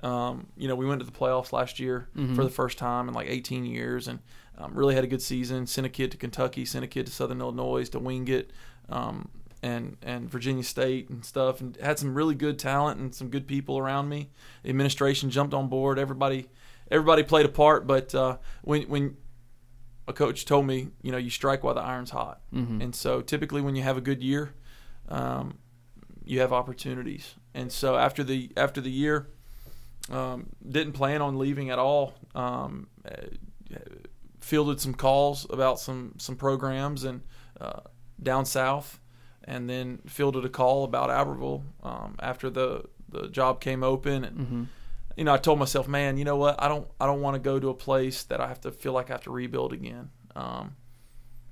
Um, 0.03 0.49
you 0.57 0.67
know, 0.69 0.75
we 0.75 0.87
went 0.87 1.01
to 1.01 1.07
the 1.07 1.13
playoffs 1.13 1.53
last 1.53 1.79
year 1.79 2.09
for 2.35 2.43
the 2.43 2.51
first 2.51 2.77
time 2.77 3.09
in 3.09 3.15
like 3.15 3.29
18 3.29 3.65
years, 3.65 4.09
and 4.09 4.19
um, 4.59 4.75
really 4.75 4.95
had 4.95 5.05
a 5.05 5.07
good 5.07 5.23
season. 5.23 5.67
Sent 5.67 5.87
a 5.87 5.91
kid 5.91 6.11
to 6.11 6.17
Kentucky, 6.17 6.65
sent 6.65 6.85
a 6.85 6.89
kid 6.89 7.07
to 7.07 7.13
Southern 7.13 7.41
Illinois 7.41 7.89
to 7.91 7.99
Wingate, 7.99 8.51
um, 8.89 9.29
and 9.63 9.97
and 10.03 10.29
Virginia 10.29 10.65
State 10.65 11.09
and 11.09 11.25
stuff, 11.25 11.61
and 11.61 11.77
had 11.77 11.99
some 11.99 12.15
really 12.15 12.35
good 12.35 12.59
talent 12.59 12.99
and 13.01 13.15
some 13.15 13.29
good 13.29 13.47
people 13.47 13.79
around 13.79 14.09
me. 14.09 14.31
The 14.65 14.71
administration 14.71 15.31
jumped 15.31 15.55
on 15.55 15.69
board. 15.69 15.99
Everybody 15.99 16.49
everybody 16.91 17.23
played 17.23 17.47
a 17.47 17.51
part, 17.51 17.87
but 17.87 18.15
uh, 18.15 18.39
when 18.63 18.83
when 18.83 19.17
a 20.09 20.13
coach 20.13 20.45
told 20.45 20.67
me, 20.67 20.89
you 21.03 21.13
know, 21.13 21.19
you 21.19 21.31
strike 21.31 21.63
while 21.63 21.75
the 21.75 21.81
iron's 21.81 22.11
hot, 22.11 22.41
and 22.83 22.95
so 22.95 23.21
typically 23.23 23.61
when 23.63 23.77
you 23.77 23.83
have 23.83 23.97
a 23.97 24.01
good 24.01 24.23
year, 24.23 24.53
um, 25.09 25.59
you 26.25 26.41
have 26.41 26.53
opportunities. 26.53 27.35
And 27.55 27.71
so 27.71 27.97
after 27.97 28.25
the 28.25 28.51
after 28.57 28.81
the 28.81 28.91
year, 28.91 29.29
um, 30.11 30.47
didn't 30.69 30.93
plan 30.93 31.23
on 31.23 31.39
leaving 31.39 31.71
at 31.71 31.79
all. 31.79 32.15
Um, 32.35 32.89
fielded 34.41 34.81
some 34.81 34.95
calls 34.95 35.47
about 35.51 35.79
some 35.79 36.15
some 36.19 36.37
programs 36.37 37.05
and 37.05 37.23
uh, 37.61 37.81
down 38.23 38.45
south, 38.45 39.01
and 39.45 39.69
then 39.69 39.99
fielded 40.07 40.45
a 40.45 40.49
call 40.49 40.85
about 40.85 41.11
Albertville 41.11 41.63
um, 41.83 42.17
after 42.21 42.51
the 42.51 42.85
the 43.09 43.29
job 43.29 43.61
came 43.61 43.83
open 43.83 44.25
and 44.25 44.69
you 45.17 45.25
know, 45.25 45.35
I 45.35 45.39
told 45.39 45.59
myself, 45.59 45.89
man, 45.89 46.17
you 46.17 46.25
know 46.25 46.37
what? 46.37 46.63
I 46.63 46.69
don't, 46.69 46.87
I 47.01 47.07
don't 47.07 47.21
want 47.21 47.35
to 47.35 47.41
go 47.41 47.59
to 47.61 47.69
a 47.69 47.75
place 47.75 48.25
that 48.25 48.41
I 48.41 48.49
have 48.49 48.61
to 48.63 48.71
feel 48.71 48.93
like 48.93 49.11
I 49.11 49.15
have 49.15 49.25
to 49.25 49.31
rebuild 49.31 49.73
again. 49.73 50.11
Um, 50.35 50.77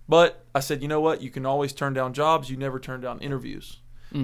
but 0.09 0.45
I 0.55 0.61
said, 0.61 0.83
you 0.83 0.89
know 0.89 1.01
what? 1.01 1.23
You 1.23 1.31
can 1.31 1.47
always 1.47 1.73
turn 1.73 1.93
down 1.93 2.13
jobs. 2.15 2.51
You 2.51 2.57
never 2.57 2.81
turn 2.81 3.01
down 3.01 3.21
interviews. 3.21 3.79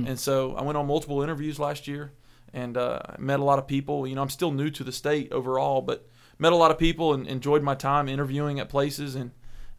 And 0.06 0.18
so 0.18 0.54
I 0.56 0.62
went 0.62 0.76
on 0.76 0.86
multiple 0.86 1.22
interviews 1.22 1.60
last 1.60 1.86
year 1.86 2.12
and 2.52 2.76
uh, 2.76 3.00
met 3.18 3.38
a 3.38 3.44
lot 3.44 3.58
of 3.60 3.68
people. 3.68 4.06
You 4.06 4.16
know, 4.16 4.22
I'm 4.22 4.30
still 4.30 4.50
new 4.50 4.68
to 4.70 4.82
the 4.82 4.90
state 4.90 5.30
overall, 5.30 5.82
but 5.82 6.08
met 6.38 6.52
a 6.52 6.56
lot 6.56 6.70
of 6.72 6.78
people 6.78 7.14
and 7.14 7.26
enjoyed 7.26 7.62
my 7.62 7.76
time 7.76 8.08
interviewing 8.08 8.58
at 8.58 8.68
places. 8.68 9.14
And 9.14 9.30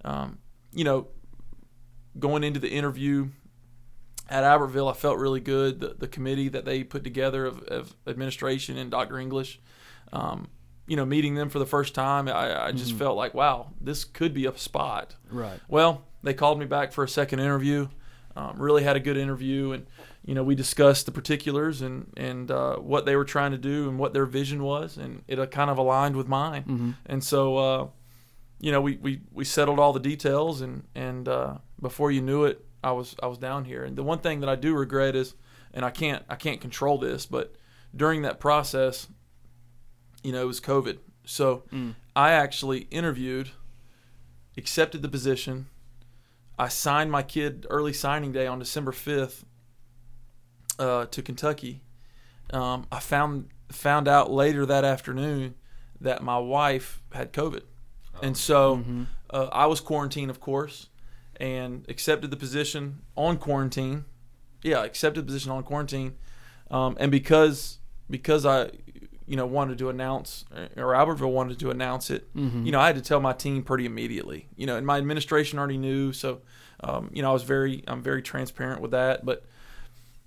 um, 0.06 0.38
you 0.72 0.86
know, 0.86 1.08
going 2.18 2.44
into 2.44 2.60
the 2.60 2.70
interview 2.70 3.30
at 4.30 4.44
Albertville, 4.44 4.90
I 4.90 4.94
felt 4.94 5.18
really 5.18 5.40
good. 5.40 5.80
The, 5.80 5.96
the 5.98 6.08
committee 6.08 6.50
that 6.50 6.66
they 6.66 6.84
put 6.84 7.04
together 7.04 7.46
of, 7.46 7.64
of 7.64 7.96
administration 8.06 8.78
and 8.78 8.92
Dr. 8.92 9.18
English, 9.20 9.60
um, 10.12 10.50
you 10.88 10.96
know, 10.96 11.06
meeting 11.06 11.36
them 11.36 11.50
for 11.50 11.60
the 11.60 11.66
first 11.66 11.94
time, 11.94 12.28
I, 12.28 12.68
I 12.68 12.72
just 12.72 12.94
felt 12.94 13.18
like, 13.18 13.34
wow, 13.34 13.72
this 13.82 14.04
could 14.04 14.34
be 14.34 14.46
a 14.46 14.58
spot. 14.58 15.16
Right. 15.30 15.60
Well, 15.68 16.06
they 16.24 16.34
called 16.34 16.60
me 16.60 16.66
back 16.66 16.92
for 16.92 17.04
a 17.04 17.10
second 17.10 17.40
interview. 17.40 17.90
Um, 18.36 18.62
really 18.62 18.84
had 18.84 18.96
a 18.96 19.00
good 19.00 19.18
interview, 19.18 19.72
and 19.72 19.88
you 20.24 20.36
know, 20.36 20.44
we 20.44 20.54
discussed 20.54 21.08
the 21.08 21.12
particulars 21.12 21.82
and 21.82 22.14
and 22.16 22.52
uh, 22.52 22.76
what 22.76 23.06
they 23.08 23.16
were 23.16 23.26
trying 23.26 23.52
to 23.52 23.58
do 23.58 23.90
and 23.90 23.98
what 23.98 24.14
their 24.14 24.28
vision 24.28 24.62
was, 24.62 24.96
and 24.96 25.24
it 25.28 25.40
uh, 25.40 25.48
kind 25.48 25.72
of 25.72 25.80
aligned 25.80 26.16
with 26.16 26.28
mine. 26.28 26.96
And 27.08 27.24
so, 27.24 27.58
uh, 27.58 27.88
you 28.60 28.72
know, 28.72 28.80
we, 28.80 28.98
we, 28.98 29.22
we 29.32 29.44
settled 29.44 29.80
all 29.80 29.92
the 29.92 30.00
details, 30.00 30.62
and 30.62 30.84
and 30.94 31.28
uh, 31.28 31.58
before 31.82 32.12
you 32.12 32.22
knew 32.22 32.44
it, 32.44 32.64
I 32.84 32.92
was 32.92 33.16
I 33.22 33.28
was 33.28 33.38
down 33.38 33.66
here. 33.66 33.84
And 33.84 33.96
the 33.96 34.04
one 34.04 34.20
thing 34.20 34.40
that 34.42 34.50
I 34.50 34.56
do 34.56 34.76
regret 34.76 35.16
is, 35.16 35.36
and 35.74 35.84
I 35.84 35.90
can't 35.90 36.24
I 36.30 36.36
can't 36.36 36.62
control 36.62 36.98
this, 36.98 37.26
but 37.26 37.56
during 37.96 38.22
that 38.24 38.40
process, 38.40 39.08
you 40.24 40.32
know, 40.32 40.42
it 40.42 40.48
was 40.48 40.62
COVID. 40.62 41.00
So 41.26 41.64
I 42.16 42.32
actually 42.32 42.88
interviewed, 42.92 43.50
accepted 44.58 45.02
the 45.02 45.10
position. 45.10 45.68
I 46.58 46.70
signed 46.70 47.12
my 47.12 47.22
kid 47.22 47.68
early 47.70 47.94
signing 47.94 48.32
day 48.32 48.48
on 48.48 48.60
December 48.60 48.92
fifth 48.92 49.46
uh, 50.80 51.06
to 51.08 51.22
Kentucky. 51.22 51.82
Um, 52.54 52.88
I 52.92 53.00
found 53.00 53.50
found 53.72 54.08
out 54.08 54.32
later 54.32 54.66
that 54.66 54.86
afternoon 54.86 55.56
that 56.00 56.24
my 56.24 56.38
wife 56.38 57.02
had 57.12 57.34
COVID, 57.34 57.64
and 58.22 58.38
so 58.38 58.84
uh, 59.30 59.50
I 59.52 59.66
was 59.66 59.82
quarantined, 59.82 60.32
of 60.32 60.40
course, 60.40 60.88
and 61.40 61.86
accepted 61.90 62.32
the 62.32 62.38
position 62.38 63.00
on 63.16 63.38
quarantine. 63.38 64.06
yeah, 64.64 64.84
accepted 64.84 65.22
the 65.22 65.26
position 65.28 65.52
on 65.52 65.64
quarantine, 65.64 66.16
um, 66.72 66.98
and 67.00 67.12
because 67.12 67.78
because 68.10 68.46
I, 68.46 68.72
you 69.26 69.36
know, 69.36 69.46
wanted 69.46 69.78
to 69.80 69.90
announce 69.90 70.46
or 70.76 70.94
Albertville 70.94 71.32
wanted 71.32 71.60
to 71.60 71.70
announce 71.70 72.10
it, 72.10 72.28
you 72.34 72.72
know, 72.72 72.80
I 72.80 72.88
had 72.88 72.96
to 72.96 73.02
tell 73.02 73.20
my 73.20 73.34
team 73.34 73.64
pretty 73.64 73.86
immediately. 73.86 74.48
You 74.56 74.66
know, 74.66 74.76
and 74.78 74.86
my 74.88 74.98
administration 74.98 75.60
already 75.60 75.78
knew, 75.78 76.14
so 76.14 76.42
um, 76.82 77.10
you 77.14 77.22
know, 77.22 77.30
I 77.30 77.34
was 77.34 77.44
very 77.44 77.84
I'm 77.88 78.02
very 78.02 78.22
transparent 78.22 78.82
with 78.82 78.92
that, 78.92 79.26
but. 79.26 79.44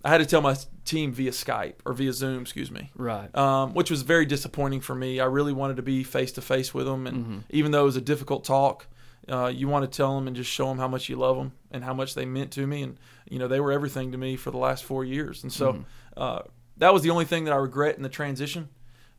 I 0.02 0.08
had 0.08 0.16
to 0.22 0.24
tell 0.24 0.40
my 0.40 0.56
team 0.86 1.12
via 1.12 1.30
Skype 1.30 1.74
or 1.84 1.92
via 1.92 2.14
Zoom, 2.14 2.40
excuse 2.40 2.70
me 2.70 2.88
Right. 2.96 3.28
um, 3.36 3.74
which 3.74 3.90
was 3.90 4.00
very 4.00 4.24
disappointing 4.24 4.80
for 4.80 4.94
me. 4.94 5.20
I 5.20 5.26
really 5.26 5.52
wanted 5.52 5.76
to 5.76 5.82
be 5.82 6.04
face 6.04 6.32
to 6.32 6.40
face 6.40 6.72
with 6.72 6.86
them, 6.86 7.06
and 7.06 7.44
even 7.50 7.70
though 7.72 7.82
it 7.82 7.84
was 7.84 7.96
a 7.96 8.00
difficult 8.00 8.42
talk, 8.42 8.86
uh, 9.28 9.52
you 9.54 9.68
want 9.68 9.90
to 9.90 9.96
tell 9.96 10.14
them 10.14 10.26
and 10.26 10.36
just 10.36 10.50
show 10.50 10.66
them 10.68 10.78
how 10.78 10.88
much 10.88 11.08
you 11.08 11.16
love 11.16 11.36
them 11.36 11.52
and 11.70 11.84
how 11.84 11.94
much 11.94 12.14
they 12.14 12.24
meant 12.24 12.50
to 12.52 12.66
me, 12.66 12.82
and 12.82 12.98
you 13.28 13.38
know 13.38 13.48
they 13.48 13.60
were 13.60 13.72
everything 13.72 14.12
to 14.12 14.18
me 14.18 14.36
for 14.36 14.50
the 14.50 14.58
last 14.58 14.84
four 14.84 15.04
years, 15.04 15.42
and 15.42 15.52
so 15.52 15.84
uh, 16.16 16.42
that 16.78 16.92
was 16.92 17.02
the 17.02 17.10
only 17.10 17.24
thing 17.24 17.44
that 17.44 17.52
I 17.52 17.56
regret 17.56 17.96
in 17.96 18.02
the 18.02 18.08
transition. 18.08 18.68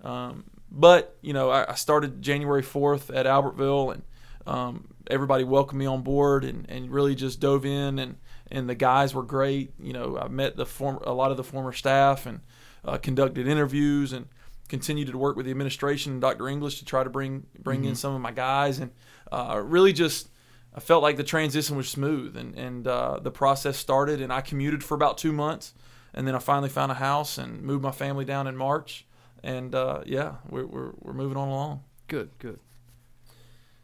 Um, 0.04 0.46
but 0.72 1.18
you 1.22 1.34
know, 1.34 1.50
I, 1.50 1.72
I 1.72 1.76
started 1.76 2.22
January 2.22 2.64
fourth 2.64 3.10
at 3.10 3.26
Albertville, 3.26 3.94
and 3.94 4.04
um, 4.48 4.88
everybody 5.08 5.44
welcomed 5.44 5.80
me 5.80 5.86
on 5.86 6.02
board, 6.02 6.44
and, 6.44 6.70
and 6.70 6.92
really 6.92 7.16
just 7.16 7.40
dove 7.40 7.66
in, 7.66 8.00
and 8.00 8.18
and 8.50 8.70
the 8.70 8.76
guys 8.76 9.14
were 9.14 9.24
great. 9.24 9.74
You 9.80 9.94
know, 9.94 10.18
I 10.18 10.28
met 10.28 10.56
the 10.56 10.66
former 10.66 11.02
a 11.04 11.14
lot 11.14 11.32
of 11.32 11.38
the 11.38 11.44
former 11.44 11.74
staff, 11.74 12.26
and 12.26 12.42
uh, 12.84 12.98
conducted 12.98 13.48
interviews, 13.48 14.14
and 14.14 14.28
continued 14.72 15.12
to 15.12 15.18
work 15.18 15.36
with 15.36 15.46
the 15.46 15.52
administration 15.52 16.14
and 16.14 16.22
Dr. 16.22 16.48
English 16.48 16.80
to 16.80 16.86
try 16.86 17.04
to 17.04 17.10
bring 17.10 17.46
bring 17.60 17.84
in 17.84 17.94
some 17.94 18.16
of 18.16 18.22
my 18.22 18.32
guys, 18.32 18.80
and 18.80 18.90
uh, 19.32 19.62
really 19.64 19.94
just. 19.94 20.30
I 20.74 20.80
felt 20.80 21.04
like 21.04 21.18
the 21.18 21.24
transition 21.24 21.76
was 21.76 21.90
smooth, 21.90 22.38
and 22.38 22.56
and 22.56 22.88
uh, 22.88 23.20
the 23.22 23.30
process 23.30 23.78
started, 23.78 24.22
and 24.22 24.32
I 24.32 24.40
commuted 24.40 24.86
for 24.86 24.96
about 24.96 25.18
two 25.18 25.34
months, 25.34 25.74
and 26.14 26.26
then 26.26 26.34
I 26.34 26.40
finally 26.40 26.70
found 26.70 26.94
a 26.94 26.96
house 26.96 27.38
and 27.38 27.62
moved 27.62 27.84
my 27.84 27.92
family 27.92 28.24
down 28.24 28.48
in 28.48 28.56
March, 28.56 29.06
and 29.44 29.76
uh, 29.76 30.02
yeah, 30.06 30.36
we're, 30.50 30.66
we're 30.66 30.92
we're 31.02 31.14
moving 31.14 31.38
on 31.38 31.50
along. 31.50 31.84
Good. 32.08 32.30
Good. 32.40 32.60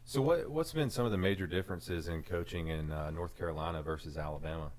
So 0.06 0.22
what 0.22 0.50
what's 0.50 0.72
been 0.72 0.88
some 0.88 1.04
of 1.04 1.12
the 1.12 1.18
major 1.18 1.46
differences 1.46 2.08
in 2.08 2.22
coaching 2.22 2.68
in 2.68 2.90
uh, 2.90 3.10
North 3.10 3.36
Carolina 3.36 3.82
versus 3.82 4.16
Alabama? 4.16 4.72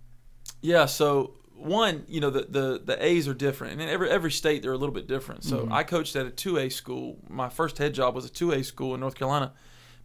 Yeah, 0.62 0.88
so 0.88 1.36
one, 1.60 2.05
you 2.07 2.22
know, 2.22 2.30
the 2.30 2.41
the, 2.49 2.82
the 2.84 3.05
A's 3.05 3.28
are 3.28 3.34
different, 3.34 3.74
and 3.74 3.82
in 3.82 3.89
every 3.89 4.10
every 4.10 4.32
state 4.32 4.62
they're 4.62 4.72
a 4.74 4.78
little 4.78 4.95
bit 4.95 5.07
different. 5.07 5.43
So 5.43 5.68
I 5.70 5.84
coached 5.84 6.16
at 6.16 6.26
a 6.26 6.30
two 6.30 6.57
A 6.57 6.70
school. 6.70 7.18
My 7.28 7.49
first 7.49 7.78
head 7.78 7.93
job 7.93 8.16
was 8.16 8.26
a 8.26 8.30
two 8.30 8.51
A 8.51 8.64
school 8.64 8.93
in 8.93 9.01
North 9.01 9.16
Carolina, 9.16 9.53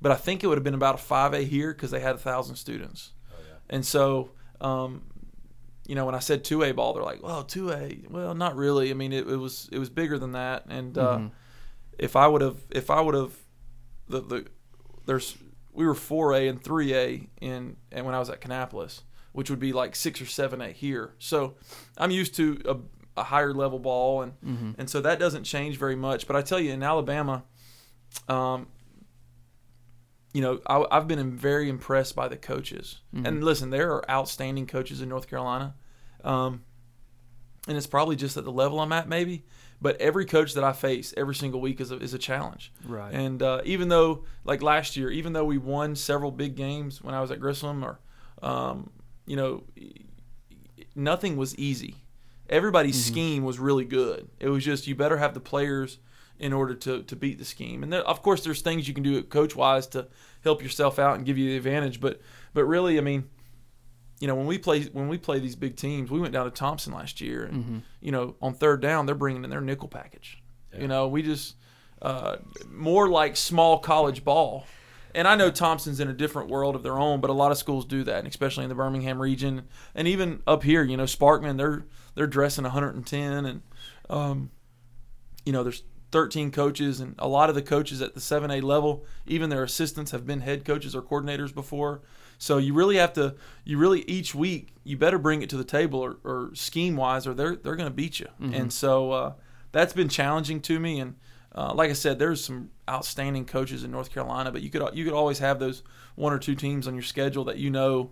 but 0.01 0.13
I 0.13 0.17
think 0.17 0.43
it 0.43 0.49
would 0.49 0.59
have 0.59 0.65
been 0.65 0.75
about 0.75 0.97
a 0.97 0.99
five 0.99 1.33
A 1.33 1.43
here 1.43 1.73
because 1.73 1.91
they 1.91 2.01
had 2.01 2.17
a 2.17 2.19
thousand 2.19 2.57
students. 2.57 3.13
Oh, 3.31 3.37
yeah. 3.49 3.57
And 3.71 3.87
so, 3.87 4.33
um, 4.61 5.03
you 5.87 5.95
know, 5.95 6.07
when 6.07 6.15
I 6.15 6.19
said 6.19 6.45
two 6.45 6.63
A 6.63 6.73
ball, 6.73 6.93
they're 6.95 7.03
like, 7.03 7.23
"Well, 7.23 7.45
two 7.45 7.71
A." 7.71 8.01
Well, 8.11 8.35
not 8.35 8.57
really. 8.57 8.91
I 8.91 8.95
mean, 8.95 9.13
it, 9.13 9.29
it 9.29 9.37
was 9.37 9.69
it 9.71 9.79
was 9.79 9.91
bigger 9.91 10.19
than 10.19 10.33
that. 10.33 10.67
And 10.69 10.99
uh, 10.99 11.21
if 11.99 12.17
I 12.17 12.27
would 12.27 12.43
have, 12.43 12.57
if 12.71 12.91
I 12.91 13.01
would 13.01 13.15
have, 13.15 13.33
the 14.09 14.21
the 14.21 14.47
there's 15.07 15.37
we 15.73 15.87
were 15.87 15.95
four 15.95 16.33
A 16.33 16.49
and 16.49 16.63
three 16.63 16.95
A 16.95 17.29
in 17.41 17.77
and 17.93 18.07
when 18.07 18.15
I 18.15 18.19
was 18.19 18.31
at 18.31 18.41
Kannapolis, 18.41 19.03
which 19.35 19.51
would 19.51 19.59
be 19.59 19.73
like 19.73 19.97
six 19.97 20.21
or 20.21 20.27
seven 20.27 20.61
A 20.61 20.69
here. 20.69 21.13
So 21.19 21.57
I'm 21.99 22.13
used 22.13 22.37
to 22.37 22.61
a, 22.65 23.21
a 23.21 23.25
higher 23.25 23.53
level 23.53 23.81
ball, 23.81 24.23
and 24.23 24.33
and 24.79 24.89
so 24.89 25.01
that 25.01 25.19
doesn't 25.19 25.45
change 25.45 25.77
very 25.77 25.97
much. 25.97 26.27
But 26.27 26.37
I 26.37 26.43
tell 26.43 26.61
you, 26.61 26.73
in 26.73 26.83
Alabama, 26.83 27.43
um, 28.29 28.69
you 30.33 30.41
know, 30.41 30.61
I, 30.67 30.85
I've 30.91 31.09
been 31.09 31.37
very 31.37 31.69
impressed 31.69 32.15
by 32.15 32.29
the 32.29 32.37
coaches. 32.37 33.01
And 33.27 33.45
listen, 33.45 33.71
there 33.71 33.93
are 33.93 34.09
outstanding 34.09 34.67
coaches 34.69 35.01
in 35.01 35.09
North 35.09 35.29
Carolina, 35.29 35.75
um, 36.23 36.63
and 37.67 37.77
it's 37.77 37.89
probably 37.89 38.15
just 38.15 38.37
at 38.37 38.45
the 38.45 38.53
level 38.53 38.79
I'm 38.79 38.93
at, 38.93 39.09
maybe. 39.09 39.45
But 39.81 40.01
every 40.01 40.27
coach 40.27 40.55
that 40.55 40.63
I 40.63 40.73
face 40.73 41.13
every 41.17 41.35
single 41.35 41.61
week 41.61 41.81
is 41.81 41.91
a, 41.91 41.97
is 41.97 42.15
a 42.15 42.19
challenge. 42.19 42.73
Right. 42.87 43.13
And 43.13 43.43
uh, 43.43 43.63
even 43.65 43.89
though, 43.89 44.25
like 44.45 44.63
last 44.63 44.97
year, 44.97 45.11
even 45.11 45.33
though 45.33 45.45
we 45.45 45.59
won 45.59 45.97
several 45.97 46.31
big 46.31 46.55
games 46.55 47.03
when 47.03 47.15
I 47.15 47.21
was 47.21 47.31
at 47.33 47.41
Grissom, 47.41 47.85
or 47.85 47.99
um, 48.41 48.91
you 49.27 49.37
know, 49.37 49.65
nothing 50.95 51.37
was 51.37 51.57
easy. 51.57 51.97
Everybody's 52.49 53.03
scheme 53.03 53.43
was 53.45 53.59
really 53.59 53.85
good. 53.85 54.29
It 54.39 54.49
was 54.49 54.65
just 54.65 54.87
you 54.87 54.95
better 54.95 55.17
have 55.17 55.35
the 55.35 55.41
players 55.41 55.99
in 56.39 56.53
order 56.53 56.75
to 56.75 57.03
to 57.05 57.17
beat 57.17 57.39
the 57.39 57.45
scheme. 57.45 57.83
And 57.83 57.93
there, 57.93 58.03
of 58.03 58.23
course, 58.23 58.45
there's 58.45 58.61
things 58.61 58.87
you 58.87 58.95
can 58.95 59.03
do 59.03 59.23
coach 59.23 59.57
wise 59.57 59.87
to 59.89 60.09
help 60.43 60.63
yourself 60.63 60.99
out 60.99 61.17
and 61.17 61.25
give 61.25 61.39
you 61.39 61.51
the 61.51 61.57
advantage. 61.57 62.01
But 62.01 62.21
but 62.53 62.65
really, 62.65 62.99
I 62.99 63.01
mean, 63.01 63.29
you 64.21 64.29
know, 64.29 64.35
when 64.35 64.47
we 64.47 64.59
play 64.59 64.83
when 64.85 65.09
we 65.09 65.19
play 65.19 65.39
these 65.39 65.57
big 65.57 65.77
teams, 65.77 66.11
we 66.11 66.21
went 66.21 66.33
down 66.33 66.45
to 66.45 66.51
Thompson 66.51 66.93
last 66.93 67.21
year, 67.21 67.45
and 67.45 67.83
you 68.01 68.13
know, 68.13 68.37
on 68.43 68.55
third 68.55 68.83
down, 68.83 69.07
they're 69.07 69.15
bringing 69.15 69.45
in 69.45 69.51
their 69.51 69.61
nickel 69.61 69.89
package. 69.89 70.43
You 70.79 70.89
know, 70.89 71.09
we 71.09 71.23
just 71.23 71.55
uh, 72.03 72.37
more 72.69 73.09
like 73.09 73.37
small 73.37 73.79
college 73.79 74.25
ball. 74.25 74.67
And 75.15 75.29
I 75.29 75.37
know 75.37 75.51
Thompson's 75.51 76.01
in 76.01 76.09
a 76.09 76.13
different 76.13 76.51
world 76.51 76.75
of 76.75 76.83
their 76.83 76.99
own, 76.99 77.21
but 77.21 77.31
a 77.31 77.35
lot 77.35 77.53
of 77.53 77.59
schools 77.59 77.85
do 77.85 78.03
that, 78.05 78.19
and 78.19 78.29
especially 78.29 78.65
in 78.65 78.69
the 78.69 78.75
Birmingham 78.75 79.21
region, 79.21 79.69
and 79.95 80.09
even 80.09 80.43
up 80.47 80.63
here. 80.63 80.83
You 80.83 80.97
know, 80.97 81.05
Sparkman, 81.05 81.57
they're 81.57 81.85
they're 82.15 82.27
dressing 82.27 82.65
110, 82.65 83.45
and 83.45 83.63
um, 84.11 84.51
you 85.45 85.53
know, 85.53 85.63
there's 85.63 85.85
13 86.11 86.51
coaches, 86.51 87.01
and 87.01 87.15
a 87.19 87.29
lot 87.29 87.49
of 87.49 87.55
the 87.55 87.63
coaches 87.63 88.01
at 88.01 88.15
the 88.15 88.21
7A 88.21 88.63
level, 88.63 89.05
even 89.27 89.51
their 89.51 89.65
assistants, 89.65 90.13
have 90.13 90.25
been 90.25 90.41
head 90.41 90.65
coaches 90.65 90.95
or 90.95 91.03
coordinators 91.03 91.53
before. 91.53 92.03
So 92.39 92.59
you 92.59 92.73
really 92.75 92.97
have 92.97 93.13
to, 93.15 93.35
you 93.65 93.79
really 93.79 94.03
each 94.03 94.35
week, 94.35 94.75
you 94.85 94.97
better 94.97 95.19
bring 95.19 95.43
it 95.43 95.51
to 95.51 95.57
the 95.57 95.65
table, 95.65 96.01
or, 96.01 96.19
or 96.25 96.51
scheme 96.55 96.97
wise, 96.97 97.27
or 97.27 97.35
they're 97.35 97.57
they're 97.57 97.77
going 97.77 97.89
to 97.89 97.95
beat 97.95 98.21
you. 98.21 98.29
And 98.55 98.73
so 98.73 99.13
uh, 99.13 99.33
that's 99.73 99.93
been 99.93 100.09
challenging 100.09 100.61
to 100.63 100.79
me. 100.79 101.01
And 101.01 101.17
uh, 101.55 101.73
like 101.75 101.91
I 101.91 101.95
said, 101.95 102.19
there's 102.19 102.45
some 102.45 102.71
outstanding 102.89 103.45
coaches 103.45 103.85
in 103.85 103.91
North 103.91 104.13
Carolina, 104.13 104.51
but 104.51 104.63
you 104.63 104.71
could 104.71 104.83
you 104.95 105.05
could 105.05 105.13
always 105.13 105.39
have 105.39 105.59
those 105.59 105.83
one 106.17 106.33
or 106.33 106.39
two 106.39 106.55
teams 106.55 106.89
on 106.89 106.95
your 106.95 107.03
schedule 107.03 107.45
that 107.45 107.59
you 107.59 107.71
know 107.71 108.11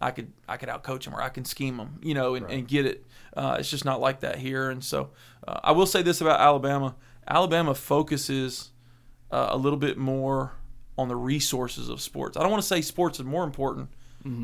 I 0.00 0.10
could 0.10 0.32
I 0.48 0.56
could 0.56 0.68
outcoach 0.68 1.04
them 1.04 1.14
or 1.14 1.22
I 1.22 1.30
can 1.30 1.44
scheme 1.44 1.76
them, 1.76 1.98
you 2.02 2.14
know, 2.14 2.34
and, 2.34 2.50
and 2.50 2.68
get 2.68 2.86
it. 2.86 3.06
Uh, 3.36 3.56
it's 3.58 3.70
just 3.70 3.84
not 3.84 4.00
like 4.00 4.20
that 4.20 4.36
here. 4.36 4.70
And 4.70 4.84
so 4.84 5.10
uh, 5.46 5.60
I 5.64 5.72
will 5.72 5.86
say 5.86 6.02
this 6.02 6.20
about 6.20 6.40
Alabama: 6.40 6.94
Alabama 7.26 7.74
focuses 7.74 8.70
uh, 9.30 9.48
a 9.50 9.56
little 9.56 9.78
bit 9.78 9.96
more 9.96 10.52
on 10.98 11.08
the 11.08 11.16
resources 11.16 11.88
of 11.88 12.00
sports. 12.00 12.36
I 12.36 12.42
don't 12.42 12.50
want 12.50 12.62
to 12.62 12.68
say 12.68 12.82
sports 12.82 13.18
is 13.18 13.24
more 13.24 13.44
important 13.44 13.88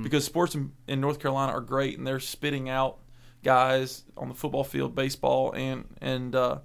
because 0.02 0.24
sports 0.24 0.54
in, 0.54 0.72
in 0.86 1.00
North 1.00 1.18
Carolina 1.18 1.52
are 1.52 1.60
great 1.60 1.98
and 1.98 2.06
they're 2.06 2.20
spitting 2.20 2.68
out 2.68 3.00
guys 3.42 4.04
on 4.16 4.28
the 4.28 4.34
football 4.34 4.64
field, 4.64 4.94
baseball, 4.94 5.52
and 5.52 5.84
and 6.00 6.34
uh, 6.34 6.58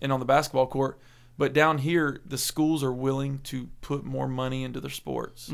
and 0.00 0.12
on 0.12 0.20
the 0.20 0.26
basketball 0.26 0.66
court. 0.66 0.98
But 1.38 1.54
down 1.54 1.78
here, 1.78 2.20
the 2.26 2.36
schools 2.36 2.84
are 2.84 2.92
willing 2.92 3.38
to 3.44 3.68
put 3.80 4.04
more 4.04 4.28
money 4.28 4.62
into 4.62 4.78
their 4.78 4.90
sports, 4.90 5.48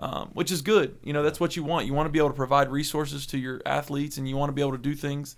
um, 0.00 0.30
which 0.32 0.50
is 0.50 0.62
good. 0.62 0.98
You 1.04 1.12
know, 1.12 1.22
that's 1.22 1.38
what 1.38 1.54
you 1.54 1.62
want. 1.62 1.86
You 1.86 1.94
want 1.94 2.06
to 2.06 2.10
be 2.10 2.18
able 2.18 2.30
to 2.30 2.34
provide 2.34 2.70
resources 2.70 3.24
to 3.28 3.38
your 3.38 3.60
athletes, 3.64 4.18
and 4.18 4.28
you 4.28 4.36
want 4.36 4.48
to 4.48 4.52
be 4.52 4.62
able 4.62 4.72
to 4.72 4.78
do 4.78 4.94
things. 4.96 5.36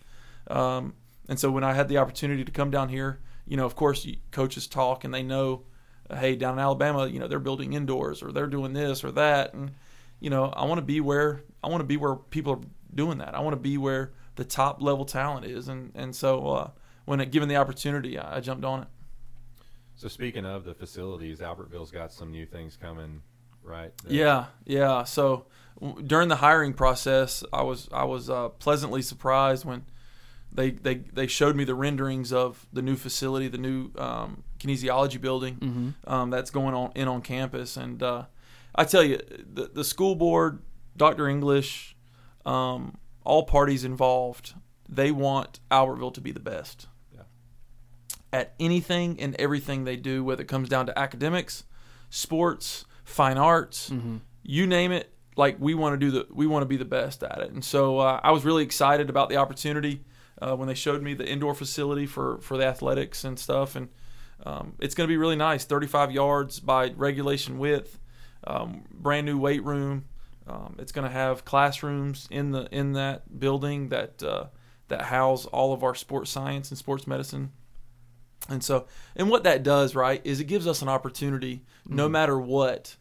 Um, 0.49 0.95
and 1.29 1.39
so 1.39 1.51
when 1.51 1.65
I 1.65 1.75
had 1.75 1.89
the 1.89 1.99
opportunity 1.99 2.45
to 2.45 2.51
come 2.53 2.71
down 2.71 2.89
here, 2.89 3.21
you 3.47 3.59
know, 3.59 3.67
of 3.67 3.77
course, 3.77 4.07
coaches 4.31 4.67
talk 4.67 5.05
and 5.05 5.13
they 5.13 5.23
know, 5.23 5.65
uh, 6.09 6.17
hey, 6.17 6.35
down 6.35 6.55
in 6.55 6.61
Alabama, 6.61 7.07
you 7.07 7.19
know, 7.19 7.29
they're 7.29 7.39
building 7.39 7.75
indoors 7.75 8.23
or 8.23 8.33
they're 8.33 8.47
doing 8.47 8.73
this 8.73 9.05
or 9.05 9.11
that, 9.13 9.53
and 9.53 9.73
you 10.19 10.31
know, 10.31 10.47
I 10.47 10.65
want 10.65 10.79
to 10.79 10.85
be 10.85 11.01
where 11.01 11.43
I 11.63 11.69
want 11.69 11.81
to 11.81 11.87
be 11.87 11.97
where 11.97 12.17
people 12.17 12.55
are 12.55 12.61
doing 12.95 13.19
that. 13.19 13.35
I 13.35 13.41
want 13.41 13.53
to 13.53 13.61
be 13.61 13.77
where 13.77 14.13
the 14.37 14.45
top 14.45 14.81
level 14.81 15.05
talent 15.05 15.45
is, 15.47 15.69
and 15.69 15.93
and 15.95 16.15
so 16.17 16.47
uh, 16.47 16.71
when 17.05 17.21
it, 17.21 17.31
given 17.31 17.49
the 17.49 17.57
opportunity, 17.57 18.19
I, 18.19 18.37
I 18.37 18.41
jumped 18.41 18.65
on 18.65 18.83
it. 18.83 18.89
So 19.97 20.09
speaking 20.09 20.47
of 20.47 20.65
the 20.65 20.75
facilities, 20.75 21.41
Albertville's 21.41 21.91
got 21.91 22.13
some 22.13 22.31
new 22.31 22.47
things 22.47 22.77
coming, 22.77 23.23
right? 23.63 23.97
That- 24.05 24.13
Yeah, 24.13 24.47
yeah. 24.65 25.05
So 25.05 25.47
w- 25.81 26.03
during 26.03 26.29
the 26.29 26.37
hiring 26.37 26.73
process, 26.73 27.45
I 27.53 27.63
was 27.63 27.89
I 27.93 28.05
was 28.05 28.31
uh, 28.31 28.49
pleasantly 28.51 29.03
surprised 29.03 29.65
when 29.65 29.85
they, 30.53 30.71
they 30.71 30.95
they 30.97 31.27
showed 31.27 31.55
me 31.55 31.65
the 31.65 31.75
renderings 31.75 32.33
of 32.33 32.67
the 32.73 32.83
new 32.83 32.97
facility, 32.97 33.49
the 33.49 33.59
new 33.59 33.91
um, 33.99 34.43
kinesiology 34.59 35.21
building 35.21 35.95
um, 36.07 36.31
that's 36.31 36.51
going 36.51 36.75
on 36.75 36.93
in 36.95 37.07
on 37.09 37.21
campus, 37.23 37.77
and 37.77 38.03
uh, 38.03 38.25
I 38.75 38.85
tell 38.85 39.05
you, 39.05 39.19
the 39.53 39.71
the 39.73 39.85
school 39.85 40.15
board, 40.15 40.63
Dr. 40.97 41.29
English, 41.29 41.95
um, 42.47 42.97
all 43.23 43.43
parties 43.45 43.85
involved, 43.85 44.55
they 44.89 45.13
want 45.13 45.61
Albertville 45.71 46.15
to 46.15 46.21
be 46.23 46.33
the 46.33 46.41
best 46.41 46.87
at 48.33 48.55
anything 48.61 49.21
and 49.21 49.35
everything 49.37 49.85
they 49.85 49.97
do, 49.97 50.23
whether 50.23 50.43
it 50.43 50.49
comes 50.49 50.69
down 50.69 50.87
to 50.87 50.99
academics, 50.99 51.65
sports, 52.11 52.85
fine 53.05 53.39
arts, 53.39 53.93
you 54.43 54.67
name 54.67 54.93
it. 54.93 55.13
Like 55.37 55.57
we 55.59 55.75
want 55.75 55.95
to 55.95 55.97
do 55.99 56.11
the, 56.11 56.27
we 56.33 56.47
want 56.47 56.63
to 56.63 56.67
be 56.67 56.77
the 56.77 56.85
best 56.85 57.23
at 57.23 57.39
it. 57.39 57.51
And 57.51 57.65
so 57.65 57.99
uh, 57.99 58.21
I 58.23 58.31
was 58.33 58.45
really 58.45 58.63
excited 58.63 59.09
about 59.09 59.29
the 59.29 59.37
opportunity 59.37 60.05
uh, 60.41 60.55
when 60.57 60.69
they 60.69 60.75
showed 60.75 61.03
me 61.03 61.15
the 61.15 61.27
indoor 61.27 61.55
facility 61.55 62.07
for 62.07 62.39
for 62.41 62.57
the 62.57 62.67
athletics 62.67 63.25
and 63.25 63.39
stuff. 63.39 63.77
And 63.77 63.89
um, 64.45 64.75
it's 64.81 64.95
going 64.95 65.07
to 65.07 65.13
be 65.13 65.17
really 65.17 65.37
nice, 65.37 65.65
35 65.65 66.13
yards 66.13 66.61
by 66.61 66.91
regulation 66.97 67.59
width, 67.59 67.99
um, 68.47 68.85
brand 68.91 69.27
new 69.27 69.39
weight 69.39 69.65
room. 69.65 70.07
Um, 70.47 70.77
it's 70.79 70.93
going 70.93 71.07
to 71.07 71.13
have 71.13 71.45
classrooms 71.45 72.27
in 72.31 72.51
the 72.51 72.69
in 72.73 72.93
that 72.95 73.39
building 73.39 73.91
that 73.91 74.23
uh, 74.23 74.47
that 74.89 75.03
house 75.03 75.47
all 75.47 75.73
of 75.73 75.85
our 75.85 75.95
sports 75.95 76.31
science 76.31 76.71
and 76.71 76.79
sports 76.79 77.07
medicine. 77.07 77.53
And 78.49 78.65
so, 78.65 78.87
and 79.15 79.29
what 79.29 79.45
that 79.45 79.63
does, 79.63 79.95
right, 79.95 80.21
is 80.25 80.41
it 80.41 80.45
gives 80.45 80.67
us 80.67 80.83
an 80.83 80.89
opportunity, 80.89 81.63
no 81.87 82.09
matter 82.09 82.39
what, 82.39 82.97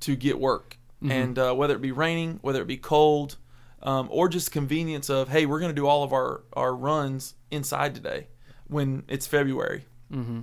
to 0.00 0.16
get 0.16 0.38
work. 0.38 0.78
And 1.02 1.38
uh, 1.38 1.54
whether 1.54 1.74
it 1.74 1.80
be 1.80 1.92
raining, 1.92 2.38
whether 2.42 2.60
it 2.60 2.66
be 2.66 2.76
cold, 2.76 3.36
um, 3.82 4.08
or 4.10 4.28
just 4.28 4.52
convenience 4.52 5.08
of, 5.08 5.28
hey, 5.28 5.46
we're 5.46 5.60
going 5.60 5.74
to 5.74 5.80
do 5.80 5.86
all 5.86 6.02
of 6.02 6.12
our, 6.12 6.42
our 6.52 6.74
runs 6.74 7.34
inside 7.50 7.94
today 7.94 8.28
when 8.68 9.04
it's 9.08 9.26
February. 9.26 9.86
Mm-hmm. 10.12 10.40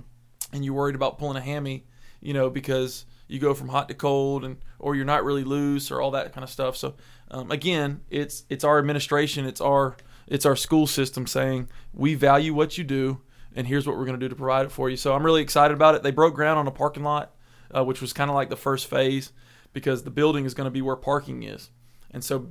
And 0.52 0.64
you're 0.64 0.74
worried 0.74 0.96
about 0.96 1.18
pulling 1.18 1.36
a 1.36 1.40
hammy, 1.40 1.86
you 2.20 2.34
know, 2.34 2.50
because 2.50 3.04
you 3.28 3.38
go 3.38 3.54
from 3.54 3.68
hot 3.68 3.88
to 3.88 3.94
cold 3.94 4.44
and 4.44 4.56
or 4.78 4.96
you're 4.96 5.04
not 5.04 5.24
really 5.24 5.44
loose 5.44 5.90
or 5.90 6.00
all 6.00 6.10
that 6.12 6.32
kind 6.32 6.42
of 6.42 6.50
stuff. 6.50 6.76
So 6.76 6.94
um, 7.30 7.50
again, 7.50 8.00
it's 8.10 8.44
it's 8.48 8.64
our 8.64 8.78
administration, 8.78 9.44
it's 9.46 9.60
our 9.60 9.96
it's 10.26 10.46
our 10.46 10.56
school 10.56 10.86
system 10.86 11.26
saying 11.26 11.68
we 11.92 12.14
value 12.14 12.54
what 12.54 12.78
you 12.78 12.84
do, 12.84 13.20
and 13.54 13.66
here's 13.66 13.86
what 13.86 13.96
we're 13.96 14.04
going 14.04 14.18
to 14.18 14.24
do 14.24 14.28
to 14.28 14.36
provide 14.36 14.66
it 14.66 14.72
for 14.72 14.90
you. 14.90 14.96
So 14.96 15.14
I'm 15.14 15.24
really 15.24 15.42
excited 15.42 15.74
about 15.74 15.94
it. 15.94 16.02
They 16.02 16.10
broke 16.10 16.34
ground 16.34 16.58
on 16.58 16.66
a 16.66 16.70
parking 16.70 17.02
lot, 17.02 17.34
uh, 17.74 17.84
which 17.84 18.00
was 18.00 18.12
kind 18.12 18.30
of 18.30 18.34
like 18.34 18.50
the 18.50 18.56
first 18.56 18.88
phase 18.88 19.32
because 19.72 20.02
the 20.02 20.10
building 20.10 20.44
is 20.44 20.54
going 20.54 20.66
to 20.66 20.70
be 20.70 20.82
where 20.82 20.96
parking 20.96 21.42
is, 21.42 21.70
and 22.10 22.24
so 22.24 22.50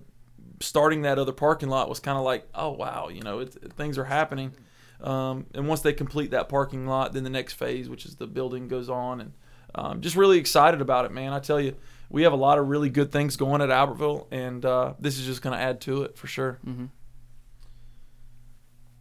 starting 0.59 1.03
that 1.03 1.19
other 1.19 1.31
parking 1.31 1.69
lot 1.69 1.87
was 1.89 1.99
kind 1.99 2.17
of 2.17 2.23
like, 2.23 2.47
oh 2.55 2.71
wow, 2.71 3.09
you 3.09 3.21
know, 3.21 3.39
it, 3.39 3.53
things 3.75 3.97
are 3.97 4.05
happening. 4.05 4.53
Um, 5.01 5.45
and 5.53 5.67
once 5.67 5.81
they 5.81 5.93
complete 5.93 6.31
that 6.31 6.49
parking 6.49 6.87
lot, 6.87 7.13
then 7.13 7.23
the 7.23 7.29
next 7.29 7.53
phase, 7.53 7.87
which 7.89 8.05
is 8.05 8.15
the 8.15 8.25
building, 8.27 8.67
goes 8.67 8.89
on, 8.89 9.21
and 9.21 9.33
um, 9.75 10.01
just 10.01 10.15
really 10.15 10.39
excited 10.39 10.81
about 10.81 11.05
it, 11.05 11.11
man. 11.11 11.33
I 11.33 11.39
tell 11.39 11.59
you, 11.61 11.75
we 12.09 12.23
have 12.23 12.33
a 12.33 12.37
lot 12.37 12.57
of 12.57 12.67
really 12.67 12.89
good 12.89 13.11
things 13.11 13.35
going 13.37 13.61
at 13.61 13.69
Albertville, 13.69 14.25
and 14.31 14.65
uh, 14.65 14.93
this 14.99 15.19
is 15.19 15.25
just 15.25 15.41
going 15.41 15.55
to 15.55 15.61
add 15.61 15.81
to 15.81 16.03
it 16.03 16.17
for 16.17 16.25
sure. 16.25 16.57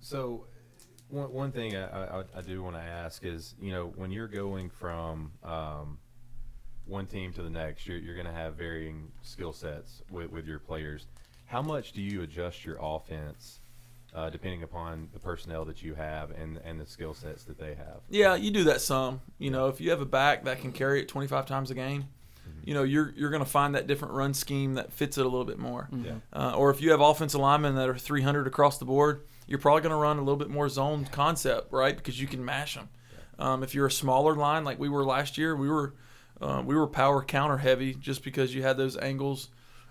So, 0.01 0.47
one, 1.09 1.33
one 1.33 1.53
thing 1.53 1.77
I, 1.77 2.19
I, 2.19 2.25
I 2.37 2.41
do 2.41 2.63
want 2.63 2.77
to 2.77 2.83
ask 2.83 3.25
is, 3.25 3.55
you 3.61 3.73
know, 3.73 3.93
when 3.97 4.11
you're 4.11 4.29
going 4.29 4.71
from 4.71 5.33
um, 5.45 5.99
one 6.87 7.07
team 7.07 7.33
to 7.35 7.43
the 7.43 7.51
next, 7.51 7.87
you're, 7.87 7.99
you're 7.99 8.15
going 8.15 8.27
to 8.27 8.33
have 8.33 8.55
varying 8.55 9.11
skill 9.23 9.53
sets 9.53 10.03
with, 10.11 10.31
with 10.31 10.47
your 10.47 10.59
players. 10.59 11.07
How 11.47 11.63
much 11.63 11.93
do 11.93 12.03
you 12.03 12.23
adjust 12.23 12.65
your 12.65 12.77
offense 12.81 13.61
uh, 14.15 14.31
depending 14.31 14.63
upon 14.63 15.09
the 15.13 15.19
personnel 15.19 15.65
that 15.67 15.83
you 15.83 15.95
have 15.95 16.31
and, 16.31 16.59
and 16.65 16.81
the 16.81 16.87
skill 16.87 17.15
sets 17.15 17.45
that 17.45 17.59
they 17.59 17.75
have? 17.75 18.01
Yeah, 18.09 18.35
you 18.35 18.51
do 18.51 18.65
that 18.65 18.81
some. 18.81 19.21
You 19.39 19.51
know, 19.51 19.69
if 19.69 19.81
you 19.81 19.91
have 19.91 20.01
a 20.01 20.07
back 20.07 20.45
that 20.45 20.61
can 20.61 20.73
carry 20.73 21.01
it 21.01 21.09
25 21.09 21.47
times 21.47 21.71
a 21.71 21.75
game, 21.75 22.07
you 22.65 22.75
know, 22.75 22.83
you're 22.83 23.15
you're 23.17 23.31
going 23.31 23.45
to 23.45 23.49
find 23.49 23.75
that 23.77 23.87
different 23.87 24.15
run 24.15 24.35
scheme 24.35 24.75
that 24.75 24.93
fits 24.93 25.19
it 25.19 25.23
a 25.23 25.29
little 25.29 25.45
bit 25.45 25.59
more. 25.59 25.89
Yeah. 25.93 26.15
Uh, 26.33 26.55
or 26.57 26.71
if 26.71 26.81
you 26.81 26.91
have 26.91 27.01
offensive 27.01 27.41
linemen 27.41 27.77
that 27.77 27.89
are 27.89 27.97
300 27.97 28.47
across 28.47 28.79
the 28.79 28.85
board, 28.85 29.23
you're 29.47 29.59
probably 29.59 29.83
going 29.83 29.91
to 29.91 29.97
run 29.97 30.19
a 30.19 30.21
little 30.21 30.37
bit 30.37 30.51
more 30.51 30.69
zone 30.69 31.07
concept, 31.11 31.73
right? 31.73 31.97
Because 31.97 32.21
you 32.21 32.27
can 32.27 32.45
mash 32.45 32.75
them. 32.75 32.89
Um, 33.39 33.63
if 33.63 33.75
you're 33.75 33.87
a 33.87 33.91
smaller 33.91 34.35
line 34.35 34.65
like 34.65 34.79
we 34.79 34.89
were 34.89 35.05
last 35.05 35.39
year, 35.39 35.55
we 35.55 35.69
were 35.69 35.95
uh, 36.41 36.63
we 36.65 36.75
were 36.75 36.87
power 36.87 37.23
counter 37.23 37.59
heavy 37.59 37.95
just 37.95 38.23
because 38.23 38.55
you 38.55 38.63
had 38.63 38.77
those 38.77 38.97
angles, 38.97 39.49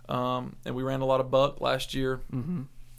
um, 0.10 0.56
and 0.66 0.76
we 0.76 0.84
ran 0.84 1.02
a 1.02 1.06
lot 1.06 1.20
of 1.20 1.32
buck 1.32 1.62
last 1.62 1.94
year 1.94 2.22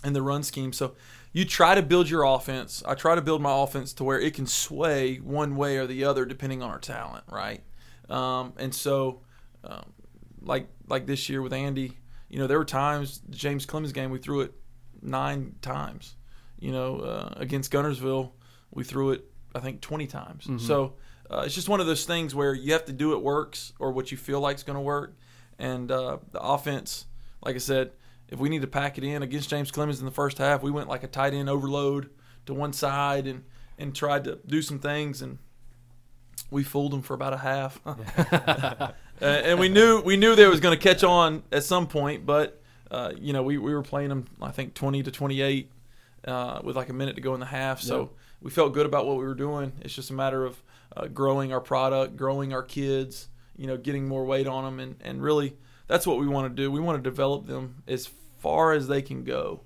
in 0.05 0.13
the 0.13 0.23
run 0.23 0.43
scheme. 0.43 0.73
So 0.73 0.95
you 1.33 1.45
try 1.45 1.75
to 1.75 1.83
build 1.83 2.09
your 2.09 2.25
offense. 2.25 2.83
I 2.87 2.95
try 2.95 3.15
to 3.15 3.21
build 3.23 3.43
my 3.43 3.63
offense 3.63 3.93
to 3.95 4.05
where 4.05 4.21
it 4.21 4.35
can 4.35 4.47
sway 4.47 5.17
one 5.17 5.57
way 5.57 5.77
or 5.77 5.87
the 5.87 6.05
other 6.05 6.25
depending 6.25 6.63
on 6.63 6.71
our 6.71 6.79
talent, 6.79 7.25
right? 7.31 7.63
Um, 8.09 8.53
and 8.57 8.75
so, 8.75 9.21
um, 9.65 9.93
like 10.41 10.69
like 10.89 11.07
this 11.07 11.29
year 11.29 11.43
with 11.43 11.53
Andy, 11.53 11.99
you 12.29 12.39
know, 12.39 12.47
there 12.47 12.59
were 12.59 12.65
times 12.65 13.21
James 13.31 13.67
Clemens 13.67 13.93
game 13.93 14.11
we 14.11 14.19
threw 14.19 14.41
it 14.41 14.55
nine 15.03 15.55
times. 15.63 16.16
You 16.59 16.73
know, 16.73 16.99
uh, 17.01 17.35
against 17.37 17.71
Guntersville, 17.73 18.31
we 18.71 18.85
threw 18.85 19.11
it 19.13 19.25
I 19.55 19.61
think 19.61 19.81
twenty 19.81 20.07
times. 20.07 20.49
So 20.59 20.95
uh, 21.31 21.43
it's 21.47 21.55
just 21.55 21.69
one 21.69 21.81
of 21.81 21.87
those 21.87 22.05
things 22.05 22.35
where 22.35 22.55
you 22.55 22.73
have 22.73 22.85
to 22.87 22.93
do 22.93 23.13
it 23.15 23.23
works 23.23 23.73
or 23.79 23.91
what 23.91 24.11
you 24.11 24.17
feel 24.19 24.41
like 24.41 24.57
is 24.57 24.63
going 24.63 24.77
to 24.77 24.83
work. 24.83 25.17
And 25.59 25.91
uh, 25.91 26.19
the 26.31 26.41
offense, 26.41 27.07
like 27.43 27.55
I 27.55 27.59
said, 27.59 27.93
if 28.29 28.39
we 28.39 28.49
need 28.49 28.61
to 28.61 28.67
pack 28.67 28.99
it 28.99 29.05
in 29.05 29.23
against 29.23 29.49
James 29.49 29.71
Clemens 29.71 29.99
in 30.01 30.05
the 30.05 30.13
first 30.13 30.39
half, 30.39 30.63
we 30.63 30.71
went 30.71 30.89
like 30.89 31.03
a 31.03 31.09
tight 31.09 31.33
end 31.35 31.49
overload 31.49 32.11
to 32.47 32.55
one 32.55 32.73
side 32.73 33.27
and 33.27 33.45
and 33.79 33.95
tried 33.95 34.25
to 34.25 34.39
do 34.47 34.63
some 34.63 34.79
things 34.79 35.21
and 35.23 35.39
we 36.51 36.63
fooled 36.63 36.93
them 36.93 37.03
for 37.03 37.15
about 37.15 37.33
a 37.33 37.39
half. 37.39 37.81
Uh, 39.19 39.25
and 39.25 39.59
we 39.59 39.71
knew 39.71 40.03
we 40.03 40.15
knew 40.15 40.35
they 40.35 40.47
was 40.47 40.61
going 40.61 40.79
to 40.79 40.83
catch 40.83 41.03
on 41.03 41.43
at 41.51 41.65
some 41.65 41.87
point, 41.87 42.27
but 42.27 42.61
uh, 42.91 43.13
you 43.19 43.33
know 43.33 43.43
we, 43.43 43.57
we 43.57 43.73
were 43.73 43.81
playing 43.81 44.11
them 44.11 44.27
I 44.43 44.51
think 44.51 44.75
twenty 44.75 45.03
to 45.03 45.11
twenty 45.11 45.41
eight 45.41 45.71
uh, 46.27 46.61
with 46.65 46.77
like 46.77 46.89
a 46.89 46.93
minute 46.93 47.17
to 47.17 47.23
go 47.23 47.35
in 47.35 47.41
the 47.41 47.47
half, 47.47 47.81
so 47.81 48.11
we 48.41 48.51
felt 48.51 48.75
good 48.75 48.87
about 48.87 49.07
what 49.07 49.17
we 49.17 49.25
were 49.25 49.35
doing. 49.35 49.73
It's 49.83 49.95
just 49.95 50.11
a 50.11 50.15
matter 50.15 50.45
of 50.45 50.63
uh, 50.97 51.07
growing 51.07 51.53
our 51.53 51.61
product, 51.61 52.17
growing 52.17 52.53
our 52.53 52.63
kids, 52.63 53.29
you 53.57 53.67
know, 53.67 53.77
getting 53.77 54.07
more 54.09 54.25
weight 54.25 54.47
on 54.47 54.65
them, 54.65 54.81
and 54.81 54.97
and 55.03 55.23
really 55.23 55.57
that's 55.87 56.07
what 56.07 56.19
we 56.19 56.27
want 56.27 56.55
to 56.55 56.63
do. 56.63 56.71
We 56.71 56.81
want 56.81 57.03
to 57.03 57.11
develop 57.11 57.47
them 57.47 57.83
as 57.87 58.07
far 58.39 58.73
as 58.73 58.89
they 58.89 59.03
can 59.03 59.25
go, 59.25 59.63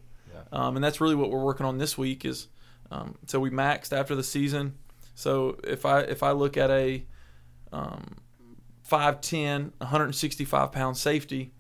um, 0.53 0.77
and 0.77 0.85
that's 0.85 1.01
really 1.01 1.15
what 1.15 1.31
we're 1.31 1.45
working 1.45 1.67
on 1.67 1.79
this 1.79 1.97
week. 1.99 2.25
Is 2.25 2.49
um, 2.91 3.17
so 3.27 3.41
we 3.41 3.51
maxed 3.51 3.97
after 3.97 4.15
the 4.15 4.25
season. 4.25 4.75
So 5.15 5.59
if 5.65 5.85
I 5.85 6.01
if 6.01 6.23
I 6.23 6.33
look 6.33 6.57
at 6.57 6.71
a 6.71 7.05
um, 7.73 8.17
5'10", 8.91 9.73
165 9.79 10.73
pound 10.73 10.97
safety, 10.97 11.53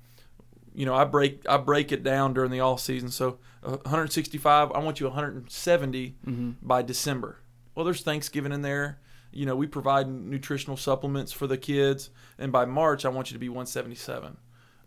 you 0.75 0.87
know, 0.87 0.95
I 0.95 1.05
break 1.05 1.49
I 1.49 1.57
break 1.57 1.93
it 1.93 2.03
down 2.03 2.35
during 2.35 2.51
the 2.51 2.61
off 2.61 2.81
season. 2.81 3.11
So 3.11 3.39
165, 3.63 4.73
I 4.73 4.79
want 4.79 5.01
you 5.01 5.07
170 5.07 6.17
mm-hmm. 6.27 6.51
by 6.63 6.83
December. 6.83 7.39
Well, 7.75 7.85
there's 7.85 8.03
Thanksgiving 8.03 8.53
in 8.53 8.63
there. 8.63 9.01
You 9.33 9.47
know, 9.47 9.55
we 9.55 9.67
provide 9.67 10.09
nutritional 10.09 10.77
supplements 10.77 11.31
for 11.33 11.47
the 11.47 11.59
kids, 11.59 12.11
and 12.39 12.51
by 12.51 12.65
March, 12.65 13.05
I 13.05 13.11
want 13.11 13.31
you 13.31 13.35
to 13.35 13.39
be 13.39 13.49
177. 13.49 14.37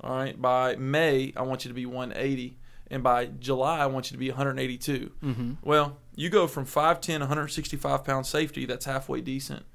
All 0.02 0.16
right. 0.16 0.40
By 0.40 0.76
May, 0.76 1.32
I 1.36 1.44
want 1.44 1.64
you 1.64 1.70
to 1.70 1.76
be 1.76 1.86
180, 1.86 2.58
and 2.92 3.02
by 3.02 3.28
July, 3.28 3.80
I 3.80 3.86
want 3.86 4.12
you 4.12 4.16
to 4.16 4.20
be 4.20 4.30
182. 4.30 5.12
Mm-hmm. 5.24 5.54
Well, 5.64 5.98
you 6.16 6.30
go 6.30 6.48
from 6.48 6.66
5'10", 6.66 7.20
165 7.20 8.04
pound 8.04 8.26
safety, 8.26 8.66
that's 8.66 8.86
halfway 8.86 9.22
decent, 9.22 9.66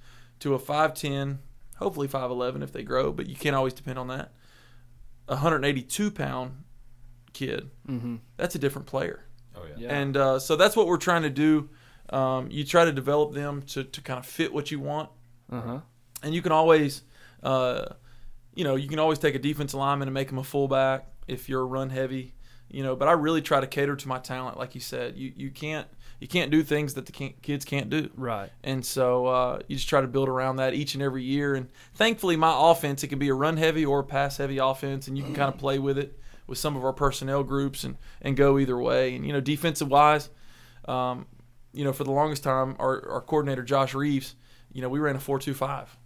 to 0.40 0.54
a 0.54 0.58
5'10", 0.58 1.38
hopefully 1.76 2.08
5'11 2.08 2.62
if 2.62 2.72
they 2.72 2.82
grow, 2.82 3.10
but 3.10 3.26
you 3.26 3.36
can't 3.36 3.56
always 3.56 3.72
depend 3.72 3.98
on 3.98 4.08
that. 4.08 4.32
182 5.26 6.10
pound 6.10 6.64
kid, 7.32 7.70
that's 8.36 8.54
a 8.54 8.58
different 8.58 8.86
player. 8.86 9.24
Oh 9.56 9.64
yeah. 9.68 9.74
Yeah. 9.86 9.98
And 9.98 10.16
uh, 10.16 10.38
so 10.38 10.56
that's 10.56 10.76
what 10.76 10.86
we're 10.86 10.96
trying 10.98 11.22
to 11.22 11.30
do. 11.30 11.68
Um, 12.10 12.50
you 12.50 12.64
try 12.64 12.84
to 12.84 12.92
develop 12.92 13.34
them 13.34 13.62
to, 13.62 13.84
to 13.84 14.00
kind 14.00 14.18
of 14.18 14.26
fit 14.26 14.52
what 14.52 14.70
you 14.70 14.80
want. 14.80 15.10
Uh 15.50 15.60
huh. 15.60 15.80
And 16.22 16.34
you 16.34 16.42
can 16.42 16.52
always, 16.52 17.02
uh, 17.42 17.86
you 18.54 18.64
know, 18.64 18.76
you 18.76 18.88
can 18.88 18.98
always 18.98 19.18
take 19.18 19.34
a 19.34 19.38
defensive 19.38 19.78
lineman 19.78 20.08
and 20.08 20.14
make 20.14 20.30
him 20.30 20.38
a 20.38 20.44
fullback 20.44 21.06
if 21.26 21.48
you're 21.48 21.60
a 21.60 21.66
run 21.66 21.90
heavy, 21.90 22.34
you 22.68 22.82
know. 22.82 22.96
But 22.96 23.08
I 23.08 23.12
really 23.12 23.42
try 23.42 23.60
to 23.60 23.66
cater 23.66 23.94
to 23.94 24.08
my 24.08 24.18
talent, 24.18 24.58
like 24.58 24.74
you 24.74 24.80
said. 24.80 25.16
You 25.16 25.32
you 25.36 25.50
can't 25.50 25.86
you 26.18 26.26
can't 26.26 26.50
do 26.50 26.62
things 26.62 26.94
that 26.94 27.06
the 27.06 27.12
can't, 27.12 27.40
kids 27.42 27.64
can't 27.64 27.88
do. 27.88 28.10
Right. 28.16 28.50
And 28.64 28.84
so 28.84 29.26
uh, 29.26 29.60
you 29.68 29.76
just 29.76 29.88
try 29.88 30.00
to 30.00 30.08
build 30.08 30.28
around 30.28 30.56
that 30.56 30.74
each 30.74 30.94
and 30.94 31.02
every 31.02 31.22
year. 31.22 31.54
And 31.54 31.68
thankfully, 31.94 32.36
my 32.36 32.52
offense 32.70 33.04
it 33.04 33.08
can 33.08 33.18
be 33.18 33.28
a 33.28 33.34
run 33.34 33.56
heavy 33.56 33.84
or 33.84 34.00
a 34.00 34.04
pass 34.04 34.38
heavy 34.38 34.58
offense, 34.58 35.08
and 35.08 35.16
you 35.16 35.24
can 35.24 35.34
kind 35.34 35.52
of 35.52 35.58
play 35.60 35.78
with 35.78 35.98
it 35.98 36.18
with 36.48 36.58
some 36.58 36.76
of 36.76 36.84
our 36.84 36.92
personnel 36.92 37.44
groups 37.44 37.84
and 37.84 37.96
and 38.20 38.36
go 38.36 38.58
either 38.58 38.76
way. 38.76 39.14
And 39.14 39.24
you 39.24 39.32
know, 39.32 39.40
defensive 39.40 39.88
wise, 39.88 40.30
um, 40.86 41.26
you 41.72 41.84
know, 41.84 41.92
for 41.92 42.02
the 42.02 42.10
longest 42.10 42.42
time, 42.42 42.74
our 42.80 43.08
our 43.08 43.20
coordinator 43.20 43.62
Josh 43.62 43.94
Reeves, 43.94 44.34
you 44.72 44.82
know, 44.82 44.88
we 44.88 44.98
ran 44.98 45.14
a 45.14 45.20
four 45.20 45.38
two 45.38 45.54
five, 45.54 45.96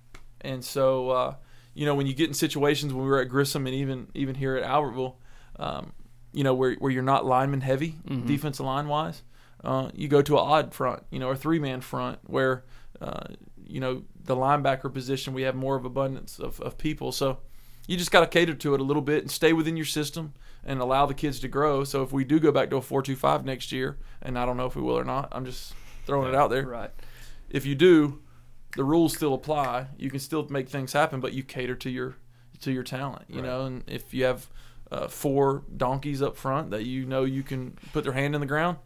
and 0.42 0.62
so 0.62 1.08
uh, 1.10 1.34
you 1.72 1.86
know 1.86 1.94
when 1.94 2.06
you 2.06 2.12
get 2.12 2.28
in 2.28 2.34
situations 2.34 2.92
when 2.92 3.04
we 3.04 3.10
were 3.10 3.20
at 3.20 3.28
Grissom 3.28 3.66
and 3.66 3.74
even 3.74 4.08
even 4.14 4.34
here 4.34 4.56
at 4.56 4.68
Albertville, 4.68 5.14
um, 5.56 5.92
you 6.32 6.44
know 6.44 6.52
where 6.52 6.74
where 6.74 6.90
you're 6.90 7.02
not 7.02 7.24
lineman 7.24 7.62
heavy 7.62 7.96
defensive 8.26 8.66
line 8.66 8.88
wise, 8.88 9.22
uh, 9.64 9.90
you 9.94 10.08
go 10.08 10.20
to 10.20 10.34
an 10.34 10.44
odd 10.44 10.74
front, 10.74 11.04
you 11.10 11.18
know, 11.18 11.30
a 11.30 11.36
three 11.36 11.58
man 11.58 11.80
front 11.80 12.18
where 12.24 12.64
uh, 13.00 13.26
you 13.64 13.80
know 13.80 14.02
the 14.24 14.36
linebacker 14.36 14.92
position 14.92 15.32
we 15.32 15.42
have 15.42 15.54
more 15.54 15.76
of 15.76 15.84
abundance 15.84 16.38
of, 16.38 16.60
of 16.60 16.76
people, 16.76 17.12
so 17.12 17.38
you 17.86 17.96
just 17.96 18.10
got 18.10 18.20
to 18.20 18.26
cater 18.26 18.54
to 18.54 18.74
it 18.74 18.80
a 18.80 18.84
little 18.84 19.02
bit 19.02 19.22
and 19.22 19.30
stay 19.30 19.52
within 19.52 19.76
your 19.76 19.86
system 19.86 20.34
and 20.64 20.80
allow 20.80 21.06
the 21.06 21.14
kids 21.14 21.40
to 21.40 21.48
grow. 21.48 21.82
So 21.84 22.02
if 22.02 22.12
we 22.12 22.24
do 22.24 22.38
go 22.38 22.52
back 22.52 22.70
to 22.70 22.76
a 22.76 22.80
four 22.82 23.02
two 23.02 23.16
five 23.16 23.44
next 23.44 23.72
year, 23.72 23.98
and 24.22 24.38
I 24.38 24.46
don't 24.46 24.56
know 24.56 24.66
if 24.66 24.76
we 24.76 24.82
will 24.82 24.98
or 24.98 25.04
not, 25.04 25.28
I'm 25.32 25.44
just 25.44 25.74
throwing 26.06 26.28
it 26.28 26.34
out 26.34 26.50
there 26.50 26.66
Right. 26.66 26.90
if 27.50 27.66
you 27.66 27.74
do, 27.74 28.20
the 28.76 28.84
rules 28.84 29.14
still 29.14 29.34
apply. 29.34 29.86
You 29.98 30.10
can 30.10 30.20
still 30.20 30.46
make 30.48 30.68
things 30.68 30.92
happen, 30.92 31.20
but 31.20 31.32
you 31.32 31.42
cater 31.42 31.74
to 31.76 31.90
your 31.90 32.16
to 32.60 32.70
your 32.70 32.84
talent, 32.84 33.24
you 33.28 33.36
Right. 33.40 33.44
know. 33.44 33.64
And 33.66 33.82
if 33.88 34.14
you 34.14 34.24
have 34.24 34.48
uh, 34.92 35.08
four 35.08 35.64
donkeys 35.76 36.22
up 36.22 36.36
front 36.36 36.70
that 36.70 36.84
you 36.84 37.04
know 37.06 37.24
you 37.24 37.42
can 37.42 37.76
put 37.92 38.04
their 38.04 38.12
hand 38.12 38.34
in 38.36 38.40
the 38.40 38.46
ground, 38.46 38.76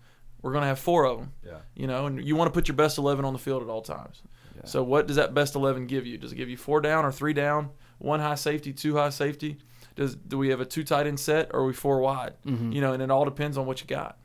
we're 0.41 0.53
going 0.53 0.63
to 0.63 0.69
have 0.69 0.79
four 0.79 1.05
of 1.05 1.19
them, 1.19 1.33
Yeah. 1.45 1.59
you 1.75 1.87
know. 1.87 2.07
And 2.07 2.25
you 2.25 2.37
want 2.37 2.49
to 2.49 2.53
put 2.53 2.69
your 2.69 2.77
best 2.77 2.97
eleven 2.97 3.25
on 3.27 3.33
the 3.35 3.39
field 3.39 3.63
at 3.63 3.69
all 3.69 3.83
times. 3.83 4.23
So 4.65 4.83
what 4.83 5.07
does 5.07 5.17
that 5.17 5.35
best 5.35 5.55
eleven 5.55 5.87
give 5.87 6.07
you? 6.07 6.17
Does 6.17 6.33
it 6.33 6.37
give 6.37 6.49
you 6.49 6.57
four 6.57 6.81
down 6.81 7.05
or 7.05 7.13
three 7.13 7.35
down, 7.35 7.71
one 7.99 8.21
high 8.21 8.35
safety, 8.35 8.73
two 8.73 8.97
high 8.97 9.11
safety? 9.11 9.59
Does 9.95 10.15
do 10.15 10.37
we 10.39 10.51
have 10.51 10.61
a 10.61 10.65
two 10.65 10.85
tight 10.85 11.07
end 11.07 11.19
set 11.19 11.51
or 11.53 11.61
are 11.61 11.67
we 11.67 11.73
four 11.73 12.01
wide? 12.01 12.35
Mm-hmm. 12.47 12.73
You 12.73 12.81
know, 12.81 12.93
and 12.93 13.03
it 13.03 13.11
all 13.11 13.25
depends 13.25 13.57
on 13.57 13.67
what 13.67 13.81
you 13.81 13.87
got. 13.87 14.19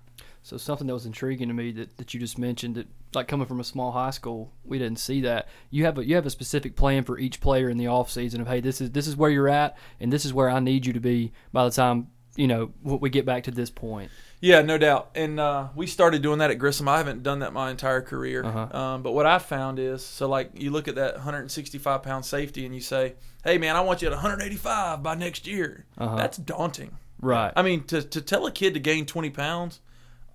So 0.43 0.57
something 0.57 0.87
that 0.87 0.93
was 0.93 1.05
intriguing 1.05 1.49
to 1.49 1.53
me 1.53 1.71
that, 1.73 1.97
that 1.97 2.13
you 2.13 2.19
just 2.19 2.37
mentioned 2.37 2.75
that 2.75 2.87
like 3.13 3.27
coming 3.27 3.45
from 3.45 3.59
a 3.59 3.63
small 3.63 3.91
high 3.91 4.09
school, 4.09 4.51
we 4.63 4.79
didn't 4.79 4.99
see 4.99 5.21
that. 5.21 5.47
You 5.69 5.85
have 5.85 5.97
a 5.97 6.05
you 6.05 6.15
have 6.15 6.25
a 6.25 6.31
specific 6.31 6.75
plan 6.75 7.03
for 7.03 7.19
each 7.19 7.39
player 7.41 7.69
in 7.69 7.77
the 7.77 7.87
off 7.87 8.09
season 8.09 8.41
of 8.41 8.47
hey, 8.47 8.59
this 8.59 8.81
is 8.81 8.91
this 8.91 9.07
is 9.07 9.15
where 9.15 9.29
you're 9.29 9.49
at 9.49 9.77
and 9.99 10.11
this 10.11 10.25
is 10.25 10.33
where 10.33 10.49
I 10.49 10.59
need 10.59 10.85
you 10.85 10.93
to 10.93 10.99
be 10.99 11.31
by 11.53 11.65
the 11.65 11.71
time, 11.71 12.07
you 12.35 12.47
know, 12.47 12.71
what 12.81 13.01
we 13.01 13.09
get 13.09 13.25
back 13.25 13.43
to 13.43 13.51
this 13.51 13.69
point. 13.69 14.11
Yeah, 14.39 14.61
no 14.61 14.77
doubt. 14.77 15.11
And 15.13 15.39
uh, 15.39 15.67
we 15.75 15.85
started 15.85 16.21
doing 16.21 16.39
that 16.39 16.49
at 16.49 16.55
Grissom. 16.55 16.87
I 16.87 16.97
haven't 16.97 17.21
done 17.21 17.39
that 17.39 17.53
my 17.53 17.69
entire 17.69 18.01
career. 18.01 18.43
Uh-huh. 18.43 18.77
Um, 18.77 19.03
but 19.03 19.11
what 19.11 19.25
I 19.25 19.37
found 19.37 19.77
is, 19.77 20.03
so 20.03 20.27
like 20.27 20.51
you 20.55 20.71
look 20.71 20.87
at 20.87 20.95
that 20.95 21.15
165 21.15 22.01
pound 22.01 22.25
safety 22.25 22.65
and 22.65 22.73
you 22.73 22.81
say, 22.81 23.13
hey, 23.43 23.57
man, 23.57 23.75
I 23.75 23.81
want 23.81 24.01
you 24.01 24.07
at 24.07 24.13
185 24.13 25.03
by 25.03 25.15
next 25.15 25.45
year. 25.45 25.85
Uh-huh. 25.97 26.15
That's 26.15 26.37
daunting. 26.37 26.97
Right. 27.21 27.53
I 27.55 27.61
mean, 27.61 27.83
to, 27.85 28.01
to 28.01 28.21
tell 28.21 28.47
a 28.47 28.51
kid 28.51 28.73
to 28.73 28.79
gain 28.79 29.05
20 29.05 29.29
pounds 29.29 29.79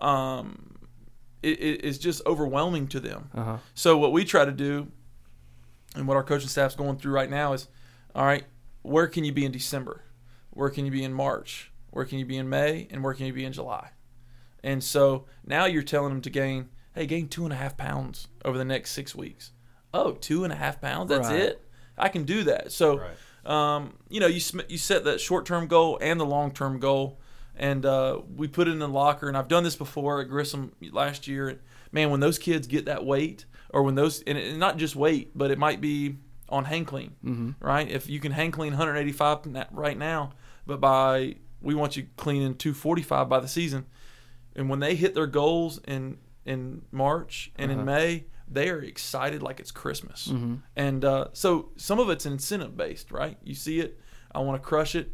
um, 0.01 0.77
it, 1.43 1.61
it, 1.61 1.85
it's 1.85 1.99
just 1.99 2.23
overwhelming 2.27 2.89
to 2.89 3.01
them. 3.01 3.31
Uh-huh. 3.35 3.59
So 3.75 3.99
what 3.99 4.13
we 4.13 4.25
try 4.25 4.45
to 4.45 4.53
do, 4.53 4.89
and 5.95 6.07
what 6.07 6.17
our 6.17 6.25
coaching 6.25 6.49
staff's 6.49 6.75
going 6.75 6.99
through 6.99 7.13
right 7.13 7.31
now 7.31 7.53
is, 7.53 7.69
all 8.15 8.25
right, 8.25 8.45
where 8.83 9.07
can 9.07 9.25
you 9.25 9.33
be 9.33 9.45
in 9.45 9.53
December? 9.53 10.03
Where 10.51 10.71
can 10.71 10.85
you 10.85 10.91
be 10.91 11.05
in 11.05 11.13
March? 11.13 11.71
Where 11.97 12.05
can 12.05 12.19
you 12.19 12.27
be 12.27 12.37
in 12.37 12.51
May? 12.51 12.87
And 12.91 13.03
where 13.03 13.15
can 13.15 13.25
you 13.25 13.33
be 13.33 13.47
in 13.47 13.55
July? 13.55 13.89
And 14.63 14.85
so 14.85 15.25
now 15.47 15.65
you're 15.65 15.83
telling 15.83 16.11
them 16.11 16.21
to 16.21 16.29
gain, 16.31 16.69
hey, 16.95 17.07
gain 17.07 17.27
two 17.27 17.45
and 17.45 17.53
a 17.55 17.57
half 17.57 17.79
pounds 17.79 18.29
over 18.45 18.59
the 18.59 18.67
next 18.67 18.91
six 18.91 19.15
weeks. 19.15 19.53
Oh, 19.95 20.13
two 20.13 20.45
and 20.45 20.53
a 20.53 20.57
half 20.57 20.79
pounds? 20.79 21.09
That's 21.09 21.29
Right. 21.29 21.39
it? 21.41 21.63
I 21.97 22.11
can 22.11 22.25
do 22.25 22.45
that. 22.45 22.71
So, 22.71 23.01
um, 23.47 23.95
you 24.11 24.21
know, 24.21 24.27
you 24.27 24.41
sm- 24.41 24.61
you 24.69 24.77
set 24.77 25.05
that 25.05 25.23
short 25.23 25.47
term 25.47 25.69
goal 25.69 25.99
and 26.03 26.21
the 26.21 26.27
long 26.27 26.51
term 26.51 26.79
goal, 26.81 27.19
and 27.55 27.87
uh, 27.87 28.21
we 28.37 28.47
put 28.47 28.69
it 28.69 28.73
in 28.73 28.79
the 28.79 28.89
locker. 28.89 29.27
And 29.29 29.35
I've 29.39 29.49
done 29.49 29.65
this 29.65 29.77
before 29.77 30.21
at 30.21 30.29
Grissom 30.29 30.73
last 30.93 31.27
year. 31.27 31.61
Man, 31.93 32.11
when 32.11 32.21
those 32.21 32.39
kids 32.39 32.67
get 32.67 32.85
that 32.85 33.07
weight, 33.07 33.47
or 33.71 33.83
when 33.85 33.95
those, 33.95 34.21
and 34.27 34.37
it, 34.37 34.59
not 34.59 34.77
just 34.77 34.97
weight, 34.97 35.31
but 35.35 35.51
it 35.51 35.59
might 35.59 35.81
be 35.81 36.17
on 36.51 36.67
hang 36.67 36.85
clean, 36.85 37.13
Mm-hmm. 37.25 37.53
right? 37.67 37.89
If 37.91 38.11
you 38.11 38.21
can 38.21 38.33
hang 38.33 38.51
clean 38.51 38.73
185 38.75 39.47
right 39.71 39.97
now, 39.97 40.33
but 40.67 40.79
by 40.79 41.37
we 41.67 41.75
want 41.75 41.97
you 41.97 42.07
cleaning 42.17 42.55
245 42.55 43.29
by 43.29 43.41
the 43.41 43.49
season, 43.49 43.87
and 44.55 44.71
when 44.71 44.81
they 44.81 44.95
hit 44.95 45.15
their 45.15 45.27
goals 45.27 45.81
in 45.87 46.19
in 46.45 46.83
March 46.93 47.51
and 47.57 47.71
in 47.73 47.79
May, 47.85 48.25
they 48.49 48.71
are 48.71 48.79
excited 48.81 49.43
like 49.43 49.59
it's 49.59 49.73
Christmas. 49.73 50.29
And 50.77 51.05
uh, 51.05 51.29
so 51.33 51.71
some 51.77 51.99
of 51.99 52.09
it's 52.09 52.25
incentive 52.25 52.77
based, 52.77 53.11
right? 53.11 53.37
You 53.43 53.55
see 53.55 53.81
it, 53.81 53.99
I 54.33 54.39
want 54.39 54.63
to 54.63 54.67
crush 54.67 54.95
it. 54.95 55.11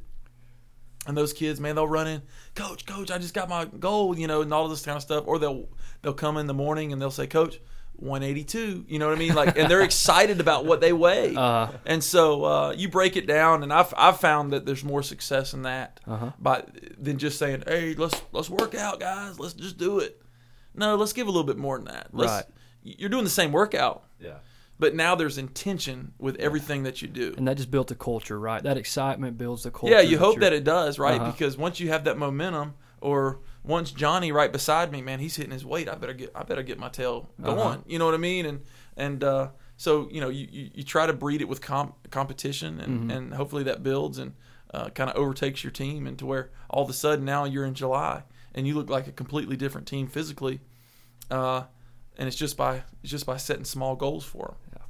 And 1.07 1.17
those 1.17 1.33
kids, 1.33 1.59
man, 1.59 1.75
they'll 1.75 1.89
run 1.89 2.07
in, 2.07 2.23
coach, 2.55 2.87
coach, 2.87 3.11
I 3.11 3.19
just 3.19 3.35
got 3.35 3.49
my 3.49 3.65
goal, 3.65 4.17
you 4.17 4.29
know, 4.29 4.43
and 4.43 4.53
all 4.55 4.69
this 4.69 4.85
kind 4.85 4.97
of 4.97 5.03
stuff. 5.03 5.25
Or 5.27 5.39
they'll 5.39 5.69
they'll 6.03 6.13
come 6.13 6.37
in 6.37 6.47
the 6.47 6.55
morning 6.55 6.93
and 6.93 7.01
they'll 7.03 7.11
say, 7.11 7.27
coach, 7.27 7.59
182, 8.03 8.85
you 8.89 8.99
know 8.99 9.09
what 9.09 9.17
I 9.17 9.19
mean? 9.19 9.35
Like, 9.35 9.57
and 9.57 9.71
they're 9.71 9.83
excited 9.83 10.41
about 10.41 10.65
what 10.65 10.81
they 10.81 10.93
weigh. 10.93 11.35
Uh, 11.37 11.69
And 11.87 12.03
so 12.03 12.45
uh, 12.45 12.75
you 12.77 12.89
break 12.89 13.17
it 13.17 13.27
down, 13.27 13.63
and 13.63 13.73
I've, 13.73 13.95
I've 13.97 14.19
found 14.21 14.53
that 14.53 14.67
there's 14.67 14.85
more 14.85 15.03
success 15.03 15.55
in 15.55 15.63
that 15.63 16.01
Uh-huh. 16.07 16.33
by 16.39 16.65
than 16.99 17.19
just 17.19 17.39
saying, 17.39 17.65
"Hey, 17.67 17.95
let's 17.95 18.21
let's 18.33 18.51
work 18.51 18.75
out, 18.75 19.01
guys. 19.01 19.39
Let's 19.39 19.55
just 19.55 19.79
do 19.79 19.99
it." 20.01 20.21
No, 20.75 20.97
let's 20.97 21.13
give 21.13 21.27
a 21.27 21.31
little 21.31 21.45
bit 21.47 21.59
more 21.59 21.77
than 21.79 21.87
that. 21.87 22.09
Let's, 22.13 22.33
Right. 22.33 22.45
You're 22.83 23.11
doing 23.11 23.25
the 23.25 23.31
same 23.31 23.53
workout, 23.53 24.03
Yeah. 24.19 24.39
but 24.79 24.95
now 24.95 25.15
there's 25.15 25.39
intention 25.39 26.13
with 26.19 26.35
everything 26.37 26.83
that 26.85 27.01
you 27.03 27.09
do. 27.09 27.35
and 27.37 27.47
that 27.47 27.57
just 27.59 27.71
built 27.71 27.91
a 27.91 27.95
culture, 27.95 28.39
right? 28.41 28.63
That 28.63 28.77
excitement 28.79 29.39
builds 29.39 29.63
the 29.63 29.71
culture. 29.71 29.95
Yeah, 29.95 30.01
you 30.01 30.19
hope 30.19 30.41
that 30.41 30.53
it 30.53 30.65
does, 30.65 30.99
right? 30.99 31.21
Uh-huh. 31.21 31.31
Because 31.31 31.57
once 31.57 31.79
you 31.79 31.89
have 31.91 32.05
that 32.05 32.17
momentum, 32.19 32.75
or 33.01 33.39
once 33.65 33.91
Johnny 33.93 34.33
right 34.33 34.51
beside 34.53 34.91
me, 34.93 35.03
man, 35.03 35.19
he's 35.21 35.37
hitting 35.37 35.53
his 35.53 35.65
weight. 35.65 35.89
I 35.89 35.95
better 35.95 36.13
get, 36.15 36.31
I 36.35 36.43
better 36.43 36.63
get 36.63 36.79
my 36.79 36.89
tail 36.89 37.29
going. 37.41 37.59
Uh-huh. 37.59 37.79
You 37.87 37.99
know 37.99 38.07
what 38.07 38.15
I 38.15 38.19
mean? 38.19 38.47
And 38.47 38.61
and 38.97 39.23
uh, 39.25 39.49
so 39.77 40.09
you 40.11 40.21
know, 40.21 40.29
you, 40.29 40.49
you, 40.51 40.71
you 40.75 40.83
try 40.83 41.07
to 41.07 41.13
breed 41.13 41.41
it 41.41 41.49
with 41.49 41.61
comp- 41.61 42.11
competition, 42.11 42.81
and 42.81 43.01
Mm-hmm. 43.01 43.11
and 43.11 43.35
hopefully 43.35 43.63
that 43.65 43.83
builds 43.83 44.19
and 44.19 44.35
uh, 44.75 44.89
kind 44.91 45.09
of 45.11 45.17
overtakes 45.17 45.63
your 45.63 45.71
team, 45.71 46.07
and 46.07 46.19
to 46.19 46.27
where 46.27 46.51
all 46.71 46.83
of 46.83 46.91
a 46.91 46.93
sudden 46.95 47.25
now 47.25 47.45
you're 47.45 47.65
in 47.67 47.75
July 47.75 48.23
and 48.55 48.67
you 48.67 48.75
look 48.75 48.91
like 48.91 49.07
a 49.07 49.13
completely 49.13 49.57
different 49.57 49.87
team 49.87 50.07
physically. 50.07 50.61
Uh, 51.31 51.65
and 52.19 52.27
it's 52.29 52.37
just 52.37 52.57
by 52.57 52.83
it's 53.03 53.11
just 53.11 53.27
by 53.27 53.37
setting 53.37 53.65
small 53.65 53.97
goals 53.97 54.25
for 54.25 54.47
them. 54.49 54.57
Yeah. 54.75 54.83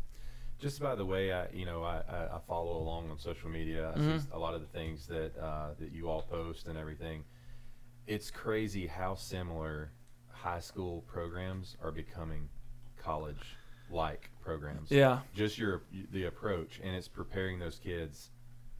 Just 0.60 0.80
by 0.80 0.94
the 0.94 1.04
way, 1.04 1.32
I 1.32 1.46
you 1.52 1.64
know 1.66 1.82
I, 1.84 1.98
I, 2.08 2.36
I 2.36 2.38
follow 2.48 2.76
along 2.78 3.10
on 3.10 3.18
social 3.18 3.50
media. 3.50 3.90
I 3.94 3.98
Mm-hmm. 3.98 4.18
see 4.18 4.26
a 4.32 4.38
lot 4.38 4.54
of 4.54 4.60
the 4.60 4.66
things 4.68 5.06
that 5.08 5.32
uh, 5.40 5.68
that 5.78 5.92
you 5.92 6.08
all 6.08 6.22
post 6.22 6.66
and 6.68 6.76
everything. 6.78 7.24
It's 8.06 8.30
crazy 8.30 8.86
how 8.86 9.14
similar 9.14 9.90
high 10.28 10.60
school 10.60 11.02
programs 11.06 11.76
are 11.82 11.92
becoming 11.92 12.48
college 12.98 13.56
like 13.90 14.30
programs. 14.42 14.90
Yeah. 14.90 15.20
Just 15.34 15.58
your 15.58 15.82
the 16.12 16.24
approach 16.24 16.80
and 16.82 16.94
it's 16.96 17.08
preparing 17.08 17.58
those 17.58 17.78
kids 17.78 18.30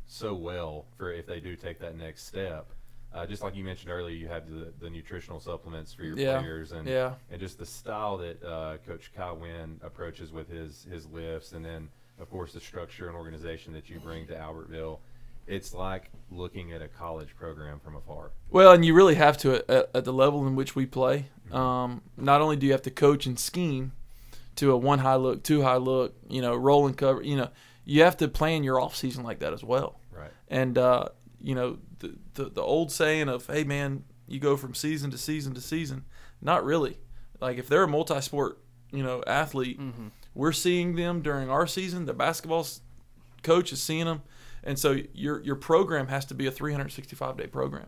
so 0.06 0.34
well 0.34 0.86
for 0.96 1.12
if 1.12 1.26
they 1.26 1.40
do 1.40 1.54
take 1.56 1.78
that 1.80 1.96
next 1.96 2.26
step. 2.26 2.66
Uh, 3.14 3.26
just 3.26 3.42
like 3.42 3.54
you 3.54 3.62
mentioned 3.62 3.92
earlier, 3.92 4.16
you 4.16 4.26
have 4.26 4.48
the, 4.48 4.72
the 4.80 4.88
nutritional 4.88 5.38
supplements 5.38 5.92
for 5.92 6.02
your 6.02 6.16
Yeah. 6.18 6.38
players 6.38 6.72
and 6.72 6.88
Yeah. 6.88 7.14
and 7.30 7.38
just 7.40 7.58
the 7.58 7.66
style 7.66 8.16
that 8.18 8.42
uh, 8.42 8.78
Coach 8.86 9.12
Kyle 9.14 9.36
Wynn 9.36 9.78
approaches 9.84 10.32
with 10.32 10.48
his 10.48 10.86
his 10.90 11.06
lifts, 11.06 11.52
and 11.52 11.64
then 11.64 11.88
of 12.18 12.28
course 12.30 12.52
the 12.54 12.60
structure 12.60 13.08
and 13.08 13.16
organization 13.16 13.72
that 13.74 13.88
you 13.88 14.00
bring 14.00 14.26
to 14.28 14.34
Albertville. 14.34 14.98
It's 15.46 15.74
like 15.74 16.10
looking 16.30 16.72
at 16.72 16.82
a 16.82 16.88
college 16.88 17.34
program 17.36 17.80
from 17.80 17.96
afar. 17.96 18.30
Well, 18.50 18.72
and 18.72 18.84
you 18.84 18.94
really 18.94 19.16
have 19.16 19.36
to 19.38 19.56
at, 19.70 19.90
at 19.94 20.04
the 20.04 20.12
level 20.12 20.46
in 20.46 20.56
which 20.56 20.74
we 20.74 20.86
play. 20.86 21.26
Um, 21.50 22.02
not 22.16 22.40
only 22.40 22.56
do 22.56 22.66
you 22.66 22.72
have 22.72 22.82
to 22.82 22.90
coach 22.90 23.26
and 23.26 23.38
scheme 23.38 23.92
to 24.56 24.72
a 24.72 24.76
one 24.76 25.00
high 25.00 25.16
look, 25.16 25.42
two 25.42 25.62
high 25.62 25.76
look, 25.76 26.14
you 26.28 26.40
know, 26.40 26.54
roll 26.54 26.86
and 26.86 26.96
cover, 26.96 27.22
you 27.22 27.36
know, 27.36 27.50
you 27.84 28.02
have 28.02 28.16
to 28.18 28.28
plan 28.28 28.62
your 28.62 28.80
off 28.80 28.96
season 28.96 29.24
like 29.24 29.40
that 29.40 29.52
as 29.52 29.62
well. 29.62 29.98
Right. 30.12 30.30
And 30.48 30.78
uh, 30.78 31.08
you 31.40 31.54
know, 31.54 31.78
the, 31.98 32.14
the 32.34 32.44
the 32.50 32.62
old 32.62 32.92
saying 32.92 33.28
of, 33.28 33.46
"Hey, 33.46 33.64
man, 33.64 34.04
you 34.26 34.38
go 34.38 34.56
from 34.56 34.74
season 34.74 35.10
to 35.10 35.18
season 35.18 35.54
to 35.54 35.60
season." 35.60 36.04
Not 36.40 36.64
really. 36.64 36.98
Like 37.40 37.58
if 37.58 37.68
they're 37.68 37.82
a 37.84 37.88
multi-sport, 37.88 38.58
you 38.92 39.02
know, 39.02 39.22
athlete, 39.26 39.80
we're 40.34 40.52
seeing 40.52 40.94
them 40.96 41.22
during 41.22 41.50
our 41.50 41.66
season. 41.66 42.06
The 42.06 42.14
basketball 42.14 42.66
coach 43.42 43.72
is 43.72 43.82
seeing 43.82 44.06
them, 44.06 44.22
and 44.64 44.78
so 44.78 44.96
your 45.12 45.42
your 45.42 45.56
program 45.56 46.06
has 46.08 46.24
to 46.26 46.34
be 46.34 46.46
a 46.46 46.50
365 46.50 47.36
day 47.36 47.46
program. 47.46 47.86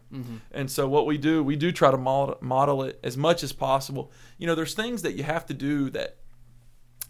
And 0.53 0.70
so 0.70 0.89
what 0.89 1.07
we 1.07 1.18
do, 1.18 1.43
we 1.43 1.57
do 1.57 1.72
try 1.72 1.91
to 1.91 1.97
model, 1.99 2.39
model 2.41 2.83
it 2.83 3.01
as 3.03 3.16
much 3.16 3.43
as 3.43 3.53
possible. 3.53 4.12
You 4.39 4.47
know, 4.47 4.55
there's 4.55 4.75
things 4.75 5.03
that 5.03 5.14
you 5.14 5.22
have 5.22 5.47
to 5.47 5.55
do 5.55 5.91
that 5.91 6.18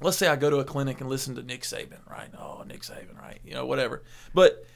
let's 0.01 0.17
say 0.17 0.29
I 0.29 0.37
go 0.37 0.51
to 0.51 0.59
a 0.59 0.65
clinic 0.65 1.01
and 1.01 1.09
listen 1.09 1.35
to 1.37 1.43
Nick 1.43 1.63
Saban, 1.63 2.09
right? 2.11 2.29
Oh, 2.39 2.65
Nick 2.67 2.83
Saban, 2.83 3.19
right? 3.19 3.41
You 3.45 3.55
know, 3.55 3.65
whatever. 3.65 4.03
But 4.35 4.67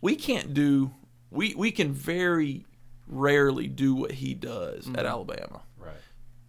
we 0.00 0.16
can't 0.16 0.52
do 0.52 0.92
we 1.30 1.54
we 1.54 1.70
can 1.70 1.92
very 1.92 2.66
rarely 3.06 3.66
do 3.66 3.94
what 3.94 4.12
he 4.12 4.34
does 4.34 4.88
at 4.94 5.06
Alabama. 5.06 5.62
Right. 5.78 5.94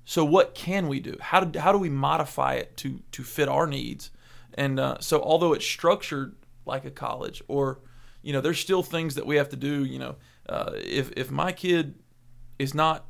So 0.06 0.26
what 0.26 0.54
can 0.54 0.88
we 0.88 1.00
do? 1.00 1.18
How 1.20 1.42
do 1.42 1.60
how 1.60 1.72
do 1.72 1.78
we 1.78 1.90
modify 1.90 2.56
it 2.56 2.76
to 2.78 3.02
to 3.14 3.24
fit 3.24 3.48
our 3.48 3.68
needs? 3.68 4.12
And 4.56 4.80
uh, 4.80 4.98
so 5.00 5.22
although 5.22 5.54
it's 5.54 5.66
structured 5.66 6.36
like 6.66 6.86
a 6.86 6.92
college, 6.92 7.42
or 7.48 7.80
you 8.22 8.32
know, 8.34 8.42
there's 8.42 8.60
still 8.60 8.84
things 8.84 9.16
that 9.16 9.26
we 9.26 9.36
have 9.38 9.50
to 9.50 9.56
do. 9.58 9.84
You 9.86 10.00
know, 10.00 10.16
uh, 10.50 10.72
if 10.76 11.12
if 11.18 11.30
my 11.32 11.52
kid 11.52 11.96
is 12.60 12.74
not, 12.74 13.06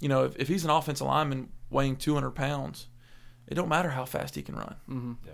you 0.00 0.08
know, 0.08 0.24
if, 0.24 0.36
if 0.36 0.48
he's 0.48 0.64
an 0.64 0.70
offensive 0.70 1.06
lineman 1.06 1.48
weighing 1.70 1.96
200 1.96 2.32
pounds, 2.32 2.88
it 3.46 3.54
don't 3.54 3.68
matter 3.68 3.88
how 3.90 4.04
fast 4.04 4.34
he 4.34 4.42
can 4.42 4.56
run 4.56 4.76
Yeah. 5.26 5.32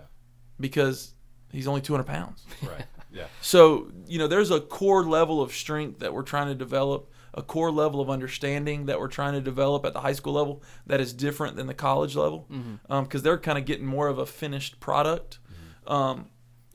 because 0.59 1.13
he's 1.51 1.67
only 1.67 1.81
200 1.81 2.03
pounds. 2.05 2.45
Right. 2.63 2.85
Yeah. 3.11 3.25
So, 3.41 3.91
you 4.05 4.19
know, 4.19 4.27
there's 4.27 4.51
a 4.51 4.59
core 4.61 5.03
level 5.03 5.41
of 5.41 5.51
strength 5.51 5.99
that 5.99 6.13
we're 6.13 6.21
trying 6.21 6.47
to 6.47 6.53
develop, 6.55 7.11
a 7.33 7.41
core 7.41 7.71
level 7.71 7.99
of 8.01 8.09
understanding 8.09 8.85
that 8.85 8.99
we're 8.99 9.07
trying 9.07 9.33
to 9.33 9.41
develop 9.41 9.83
at 9.83 9.93
the 9.93 10.01
high 10.01 10.13
school 10.13 10.33
level 10.33 10.61
that 10.85 11.01
is 11.01 11.11
different 11.11 11.55
than 11.55 11.65
the 11.65 11.73
college 11.73 12.15
level 12.15 12.47
because 12.87 13.23
they're 13.23 13.39
kind 13.39 13.57
of 13.57 13.65
getting 13.65 13.85
more 13.87 14.07
of 14.07 14.19
a 14.19 14.27
finished 14.27 14.79
product. 14.79 15.39
Um, 15.87 16.27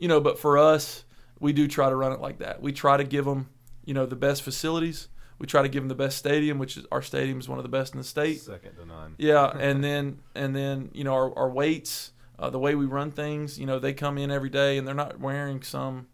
you 0.04 0.08
know, 0.08 0.20
but 0.20 0.38
for 0.38 0.58
us, 0.58 1.02
we 1.40 1.54
do 1.54 1.66
try 1.66 1.88
to 1.88 1.96
run 1.96 2.12
it 2.12 2.20
like 2.20 2.40
that. 2.40 2.60
We 2.60 2.72
try 2.72 2.98
to 2.98 3.04
give 3.04 3.24
them, 3.24 3.48
you 3.86 3.94
know, 3.94 4.04
the 4.04 4.16
best 4.16 4.42
facilities. 4.42 5.08
We 5.38 5.46
try 5.46 5.62
to 5.62 5.68
give 5.70 5.82
them 5.82 5.88
the 5.88 5.94
best 5.94 6.18
stadium, 6.18 6.58
which 6.58 6.76
is 6.76 6.84
our 6.92 7.00
stadium 7.00 7.40
is 7.40 7.48
one 7.48 7.58
of 7.58 7.62
the 7.62 7.70
best 7.70 7.94
in 7.94 7.98
the 8.00 8.04
state. 8.04 8.42
Second 8.42 8.76
to 8.76 8.84
none. 8.84 9.14
Yeah, 9.16 9.46
and 9.58 9.82
then 9.82 10.20
and 10.34 10.54
then 10.54 10.90
you 10.92 11.04
know 11.04 11.14
our, 11.14 11.38
our 11.38 11.48
weights, 11.48 12.12
uh, 12.38 12.50
the 12.50 12.58
way 12.58 12.74
we 12.74 12.84
run 12.84 13.12
things. 13.12 13.58
You 13.58 13.64
know 13.64 13.78
they 13.78 13.94
come 13.94 14.18
in 14.18 14.30
every 14.30 14.50
day 14.50 14.76
and 14.76 14.86
they're 14.86 14.94
not 14.94 15.18
wearing 15.18 15.62
some 15.62 16.06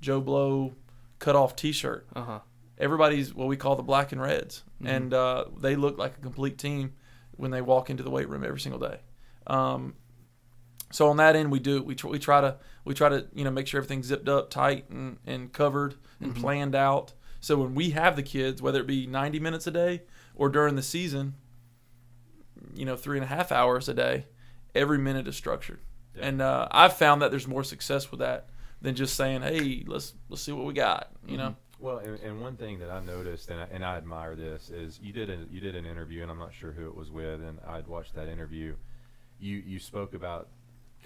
Joe 0.00 0.20
Blow 0.20 0.74
cut 1.20 1.36
off 1.36 1.54
T-shirt. 1.54 2.08
Uh 2.16 2.24
huh. 2.24 2.40
Everybody's 2.78 3.32
what 3.32 3.46
we 3.46 3.56
call 3.56 3.76
the 3.76 3.84
black 3.84 4.10
and 4.10 4.20
reds, 4.20 4.64
and 4.84 5.14
uh, 5.14 5.44
they 5.56 5.76
look 5.76 5.98
like 5.98 6.18
a 6.18 6.20
complete 6.20 6.58
team 6.58 6.94
when 7.36 7.52
they 7.52 7.62
walk 7.62 7.90
into 7.90 8.02
the 8.02 8.10
weight 8.10 8.28
room 8.28 8.42
every 8.42 8.58
single 8.58 8.80
day. 8.80 8.98
Um, 9.46 9.94
So 10.90 11.08
on 11.08 11.16
that 11.16 11.36
end, 11.36 11.50
we 11.50 11.58
do 11.58 11.82
we 11.82 11.94
tr- 11.94 12.08
we 12.08 12.18
try 12.18 12.40
to 12.40 12.56
we 12.84 12.94
try 12.94 13.08
to 13.08 13.26
you 13.34 13.44
know 13.44 13.50
make 13.50 13.66
sure 13.66 13.78
everything's 13.78 14.06
zipped 14.06 14.28
up 14.28 14.50
tight 14.50 14.88
and, 14.90 15.18
and 15.26 15.52
covered 15.52 15.96
and 16.20 16.34
planned 16.34 16.74
out. 16.74 17.12
So 17.40 17.58
when 17.58 17.74
we 17.74 17.90
have 17.90 18.16
the 18.16 18.22
kids, 18.22 18.62
whether 18.62 18.80
it 18.80 18.86
be 18.86 19.06
90 19.06 19.38
minutes 19.40 19.66
a 19.66 19.70
day 19.70 20.02
or 20.34 20.48
during 20.48 20.74
the 20.74 20.82
season, 20.82 21.34
you 22.74 22.84
know 22.84 22.96
three 22.96 23.18
and 23.18 23.24
a 23.24 23.28
half 23.28 23.52
hours 23.52 23.88
a 23.88 23.94
day, 23.94 24.26
every 24.74 24.98
minute 24.98 25.26
is 25.26 25.36
structured. 25.36 25.80
And 26.18 26.40
uh, 26.40 26.68
I've 26.70 26.96
found 26.96 27.20
that 27.22 27.30
there's 27.30 27.46
more 27.46 27.64
success 27.64 28.10
with 28.10 28.20
that 28.20 28.48
than 28.80 28.94
just 28.94 29.16
saying, 29.16 29.42
"Hey, 29.42 29.84
let's 29.86 30.14
let's 30.28 30.42
see 30.42 30.52
what 30.52 30.64
we 30.64 30.72
got." 30.72 31.10
You 31.26 31.36
know. 31.36 31.56
Well, 31.78 31.98
and, 31.98 32.18
and 32.20 32.40
one 32.40 32.56
thing 32.56 32.78
that 32.78 32.90
I 32.90 33.00
noticed, 33.00 33.50
and 33.50 33.60
I, 33.60 33.66
and 33.70 33.84
I 33.84 33.96
admire 33.98 34.34
this, 34.34 34.70
is 34.70 34.98
you 35.02 35.12
did 35.12 35.28
a, 35.28 35.44
you 35.50 35.60
did 35.60 35.76
an 35.76 35.84
interview, 35.84 36.22
and 36.22 36.30
I'm 36.30 36.38
not 36.38 36.54
sure 36.54 36.72
who 36.72 36.86
it 36.86 36.96
was 36.96 37.10
with, 37.10 37.42
and 37.42 37.58
I'd 37.68 37.86
watched 37.86 38.14
that 38.14 38.28
interview. 38.28 38.76
You 39.38 39.62
you 39.66 39.78
spoke 39.78 40.14
about 40.14 40.48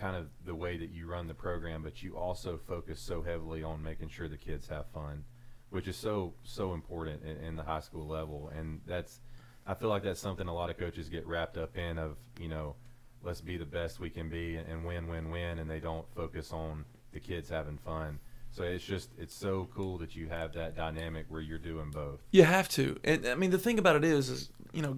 kind 0.01 0.17
of 0.17 0.27
the 0.45 0.55
way 0.55 0.77
that 0.77 0.91
you 0.91 1.07
run 1.07 1.27
the 1.27 1.35
program, 1.35 1.83
but 1.83 2.03
you 2.03 2.17
also 2.17 2.59
focus 2.67 2.99
so 3.01 3.23
heavily 3.23 3.63
on 3.63 3.83
making 3.83 4.09
sure 4.09 4.29
the 4.29 4.37
kids 4.37 4.67
have 4.69 4.87
fun, 4.95 5.25
which 5.69 5.87
is 5.87 5.97
so 5.97 6.33
so 6.43 6.73
important 6.73 7.23
in, 7.23 7.37
in 7.45 7.57
the 7.57 7.63
high 7.63 7.81
school 7.81 8.07
level, 8.07 8.51
and 8.57 8.81
that's 8.87 9.21
I 9.67 9.75
feel 9.75 9.89
like 9.89 10.03
that's 10.03 10.21
something 10.21 10.49
a 10.49 10.55
lot 10.55 10.71
of 10.71 10.79
coaches 10.79 11.09
get 11.09 11.27
wrapped 11.27 11.59
up 11.59 11.77
in 11.77 11.99
of 11.99 12.17
you 12.39 12.49
know 12.49 12.77
let's 13.23 13.41
be 13.41 13.59
the 13.59 13.67
best 13.67 14.01
we 14.01 14.09
can 14.09 14.31
be 14.31 14.57
and, 14.57 14.67
and 14.67 14.85
win 14.85 15.07
win 15.07 15.31
win, 15.31 15.59
and 15.59 15.71
they 15.71 15.81
don't 15.81 16.07
focus 16.15 16.53
on 16.53 16.85
the 17.13 17.21
kids 17.21 17.49
having 17.51 17.79
fun. 17.79 18.19
So 18.53 18.65
it's 18.65 18.85
just 18.85 19.11
it's 19.19 19.35
so 19.35 19.69
cool 19.75 19.99
that 19.99 20.17
you 20.17 20.29
have 20.29 20.55
that 20.55 20.75
dynamic 20.75 21.27
where 21.29 21.41
you're 21.41 21.59
doing 21.59 21.91
both. 21.91 22.21
You 22.31 22.45
have 22.45 22.69
to, 22.71 22.99
and 23.05 23.27
I 23.27 23.35
mean 23.35 23.51
the 23.51 23.59
thing 23.59 23.79
about 23.79 23.97
it 23.97 24.05
is, 24.05 24.29
is 24.29 24.49
you 24.73 24.83
know 24.83 24.97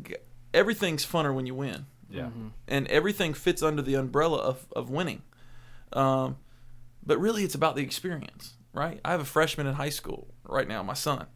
everything's 0.55 1.05
funner 1.05 1.35
when 1.35 1.47
you 1.47 1.55
win. 1.55 1.87
Yeah. 2.15 2.29
and 2.69 2.87
everything 2.89 3.35
fits 3.35 3.63
under 3.63 3.83
the 3.83 3.95
umbrella 3.95 4.39
of, 4.39 4.67
of 4.77 4.91
winning. 4.91 5.23
Um, 5.93 6.37
but 7.05 7.19
really, 7.19 7.43
it's 7.45 7.55
about 7.55 7.75
the 7.77 7.83
experience, 7.83 8.55
right? 8.73 9.01
I 9.05 9.11
have 9.11 9.21
a 9.21 9.25
freshman 9.25 9.67
in 9.67 9.75
high 9.75 9.89
school 9.91 10.29
right 10.49 10.69
now, 10.69 10.83
my 10.83 10.95
son. 10.95 11.27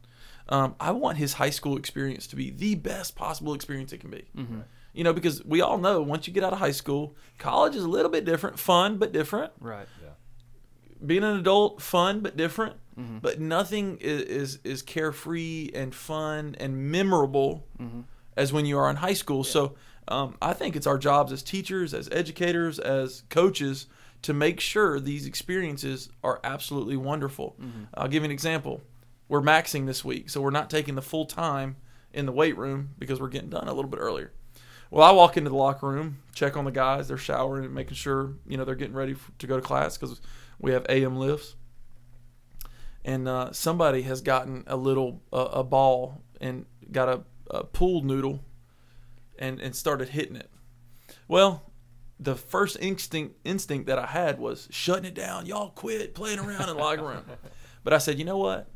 Um, 0.49 0.77
I 0.79 0.93
want 0.93 1.19
his 1.19 1.35
high 1.35 1.51
school 1.51 1.77
experience 1.77 2.27
to 2.29 2.37
be 2.37 2.51
the 2.51 2.77
best 2.77 3.17
possible 3.17 3.53
experience 3.55 3.93
it 3.93 3.99
can 3.99 4.11
be. 4.11 4.25
You 4.93 5.05
know, 5.05 5.13
because 5.13 5.45
we 5.45 5.61
all 5.61 5.77
know 5.79 6.01
once 6.01 6.27
you 6.27 6.33
get 6.33 6.43
out 6.45 6.53
of 6.53 6.59
high 6.61 6.71
school, 6.71 7.15
college 7.39 7.75
is 7.77 7.83
a 7.85 7.89
little 7.89 8.11
bit 8.11 8.25
different, 8.25 8.59
fun 8.59 8.97
but 8.99 9.13
different. 9.13 9.53
Right. 9.61 9.87
Being 11.05 11.25
an 11.25 11.37
adult, 11.37 11.83
fun 11.83 12.21
but 12.21 12.37
different. 12.37 12.77
But 13.21 13.39
nothing 13.41 13.99
is, 14.01 14.23
is 14.23 14.59
is 14.65 14.81
carefree 14.83 15.71
and 15.75 15.95
fun 15.95 16.57
and 16.59 16.91
memorable 16.91 17.67
as 18.39 18.53
when 18.55 18.65
you 18.65 18.79
are 18.79 18.89
in 18.89 18.97
high 18.97 19.13
school. 19.13 19.45
So 19.45 19.75
um, 20.09 20.37
I 20.41 20.53
think 20.53 20.77
it's 20.77 20.87
our 20.87 20.99
jobs 20.99 21.33
as 21.33 21.43
teachers, 21.43 21.93
as 21.95 22.09
educators, 22.13 22.79
as 22.79 23.23
coaches 23.31 23.87
to 24.23 24.33
make 24.33 24.61
sure 24.61 24.99
these 25.01 25.27
experiences 25.27 26.09
are 26.25 26.41
absolutely 26.45 26.97
wonderful. 26.97 27.57
I'll 27.95 28.09
give 28.09 28.23
you 28.23 28.27
an 28.27 28.31
example. 28.31 28.83
We're 29.29 29.43
maxing 29.43 29.87
this 29.87 30.05
week, 30.05 30.31
so 30.31 30.41
we're 30.41 30.51
not 30.51 30.71
taking 30.71 30.95
the 30.95 31.03
full 31.03 31.27
time 31.27 31.77
in 32.13 32.27
the 32.27 32.33
weight 32.33 32.57
room 32.57 32.91
because 32.99 33.21
we're 33.21 33.29
getting 33.29 33.51
done 33.51 33.69
a 33.69 33.73
little 33.75 33.91
bit 33.91 33.99
earlier. 34.01 34.33
Well, 34.91 35.05
I 35.05 35.11
walk 35.11 35.37
into 35.37 35.51
the 35.51 35.57
locker 35.57 35.89
room, 35.89 36.19
check 36.35 36.57
on 36.57 36.65
the 36.65 36.71
guys, 36.71 37.09
they're 37.09 37.17
showering 37.19 37.65
and 37.65 37.75
making 37.75 37.95
sure 37.95 38.35
you 38.47 38.57
know 38.57 38.65
they're 38.65 38.77
getting 38.77 38.95
ready 38.95 39.13
f- 39.13 39.31
to 39.41 39.47
go 39.49 39.57
to 39.57 39.63
class 39.63 39.99
because 39.99 40.21
we 40.61 40.71
have 40.73 40.87
AM 40.89 41.17
lifts 41.17 41.57
and 43.05 43.29
uh, 43.29 43.53
somebody 43.53 44.03
has 44.03 44.21
gotten 44.21 44.65
a 44.67 44.77
little 44.77 45.23
uh, 45.33 45.49
a 45.53 45.65
ball 45.65 46.23
and 46.41 46.67
got 46.91 47.09
a, 47.09 47.21
a 47.51 47.65
pool 47.65 48.03
noodle 48.03 48.41
and 49.39 49.61
and 49.61 49.75
started 49.75 50.11
hitting 50.11 50.37
it. 50.37 50.51
Well, 51.29 51.71
the 52.19 52.35
first 52.35 52.77
instinct 52.81 53.37
instinct 53.45 53.87
that 53.87 53.99
I 53.99 54.07
had 54.07 54.39
was 54.39 54.69
shutting 54.71 55.05
it 55.05 55.15
down. 55.15 55.47
Y'all 55.47 55.71
quit 55.71 56.15
playing 56.15 56.39
around 56.39 56.69
in 56.69 56.77
the 56.77 56.83
locker 56.83 57.05
room. 57.05 57.25
But 57.85 57.93
I 57.93 57.99
said, 57.99 58.19
you 58.19 58.25
know 58.25 58.39
what? 58.39 58.69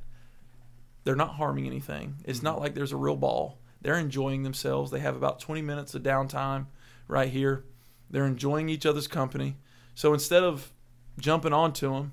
They're 1.05 1.17
not 1.17 1.35
harming 1.35 1.67
anything. 1.67 2.17
It's 2.25 2.43
not 2.43 2.61
like 2.61 2.75
there's 2.75 2.93
a 2.93 2.97
real 2.97 3.17
ball. 3.17 3.59
They're 3.81 3.99
enjoying 3.99 4.43
themselves. 4.43 4.91
They 4.91 5.01
have 5.01 5.17
about 5.17 5.41
20 5.41 5.63
minutes 5.63 5.95
of 5.95 6.03
downtime 6.03 6.67
right 7.09 7.29
here. 7.29 7.65
They're 8.11 8.27
enjoying 8.27 8.69
each 8.69 8.85
other's 8.85 9.09
company. 9.09 9.57
So 9.95 10.13
instead 10.13 10.45
of 10.45 10.73
jumping 11.19 11.53
onto 11.53 11.93
them, 11.93 12.13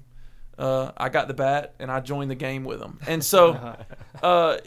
uh, 0.57 0.91
I 0.97 1.09
got 1.09 1.27
the 1.27 1.33
bat 1.33 1.75
and 1.79 1.91
I 1.91 1.99
joined 1.99 2.31
the 2.31 2.35
game 2.35 2.63
with 2.63 2.79
them. 2.79 2.99
And 3.07 3.23
so, 3.23 3.75
uh, 4.23 4.57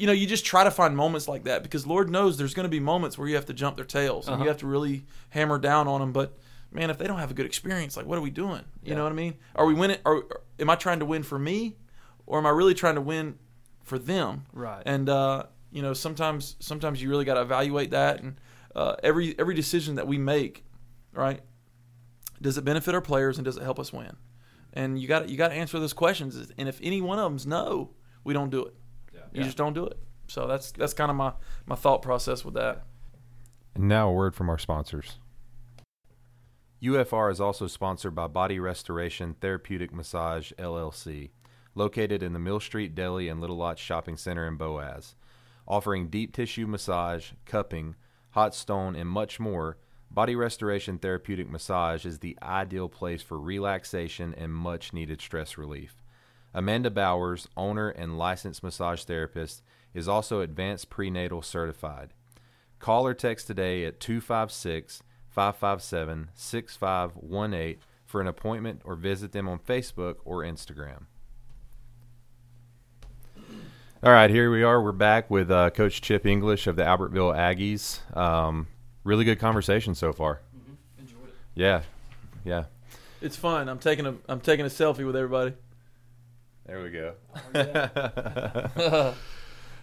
you 0.00 0.06
know, 0.06 0.12
you 0.12 0.26
just 0.26 0.46
try 0.46 0.64
to 0.64 0.70
find 0.70 0.96
moments 0.96 1.28
like 1.28 1.44
that 1.44 1.62
because 1.62 1.86
Lord 1.86 2.08
knows 2.08 2.38
there's 2.38 2.54
going 2.54 2.64
to 2.64 2.70
be 2.70 2.80
moments 2.80 3.18
where 3.18 3.28
you 3.28 3.34
have 3.34 3.46
to 3.46 3.52
jump 3.52 3.76
their 3.76 3.84
tails 3.84 4.28
and 4.28 4.40
you 4.40 4.48
have 4.48 4.56
to 4.58 4.66
really 4.66 5.04
hammer 5.28 5.58
down 5.58 5.86
on 5.88 6.00
them. 6.00 6.12
But 6.12 6.38
man, 6.72 6.88
if 6.88 6.96
they 6.96 7.06
don't 7.06 7.18
have 7.18 7.30
a 7.30 7.34
good 7.34 7.44
experience, 7.44 7.96
like 7.98 8.06
what 8.06 8.16
are 8.16 8.22
we 8.22 8.30
doing? 8.30 8.64
You 8.82 8.94
know 8.94 9.02
what 9.02 9.12
I 9.12 9.14
mean? 9.14 9.34
Are 9.54 9.66
we 9.66 9.74
winning? 9.74 9.98
Or 10.06 10.24
am 10.58 10.70
I 10.70 10.76
trying 10.76 11.00
to 11.00 11.04
win 11.04 11.22
for 11.22 11.38
me, 11.38 11.76
or 12.26 12.38
am 12.38 12.46
I 12.46 12.50
really 12.50 12.72
trying 12.72 12.94
to 12.94 13.00
win 13.02 13.38
for 13.82 13.98
them? 13.98 14.46
Right. 14.54 14.82
And 14.86 15.08
uh, 15.08 15.44
you 15.70 15.82
know, 15.82 15.92
sometimes 15.92 16.56
sometimes 16.60 17.02
you 17.02 17.10
really 17.10 17.26
got 17.26 17.34
to 17.34 17.42
evaluate 17.42 17.90
that. 17.90 18.22
And 18.22 18.40
uh, 18.74 18.96
every 19.02 19.38
every 19.38 19.54
decision 19.54 19.96
that 19.96 20.06
we 20.06 20.16
make, 20.16 20.64
right? 21.12 21.40
Does 22.40 22.56
it 22.56 22.64
benefit 22.64 22.94
our 22.94 23.02
players 23.02 23.36
and 23.36 23.44
does 23.44 23.58
it 23.58 23.62
help 23.62 23.78
us 23.78 23.92
win? 23.92 24.16
And 24.72 24.98
you 24.98 25.08
got 25.08 25.28
you 25.28 25.36
got 25.36 25.48
to 25.48 25.54
answer 25.54 25.78
those 25.78 25.92
questions. 25.92 26.52
And 26.56 26.70
if 26.70 26.80
any 26.82 27.02
one 27.02 27.18
of 27.18 27.30
them's 27.30 27.46
no, 27.46 27.90
we 28.24 28.32
don't 28.32 28.48
do 28.48 28.64
it. 28.64 28.74
You 29.32 29.44
just 29.44 29.56
don't 29.56 29.72
do 29.72 29.86
it. 29.86 29.98
So 30.26 30.46
that's 30.46 30.72
that's 30.72 30.94
kind 30.94 31.10
of 31.10 31.16
my 31.16 31.32
my 31.66 31.74
thought 31.74 32.02
process 32.02 32.44
with 32.44 32.54
that. 32.54 32.84
And 33.74 33.88
now 33.88 34.10
a 34.10 34.12
word 34.12 34.34
from 34.34 34.48
our 34.48 34.58
sponsors. 34.58 35.18
UFR 36.82 37.30
is 37.30 37.40
also 37.40 37.66
sponsored 37.66 38.14
by 38.14 38.26
Body 38.26 38.58
Restoration 38.58 39.34
Therapeutic 39.40 39.92
Massage 39.92 40.52
LLC, 40.52 41.30
located 41.74 42.22
in 42.22 42.32
the 42.32 42.38
Mill 42.38 42.58
Street 42.58 42.94
Deli 42.94 43.28
and 43.28 43.40
Little 43.40 43.56
Lots 43.56 43.82
Shopping 43.82 44.16
Center 44.16 44.46
in 44.46 44.56
Boaz. 44.56 45.14
Offering 45.68 46.08
deep 46.08 46.32
tissue 46.32 46.66
massage, 46.66 47.32
cupping, 47.44 47.96
hot 48.30 48.54
stone, 48.54 48.96
and 48.96 49.08
much 49.08 49.38
more, 49.38 49.76
Body 50.10 50.34
Restoration 50.34 50.98
Therapeutic 50.98 51.48
Massage 51.48 52.04
is 52.04 52.18
the 52.18 52.36
ideal 52.42 52.88
place 52.88 53.22
for 53.22 53.38
relaxation 53.38 54.34
and 54.36 54.52
much 54.52 54.92
needed 54.92 55.20
stress 55.20 55.56
relief. 55.56 55.99
Amanda 56.52 56.90
Bowers, 56.90 57.48
owner 57.56 57.90
and 57.90 58.18
licensed 58.18 58.62
massage 58.62 59.04
therapist, 59.04 59.62
is 59.94 60.08
also 60.08 60.40
advanced 60.40 60.90
prenatal 60.90 61.42
certified. 61.42 62.12
Call 62.78 63.06
or 63.06 63.14
text 63.14 63.46
today 63.46 63.84
at 63.84 64.00
256 64.00 65.02
557 65.28 66.30
6518 66.34 67.76
for 68.04 68.20
an 68.20 68.26
appointment 68.26 68.80
or 68.84 68.96
visit 68.96 69.32
them 69.32 69.48
on 69.48 69.58
Facebook 69.58 70.16
or 70.24 70.38
Instagram. 70.42 71.04
All 74.02 74.12
right, 74.12 74.30
here 74.30 74.50
we 74.50 74.62
are. 74.62 74.82
We're 74.82 74.92
back 74.92 75.30
with 75.30 75.50
uh, 75.50 75.70
Coach 75.70 76.00
Chip 76.00 76.24
English 76.24 76.66
of 76.66 76.74
the 76.74 76.82
Albertville 76.82 77.36
Aggies. 77.36 78.16
Um, 78.16 78.66
really 79.04 79.24
good 79.24 79.38
conversation 79.38 79.94
so 79.94 80.12
far. 80.12 80.40
Enjoyed 80.98 81.18
it. 81.28 81.34
Yeah, 81.54 81.82
yeah. 82.44 82.64
It's 83.20 83.36
fun. 83.36 83.68
I'm 83.68 83.78
taking 83.78 84.06
a 84.06 84.14
I'm 84.26 84.40
taking 84.40 84.64
a 84.64 84.70
selfie 84.70 85.04
with 85.04 85.16
everybody. 85.16 85.52
There 86.70 86.82
we 86.84 86.90
go. 86.90 87.14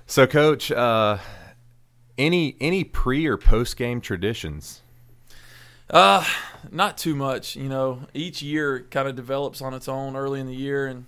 so, 0.05 0.25
Coach, 0.25 0.71
uh, 0.71 1.17
any 2.17 2.55
any 2.61 2.85
pre 2.85 3.27
or 3.27 3.35
post 3.35 3.75
game 3.75 3.99
traditions? 3.99 4.83
Uh, 5.89 6.23
not 6.71 6.97
too 6.97 7.13
much. 7.13 7.57
You 7.57 7.67
know, 7.67 8.03
each 8.13 8.41
year 8.41 8.88
kind 8.89 9.05
of 9.05 9.17
develops 9.17 9.61
on 9.61 9.73
its 9.73 9.89
own 9.89 10.15
early 10.15 10.39
in 10.39 10.47
the 10.47 10.55
year, 10.55 10.88
and 10.88 11.05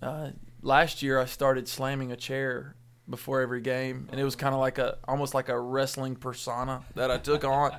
uh, 0.00 0.30
last 0.62 1.02
year 1.02 1.20
I 1.20 1.26
started 1.26 1.68
slamming 1.68 2.10
a 2.10 2.16
chair 2.16 2.76
before 3.10 3.42
every 3.42 3.60
game, 3.60 4.08
and 4.10 4.18
it 4.18 4.24
was 4.24 4.36
kind 4.36 4.54
of 4.54 4.60
like 4.60 4.78
a 4.78 4.96
almost 5.06 5.34
like 5.34 5.50
a 5.50 5.60
wrestling 5.60 6.16
persona 6.16 6.82
that 6.94 7.10
I 7.10 7.18
took 7.18 7.44
on, 7.44 7.76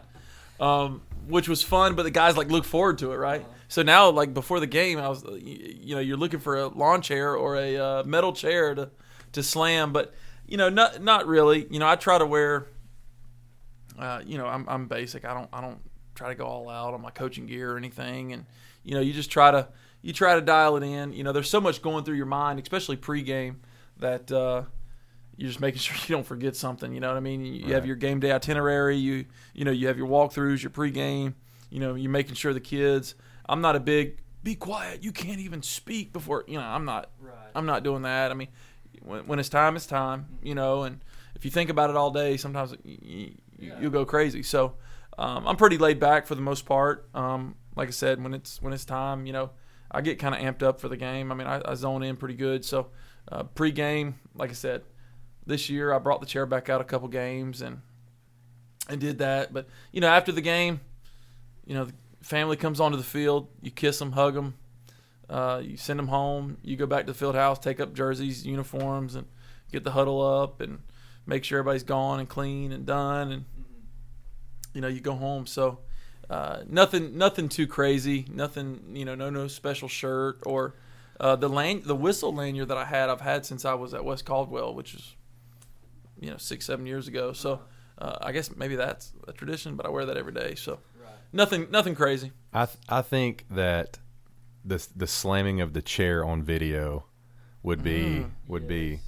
um, 0.59 1.01
which 1.27 1.49
was 1.49 1.63
fun. 1.63 1.95
But 1.95 2.03
the 2.03 2.11
guys 2.11 2.37
like 2.37 2.51
look 2.51 2.65
forward 2.65 2.99
to 2.99 3.13
it, 3.13 3.15
right? 3.15 3.43
So 3.67 3.83
now, 3.83 4.09
like 4.09 4.33
before 4.33 4.59
the 4.59 4.67
game, 4.67 4.97
I 4.97 5.09
was, 5.09 5.23
you, 5.41 5.95
know, 5.95 6.01
you're 6.01 6.17
looking 6.17 6.39
for 6.39 6.55
a 6.55 6.67
lawn 6.67 7.01
chair 7.01 7.35
or 7.35 7.57
a 7.57 7.77
uh, 7.77 8.03
metal 8.03 8.33
chair 8.33 8.73
to 8.75 8.89
to 9.33 9.43
slam, 9.43 9.91
but 9.91 10.13
you 10.47 10.57
know, 10.57 10.69
not 10.69 11.03
not 11.03 11.27
really. 11.27 11.67
You 11.69 11.79
know, 11.79 11.87
I 11.87 11.97
try 11.97 12.17
to 12.17 12.25
wear 12.25 12.67
uh, 13.97 14.21
you 14.25 14.37
know, 14.37 14.45
I'm, 14.45 14.67
I'm 14.67 14.87
basic. 14.87 15.25
I 15.25 15.33
don't 15.33 15.49
I 15.51 15.61
don't 15.61 15.79
try 16.15 16.29
to 16.29 16.35
go 16.35 16.45
all 16.45 16.69
out 16.69 16.93
on 16.93 17.01
my 17.01 17.09
coaching 17.09 17.45
gear 17.45 17.73
or 17.73 17.77
anything. 17.77 18.33
And 18.33 18.45
you 18.83 18.93
know, 18.93 19.01
you 19.01 19.13
just 19.13 19.31
try 19.31 19.51
to 19.51 19.67
you 20.01 20.13
try 20.13 20.35
to 20.35 20.41
dial 20.41 20.77
it 20.77 20.83
in. 20.83 21.13
You 21.13 21.23
know, 21.23 21.31
there's 21.31 21.49
so 21.49 21.61
much 21.61 21.81
going 21.81 22.03
through 22.03 22.15
your 22.15 22.27
mind, 22.27 22.59
especially 22.59 22.97
pregame, 22.97 23.55
that 23.97 24.31
uh, 24.31 24.63
you're 25.35 25.47
just 25.47 25.59
making 25.59 25.79
sure 25.81 25.95
you 26.07 26.15
don't 26.15 26.25
forget 26.25 26.55
something. 26.55 26.93
You 26.93 26.99
know 26.99 27.07
what 27.07 27.17
I 27.17 27.21
mean? 27.21 27.41
You, 27.43 27.67
you 27.67 27.73
have 27.73 27.85
your 27.85 27.95
game 27.95 28.19
day 28.19 28.31
itinerary. 28.31 28.97
You 28.97 29.25
you 29.53 29.65
know 29.65 29.71
you 29.71 29.87
have 29.87 29.97
your 29.97 30.07
walkthroughs, 30.07 30.61
your 30.61 30.71
pregame. 30.71 31.33
You 31.69 31.79
know, 31.79 31.95
you're 31.95 32.11
making 32.11 32.35
sure 32.35 32.53
the 32.53 32.59
kids. 32.59 33.15
I'm 33.49 33.61
not 33.61 33.75
a 33.75 33.79
big 33.79 34.17
be 34.43 34.55
quiet. 34.55 35.03
You 35.03 35.11
can't 35.11 35.39
even 35.39 35.61
speak 35.61 36.13
before. 36.13 36.43
You 36.47 36.55
know, 36.55 36.63
I'm 36.65 36.85
not. 36.85 37.09
Right. 37.19 37.33
I'm 37.55 37.65
not 37.65 37.83
doing 37.83 38.03
that. 38.03 38.31
I 38.31 38.33
mean, 38.33 38.47
when, 39.01 39.27
when 39.27 39.39
it's 39.39 39.49
time, 39.49 39.75
it's 39.75 39.85
time. 39.85 40.27
You 40.41 40.55
know, 40.55 40.83
and 40.83 41.03
if 41.35 41.43
you 41.45 41.51
think 41.51 41.69
about 41.69 41.89
it 41.89 41.95
all 41.95 42.11
day, 42.11 42.37
sometimes 42.37 42.73
you, 42.83 42.97
you, 43.01 43.31
Yeah. 43.59 43.79
you'll 43.81 43.91
go 43.91 44.05
crazy. 44.05 44.43
So, 44.43 44.75
um, 45.17 45.47
I'm 45.47 45.55
pretty 45.57 45.77
laid 45.77 45.99
back 45.99 46.27
for 46.27 46.35
the 46.35 46.41
most 46.41 46.65
part. 46.65 47.07
Um, 47.13 47.55
like 47.75 47.87
I 47.87 47.91
said, 47.91 48.21
when 48.23 48.33
it's 48.33 48.61
when 48.61 48.73
it's 48.73 48.85
time, 48.85 49.25
you 49.25 49.33
know, 49.33 49.49
I 49.91 50.01
get 50.01 50.19
kind 50.19 50.33
of 50.35 50.41
amped 50.41 50.63
up 50.63 50.79
for 50.79 50.87
the 50.89 50.97
game. 50.97 51.31
I 51.31 51.35
mean, 51.35 51.47
I, 51.47 51.61
I 51.65 51.73
zone 51.73 52.03
in 52.03 52.15
pretty 52.17 52.35
good. 52.35 52.63
So 52.63 52.87
uh, 53.31 53.43
pre-game, 53.43 54.15
like 54.35 54.49
I 54.49 54.53
said, 54.53 54.83
this 55.45 55.69
year 55.69 55.93
I 55.93 55.99
brought 55.99 56.19
the 56.21 56.25
chair 56.27 56.45
back 56.45 56.69
out 56.69 56.81
a 56.81 56.83
couple 56.85 57.07
games 57.07 57.61
and 57.61 57.81
and 58.89 59.01
did 59.01 59.17
that. 59.19 59.51
But 59.53 59.67
you 59.91 59.99
know, 60.01 60.07
after 60.07 60.31
the 60.31 60.41
game, 60.41 60.79
you 61.65 61.73
know, 61.73 61.85
the 61.85 61.93
family 62.27 62.57
comes 62.57 62.79
onto 62.79 62.97
the 62.97 63.03
field. 63.03 63.47
You 63.61 63.71
kiss 63.71 63.99
them, 63.99 64.11
hug 64.11 64.35
them. 64.35 64.55
Uh, 65.29 65.61
you 65.63 65.77
send 65.77 65.97
them 65.97 66.09
home. 66.09 66.57
You 66.61 66.75
go 66.75 66.85
back 66.85 67.05
to 67.05 67.13
the 67.13 67.17
field 67.17 67.35
house, 67.35 67.57
take 67.57 67.79
up 67.79 67.93
jerseys, 67.93 68.45
uniforms, 68.45 69.15
and 69.15 69.27
get 69.71 69.83
the 69.83 69.91
huddle 69.91 70.21
up 70.21 70.59
and 70.61 70.79
make 71.25 71.43
sure 71.43 71.59
everybody's 71.59 71.83
gone 71.83 72.19
and 72.19 72.27
clean 72.27 72.71
and 72.71 72.85
done. 72.85 73.31
And 73.31 73.45
you 74.73 74.81
know, 74.81 74.89
you 74.89 74.99
go 74.99 75.13
home. 75.13 75.47
So 75.47 75.79
uh, 76.29 76.63
nothing, 76.67 77.17
nothing 77.17 77.47
too 77.47 77.65
crazy. 77.65 78.25
Nothing, 78.29 78.81
you 78.93 79.05
know, 79.05 79.15
no, 79.15 79.29
no 79.29 79.47
special 79.47 79.87
shirt 79.87 80.39
or 80.45 80.75
uh, 81.19 81.35
the 81.37 81.49
lan- 81.49 81.83
the 81.85 81.95
whistle 81.95 82.33
lanyard 82.33 82.67
that 82.67 82.77
I 82.77 82.85
had. 82.85 83.09
I've 83.09 83.21
had 83.21 83.45
since 83.45 83.63
I 83.63 83.73
was 83.73 83.93
at 83.93 84.03
West 84.03 84.25
Caldwell, 84.25 84.73
which 84.75 84.93
is 84.93 85.15
you 86.19 86.29
know 86.29 86.37
six, 86.37 86.65
seven 86.65 86.85
years 86.85 87.07
ago. 87.07 87.31
So 87.31 87.61
uh, 87.97 88.17
I 88.21 88.33
guess 88.33 88.53
maybe 88.55 88.75
that's 88.75 89.13
a 89.27 89.33
tradition, 89.33 89.75
but 89.75 89.85
I 89.85 89.89
wear 89.89 90.05
that 90.05 90.17
every 90.17 90.33
day. 90.33 90.55
So 90.55 90.79
nothing, 91.33 91.67
nothing 91.71 91.95
crazy. 91.95 92.31
I 92.53 92.65
th- 92.65 92.77
I 92.89 93.01
think 93.01 93.45
that 93.51 93.99
the 94.65 94.85
the 94.95 95.07
slamming 95.07 95.61
of 95.61 95.73
the 95.73 95.81
chair 95.81 96.23
on 96.25 96.43
video 96.43 97.05
would 97.63 97.83
be 97.83 98.25
would 98.47 98.67
be. 98.67 98.99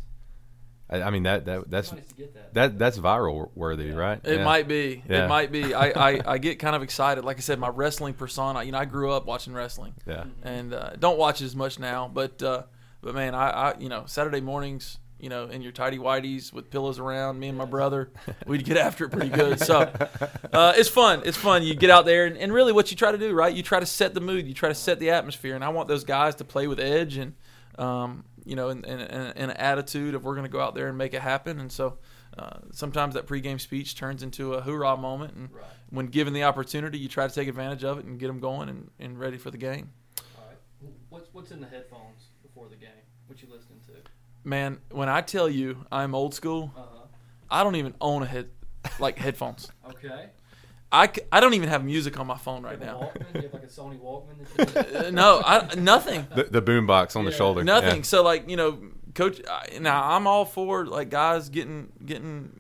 I, 0.92 1.04
I 1.04 1.10
mean 1.12 1.24
that 1.24 1.46
that 1.46 1.70
that's 1.70 1.92
Nice 1.92 2.06
to 2.08 2.14
get 2.16 2.34
that. 2.34 2.54
that 2.54 2.80
that's 2.80 2.98
viral 2.98 3.50
worthy, 3.56 3.92
right? 3.92 4.20
It 4.24 4.38
Yeah. 4.40 4.44
might 4.44 4.68
be. 4.68 5.04
Yeah. 5.08 5.26
It 5.26 5.28
might 5.28 5.52
be. 5.52 5.74
I, 5.74 5.90
I, 5.90 6.22
I 6.34 6.38
get 6.40 6.58
kind 6.60 6.76
of 6.76 6.82
excited. 6.82 7.24
Like 7.24 7.38
I 7.38 7.42
said, 7.42 7.60
my 7.60 7.68
wrestling 7.70 8.14
persona. 8.16 8.64
You 8.64 8.72
know, 8.72 8.80
I 8.80 8.86
grew 8.86 9.12
up 9.12 9.26
watching 9.26 9.54
wrestling, 9.54 9.94
Yeah. 10.08 10.26
and 10.44 10.74
uh, 10.74 10.92
don't 10.98 11.18
watch 11.20 11.42
it 11.42 11.46
as 11.46 11.56
much 11.56 11.78
now. 11.80 12.10
But 12.12 12.42
uh, 12.42 12.64
but 13.02 13.14
man, 13.16 13.36
I, 13.36 13.50
I 13.50 13.78
you 13.80 13.88
know 13.90 14.04
Saturday 14.08 14.42
mornings, 14.42 14.98
you 15.20 15.30
know, 15.30 15.46
in 15.46 15.62
your 15.62 15.72
tidy 15.72 15.98
whities 15.98 16.54
with 16.54 16.70
pillows 16.70 16.98
around, 17.00 17.40
me 17.40 17.50
and 17.50 17.58
my 17.58 17.66
brother, 17.66 18.12
we'd 18.48 18.64
get 18.66 18.78
after 18.78 19.06
it 19.06 19.10
pretty 19.12 19.30
good. 19.30 19.60
So 19.60 19.82
uh, 20.54 20.74
it's 20.76 20.90
fun. 20.90 21.24
It's 21.26 21.38
fun. 21.38 21.64
You 21.64 21.76
get 21.76 21.90
out 21.90 22.06
there, 22.06 22.26
and, 22.26 22.38
and 22.38 22.54
really, 22.54 22.72
what 22.72 22.90
you 22.92 22.98
try 22.98 23.12
to 23.12 23.18
do, 23.18 23.34
right? 23.34 23.54
You 23.54 23.64
try 23.64 23.80
to 23.80 23.86
set 23.86 24.14
the 24.14 24.22
mood. 24.22 24.48
You 24.48 24.54
try 24.54 24.70
to 24.70 24.76
set 24.76 25.00
the 25.00 25.10
atmosphere, 25.12 25.56
and 25.56 25.64
I 25.64 25.70
want 25.70 25.88
those 25.88 26.04
guys 26.04 26.36
to 26.36 26.44
play 26.46 26.68
with 26.68 26.80
edge 26.80 27.18
and. 27.18 27.34
Um, 27.78 28.26
you 28.46 28.56
know, 28.56 28.70
and 28.70 28.84
and 28.86 29.00
and 29.02 29.34
an 29.38 29.52
attitude 29.52 30.16
of 30.16 30.24
we're 30.24 30.34
going 30.34 30.46
to 30.46 30.52
go 30.52 30.60
out 30.60 30.74
there 30.74 30.88
and 30.88 30.98
make 30.98 31.14
it 31.14 31.22
happen, 31.22 31.60
and 31.60 31.72
so 31.72 32.00
uh, 32.38 32.58
sometimes 32.72 33.14
that 33.14 33.28
pregame 33.28 33.62
speech 33.62 33.96
turns 33.96 34.24
into 34.24 34.56
a 34.56 34.62
hoorah 34.62 34.98
moment, 34.98 35.36
and 35.36 35.54
Right. 35.54 35.64
when 35.92 36.08
given 36.08 36.34
the 36.34 36.44
opportunity, 36.44 36.98
you 36.98 37.08
try 37.08 37.28
to 37.28 37.34
take 37.34 37.48
advantage 37.48 37.84
of 37.84 38.00
it 38.00 38.06
and 38.06 38.20
get 38.20 38.28
them 38.28 38.40
going 38.40 38.68
and, 38.70 38.90
and 39.00 39.20
ready 39.20 39.38
for 39.38 39.52
the 39.52 39.58
game. 39.58 39.92
All 40.38 40.46
right. 40.48 40.58
What's 41.10 41.30
what's 41.32 41.52
in 41.52 41.62
the 41.62 41.68
headphones 41.68 42.30
before 42.42 42.68
the 42.70 42.76
game? 42.76 42.90
What 43.28 43.40
you 43.42 43.48
listening 43.50 43.68
to? 43.68 43.69
Man, 44.44 44.80
when 44.92 45.10
I 45.10 45.22
tell 45.22 45.50
you 45.50 45.86
I'm 45.92 46.16
old 46.16 46.34
school, 46.34 46.72
Uh 46.76 46.80
huh. 46.80 46.86
I 47.52 47.64
don't 47.64 47.76
even 47.76 47.94
own 48.00 48.24
a 48.24 48.26
head 48.26 48.50
like 49.00 49.18
headphones. 49.26 49.72
Okay. 49.90 50.28
I, 50.92 51.06
c- 51.08 51.22
I 51.32 51.40
don't 51.40 51.54
even 51.54 51.70
have 51.70 51.84
music 51.86 52.20
on 52.20 52.26
my 52.26 52.38
phone 52.38 52.64
right 52.64 52.80
You 52.80 52.86
have 52.86 52.96
a 52.98 53.00
now. 53.00 53.06
Walkman? 53.08 53.36
You 53.36 53.42
have 53.44 53.54
like 53.54 53.64
a 53.64 53.68
Sony 53.68 54.00
Walkman. 54.00 55.06
Uh, 55.08 55.12
no, 55.12 55.40
I, 55.46 55.76
nothing, 55.76 56.26
The, 56.36 56.46
the 56.46 56.62
boom 56.62 56.88
box 56.88 57.16
on 57.16 57.26
the 57.26 57.32
shoulder. 57.32 57.64
nothing. 57.64 57.98
Yeah. 57.98 58.02
So 58.04 58.24
like 58.24 58.50
you 58.50 58.58
know, 58.58 58.80
coach. 59.14 59.40
I, 59.48 59.78
now 59.80 60.04
I'm 60.16 60.26
all 60.26 60.46
for 60.46 60.86
like 60.88 61.10
guys 61.10 61.50
getting 61.50 61.92
getting 62.06 62.52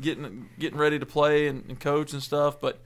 getting 0.00 0.48
getting 0.58 0.78
ready 0.78 0.98
to 0.98 1.04
play 1.06 1.48
and, 1.48 1.64
and 1.68 1.78
coach 1.78 2.12
and 2.14 2.22
stuff, 2.22 2.58
but 2.60 2.80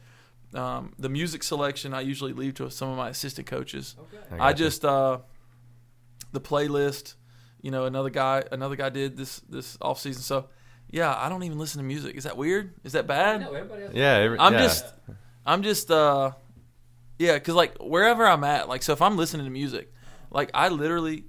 um, 0.55 0.93
the 0.99 1.09
music 1.09 1.43
selection 1.45 1.95
I 1.95 2.01
usually 2.01 2.33
leave 2.33 2.55
to 2.55 2.69
some 2.71 2.89
of 2.91 2.97
my 2.97 3.09
assistant 3.11 3.47
coaches. 3.47 3.95
okay. 4.01 4.43
I 4.43 4.49
I 4.49 4.53
just 4.53 4.85
uh, 4.85 5.19
the 6.33 6.41
playlist. 6.41 7.15
You 7.63 7.71
know, 7.71 7.87
another 7.87 8.11
guy 8.11 8.43
another 8.53 8.77
guy 8.77 8.91
did 8.91 9.17
this 9.17 9.41
this 9.49 9.79
off 9.81 10.01
season. 10.01 10.23
So 10.23 10.49
yeah, 10.91 11.15
I 11.17 11.29
don't 11.29 11.43
even 11.45 11.59
listen 11.59 11.79
to 11.79 11.85
music. 11.85 12.17
Is 12.17 12.25
that 12.25 12.37
weird? 12.37 12.75
Is 12.85 12.93
that 12.93 13.07
bad? 13.07 13.41
No, 13.41 13.55
everybody 13.55 13.83
has. 13.83 13.95
Yeah, 13.95 14.15
every- 14.15 14.39
I'm 14.39 14.53
yeah. 14.53 14.59
just 14.59 14.85
I'm 15.47 15.63
just 15.63 15.91
uh 15.91 16.33
yeah, 17.19 17.39
cuz 17.39 17.55
like 17.55 17.79
wherever 17.79 18.27
I'm 18.27 18.45
at, 18.45 18.69
like 18.69 18.83
so 18.83 18.93
if 18.93 19.01
I'm 19.01 19.17
listening 19.17 19.47
to 19.47 19.51
music, 19.51 19.93
like 20.31 20.51
I 20.53 20.69
literally 20.69 21.25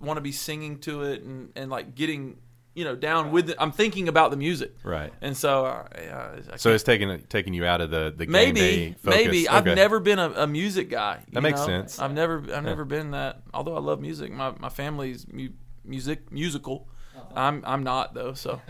want 0.00 0.16
to 0.18 0.20
be 0.20 0.32
singing 0.32 0.78
to 0.80 1.02
it 1.02 1.22
and 1.22 1.50
and 1.56 1.70
like 1.70 1.94
getting, 1.94 2.38
you 2.78 2.84
know, 2.84 2.94
down 2.94 3.32
with 3.32 3.50
it. 3.50 3.56
I'm 3.58 3.72
thinking 3.72 4.06
about 4.06 4.30
the 4.30 4.36
music. 4.36 4.72
right. 4.84 5.12
And 5.20 5.36
so 5.36 5.66
uh, 5.66 6.38
I 6.52 6.56
So 6.56 6.70
it's 6.72 6.84
taking 6.84 7.20
taking 7.28 7.52
you 7.52 7.64
out 7.64 7.80
of 7.80 7.90
the 7.90 8.14
the 8.16 8.24
game 8.26 8.32
maybe 8.32 8.60
day 8.60 8.92
focus. 8.92 9.18
maybe 9.18 9.48
I've 9.48 9.64
never 9.64 9.98
been 9.98 10.20
a, 10.20 10.30
a 10.30 10.46
music 10.46 10.88
guy. 10.88 11.24
That 11.32 11.42
makes 11.42 11.58
know? 11.58 11.66
sense. 11.66 11.98
I've 11.98 12.12
never 12.12 12.36
I've 12.54 12.62
never 12.62 12.84
been 12.84 13.10
that. 13.10 13.42
Although 13.52 13.74
I 13.74 13.80
love 13.80 14.00
music, 14.00 14.30
my 14.30 14.52
my 14.60 14.68
family's 14.68 15.26
mu- 15.28 15.48
music 15.84 16.30
musical. 16.30 16.86
Uh-huh. 17.16 17.24
I'm 17.34 17.64
I'm 17.66 17.82
not 17.82 18.14
though, 18.14 18.34
so 18.34 18.60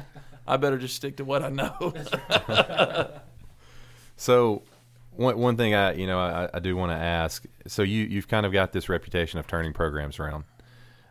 I 0.47 0.57
better 0.57 0.79
just 0.79 0.97
stick 0.97 1.19
to 1.19 1.25
what 1.25 1.43
I 1.43 1.51
know. 1.51 1.93
So, 4.21 4.63
one 5.13 5.39
one 5.39 5.57
thing 5.57 5.75
I 5.75 5.93
you 5.95 6.07
know 6.07 6.19
I, 6.19 6.49
I 6.53 6.59
do 6.59 6.77
want 6.77 6.91
to 6.91 6.97
ask. 6.97 7.45
So 7.69 7.83
you 7.83 8.05
you've 8.05 8.27
kind 8.27 8.45
of 8.45 8.53
got 8.53 8.73
this 8.73 8.89
reputation 8.89 9.39
of 9.39 9.47
turning 9.47 9.73
programs 9.73 10.19
around. 10.19 10.43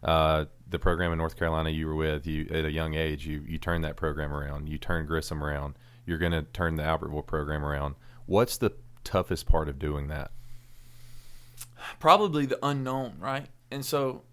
Uh, 0.04 0.46
the 0.70 0.80
program 0.80 1.12
in 1.12 1.18
North 1.18 1.38
Carolina 1.38 1.70
you 1.70 1.88
were 1.88 1.96
with, 1.96 2.28
you 2.28 2.48
at 2.52 2.66
a 2.66 2.72
young 2.72 2.94
age, 2.94 3.26
you 3.26 3.44
you 3.48 3.58
turned 3.58 3.84
that 3.84 3.96
program 3.96 4.34
around. 4.34 4.68
You 4.70 4.78
turned 4.78 5.08
Grissom 5.08 5.44
around. 5.44 5.76
You're 6.06 6.18
going 6.18 6.32
to 6.32 6.44
turn 6.44 6.76
the 6.76 6.84
Albertville 6.84 7.26
program 7.26 7.66
around. 7.66 7.96
What's 8.26 8.58
the 8.58 8.72
toughest 9.04 9.46
part 9.46 9.68
of 9.70 9.78
doing 9.80 10.08
that? 10.08 10.32
probably 12.00 12.46
the 12.46 12.60
unknown, 12.64 13.16
right? 13.20 13.48
And 13.72 13.86
so, 13.86 14.24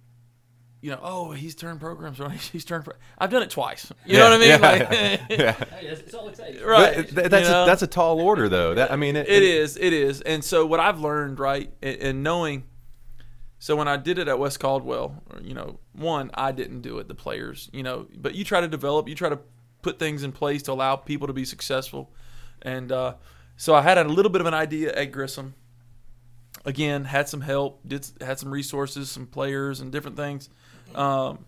you 0.80 0.90
know, 0.90 1.00
oh, 1.02 1.32
he's 1.32 1.54
turned 1.54 1.80
programs 1.80 2.20
around. 2.20 2.32
He's 2.52 2.64
turned. 2.64 2.84
Pro- 2.84 2.94
I've 3.16 3.30
done 3.30 3.42
it 3.42 3.50
twice. 3.50 3.90
You 4.04 4.18
know 4.18 4.30
what 4.30 4.32
I 4.34 4.38
mean? 4.38 4.48
Yeah, 4.48 4.56
like, 4.56 4.90
yeah. 5.30 5.52
Hey, 5.76 5.88
that's, 5.88 6.02
that's 6.02 6.14
all 6.14 6.28
it 6.28 6.34
takes. 6.34 6.62
right. 6.62 6.96
But 6.96 6.98
uh, 6.98 7.02
th- 7.02 7.30
that's 7.30 7.46
you 7.46 7.52
know? 7.52 7.62
a, 7.62 7.66
that's 7.66 7.82
a 7.82 7.86
tall 7.86 8.20
order, 8.20 8.48
though. 8.48 8.74
That 8.74 8.92
I 8.92 8.96
mean, 8.96 9.16
it, 9.16 9.28
it 9.28 9.42
is. 9.42 9.76
It 9.78 9.92
is. 9.92 10.20
And 10.20 10.44
so 10.44 10.66
what 10.66 10.80
I've 10.80 11.00
learned, 11.00 11.38
right, 11.38 11.72
and, 11.82 11.96
and 11.96 12.22
knowing. 12.22 12.64
So 13.58 13.76
when 13.76 13.88
I 13.88 13.96
did 13.96 14.18
it 14.18 14.28
at 14.28 14.38
West 14.38 14.60
Caldwell, 14.60 15.22
you 15.42 15.54
know, 15.54 15.78
one, 15.94 16.30
I 16.34 16.52
didn't 16.52 16.82
do 16.82 16.98
it. 16.98 17.08
The 17.08 17.14
players, 17.14 17.70
you 17.72 17.82
know, 17.82 18.06
but 18.16 18.34
you 18.34 18.44
try 18.44 18.60
to 18.60 18.68
develop, 18.68 19.08
you 19.08 19.14
try 19.14 19.28
to 19.28 19.38
put 19.82 19.98
things 19.98 20.22
in 20.22 20.32
place 20.32 20.62
to 20.64 20.72
allow 20.72 20.96
people 20.96 21.26
to 21.26 21.32
be 21.32 21.44
successful, 21.44 22.12
and 22.62 22.90
uh, 22.92 23.14
so 23.56 23.74
I 23.74 23.82
had 23.82 23.98
a 23.98 24.04
little 24.04 24.30
bit 24.30 24.40
of 24.40 24.46
an 24.46 24.54
idea 24.54 24.92
at 24.92 25.12
Grissom. 25.12 25.54
Again, 26.64 27.04
had 27.04 27.28
some 27.28 27.42
help, 27.42 27.80
did 27.86 28.06
had 28.20 28.38
some 28.38 28.50
resources, 28.50 29.10
some 29.10 29.26
players, 29.26 29.80
and 29.80 29.92
different 29.92 30.16
things. 30.16 30.48
Um, 30.94 31.44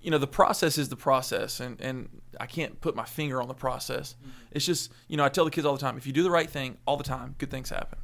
you 0.00 0.10
know, 0.10 0.18
the 0.18 0.26
process 0.26 0.78
is 0.78 0.88
the 0.88 0.96
process, 0.96 1.60
and 1.60 1.80
and 1.80 2.08
I 2.40 2.46
can't 2.46 2.80
put 2.80 2.96
my 2.96 3.04
finger 3.04 3.42
on 3.42 3.48
the 3.48 3.54
process. 3.54 4.14
It's 4.50 4.64
just, 4.64 4.92
you 5.08 5.16
know, 5.16 5.24
I 5.24 5.28
tell 5.28 5.44
the 5.44 5.50
kids 5.50 5.66
all 5.66 5.74
the 5.74 5.80
time, 5.80 5.98
if 5.98 6.06
you 6.06 6.12
do 6.12 6.22
the 6.22 6.30
right 6.30 6.48
thing 6.48 6.78
all 6.86 6.96
the 6.96 7.04
time, 7.04 7.34
good 7.38 7.50
things 7.50 7.68
happen. 7.68 7.98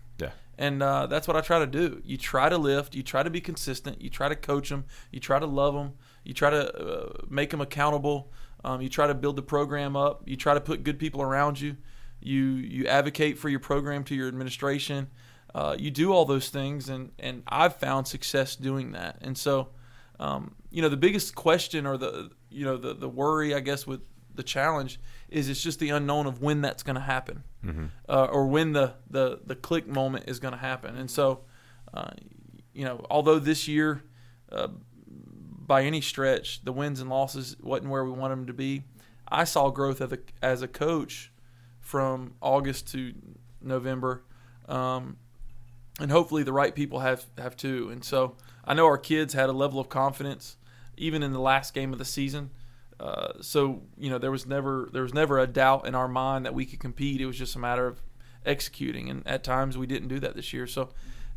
And 0.58 0.82
uh, 0.82 1.06
that's 1.06 1.26
what 1.26 1.36
I 1.36 1.40
try 1.40 1.58
to 1.58 1.66
do. 1.66 2.00
You 2.04 2.16
try 2.16 2.48
to 2.48 2.58
lift, 2.58 2.94
you 2.94 3.02
try 3.02 3.22
to 3.22 3.30
be 3.30 3.40
consistent, 3.40 4.00
you 4.00 4.08
try 4.08 4.28
to 4.28 4.36
coach 4.36 4.68
them, 4.68 4.84
you 5.10 5.20
try 5.20 5.38
to 5.38 5.46
love 5.46 5.74
them, 5.74 5.94
you 6.24 6.34
try 6.34 6.50
to 6.50 6.76
uh, 6.76 7.12
make 7.28 7.50
them 7.50 7.60
accountable, 7.60 8.32
um, 8.64 8.80
you 8.80 8.88
try 8.88 9.06
to 9.06 9.14
build 9.14 9.36
the 9.36 9.42
program 9.42 9.96
up, 9.96 10.22
you 10.26 10.36
try 10.36 10.54
to 10.54 10.60
put 10.60 10.84
good 10.84 10.98
people 10.98 11.22
around 11.22 11.60
you, 11.60 11.76
you 12.20 12.42
you 12.42 12.86
advocate 12.86 13.38
for 13.38 13.48
your 13.48 13.60
program 13.60 14.04
to 14.04 14.14
your 14.14 14.28
administration, 14.28 15.08
uh, 15.54 15.76
you 15.78 15.90
do 15.90 16.12
all 16.12 16.24
those 16.24 16.48
things, 16.48 16.88
and 16.88 17.12
and 17.18 17.42
I've 17.46 17.76
found 17.76 18.08
success 18.08 18.56
doing 18.56 18.92
that. 18.92 19.18
And 19.20 19.36
so, 19.36 19.68
um, 20.18 20.54
you 20.70 20.82
know, 20.82 20.88
the 20.88 20.96
biggest 20.96 21.34
question 21.34 21.86
or 21.86 21.96
the 21.96 22.30
you 22.50 22.64
know 22.64 22.76
the 22.76 22.94
the 22.94 23.08
worry, 23.08 23.54
I 23.54 23.60
guess, 23.60 23.86
with 23.86 24.00
the 24.34 24.42
challenge 24.42 25.00
is 25.28 25.48
it's 25.48 25.62
just 25.62 25.78
the 25.78 25.90
unknown 25.90 26.26
of 26.26 26.40
when 26.40 26.60
that's 26.60 26.82
going 26.82 26.96
to 26.96 27.02
happen 27.02 27.42
uh, 28.08 28.24
or 28.26 28.46
when 28.46 28.72
the, 28.72 28.94
the, 29.08 29.40
the 29.46 29.54
click 29.54 29.86
moment 29.86 30.24
is 30.28 30.38
going 30.38 30.52
to 30.52 30.58
happen. 30.58 30.96
And 30.96 31.10
so, 31.10 31.40
uh, 31.92 32.10
you 32.72 32.84
know, 32.84 33.04
although 33.10 33.38
this 33.38 33.66
year, 33.66 34.02
uh, 34.52 34.68
by 35.66 35.82
any 35.82 36.00
stretch, 36.00 36.62
the 36.64 36.72
wins 36.72 37.00
and 37.00 37.08
losses 37.08 37.56
wasn't 37.60 37.90
where 37.90 38.04
we 38.04 38.10
wanted 38.10 38.36
them 38.36 38.46
to 38.46 38.52
be, 38.52 38.84
I 39.28 39.44
saw 39.44 39.70
growth 39.70 40.00
as 40.00 40.12
a, 40.12 40.18
as 40.42 40.62
a 40.62 40.68
coach 40.68 41.32
from 41.80 42.34
August 42.40 42.88
to 42.92 43.14
November. 43.62 44.24
Um, 44.68 45.16
and 46.00 46.10
hopefully 46.10 46.42
the 46.42 46.52
right 46.52 46.74
people 46.74 47.00
have, 47.00 47.24
have 47.38 47.56
too. 47.56 47.88
And 47.90 48.04
so 48.04 48.36
I 48.64 48.74
know 48.74 48.86
our 48.86 48.98
kids 48.98 49.32
had 49.32 49.48
a 49.48 49.52
level 49.52 49.80
of 49.80 49.88
confidence 49.88 50.56
even 50.96 51.22
in 51.22 51.32
the 51.32 51.40
last 51.40 51.74
game 51.74 51.92
of 51.92 51.98
the 51.98 52.04
season. 52.04 52.50
Uh, 53.00 53.32
so 53.40 53.82
you 53.98 54.08
know 54.08 54.18
there 54.18 54.30
was 54.30 54.46
never 54.46 54.88
there 54.92 55.02
was 55.02 55.14
never 55.14 55.38
a 55.38 55.46
doubt 55.46 55.86
in 55.86 55.94
our 55.94 56.08
mind 56.08 56.46
that 56.46 56.54
we 56.54 56.64
could 56.64 56.80
compete. 56.80 57.20
It 57.20 57.26
was 57.26 57.38
just 57.38 57.56
a 57.56 57.58
matter 57.58 57.86
of 57.86 58.02
executing, 58.46 59.10
and 59.10 59.26
at 59.26 59.42
times 59.42 59.76
we 59.76 59.86
didn't 59.86 60.08
do 60.08 60.20
that 60.20 60.34
this 60.34 60.52
year. 60.52 60.66
So 60.66 60.90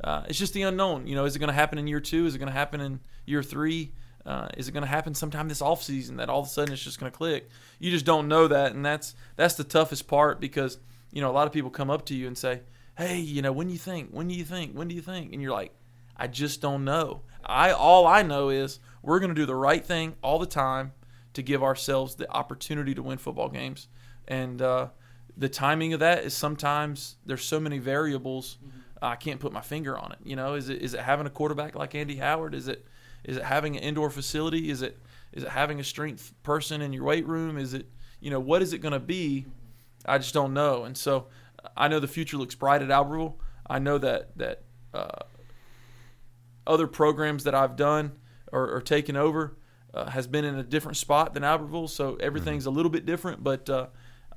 uh, 0.03 0.23
it's 0.27 0.37
just 0.37 0.53
the 0.53 0.61
unknown. 0.63 1.07
You 1.07 1.15
know, 1.15 1.25
is 1.25 1.35
it 1.35 1.39
going 1.39 1.49
to 1.49 1.53
happen 1.53 1.77
in 1.77 1.87
year 1.87 1.99
two? 1.99 2.25
Is 2.25 2.35
it 2.35 2.39
going 2.39 2.51
to 2.51 2.57
happen 2.57 2.81
in 2.81 2.99
year 3.25 3.41
three? 3.41 3.93
Uh, 4.25 4.49
is 4.57 4.67
it 4.67 4.73
going 4.73 4.83
to 4.83 4.89
happen 4.89 5.15
sometime 5.15 5.47
this 5.47 5.61
off 5.61 5.81
season 5.81 6.17
that 6.17 6.29
all 6.29 6.41
of 6.41 6.47
a 6.47 6.49
sudden 6.49 6.73
it's 6.73 6.83
just 6.83 6.99
going 6.99 7.11
to 7.11 7.17
click? 7.17 7.49
You 7.79 7.89
just 7.91 8.05
don't 8.05 8.27
know 8.27 8.47
that, 8.47 8.73
and 8.73 8.85
that's 8.85 9.15
that's 9.35 9.55
the 9.55 9.63
toughest 9.63 10.07
part 10.07 10.39
because 10.39 10.77
you 11.11 11.21
know 11.21 11.31
a 11.31 11.33
lot 11.33 11.47
of 11.47 11.53
people 11.53 11.69
come 11.69 11.89
up 11.89 12.05
to 12.07 12.15
you 12.15 12.27
and 12.27 12.37
say, 12.37 12.61
"Hey, 12.97 13.17
you 13.19 13.41
know, 13.41 13.51
when 13.51 13.67
do 13.67 13.73
you 13.73 13.79
think? 13.79 14.11
When 14.11 14.27
do 14.27 14.35
you 14.35 14.43
think? 14.43 14.73
When 14.73 14.87
do 14.87 14.95
you 14.95 15.01
think?" 15.01 15.33
And 15.33 15.41
you're 15.41 15.53
like, 15.53 15.73
"I 16.15 16.27
just 16.27 16.61
don't 16.61 16.83
know. 16.83 17.21
I 17.43 17.71
all 17.71 18.05
I 18.05 18.21
know 18.21 18.49
is 18.49 18.79
we're 19.01 19.19
going 19.19 19.33
to 19.33 19.41
do 19.41 19.45
the 19.45 19.55
right 19.55 19.83
thing 19.83 20.15
all 20.21 20.39
the 20.39 20.45
time 20.45 20.91
to 21.37 21.43
give 21.43 21.63
ourselves 21.63 22.15
the 22.15 22.29
opportunity 22.31 22.93
to 22.93 23.01
win 23.01 23.17
football 23.17 23.49
games, 23.49 23.87
and 24.27 24.61
uh, 24.61 24.89
the 25.37 25.49
timing 25.49 25.93
of 25.93 26.01
that 26.01 26.23
is 26.23 26.33
sometimes 26.33 27.15
there's 27.25 27.45
so 27.45 27.59
many 27.59 27.79
variables." 27.79 28.57
I 29.01 29.15
can't 29.15 29.39
put 29.39 29.53
my 29.53 29.61
finger 29.61 29.97
on 29.97 30.11
it. 30.11 30.17
You 30.23 30.35
know, 30.35 30.55
is 30.55 30.69
it 30.69 30.81
is 30.81 30.93
it 30.93 31.01
having 31.01 31.27
a 31.27 31.29
quarterback 31.29 31.75
like 31.75 31.95
Andy 31.95 32.15
Howard? 32.15 32.55
Is 32.55 32.67
it 32.67 32.85
is 33.23 33.37
it 33.37 33.43
having 33.43 33.75
an 33.77 33.83
indoor 33.83 34.09
facility? 34.09 34.69
Is 34.69 34.81
it 34.81 34.97
is 35.33 35.43
it 35.43 35.49
having 35.49 35.79
a 35.79 35.83
strength 35.83 36.33
person 36.43 36.81
in 36.81 36.93
your 36.93 37.03
weight 37.03 37.27
room? 37.27 37.57
Is 37.57 37.73
it 37.73 37.87
you 38.19 38.31
know 38.31 38.39
what 38.39 38.61
is 38.61 38.73
it 38.73 38.79
going 38.79 38.93
to 38.93 38.99
be? 38.99 39.45
I 40.05 40.17
just 40.17 40.33
don't 40.33 40.53
know. 40.53 40.85
And 40.85 40.97
so 40.97 41.27
I 41.75 41.87
know 41.87 41.99
the 41.99 42.07
future 42.07 42.37
looks 42.37 42.55
bright 42.55 42.81
at 42.81 42.89
Albertville. 42.89 43.35
I 43.69 43.79
know 43.79 43.97
that 43.99 44.35
that 44.37 44.63
uh, 44.93 45.19
other 46.65 46.87
programs 46.87 47.43
that 47.43 47.53
I've 47.53 47.75
done 47.75 48.13
or, 48.51 48.71
or 48.71 48.81
taken 48.81 49.15
over 49.15 49.57
uh, 49.97 50.09
has 50.09 50.27
been 50.27 50.45
in 50.45 50.55
a 50.55 50.63
different 50.63 50.97
spot 50.97 51.33
than 51.33 51.43
Albertville. 51.43 51.89
So 51.89 52.15
everything's 52.15 52.65
a 52.65 52.71
little 52.71 52.91
bit 52.91 53.05
different, 53.05 53.43
but 53.43 53.69
uh, 53.69 53.87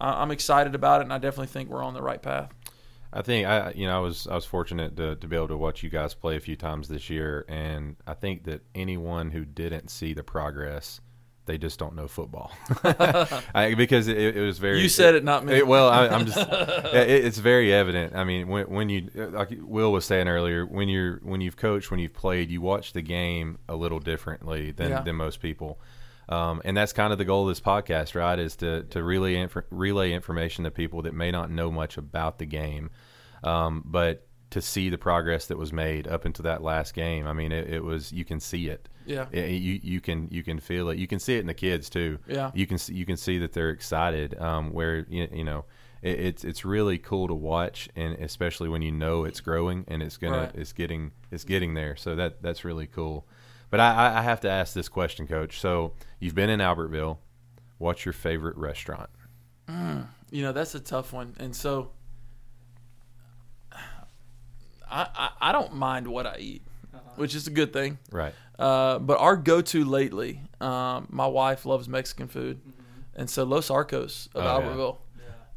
I'm 0.00 0.30
excited 0.30 0.74
about 0.74 1.00
it, 1.00 1.04
and 1.04 1.12
I 1.12 1.18
definitely 1.18 1.48
think 1.48 1.68
we're 1.68 1.84
on 1.84 1.94
the 1.94 2.02
right 2.02 2.22
path. 2.22 2.52
I 3.12 3.22
think 3.22 3.46
I 3.46 3.72
you 3.74 3.86
know 3.86 3.96
I 3.96 4.00
was 4.00 4.26
I 4.28 4.34
was 4.34 4.44
fortunate 4.44 4.96
to, 4.96 5.16
to 5.16 5.26
be 5.26 5.36
able 5.36 5.48
to 5.48 5.56
watch 5.56 5.82
you 5.82 5.90
guys 5.90 6.14
play 6.14 6.36
a 6.36 6.40
few 6.40 6.56
times 6.56 6.88
this 6.88 7.10
year, 7.10 7.44
and 7.48 7.96
I 8.06 8.14
think 8.14 8.44
that 8.44 8.62
anyone 8.74 9.30
who 9.30 9.44
didn't 9.44 9.90
see 9.90 10.14
the 10.14 10.22
progress, 10.22 11.00
they 11.50 11.58
just 11.58 11.78
don't 11.78 11.94
know 11.96 12.06
football, 12.06 12.52
I, 13.54 13.74
because 13.76 14.06
it, 14.08 14.16
it 14.36 14.40
was 14.40 14.58
very. 14.58 14.80
You 14.80 14.88
said 14.88 15.14
it, 15.16 15.24
not 15.24 15.44
me. 15.44 15.54
it- 15.54 15.66
well, 15.66 15.88
I, 15.88 16.06
I'm 16.08 16.24
just. 16.26 16.38
it, 16.94 17.10
it's 17.24 17.38
very 17.38 17.72
evident. 17.72 18.14
I 18.14 18.24
mean, 18.24 18.48
when 18.48 18.66
when 18.70 18.88
you 18.88 19.08
like 19.14 19.50
Will 19.60 19.90
was 19.92 20.04
saying 20.04 20.28
earlier, 20.28 20.64
when 20.64 20.88
you're 20.88 21.16
when 21.22 21.40
you've 21.40 21.56
coached, 21.56 21.90
when 21.90 21.98
you've 22.00 22.14
played, 22.14 22.50
you 22.50 22.60
watch 22.60 22.92
the 22.92 23.02
game 23.02 23.58
a 23.68 23.74
little 23.74 23.98
differently 23.98 24.70
than 24.70 24.90
Yeah. 24.90 25.00
than 25.02 25.16
most 25.16 25.40
people. 25.40 25.80
Um, 26.28 26.62
and 26.64 26.76
that's 26.76 26.92
kind 26.92 27.12
of 27.12 27.18
the 27.18 27.24
goal 27.24 27.42
of 27.42 27.48
this 27.48 27.60
podcast, 27.60 28.14
right? 28.14 28.38
Is 28.38 28.54
to 28.56 28.84
to 28.84 29.02
relay 29.02 29.34
inf- 29.34 29.56
relay 29.70 30.12
information 30.12 30.62
to 30.64 30.70
people 30.70 31.02
that 31.02 31.14
may 31.14 31.30
not 31.32 31.50
know 31.50 31.72
much 31.72 31.98
about 31.98 32.38
the 32.38 32.46
game, 32.46 32.90
um, 33.42 33.82
but 33.84 34.26
to 34.50 34.60
see 34.60 34.88
the 34.90 34.98
progress 34.98 35.46
that 35.46 35.56
was 35.58 35.72
made 35.72 36.08
up 36.08 36.24
until 36.24 36.42
that 36.42 36.62
last 36.62 36.92
game. 36.94 37.26
I 37.26 37.32
mean, 37.32 37.52
it, 37.52 37.68
it 37.72 37.84
was 37.84 38.12
you 38.12 38.24
can 38.24 38.40
see 38.40 38.68
it. 38.68 38.88
Yeah. 39.06 39.26
Yeah, 39.32 39.44
you 39.46 39.80
you 39.82 40.00
can 40.00 40.28
you 40.30 40.42
can 40.42 40.58
feel 40.60 40.88
it. 40.90 40.98
You 40.98 41.06
can 41.06 41.18
see 41.18 41.36
it 41.36 41.40
in 41.40 41.46
the 41.46 41.54
kids 41.54 41.88
too. 41.90 42.18
Yeah. 42.26 42.50
you 42.54 42.66
can 42.66 42.78
see, 42.78 42.94
you 42.94 43.06
can 43.06 43.16
see 43.16 43.38
that 43.38 43.52
they're 43.52 43.70
excited. 43.70 44.38
Um, 44.40 44.72
where 44.72 45.06
you, 45.08 45.28
you 45.32 45.44
know. 45.44 45.64
It, 46.02 46.18
it's 46.18 46.44
it's 46.44 46.64
really 46.64 46.96
cool 46.96 47.28
to 47.28 47.34
watch, 47.34 47.90
and 47.94 48.14
especially 48.22 48.70
when 48.70 48.80
you 48.80 48.90
know 48.90 49.24
it's 49.24 49.40
growing 49.40 49.84
and 49.86 50.02
it's 50.02 50.16
gonna 50.16 50.38
Right. 50.38 50.54
it's 50.54 50.72
getting 50.72 51.12
it's 51.30 51.44
getting 51.44 51.74
there. 51.74 51.94
So 51.94 52.16
that 52.16 52.40
that's 52.40 52.64
really 52.64 52.86
cool. 52.86 53.26
But 53.68 53.80
I, 53.80 53.92
I- 53.94 54.18
I 54.20 54.22
have 54.22 54.40
to 54.40 54.50
ask 54.50 54.72
this 54.72 54.88
question, 54.88 55.26
Coach. 55.26 55.60
So 55.60 55.92
you've 56.18 56.34
been 56.34 56.48
in 56.48 56.58
Albertville. 56.60 57.18
What's 57.76 58.06
your 58.06 58.14
favorite 58.14 58.56
restaurant? 58.56 59.10
You 59.68 60.42
know, 60.42 60.52
that's 60.52 60.74
a 60.74 60.80
tough 60.80 61.12
one. 61.12 61.34
And 61.38 61.54
so 61.54 61.90
I, 64.90 65.08
I, 65.14 65.30
I 65.48 65.52
don't 65.52 65.74
mind 65.74 66.06
what 66.08 66.26
I 66.26 66.36
eat, 66.38 66.62
which 67.16 67.34
is 67.34 67.46
a 67.46 67.50
good 67.50 67.72
thing. 67.72 67.98
Right. 68.10 68.34
Uh, 68.58 68.98
but 68.98 69.18
our 69.18 69.36
go-to 69.36 69.84
lately, 69.84 70.42
um, 70.60 71.06
my 71.10 71.26
wife 71.26 71.64
loves 71.64 71.88
Mexican 71.88 72.28
food, 72.28 72.60
and 73.14 73.28
so 73.30 73.44
Los 73.44 73.70
Arcos 73.70 74.28
of 74.34 74.44
Oh. 74.44 74.48
Albertville 74.60 74.96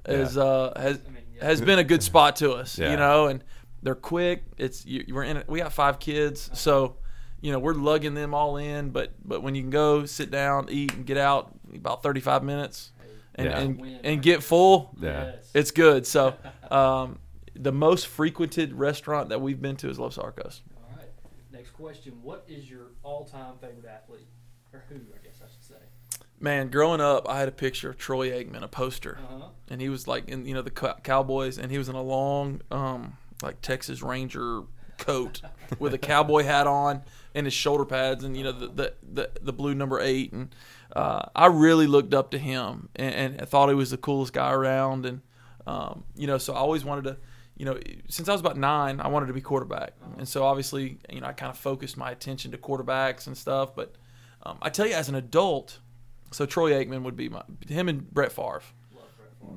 Yeah. 0.08 0.14
is 0.22 0.38
uh, 0.38 0.74
has 0.78 1.00
I 1.06 1.10
mean, 1.12 1.24
yeah. 1.36 1.46
has 1.46 1.62
been 1.62 1.80
a 1.80 1.84
good 1.84 2.02
spot 2.04 2.38
to 2.38 2.54
us. 2.54 2.78
Yeah. 2.78 2.92
You 2.92 2.98
know, 2.98 3.28
and 3.28 3.44
they're 3.82 3.96
quick. 3.96 4.44
It's 4.58 4.86
you, 4.86 5.04
we're 5.14 5.24
in 5.24 5.38
it. 5.38 5.50
We 5.50 5.60
got 5.60 5.74
five 5.74 6.00
kids, 6.00 6.50
so 6.54 6.96
you 7.42 7.52
know 7.52 7.60
we're 7.60 7.74
lugging 7.74 8.14
them 8.14 8.34
all 8.34 8.56
in. 8.58 8.92
But 8.92 9.12
but 9.26 9.44
when 9.44 9.54
you 9.56 9.62
can 9.64 9.70
go 9.72 10.06
sit 10.06 10.32
down, 10.32 10.68
eat, 10.70 10.94
and 10.94 11.06
get 11.06 11.18
out 11.18 11.52
about 11.76 12.04
thirty-five 12.04 12.44
minutes, 12.44 12.92
and 13.36 13.48
Yeah. 13.50 13.60
and, 13.60 14.00
and 14.06 14.22
get 14.22 14.42
full, 14.44 14.96
Yeah. 15.02 15.34
It's 15.54 15.72
good. 15.72 16.08
So. 16.08 16.36
Um, 16.72 17.20
the 17.56 17.72
most 17.72 18.08
frequented 18.08 18.74
restaurant 18.74 19.30
that 19.30 19.42
we've 19.42 19.62
been 19.62 19.76
to 19.78 19.90
is 19.90 20.00
Los 20.00 20.18
Arcos. 20.18 20.62
All 20.78 20.98
right. 20.98 21.08
Next 21.52 21.72
question: 21.72 22.14
What 22.22 22.44
is 22.48 22.70
your 22.70 22.88
all-time 23.04 23.56
favorite 23.62 23.86
athlete, 23.86 24.28
or 24.74 24.84
who? 24.90 24.96
I 24.96 25.24
guess 25.24 25.42
I 25.44 25.48
should 25.52 25.64
say. 25.64 26.20
Man, 26.40 26.70
growing 26.70 27.00
up, 27.00 27.28
I 27.30 27.40
had 27.40 27.48
a 27.48 27.52
picture 27.54 27.90
of 27.90 27.98
Troy 27.98 28.30
Aikman, 28.32 28.64
a 28.64 28.68
poster, 28.68 29.18
Uh-huh. 29.22 29.48
and 29.70 29.80
he 29.80 29.88
was 29.90 30.08
like 30.08 30.28
in 30.30 30.46
you 30.46 30.54
know 30.54 30.62
the 30.62 30.72
Cowboys, 30.72 31.58
and 31.58 31.72
he 31.72 31.78
was 31.78 31.90
in 31.90 31.96
a 31.96 32.02
long 32.02 32.62
um, 32.72 33.18
like 33.42 33.62
Texas 33.62 34.02
Ranger 34.02 34.64
coat 34.98 35.42
with 35.80 35.94
a 35.94 35.98
cowboy 35.98 36.44
hat 36.44 36.68
on 36.68 37.02
and 37.36 37.46
his 37.46 37.54
shoulder 37.54 37.86
pads, 37.86 38.24
and 38.24 38.36
you 38.36 38.44
know 38.44 38.52
the 38.52 38.68
the 38.68 38.94
the, 39.04 39.32
the 39.42 39.54
blue 39.54 39.74
number 39.76 40.00
eight, 40.00 40.34
and 40.34 40.54
uh, 40.96 41.24
I 41.36 41.46
really 41.48 41.88
looked 41.88 42.14
up 42.14 42.32
to 42.32 42.38
him, 42.38 42.90
and, 42.96 43.16
and 43.16 43.42
I 43.42 43.46
thought 43.46 43.70
he 43.70 43.76
was 43.76 43.92
the 43.92 43.98
coolest 43.98 44.34
guy 44.34 44.52
around, 44.52 45.06
and 45.06 45.22
um, 45.66 46.04
you 46.16 46.28
know 46.28 46.38
so 46.38 46.54
I 46.54 46.58
always 46.58 46.84
wanted 46.84 47.04
to. 47.06 47.18
You 47.56 47.66
know, 47.66 47.80
since 48.10 48.28
I 48.28 48.32
was 48.32 48.42
about 48.42 48.58
nine, 48.58 49.00
I 49.00 49.08
wanted 49.10 49.28
to 49.28 49.34
be 49.34 49.42
quarterback, 49.42 49.94
and 50.18 50.28
so 50.28 50.44
obviously, 50.44 50.98
you 51.10 51.22
know, 51.22 51.28
I 51.28 51.34
kind 51.34 51.52
of 51.52 51.58
focused 51.58 51.98
my 51.98 52.10
attention 52.12 52.52
to 52.52 52.58
quarterbacks 52.58 53.28
and 53.28 53.38
stuff. 53.38 53.76
But 53.76 53.94
um, 54.44 54.58
I 54.62 54.70
tell 54.70 54.88
you, 54.88 54.94
as 54.96 55.08
an 55.08 55.16
adult, 55.16 55.80
so 56.32 56.46
Troy 56.48 56.72
Aikman 56.72 57.04
would 57.04 57.16
be 57.16 57.30
my 57.30 57.44
him 57.68 57.90
and 57.90 58.10
Brett 58.12 58.32
Favre. 58.32 58.62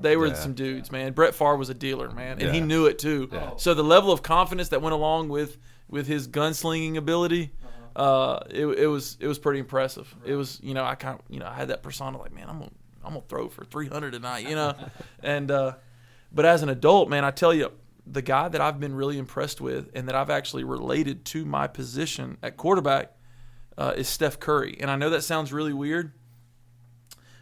They 0.01 0.17
were 0.17 0.27
Yeah. 0.27 0.35
some 0.35 0.53
dudes, 0.55 0.93
man. 0.93 1.13
Brett 1.13 1.35
Favre 1.35 1.57
was 1.57 1.71
a 1.71 1.75
dealer, 1.75 2.11
man, 2.11 2.39
and 2.41 2.55
he 2.55 2.61
knew 2.61 2.87
it 2.87 2.99
too. 2.99 3.31
So 3.57 3.73
the 3.73 3.85
level 3.85 4.13
of 4.13 4.23
confidence 4.23 4.69
that 4.71 4.83
went 4.83 4.93
along 4.95 5.29
with 5.31 5.57
with 5.89 6.07
his 6.07 6.27
gunslinging 6.29 6.97
ability, 6.97 7.53
uh, 7.95 8.41
it, 8.51 8.67
it 8.67 8.87
was 8.89 9.17
it 9.21 9.27
was 9.29 9.39
pretty 9.39 9.61
impressive. 9.61 10.13
It 10.25 10.35
was 10.35 10.61
you 10.63 10.75
know 10.75 10.85
I 10.85 10.97
kind 10.97 11.19
of 11.19 11.25
you 11.33 11.41
know 11.41 11.47
I 11.47 11.55
had 11.55 11.69
that 11.69 11.83
persona 11.83 12.19
like 12.19 12.33
man 12.35 12.49
I'm 12.51 12.59
gonna 12.59 12.71
I'm 13.05 13.13
gonna 13.15 13.25
throw 13.29 13.49
for 13.49 13.65
300 13.65 14.13
tonight, 14.13 14.47
you 14.49 14.55
know, 14.57 14.75
and 15.23 15.51
uh, 15.51 15.75
but 16.33 16.45
as 16.45 16.63
an 16.63 16.69
adult, 16.69 17.09
man, 17.09 17.25
I 17.25 17.31
tell 17.31 17.55
you. 17.55 17.73
The 18.07 18.23
guy 18.23 18.49
that 18.49 18.61
I've 18.61 18.79
been 18.79 18.95
really 18.95 19.19
impressed 19.19 19.61
with, 19.61 19.91
and 19.95 20.09
that 20.09 20.15
I've 20.15 20.31
actually 20.31 20.65
related 20.65 21.25
to 21.27 21.45
my 21.45 21.67
position 21.67 22.39
at 22.43 22.57
quarterback, 22.57 23.13
uh, 23.77 23.95
is 23.97 24.09
Steph 24.09 24.39
Curry. 24.41 24.77
And 24.81 24.91
I 24.91 24.97
know 24.97 25.11
that 25.11 25.23
sounds 25.23 25.53
really 25.53 25.73
weird, 25.73 26.13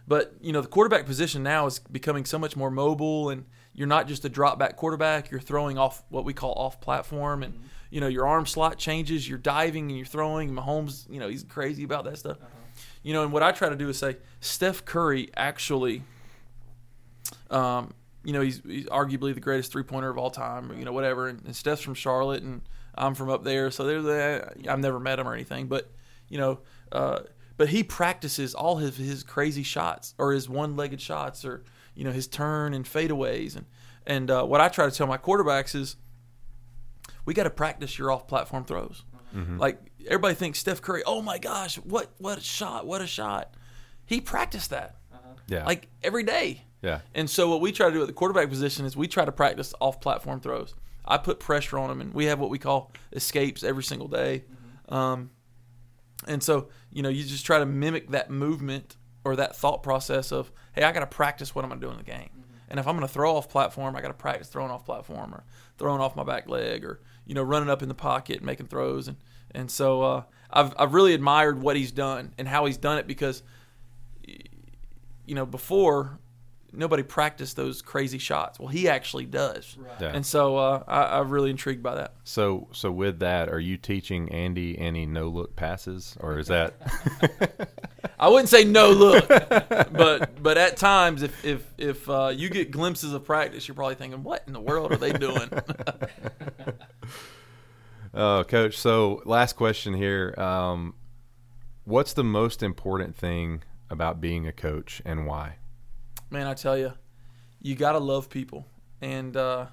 but 0.07 0.35
you 0.41 0.53
know 0.53 0.61
the 0.61 0.69
quarterback 0.69 1.07
position 1.07 1.43
now 1.43 1.67
is 1.67 1.79
becoming 1.79 2.25
so 2.25 2.39
much 2.39 2.57
more 2.57 2.71
mobile, 2.71 3.31
and 3.31 3.45
you're 3.73 3.89
not 3.89 4.07
just 4.09 4.25
a 4.25 4.29
drop 4.29 4.59
back 4.59 4.77
quarterback. 4.77 5.31
You're 5.31 5.41
throwing 5.41 5.79
off 5.79 6.03
what 6.09 6.25
we 6.25 6.33
call 6.33 6.53
off 6.55 6.81
platform, 6.81 7.43
and 7.43 7.59
you 7.91 8.01
know 8.01 8.09
your 8.09 8.27
arm 8.27 8.47
slot 8.47 8.79
changes. 8.79 9.29
You're 9.29 9.39
diving 9.39 9.89
and 9.89 9.97
you're 9.97 10.07
throwing. 10.07 10.51
Mahomes, 10.51 11.11
you 11.11 11.21
know 11.21 11.29
he's 11.29 11.45
crazy 11.45 11.85
about 11.85 12.05
that 12.05 12.19
stuff. 12.19 12.39
You 13.03 13.13
know, 13.13 13.23
and 13.23 13.33
what 13.33 13.43
I 13.43 13.53
try 13.53 13.69
to 13.69 13.77
do 13.77 13.89
is 13.89 13.99
say 13.99 14.17
Steph 14.41 14.85
Curry 14.85 15.31
actually, 15.37 16.03
um, 17.51 17.95
you 18.25 18.33
know, 18.33 18.41
he's, 18.41 18.61
he's 18.65 18.87
arguably 18.87 19.35
the 19.35 19.41
greatest 19.41 19.71
three 19.71 19.83
pointer 19.83 20.09
of 20.11 20.19
all 20.19 20.31
time. 20.31 20.73
Or, 20.73 20.75
you 20.75 20.85
know, 20.85 20.93
whatever. 20.93 21.29
And, 21.29 21.43
and 21.45 21.55
Steph's 21.55 21.83
from 21.83 21.95
Charlotte, 21.95 22.43
and 22.43 22.63
I'm 22.95 23.15
from 23.15 23.29
up 23.31 23.45
there, 23.45 23.71
so 23.71 23.85
there's 23.85 24.05
that. 24.05 24.57
I've 24.69 24.79
never 24.81 24.99
met 25.01 25.19
him 25.19 25.27
or 25.29 25.35
anything, 25.35 25.67
but 25.67 25.91
you 26.29 26.39
know, 26.39 26.61
uh, 26.93 27.21
but 27.57 27.69
he 27.69 27.83
practices 27.85 28.55
all 28.55 28.77
his 28.77 28.97
his 28.97 29.23
crazy 29.23 29.63
shots 29.63 30.15
or 30.19 30.33
his 30.33 30.49
one 30.49 30.77
legged 30.77 31.01
shots 31.01 31.45
or 31.45 31.65
you 31.95 32.05
know 32.05 32.13
his 32.13 32.27
turn 32.27 32.73
and 32.75 32.85
fadeaways 32.85 33.57
and 33.57 33.67
and 34.07 34.31
uh, 34.31 34.45
what 34.45 34.61
I 34.61 34.69
try 34.69 34.89
to 34.89 34.91
tell 34.91 35.07
my 35.07 35.19
quarterbacks 35.19 35.75
is 35.75 35.97
we 37.25 37.35
got 37.35 37.45
to 37.45 37.51
practice 37.51 37.99
your 37.99 38.11
off 38.11 38.27
platform 38.29 38.65
throws. 38.65 39.05
Like 39.59 39.81
everybody 40.07 40.35
thinks 40.35 40.61
Steph 40.61 40.81
Curry, 40.81 41.03
oh 41.07 41.21
my 41.21 41.39
gosh, 41.39 41.77
what 41.77 42.11
what 42.19 42.39
a 42.39 42.41
shot, 42.41 42.87
what 42.87 43.01
a 43.01 43.07
shot. 43.07 43.55
He 44.07 44.21
practiced 44.21 44.71
that 44.71 44.97
Yeah. 45.49 45.65
like 45.67 45.89
every 46.03 46.23
day. 46.23 46.63
Yeah. 46.85 47.01
And 47.15 47.29
so 47.29 47.49
what 47.49 47.63
we 47.63 47.73
try 47.73 47.89
to 47.89 47.95
do 47.95 48.03
at 48.03 48.07
the 48.07 48.13
quarterback 48.13 48.51
position 48.51 48.85
is 48.85 48.95
we 48.95 49.09
try 49.09 49.25
to 49.25 49.33
practice 49.33 49.73
off 49.81 50.01
platform 50.01 50.41
throws. 50.41 50.75
I 51.05 51.17
put 51.17 51.41
pressure 51.41 51.79
on 51.79 51.89
them, 51.89 52.01
and 52.01 52.13
we 52.13 52.27
have 52.27 52.39
what 52.39 52.51
we 52.51 52.59
call 52.59 52.93
escapes 53.13 53.65
every 53.65 53.83
single 53.83 54.09
day. 54.09 54.45
Um, 54.89 55.31
and 56.27 56.43
so 56.43 56.69
you 56.93 57.03
know 57.03 57.09
you 57.09 57.25
just 57.25 57.47
try 57.47 57.59
to 57.59 57.67
mimic 57.67 58.11
that 58.11 58.31
movement 58.31 58.97
or 59.25 59.37
that 59.37 59.57
thought 59.57 59.83
process 59.83 60.31
of 60.31 60.53
hey, 60.75 60.83
I 60.83 60.93
got 60.93 61.01
to 61.01 61.07
practice 61.07 61.55
what 61.55 61.65
I'm 61.65 61.71
going 61.71 61.81
to 61.81 61.87
do 61.87 61.91
in 61.91 61.97
the 61.97 62.05
game. 62.05 62.31
And 62.69 62.81
if 62.81 62.87
I'm 62.87 62.97
going 62.97 63.07
to 63.07 63.13
throw 63.13 63.37
off 63.37 63.49
platform, 63.49 63.95
I 63.95 64.01
got 64.01 64.09
to 64.09 64.15
practice 64.15 64.49
throwing 64.49 64.71
off 64.71 64.85
platform 64.85 65.35
or 65.35 65.45
throwing 65.79 66.01
off 66.01 66.17
my 66.17 66.25
back 66.25 66.49
leg 66.49 66.85
or 66.85 67.01
you 67.25 67.35
know 67.35 67.43
running 67.43 67.71
up 67.71 67.83
in 67.83 67.89
the 67.89 67.95
pocket 67.95 68.37
and 68.37 68.47
making 68.47 68.67
throws. 68.67 69.09
And 69.09 69.17
and 69.53 69.71
so 69.71 70.03
uh, 70.03 70.23
I've 70.51 70.75
I've 70.79 70.93
really 70.93 71.15
admired 71.15 71.61
what 71.61 71.77
he's 71.77 71.93
done 71.93 72.35
and 72.37 72.47
how 72.47 72.67
he's 72.67 72.77
done 72.77 72.99
it 72.99 73.07
because 73.07 73.43
you 75.27 75.35
know 75.35 75.47
before 75.47 76.19
nobody 76.77 77.03
practiced 77.03 77.57
those 77.57 77.81
crazy 77.83 78.19
shots. 78.19 78.59
Well, 78.59 78.69
he 78.69 78.89
actually 78.89 79.27
does, 79.27 79.77
Yeah. 80.01 80.13
and 80.15 80.25
so 80.27 80.57
uh, 80.57 80.83
I, 80.87 81.19
I'm 81.19 81.31
really 81.31 81.51
intrigued 81.51 81.83
by 81.83 81.95
that. 81.97 82.15
So, 82.25 82.69
so 82.73 82.91
with 82.91 83.19
that, 83.21 83.49
are 83.49 83.61
you 83.61 83.77
teaching 83.77 84.31
Andy 84.31 84.79
any 84.79 85.07
no 85.07 85.29
look 85.29 85.57
passes, 85.57 86.17
or 86.21 86.39
is 86.39 86.49
that? 86.49 86.75
I 88.19 88.29
wouldn't 88.29 88.49
say 88.49 88.65
no 88.65 88.91
look, 88.91 89.29
but 89.29 90.43
but 90.43 90.59
at 90.59 90.77
times, 90.77 91.23
if 91.23 91.45
if 91.45 91.67
if 91.79 92.09
uh, 92.09 92.33
you 92.35 92.49
get 92.49 92.71
glimpses 92.71 93.13
of 93.13 93.25
practice, 93.25 93.67
you're 93.69 93.75
probably 93.75 93.95
thinking, 93.97 94.23
"What 94.23 94.45
in 94.47 94.53
the 94.53 94.61
world 94.61 94.93
are 94.93 94.97
they 94.97 95.13
doing?" 95.13 95.49
Oh, 98.17 98.45
coach. 98.47 98.79
So, 98.79 99.23
last 99.25 99.55
question 99.57 99.93
here. 99.95 100.35
Um, 100.39 100.95
what's 101.85 102.13
the 102.13 102.23
most 102.23 102.63
important 102.63 103.17
thing 103.17 103.63
about 103.91 104.21
being 104.21 104.47
a 104.47 104.53
coach, 104.53 105.03
and 105.05 105.27
why? 105.27 105.57
Man, 106.35 106.47
I 106.49 106.55
tell 106.55 106.77
you, 106.77 106.93
you 107.63 107.77
gotta 107.77 108.01
love 108.01 108.29
people, 108.29 108.67
and 109.01 109.37
uh, 109.37 109.67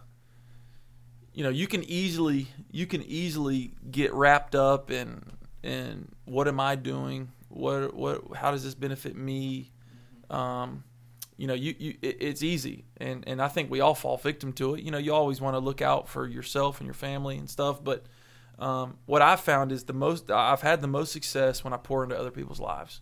you 1.34 1.44
know 1.44 1.50
you 1.50 1.68
can 1.68 1.84
easily 1.84 2.48
you 2.72 2.86
can 2.86 3.02
easily 3.02 3.74
get 3.90 4.14
wrapped 4.14 4.56
up 4.56 4.92
in 4.92 5.24
in 5.64 6.08
what 6.26 6.48
am 6.48 6.60
I 6.60 6.76
doing? 6.76 7.32
What 7.50 7.94
what? 7.94 8.22
How 8.36 8.52
does 8.52 8.64
this 8.64 8.76
benefit 8.76 9.16
me? 9.16 9.72
Um, 10.30 10.84
you 11.36 11.48
know, 11.48 11.56
you, 11.56 11.74
you 11.80 11.98
it, 12.04 12.18
it's 12.22 12.44
easy, 12.44 12.86
and 12.98 13.24
and 13.28 13.42
I 13.42 13.48
think 13.48 13.72
we 13.72 13.82
all 13.82 13.96
fall 13.96 14.18
victim 14.18 14.54
to 14.54 14.76
it. 14.76 14.84
You 14.84 14.92
know, 14.92 15.00
you 15.00 15.14
always 15.14 15.42
want 15.42 15.56
to 15.56 15.60
look 15.60 15.82
out 15.82 16.08
for 16.08 16.28
yourself 16.28 16.80
and 16.80 16.86
your 16.86 16.94
family 16.94 17.38
and 17.38 17.50
stuff, 17.50 17.84
but 17.84 18.06
um, 18.60 19.00
what 19.08 19.24
I've 19.24 19.40
found 19.42 19.72
is 19.72 19.86
the 19.86 19.94
most 19.94 20.30
I've 20.30 20.62
had 20.62 20.82
the 20.82 20.88
most 20.88 21.12
success 21.12 21.64
when 21.64 21.74
I 21.74 21.78
pour 21.78 22.04
into 22.04 22.18
other 22.18 22.30
people's 22.30 22.60
lives, 22.60 23.02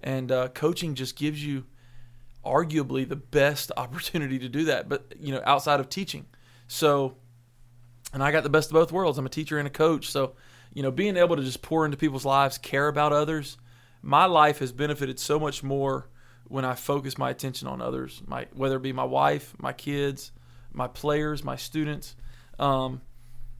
and 0.00 0.30
uh, 0.30 0.48
coaching 0.48 0.94
just 0.94 1.16
gives 1.16 1.44
you 1.44 1.66
arguably 2.44 3.08
the 3.08 3.16
best 3.16 3.72
opportunity 3.76 4.38
to 4.38 4.48
do 4.48 4.64
that. 4.64 4.88
But 4.88 5.14
you 5.18 5.32
know, 5.32 5.42
outside 5.44 5.80
of 5.80 5.88
teaching, 5.88 6.26
so 6.68 7.16
and 8.12 8.22
I 8.22 8.32
got 8.32 8.42
the 8.42 8.50
best 8.50 8.70
of 8.70 8.74
both 8.74 8.92
worlds. 8.92 9.18
I'm 9.18 9.26
a 9.26 9.30
teacher 9.30 9.58
and 9.58 9.66
a 9.66 9.70
coach, 9.70 10.10
so 10.10 10.34
you 10.72 10.82
know, 10.82 10.90
being 10.90 11.16
able 11.16 11.36
to 11.36 11.42
just 11.42 11.62
pour 11.62 11.84
into 11.84 11.96
people's 11.96 12.24
lives, 12.24 12.58
care 12.58 12.88
about 12.88 13.12
others. 13.12 13.58
My 14.02 14.26
life 14.26 14.60
has 14.60 14.72
benefited 14.72 15.18
so 15.18 15.38
much 15.38 15.62
more 15.62 16.08
when 16.44 16.64
I 16.64 16.74
focus 16.74 17.18
my 17.18 17.30
attention 17.30 17.68
on 17.68 17.80
others, 17.80 18.22
my 18.26 18.46
whether 18.52 18.76
it 18.76 18.82
be 18.82 18.92
my 18.92 19.04
wife, 19.04 19.54
my 19.58 19.72
kids, 19.72 20.32
my 20.72 20.88
players, 20.88 21.44
my 21.44 21.56
students. 21.56 22.16
Um, 22.58 23.02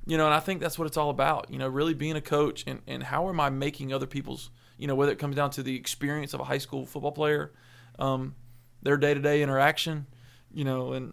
you 0.07 0.16
know, 0.16 0.24
and 0.24 0.35
I 0.35 0.40
think 0.40 0.61
that's 0.61 0.78
what 0.78 0.86
it's 0.86 0.97
all 0.97 1.11
about. 1.11 1.51
You 1.51 1.59
know, 1.59 1.69
really 1.69 1.94
being 1.94 2.16
a 2.16 2.20
coach 2.20 2.65
and, 2.66 2.81
and 2.86 3.02
how 3.02 3.28
am 3.28 3.39
I 3.39 3.51
making 3.51 3.93
other 3.93 4.07
people's, 4.07 4.51
you 4.77 4.86
know, 4.86 4.94
whether 4.94 5.12
it 5.12 5.19
comes 5.19 5.36
down 5.36 5.51
to 5.52 5.62
the 5.62 5.77
experience 5.77 6.35
of 6.35 6.40
a 6.40 6.44
high 6.44 6.59
school 6.59 6.86
football 6.86 7.12
player, 7.12 7.52
um, 7.98 8.35
their 8.82 8.97
day 8.97 9.15
to 9.15 9.20
day 9.20 9.43
interaction, 9.43 10.07
you 10.52 10.65
know, 10.65 10.93
and 10.93 11.12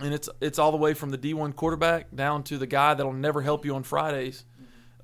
and 0.00 0.12
it's 0.12 0.28
it's 0.40 0.58
all 0.58 0.72
the 0.72 0.76
way 0.76 0.94
from 0.94 1.10
the 1.10 1.16
D 1.16 1.34
one 1.34 1.52
quarterback 1.52 2.14
down 2.14 2.42
to 2.44 2.58
the 2.58 2.66
guy 2.66 2.94
that'll 2.94 3.12
never 3.12 3.42
help 3.42 3.64
you 3.64 3.74
on 3.74 3.82
Fridays. 3.82 4.44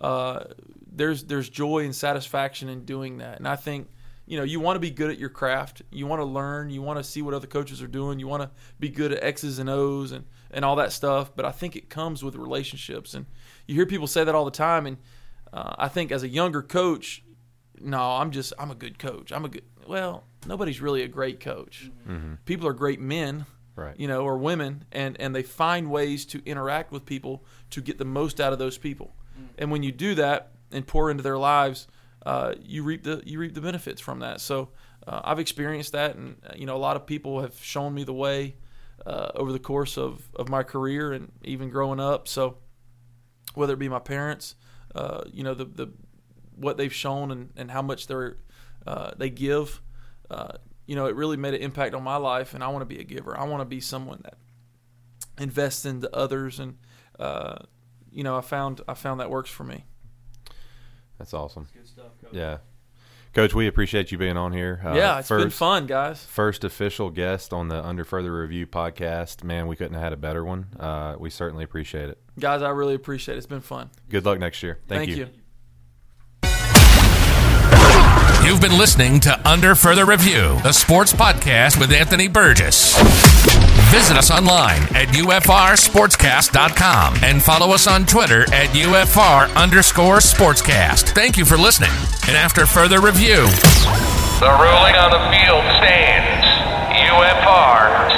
Uh, 0.00 0.44
there's 0.90 1.24
there's 1.24 1.48
joy 1.48 1.84
and 1.84 1.94
satisfaction 1.94 2.68
in 2.68 2.84
doing 2.84 3.18
that, 3.18 3.38
and 3.38 3.46
I 3.46 3.56
think 3.56 3.88
you 4.26 4.36
know 4.36 4.44
you 4.44 4.58
want 4.60 4.76
to 4.76 4.80
be 4.80 4.90
good 4.90 5.10
at 5.10 5.18
your 5.18 5.28
craft. 5.28 5.82
You 5.90 6.06
want 6.06 6.20
to 6.20 6.26
learn. 6.26 6.70
You 6.70 6.82
want 6.82 6.98
to 6.98 7.04
see 7.04 7.22
what 7.22 7.34
other 7.34 7.46
coaches 7.46 7.80
are 7.82 7.88
doing. 7.88 8.18
You 8.18 8.26
want 8.26 8.42
to 8.42 8.50
be 8.78 8.88
good 8.88 9.12
at 9.12 9.22
X's 9.22 9.58
and 9.58 9.70
O's 9.70 10.12
and 10.12 10.24
and 10.50 10.64
all 10.64 10.76
that 10.76 10.92
stuff. 10.92 11.34
But 11.34 11.44
I 11.44 11.52
think 11.52 11.76
it 11.76 11.88
comes 11.88 12.24
with 12.24 12.34
relationships, 12.34 13.14
and 13.14 13.26
you 13.66 13.74
hear 13.74 13.86
people 13.86 14.06
say 14.06 14.24
that 14.24 14.34
all 14.34 14.44
the 14.44 14.50
time. 14.50 14.86
And 14.86 14.96
uh, 15.52 15.74
I 15.78 15.88
think 15.88 16.10
as 16.10 16.22
a 16.22 16.28
younger 16.28 16.62
coach, 16.62 17.22
no, 17.78 18.00
I'm 18.00 18.32
just 18.32 18.52
I'm 18.58 18.70
a 18.70 18.74
good 18.74 18.98
coach. 18.98 19.30
I'm 19.30 19.44
a 19.44 19.48
good. 19.48 19.64
Well, 19.86 20.24
nobody's 20.46 20.80
really 20.80 21.02
a 21.02 21.08
great 21.08 21.40
coach. 21.40 21.90
People 22.44 22.66
are 22.66 22.72
great 22.72 23.00
men 23.00 23.46
Right. 23.76 23.98
you 23.98 24.08
know, 24.08 24.22
or 24.24 24.36
women, 24.36 24.84
and 24.92 25.18
and 25.20 25.34
they 25.34 25.42
find 25.42 25.90
ways 25.90 26.26
to 26.26 26.42
interact 26.44 26.92
with 26.92 27.06
people 27.06 27.44
to 27.70 27.80
get 27.80 27.96
the 27.96 28.04
most 28.04 28.38
out 28.40 28.52
of 28.52 28.58
those 28.58 28.76
people. 28.76 29.14
And 29.56 29.70
when 29.70 29.82
you 29.82 29.90
do 29.92 30.14
that 30.16 30.52
and 30.70 30.86
pour 30.86 31.10
into 31.10 31.22
their 31.22 31.38
lives, 31.38 31.86
uh, 32.26 32.54
you 32.60 32.82
reap 32.82 33.04
the 33.04 33.22
you 33.24 33.38
reap 33.38 33.54
the 33.54 33.60
benefits 33.62 34.00
from 34.00 34.18
that. 34.18 34.40
So 34.42 34.68
uh, 35.06 35.20
I've 35.24 35.38
experienced 35.38 35.92
that, 35.92 36.16
and 36.16 36.36
uh, 36.46 36.52
you 36.56 36.66
know, 36.66 36.76
a 36.76 36.82
lot 36.88 36.96
of 36.96 37.06
people 37.06 37.40
have 37.40 37.54
shown 37.62 37.94
me 37.94 38.04
the 38.04 38.12
way 38.12 38.56
uh, 39.06 39.30
over 39.34 39.50
the 39.52 39.58
course 39.58 39.96
of 39.96 40.28
of 40.34 40.48
my 40.50 40.62
career 40.62 41.12
and 41.12 41.32
even 41.42 41.70
growing 41.70 42.00
up. 42.00 42.28
So 42.28 42.58
whether 43.54 43.72
it 43.72 43.78
be 43.78 43.88
my 43.88 43.98
parents, 44.00 44.56
uh, 44.94 45.22
you 45.32 45.42
know, 45.42 45.54
the 45.54 45.64
the 45.64 45.86
what 46.56 46.76
they've 46.76 46.92
shown 46.92 47.30
and, 47.30 47.50
and 47.56 47.70
how 47.70 47.80
much 47.82 48.08
they're 48.08 48.36
uh, 48.86 49.12
they 49.16 49.30
give. 49.30 49.80
Uh, 50.30 50.58
you 50.86 50.96
know, 50.96 51.06
it 51.06 51.14
really 51.14 51.36
made 51.36 51.54
an 51.54 51.60
impact 51.60 51.94
on 51.94 52.02
my 52.02 52.16
life, 52.16 52.54
and 52.54 52.64
I 52.64 52.68
want 52.68 52.82
to 52.82 52.86
be 52.86 53.00
a 53.00 53.04
giver. 53.04 53.38
I 53.38 53.44
want 53.44 53.60
to 53.60 53.64
be 53.64 53.80
someone 53.80 54.20
that 54.24 54.34
invests 55.38 55.84
into 55.84 56.14
others, 56.14 56.58
and 56.58 56.78
uh, 57.18 57.56
you 58.10 58.24
know, 58.24 58.36
I 58.36 58.40
found 58.40 58.80
I 58.88 58.94
found 58.94 59.20
that 59.20 59.30
works 59.30 59.50
for 59.50 59.64
me. 59.64 59.84
That's 61.18 61.34
awesome. 61.34 61.68
Good 61.72 61.86
stuff, 61.86 62.12
coach. 62.20 62.32
Yeah, 62.32 62.58
coach. 63.34 63.54
We 63.54 63.66
appreciate 63.66 64.10
you 64.10 64.18
being 64.18 64.36
on 64.36 64.52
here. 64.52 64.80
Uh, 64.84 64.94
yeah, 64.94 65.18
it's 65.18 65.28
first, 65.28 65.44
been 65.44 65.50
fun, 65.50 65.86
guys. 65.86 66.24
First 66.24 66.64
official 66.64 67.10
guest 67.10 67.52
on 67.52 67.68
the 67.68 67.84
Under 67.84 68.04
Further 68.04 68.40
Review 68.40 68.66
podcast. 68.66 69.44
Man, 69.44 69.66
we 69.66 69.76
couldn't 69.76 69.94
have 69.94 70.02
had 70.02 70.12
a 70.12 70.16
better 70.16 70.44
one. 70.44 70.66
Uh, 70.78 71.16
we 71.18 71.30
certainly 71.30 71.64
appreciate 71.64 72.08
it. 72.08 72.18
Guys, 72.38 72.62
I 72.62 72.70
really 72.70 72.94
appreciate 72.94 73.34
it. 73.34 73.38
It's 73.38 73.46
been 73.46 73.60
fun. 73.60 73.90
Good 74.08 74.24
luck 74.24 74.38
next 74.38 74.62
year. 74.62 74.78
Thank, 74.88 75.10
Thank 75.10 75.18
you. 75.18 75.28
You've 78.44 78.60
been 78.60 78.76
listening 78.78 79.18
to 79.20 79.48
Under 79.48 79.74
Further 79.74 80.04
Review, 80.06 80.58
the 80.62 80.72
sports 80.72 81.12
podcast 81.12 81.78
with 81.78 81.92
Anthony 81.92 82.26
Burgess. 82.28 82.96
Visit 83.90 84.16
us 84.16 84.30
online 84.30 84.82
at 84.96 85.08
UFRSportscast.com 85.14 87.16
and 87.22 87.42
follow 87.42 87.72
us 87.74 87.86
on 87.86 88.06
Twitter 88.06 88.42
at 88.52 88.68
UFR 88.70 89.54
underscore 89.54 90.16
sportscast. 90.18 91.10
Thank 91.14 91.36
you 91.36 91.44
for 91.44 91.56
listening. 91.56 91.92
And 92.26 92.36
after 92.36 92.66
further 92.66 93.00
review, 93.00 93.46
The 94.40 94.50
ruling 94.58 94.96
on 94.96 95.10
the 95.12 95.20
field 95.30 95.62
stands. 95.78 96.46
UFR 96.90 98.10